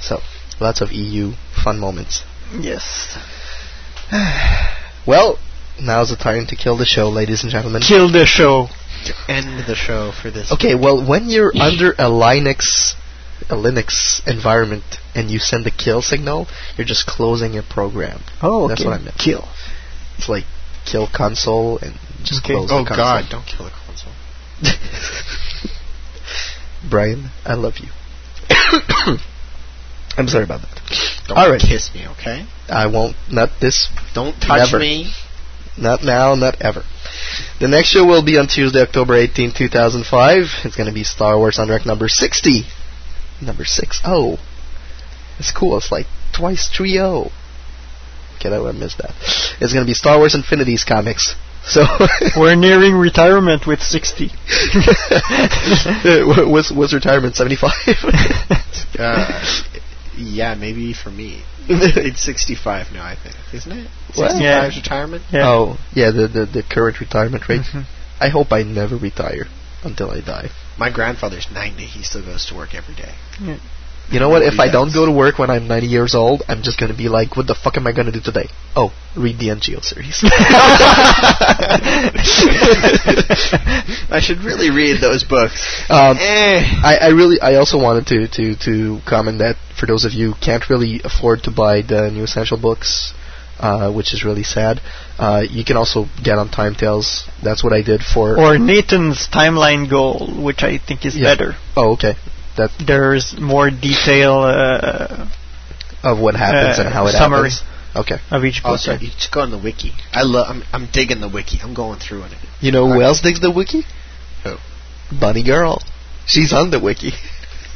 So, 0.00 0.20
lots 0.60 0.80
of 0.80 0.92
EU 0.92 1.32
fun 1.64 1.78
moments. 1.78 2.22
Yes. 2.58 3.16
Well, 5.06 5.38
now's 5.80 6.10
the 6.10 6.16
time 6.16 6.46
to 6.48 6.56
kill 6.56 6.76
the 6.76 6.84
show, 6.84 7.08
ladies 7.08 7.42
and 7.42 7.50
gentlemen. 7.50 7.80
Kill 7.80 8.12
the 8.12 8.26
show. 8.26 8.68
To 9.06 9.14
end 9.32 9.64
the 9.66 9.74
show 9.74 10.12
for 10.12 10.30
this. 10.30 10.52
Okay, 10.52 10.74
well, 10.74 11.06
when 11.06 11.30
you're 11.30 11.52
under 11.58 11.92
a 11.92 12.10
Linux, 12.10 12.94
a 13.48 13.54
Linux 13.54 14.20
environment, 14.26 14.84
and 15.14 15.30
you 15.30 15.38
send 15.38 15.66
a 15.66 15.70
kill 15.70 16.02
signal, 16.02 16.46
you're 16.76 16.86
just 16.86 17.06
closing 17.06 17.54
your 17.54 17.62
program. 17.62 18.20
Oh, 18.42 18.68
That's 18.68 18.80
okay. 18.82 18.90
what 18.90 19.00
I 19.00 19.02
meant. 19.02 19.16
Kill. 19.18 19.48
It's 20.18 20.28
like 20.28 20.44
kill 20.84 21.06
console 21.14 21.78
and 21.78 21.94
just 22.24 22.44
Okay. 22.44 22.54
close 22.54 22.70
Oh 22.72 22.82
the 22.84 22.88
console. 22.88 23.04
God! 23.04 23.24
Don't 23.30 23.46
kill 23.46 23.64
the 23.66 23.72
console. 23.86 24.12
Brian, 26.90 27.30
I 27.44 27.54
love 27.54 27.74
you. 27.78 27.88
I'm 30.16 30.28
sorry 30.28 30.44
about 30.44 30.60
that. 30.62 30.80
Don't 31.28 31.38
All 31.38 31.50
right. 31.50 31.60
kiss 31.60 31.94
me, 31.94 32.06
okay? 32.08 32.46
I 32.68 32.86
won't. 32.86 33.16
Not 33.30 33.50
this. 33.60 33.88
Don't 34.14 34.34
touch 34.40 34.72
Never. 34.72 34.78
me. 34.78 35.12
Not 35.78 36.02
now. 36.04 36.34
Not 36.34 36.60
ever. 36.60 36.82
The 37.60 37.68
next 37.68 37.88
show 37.88 38.04
will 38.04 38.24
be 38.24 38.38
on 38.38 38.48
Tuesday, 38.48 38.80
October 38.80 39.16
18, 39.16 39.52
2005. 39.56 40.44
It's 40.64 40.76
going 40.76 40.88
to 40.88 40.94
be 40.94 41.04
Star 41.04 41.36
Wars 41.36 41.58
en 41.58 41.66
Direct 41.66 41.86
number 41.86 42.08
60. 42.08 42.62
Number 43.42 43.64
6. 43.64 44.00
Oh. 44.04 44.38
It's 45.38 45.52
cool. 45.52 45.76
It's 45.76 45.90
like 45.90 46.06
twice 46.32 46.68
3 46.68 46.92
0. 46.92 47.30
Okay, 48.36 48.48
that 48.48 48.60
I 48.62 48.72
missed 48.72 48.98
that. 48.98 49.14
It's 49.60 49.72
going 49.72 49.84
to 49.84 49.90
be 49.90 49.94
Star 49.94 50.18
Wars 50.18 50.34
Infinities 50.34 50.84
comics. 50.84 51.34
So. 51.64 51.84
We're 52.36 52.56
nearing 52.56 52.94
retirement 52.94 53.66
with 53.66 53.82
60. 53.82 54.30
Uh, 56.02 56.24
was 56.48 56.72
was 56.72 56.94
retirement 56.94 57.36
75? 57.36 57.72
Uh, 58.98 59.44
yeah, 60.24 60.54
maybe 60.54 60.92
for 60.92 61.10
me. 61.10 61.42
It's 61.68 62.22
65 62.24 62.92
now, 62.92 63.04
I 63.04 63.16
think, 63.16 63.36
isn't 63.52 63.72
it? 63.72 63.88
65 64.08 64.40
Yeah. 64.40 64.66
retirement. 64.66 65.24
Yeah. 65.30 65.48
Oh, 65.48 65.78
yeah, 65.94 66.10
the, 66.10 66.26
the 66.28 66.46
the 66.46 66.62
current 66.62 67.00
retirement 67.00 67.48
rate. 67.48 67.62
Mhm. 67.62 67.84
I 68.20 68.28
hope 68.28 68.52
I 68.52 68.62
never 68.62 68.96
retire 68.96 69.46
until 69.84 70.10
I 70.10 70.20
die. 70.20 70.50
My 70.78 70.90
grandfather's 70.90 71.50
90. 71.50 71.84
He 71.86 72.02
still 72.02 72.24
goes 72.24 72.44
to 72.46 72.54
work 72.54 72.74
every 72.74 72.94
day. 72.94 73.14
You 74.10 74.18
know 74.18 74.28
what? 74.28 74.42
If 74.42 74.54
He 74.54 74.60
I 74.60 74.72
don't 74.72 74.92
go 74.92 75.06
to 75.06 75.12
work 75.12 75.38
when 75.38 75.50
I'm 75.50 75.68
90 75.68 75.86
years 75.86 76.14
old, 76.16 76.42
I'm 76.48 76.62
just 76.62 76.80
gonna 76.80 76.96
be 76.96 77.08
like, 77.08 77.36
what 77.36 77.46
the 77.46 77.54
fuck 77.54 77.76
am 77.76 77.86
I 77.86 77.92
gonna 77.92 78.10
do 78.12 78.20
today? 78.20 78.48
Oh, 78.74 78.92
read 79.16 79.38
the 79.38 79.48
NJO 79.48 79.82
series. 79.84 80.20
I 84.10 84.20
should 84.20 84.38
really 84.38 84.70
read 84.70 85.00
those 85.00 85.24
books. 85.24 85.82
Um, 85.88 86.16
Eh. 86.18 86.62
I, 86.82 86.98
I 87.02 87.08
really, 87.10 87.40
I 87.40 87.54
also 87.56 87.78
wanted 87.80 88.06
to, 88.08 88.28
to, 88.28 88.56
to 88.64 89.00
comment 89.08 89.38
that 89.38 89.56
for 89.78 89.86
those 89.86 90.04
of 90.04 90.12
you 90.12 90.32
who 90.32 90.40
can't 90.40 90.68
really 90.68 91.00
afford 91.04 91.44
to 91.44 91.50
buy 91.50 91.82
the 91.82 92.10
new 92.10 92.24
essential 92.24 92.58
books, 92.60 93.14
uh, 93.58 93.92
which 93.92 94.12
is 94.12 94.24
really 94.24 94.42
sad, 94.42 94.80
uh, 95.18 95.42
you 95.48 95.64
can 95.64 95.76
also 95.76 96.06
get 96.22 96.38
on 96.38 96.50
Time 96.50 96.74
Tales. 96.74 97.28
That's 97.42 97.62
what 97.62 97.72
I 97.72 97.82
did 97.82 98.02
for. 98.02 98.38
Or 98.38 98.58
Nathan's 98.58 99.28
timeline 99.28 99.88
goal, 99.88 100.42
which 100.42 100.62
I 100.62 100.78
think 100.78 101.06
is 101.06 101.16
Yeah. 101.16 101.34
better. 101.34 101.54
oh, 101.76 101.92
okay. 101.92 102.14
That 102.60 102.70
There's 102.86 103.38
more 103.40 103.70
detail 103.70 104.40
uh, 104.44 105.28
of 106.02 106.18
what 106.20 106.34
happens 106.36 106.78
Uh, 106.78 106.82
and 106.84 106.92
how 106.92 107.06
it 107.06 107.12
summary. 107.12 107.50
happens. 107.50 107.62
Okay. 107.96 108.18
of 108.30 108.44
each 108.44 108.62
book. 108.62 108.72
Also, 108.72 108.92
you 108.92 109.08
just 109.08 109.32
go 109.32 109.40
on 109.40 109.50
the 109.50 109.58
wiki. 109.58 109.92
I 110.12 110.22
love. 110.22 110.46
I'm, 110.48 110.62
I'm 110.72 110.86
digging 110.92 111.20
the 111.20 111.28
wiki. 111.28 111.58
I'm 111.62 111.74
going 111.74 111.98
through 111.98 112.24
it. 112.24 112.32
You 112.60 112.70
know 112.70 112.86
who 112.86 113.02
else 113.02 113.20
digs 113.20 113.40
the 113.40 113.50
wiki? 113.50 113.82
Who? 114.44 114.56
Bunny 115.18 115.42
Girl. 115.42 115.82
She's 116.26 116.52
on 116.52 116.70
the 116.70 116.78
wiki. 116.78 117.12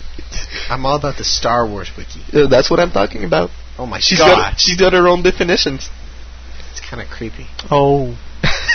I'm 0.71 0.87
all 0.87 0.97
about 0.97 1.17
the 1.19 1.25
Star 1.25 1.67
Wars 1.67 1.91
wiki. 1.97 2.21
Uh, 2.33 2.47
That's 2.47 2.71
what 2.71 2.79
I'm 2.79 2.93
talking 2.93 3.25
about. 3.25 3.51
Oh 3.77 3.87
my 3.87 3.99
She's 4.01 4.19
god, 4.21 4.37
got 4.53 4.61
she's 4.61 4.77
got 4.79 4.93
her 4.93 5.09
own 5.09 5.23
definitions. 5.25 5.89
it's 6.71 6.81
kind 6.89 7.03
of 7.03 7.09
creepy. 7.09 7.47
Oh. 7.71 8.17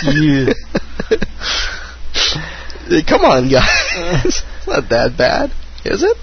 Yeah. 0.04 0.52
Come 3.08 3.22
on, 3.24 3.48
guys. 3.48 3.64
it's 4.26 4.42
not 4.66 4.88
that 4.90 5.14
bad, 5.16 5.52
is 5.84 6.02
it? 6.02 6.16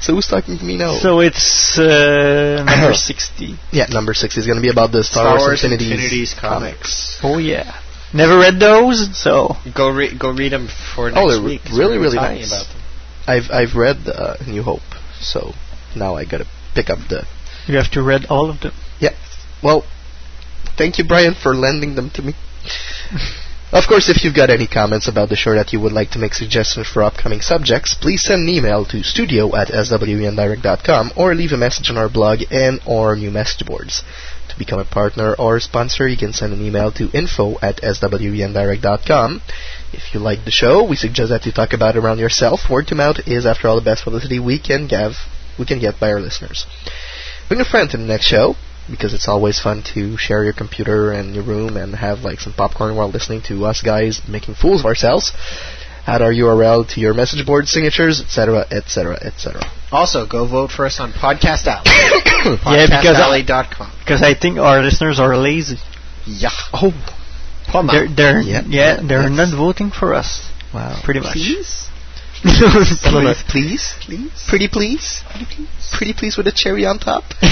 So 0.00 0.14
who's 0.14 0.26
talking 0.26 0.58
to 0.58 0.64
me 0.64 0.76
now? 0.76 0.94
So 0.98 1.20
it's 1.20 1.78
uh, 1.78 2.64
number 2.66 2.94
60. 2.94 3.54
yeah, 3.72 3.86
number 3.90 4.14
60 4.14 4.40
is 4.40 4.46
going 4.46 4.56
to 4.56 4.62
be 4.62 4.70
about 4.70 4.90
the 4.92 5.04
Star, 5.04 5.24
Star 5.24 5.38
Wars, 5.38 5.42
Wars 5.48 5.64
Infinities, 5.64 5.90
Infinities 5.92 6.34
comics. 6.34 7.18
Oh, 7.22 7.38
yeah. 7.38 7.78
Never 8.12 8.36
read 8.38 8.58
those, 8.58 9.16
so. 9.16 9.56
Go 9.74 9.88
read. 9.90 10.18
Go 10.18 10.32
read 10.32 10.52
them 10.52 10.68
for 10.68 11.08
next 11.08 11.20
Oh, 11.20 11.30
they're 11.30 11.42
week. 11.42 11.62
'cause 11.64 11.78
really, 11.78 11.98
really 11.98 12.16
nice. 12.16 12.52
About 12.52 12.66
them. 12.66 12.82
I've 13.26 13.50
I've 13.50 13.74
read 13.76 14.06
uh, 14.08 14.36
New 14.46 14.62
Hope, 14.62 14.82
so 15.20 15.52
now 15.96 16.16
I 16.16 16.24
got 16.26 16.38
to 16.38 16.46
pick 16.74 16.90
up 16.90 16.98
the. 17.08 17.24
You 17.66 17.76
have 17.76 17.90
to 17.92 18.02
read 18.02 18.26
all 18.28 18.50
of 18.50 18.60
them. 18.60 18.72
Yeah. 19.00 19.14
Well, 19.62 19.84
thank 20.76 20.98
you, 20.98 21.04
Brian, 21.06 21.34
for 21.34 21.54
lending 21.54 21.94
them 21.94 22.10
to 22.10 22.22
me. 22.22 22.34
Of 23.72 23.86
course, 23.88 24.10
if 24.10 24.22
you've 24.22 24.34
got 24.34 24.50
any 24.50 24.66
comments 24.66 25.08
about 25.08 25.30
the 25.30 25.34
show 25.36 25.54
that 25.54 25.72
you 25.72 25.80
would 25.80 25.92
like 25.92 26.10
to 26.10 26.18
make 26.18 26.34
suggestions 26.34 26.86
for 26.86 27.02
upcoming 27.02 27.40
subjects, 27.40 27.94
please 27.94 28.20
send 28.22 28.42
an 28.42 28.48
email 28.50 28.84
to 28.84 29.02
studio 29.02 29.56
at 29.56 29.68
swendirect.com 29.68 31.12
or 31.16 31.34
leave 31.34 31.52
a 31.52 31.56
message 31.56 31.88
on 31.88 31.96
our 31.96 32.10
blog 32.10 32.40
and 32.50 32.80
or 32.86 33.16
new 33.16 33.30
message 33.30 33.66
boards. 33.66 34.04
To 34.50 34.58
become 34.58 34.78
a 34.78 34.84
partner 34.84 35.34
or 35.38 35.58
sponsor, 35.58 36.06
you 36.06 36.18
can 36.18 36.34
send 36.34 36.52
an 36.52 36.60
email 36.60 36.92
to 36.92 37.08
info 37.16 37.56
at 37.62 37.80
swendirect.com. 37.80 39.40
If 39.94 40.12
you 40.12 40.20
like 40.20 40.44
the 40.44 40.50
show, 40.50 40.84
we 40.84 40.96
suggest 40.96 41.30
that 41.30 41.46
you 41.46 41.52
talk 41.52 41.72
about 41.72 41.96
it 41.96 42.00
around 42.00 42.18
yourself. 42.18 42.68
Word 42.68 42.88
to 42.88 42.94
mouth 42.94 43.26
is, 43.26 43.46
after 43.46 43.68
all, 43.68 43.76
the 43.76 43.90
best 43.90 44.04
publicity 44.04 44.38
we 44.38 44.58
can 44.58 44.86
give, 44.86 45.12
we 45.58 45.64
can 45.64 45.80
get 45.80 45.98
by 45.98 46.12
our 46.12 46.20
listeners. 46.20 46.66
Bring 47.48 47.62
a 47.62 47.64
friend 47.64 47.88
to 47.88 47.96
the 47.96 48.04
next 48.04 48.26
show 48.26 48.54
because 48.90 49.14
it's 49.14 49.28
always 49.28 49.58
fun 49.60 49.82
to 49.94 50.16
share 50.16 50.44
your 50.44 50.52
computer 50.52 51.12
and 51.12 51.34
your 51.34 51.44
room 51.44 51.76
and 51.76 51.94
have 51.94 52.20
like 52.20 52.40
some 52.40 52.52
popcorn 52.52 52.96
while 52.96 53.08
listening 53.10 53.42
to 53.42 53.64
us 53.66 53.80
guys 53.82 54.20
making 54.28 54.54
fools 54.54 54.80
of 54.80 54.86
ourselves. 54.86 55.32
Add 56.04 56.20
our 56.20 56.32
URL 56.32 56.88
to 56.94 57.00
your 57.00 57.14
message 57.14 57.46
board 57.46 57.68
signatures, 57.68 58.20
etc., 58.20 58.66
etc., 58.72 59.14
etc. 59.22 59.62
Also, 59.92 60.26
go 60.26 60.46
vote 60.48 60.72
for 60.72 60.84
us 60.84 60.98
on 60.98 61.12
Podcast 61.12 61.66
Alley. 61.66 61.84
Yeah, 62.66 62.86
because 62.86 63.20
I- 63.20 63.40
PodcastAlley.com. 63.44 63.92
Because 64.00 64.20
I 64.22 64.34
think 64.34 64.58
our 64.58 64.82
listeners 64.82 65.20
are 65.20 65.36
lazy. 65.36 65.76
Yeah. 66.26 66.50
Oh, 66.72 66.90
Come 67.70 67.86
They're, 67.86 68.08
they're, 68.08 68.40
Yeah, 68.40 68.62
yeah, 68.66 69.00
yeah, 69.00 69.06
they're 69.06 69.30
not 69.30 69.54
voting 69.56 69.92
for 69.92 70.12
us. 70.12 70.50
wow. 70.74 71.00
Pretty 71.04 71.20
much. 71.20 71.34
Please? 71.34 71.88
Of 72.44 73.24
us, 73.24 73.42
please, 73.48 73.94
Please? 74.00 74.44
pretty 74.48 74.66
please, 74.66 75.22
pretty 75.92 76.12
please 76.12 76.36
with 76.36 76.46
a 76.48 76.52
cherry 76.52 76.84
on 76.84 76.98
top. 76.98 77.22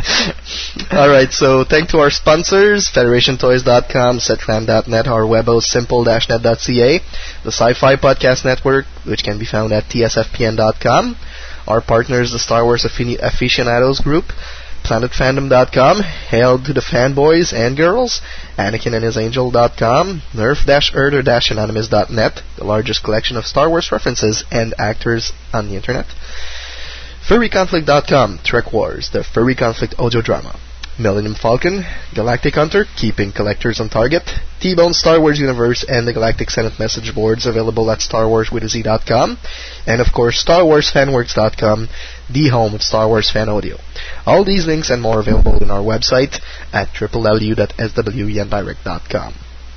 All 0.92 1.08
right, 1.08 1.32
so 1.32 1.64
thank 1.64 1.88
to 1.90 1.98
our 1.98 2.10
sponsors, 2.10 2.90
FederationToys.com, 2.90 4.18
SetRam.net, 4.18 5.06
our 5.06 5.22
webo 5.22 5.62
simple-net.ca, 5.62 6.98
the 7.44 7.52
Sci-Fi 7.52 7.96
Podcast 7.96 8.44
Network, 8.44 8.84
which 9.06 9.22
can 9.24 9.38
be 9.38 9.46
found 9.46 9.72
at 9.72 9.84
tsfpn.com, 9.84 11.16
our 11.66 11.80
partners, 11.80 12.32
the 12.32 12.38
Star 12.38 12.64
Wars 12.64 12.84
Affini- 12.84 13.18
Aficionados 13.22 14.00
Group, 14.00 14.32
PlanetFandom.com, 14.90 16.02
Hail 16.02 16.58
to 16.64 16.72
the 16.72 16.80
Fanboys 16.80 17.52
and 17.52 17.76
Girls, 17.76 18.20
AnakinAndHisAngel.com, 18.58 20.22
Nerf-Erder-Anonymous.net, 20.34 22.42
the 22.56 22.64
largest 22.64 23.04
collection 23.04 23.36
of 23.36 23.46
Star 23.46 23.68
Wars 23.68 23.92
references 23.92 24.42
and 24.50 24.74
actors 24.80 25.30
on 25.52 25.68
the 25.68 25.76
internet, 25.76 26.06
FurryConflict.com, 27.28 28.40
Trek 28.42 28.72
Wars, 28.72 29.10
the 29.12 29.22
Furry 29.22 29.54
Conflict 29.54 29.94
audio 29.96 30.22
drama, 30.22 30.58
Millennium 30.98 31.36
Falcon, 31.36 31.84
Galactic 32.12 32.54
Hunter, 32.54 32.84
keeping 32.96 33.30
collectors 33.30 33.78
on 33.78 33.90
target, 33.90 34.28
T-Bone 34.60 34.92
Star 34.92 35.20
Wars 35.20 35.38
Universe, 35.38 35.84
and 35.88 36.08
the 36.08 36.12
Galactic 36.12 36.50
Senate 36.50 36.80
message 36.80 37.14
boards 37.14 37.46
available 37.46 37.88
at 37.92 38.00
StarWarsWithAZ.com, 38.00 39.38
and 39.86 40.00
of 40.00 40.12
course 40.12 40.44
StarWarsFanWorks.com, 40.44 41.88
the 42.32 42.48
home 42.48 42.74
of 42.74 42.82
Star 42.82 43.06
Wars 43.08 43.30
fan 43.30 43.48
audio. 43.48 43.76
All 44.26 44.44
these 44.44 44.66
links 44.66 44.90
and 44.90 45.00
more 45.02 45.20
available 45.20 45.56
on 45.62 45.70
our 45.70 45.82
website 45.82 46.40
at 46.72 46.88
www.swendirect.com. 46.94 49.34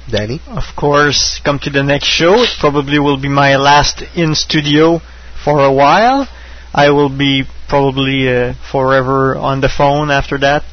Danny? 0.10 0.42
Of 0.48 0.76
course, 0.76 1.40
come 1.44 1.60
to 1.60 1.70
the 1.70 1.84
next 1.84 2.08
show. 2.08 2.44
It 2.44 2.50
probably 2.60 3.00
will 3.00 3.18
be 3.18 3.30
my 3.30 3.56
last 3.56 4.04
in 4.16 4.36
studio 4.36 5.00
for 5.44 5.64
a 5.64 5.72
while. 5.72 6.28
I 6.74 6.90
will 6.90 7.10
be 7.10 7.44
probably 7.70 8.28
uh, 8.28 8.54
forever 8.72 9.36
on 9.38 9.62
the 9.62 9.70
phone 9.70 10.12
after 10.12 10.38
that. 10.40 10.64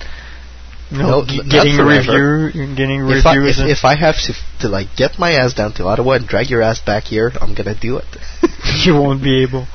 You 0.91 0.99
know, 0.99 1.21
No, 1.21 1.25
getting 1.25 1.77
review, 1.79 2.51
getting 2.75 3.09
If 3.09 3.25
I, 3.25 3.37
reviews. 3.37 3.61
if, 3.61 3.79
if 3.79 3.85
I 3.85 3.95
have 3.95 4.17
to, 4.27 4.35
to 4.61 4.69
like 4.69 4.97
get 4.97 5.17
my 5.19 5.33
ass 5.33 5.55
down 5.55 5.73
to 5.75 5.87
Ottawa 5.87 6.15
and 6.15 6.27
drag 6.27 6.51
your 6.51 6.63
ass 6.63 6.81
back 6.81 7.05
here, 7.05 7.31
I'm 7.41 7.55
gonna 7.55 7.77
do 7.79 7.99
it. 7.99 8.07
you 8.85 8.95
won't 8.95 9.23
be 9.23 9.43
able. 9.43 9.69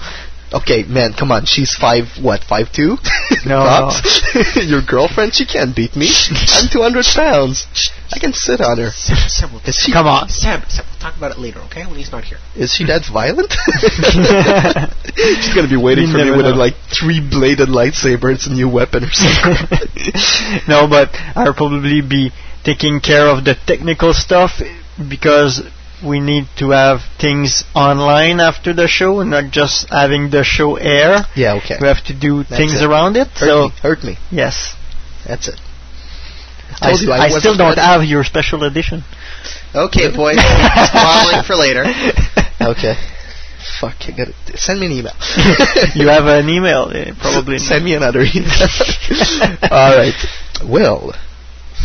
Okay, 0.55 0.83
man, 0.83 1.11
come 1.13 1.31
on. 1.31 1.45
She's 1.45 1.75
five, 1.75 2.05
what, 2.21 2.43
five 2.43 2.71
two? 2.71 2.97
No, 3.45 3.61
Tops? 3.61 4.01
Your 4.65 4.81
girlfriend, 4.81 5.35
she 5.35 5.45
can't 5.45 5.75
beat 5.75 5.95
me. 5.95 6.09
I'm 6.57 6.67
200 6.67 7.05
pounds. 7.13 7.67
I 8.11 8.17
can 8.17 8.33
sit 8.33 8.59
on 8.59 8.79
her. 8.79 8.89
Seb, 8.89 9.29
Seb, 9.29 9.51
we'll 9.51 9.61
Is 9.61 9.75
she, 9.75 9.91
Come 9.91 10.07
on. 10.07 10.29
Sam, 10.29 10.63
Seb, 10.67 10.85
we'll 10.89 10.99
talk 10.99 11.15
about 11.15 11.31
it 11.31 11.37
later, 11.37 11.59
okay? 11.69 11.85
When 11.85 11.95
he's 11.95 12.11
not 12.11 12.23
here. 12.23 12.39
Is 12.55 12.73
she 12.73 12.85
that 12.85 13.05
violent? 13.05 13.51
She's 15.13 15.53
gonna 15.53 15.69
be 15.69 15.77
waiting 15.77 16.07
You 16.07 16.11
for 16.11 16.17
me 16.17 16.25
never 16.25 16.37
with 16.37 16.47
a 16.47 16.55
like 16.55 16.73
three 16.89 17.21
bladed 17.21 17.69
lightsaber. 17.69 18.33
It's 18.33 18.47
a 18.47 18.53
new 18.53 18.69
weapon 18.69 19.03
or 19.03 19.11
something. 19.13 19.77
no, 20.67 20.87
but 20.87 21.09
I'll 21.35 21.53
probably 21.53 22.01
be 22.01 22.31
taking 22.63 22.99
care 22.99 23.27
of 23.27 23.45
the 23.45 23.53
technical 23.67 24.13
stuff 24.13 24.57
because 24.97 25.61
we 26.03 26.19
need 26.19 26.45
to 26.57 26.69
have 26.71 26.99
things 27.19 27.63
online 27.75 28.39
after 28.39 28.73
the 28.73 28.87
show, 28.87 29.23
not 29.23 29.51
just 29.51 29.89
having 29.89 30.29
the 30.31 30.43
show 30.43 30.75
air. 30.75 31.25
yeah, 31.35 31.55
okay. 31.55 31.77
We 31.81 31.87
have 31.87 32.03
to 32.05 32.13
do 32.19 32.43
That's 32.43 32.57
things 32.57 32.81
it. 32.81 32.85
around 32.85 33.15
it. 33.17 33.27
Hurt 33.29 33.47
so 33.47 33.67
me. 33.69 33.73
Hurt 33.81 34.03
me. 34.03 34.17
yes, 34.31 34.75
That's 35.27 35.47
it. 35.47 35.59
I, 36.81 36.89
I 36.91 37.25
I 37.25 37.29
still 37.29 37.55
don't 37.55 37.69
ready. 37.69 37.81
have 37.81 38.03
your 38.03 38.23
special 38.25 38.63
edition. 38.63 39.03
Okay, 39.73 40.11
boys. 40.13 40.35
Modeling 40.93 41.43
for 41.43 41.55
later. 41.55 41.83
okay. 42.61 42.95
Fuck, 43.79 43.95
I 44.07 44.11
gotta 44.11 44.33
send 44.57 44.79
me 44.79 44.85
an 44.87 44.91
email. 44.91 45.13
you 45.95 46.07
have 46.07 46.25
an 46.25 46.49
email, 46.49 46.91
uh, 46.93 47.13
probably. 47.19 47.57
Send 47.59 47.83
me 47.85 47.93
another 47.95 48.21
email. 48.21 48.67
all 49.71 49.95
right. 49.97 50.13
Well, 50.65 51.13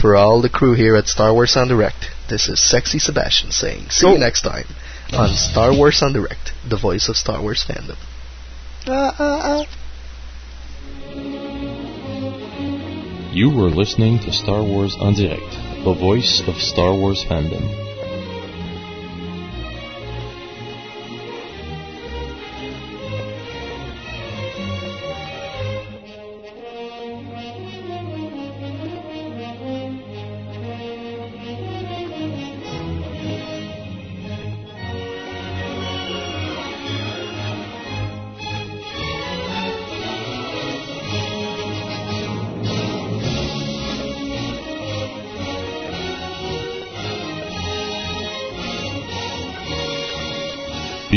for 0.00 0.16
all 0.16 0.40
the 0.40 0.48
crew 0.48 0.74
here 0.74 0.96
at 0.96 1.08
Star 1.08 1.32
Wars 1.32 1.56
en 1.56 1.68
Direct, 1.68 2.10
this 2.28 2.48
is 2.48 2.60
Sexy 2.60 2.98
Sebastian 2.98 3.50
saying, 3.50 3.90
see 3.90 4.08
you 4.08 4.14
oh. 4.14 4.18
next 4.18 4.42
time 4.42 4.66
on 5.12 5.34
Star 5.34 5.74
Wars 5.74 6.02
en 6.02 6.12
Direct, 6.12 6.52
the 6.68 6.78
voice 6.78 7.08
of 7.08 7.16
Star 7.16 7.42
Wars 7.42 7.64
fandom. 7.66 7.96
You 13.32 13.50
were 13.50 13.70
listening 13.70 14.18
to 14.20 14.32
Star 14.32 14.62
Wars 14.62 14.96
on 14.98 15.14
Direct, 15.14 15.84
the 15.84 15.94
voice 15.94 16.42
of 16.46 16.56
Star 16.56 16.94
Wars 16.94 17.24
fandom. 17.24 17.89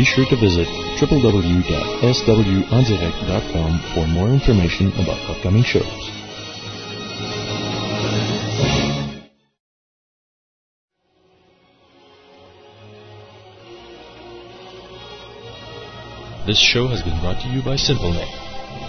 Be 0.04 0.12
sure 0.12 0.26
to 0.26 0.36
visit 0.36 0.68
www.swendirect.com 1.00 3.72
for 3.96 4.06
more 4.06 4.28
information 4.28 4.92
about 5.00 5.16
upcoming 5.30 5.64
shows. 5.64 6.12
This 16.46 16.60
show 16.60 16.88
has 16.88 17.02
been 17.02 17.18
brought 17.22 17.42
to 17.44 17.48
you 17.48 17.64
by 17.64 17.78
SimpleNet. 17.78 18.28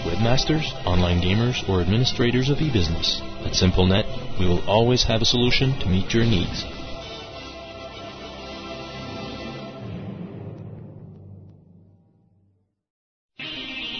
Webmasters, 0.03 0.69
online 0.85 1.21
gamers, 1.21 1.63
or 1.69 1.79
administrators 1.79 2.49
of 2.49 2.59
e-business. 2.59 3.21
At 3.45 3.53
SimpleNet, 3.53 4.05
we 4.37 4.47
will 4.47 4.69
always 4.69 5.03
have 5.03 5.21
a 5.21 5.25
solution 5.25 5.79
to 5.79 5.87
meet 5.87 6.13
your 6.13 6.25
needs. 6.25 6.65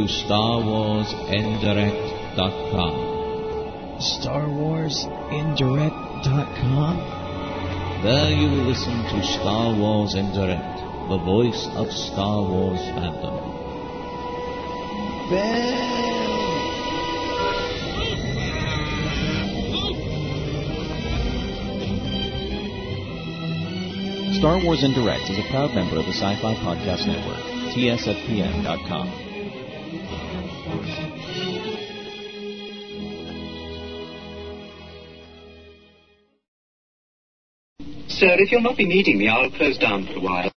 to 0.00 0.06
StarWarsIndirect.com. 0.06 2.94
StarWarsIndirect.com? 4.00 6.96
There 8.02 8.32
you 8.32 8.48
will 8.48 8.64
listen 8.64 9.04
to 9.04 9.22
Star 9.22 9.76
Wars 9.76 10.14
en 10.14 10.32
Direct, 10.32 10.80
the 11.10 11.18
voice 11.18 11.68
of 11.74 11.92
Star 11.92 12.42
Wars 12.42 12.80
fandom. 12.80 13.36
Star 24.38 24.64
Wars 24.64 24.82
en 24.82 24.94
Direct 24.94 25.28
is 25.28 25.38
a 25.38 25.42
proud 25.50 25.74
member 25.74 25.98
of 25.98 26.06
the 26.06 26.12
Sci-Fi 26.12 26.54
Podcast 26.54 27.06
Network, 27.06 27.42
tsfpn.com. 27.74 29.29
Sir, 38.20 38.36
if 38.38 38.52
you'll 38.52 38.60
not 38.60 38.76
be 38.76 38.84
needing 38.84 39.16
me, 39.16 39.28
I'll 39.28 39.50
close 39.50 39.78
down 39.78 40.04
for 40.04 40.18
a 40.18 40.20
while. 40.20 40.49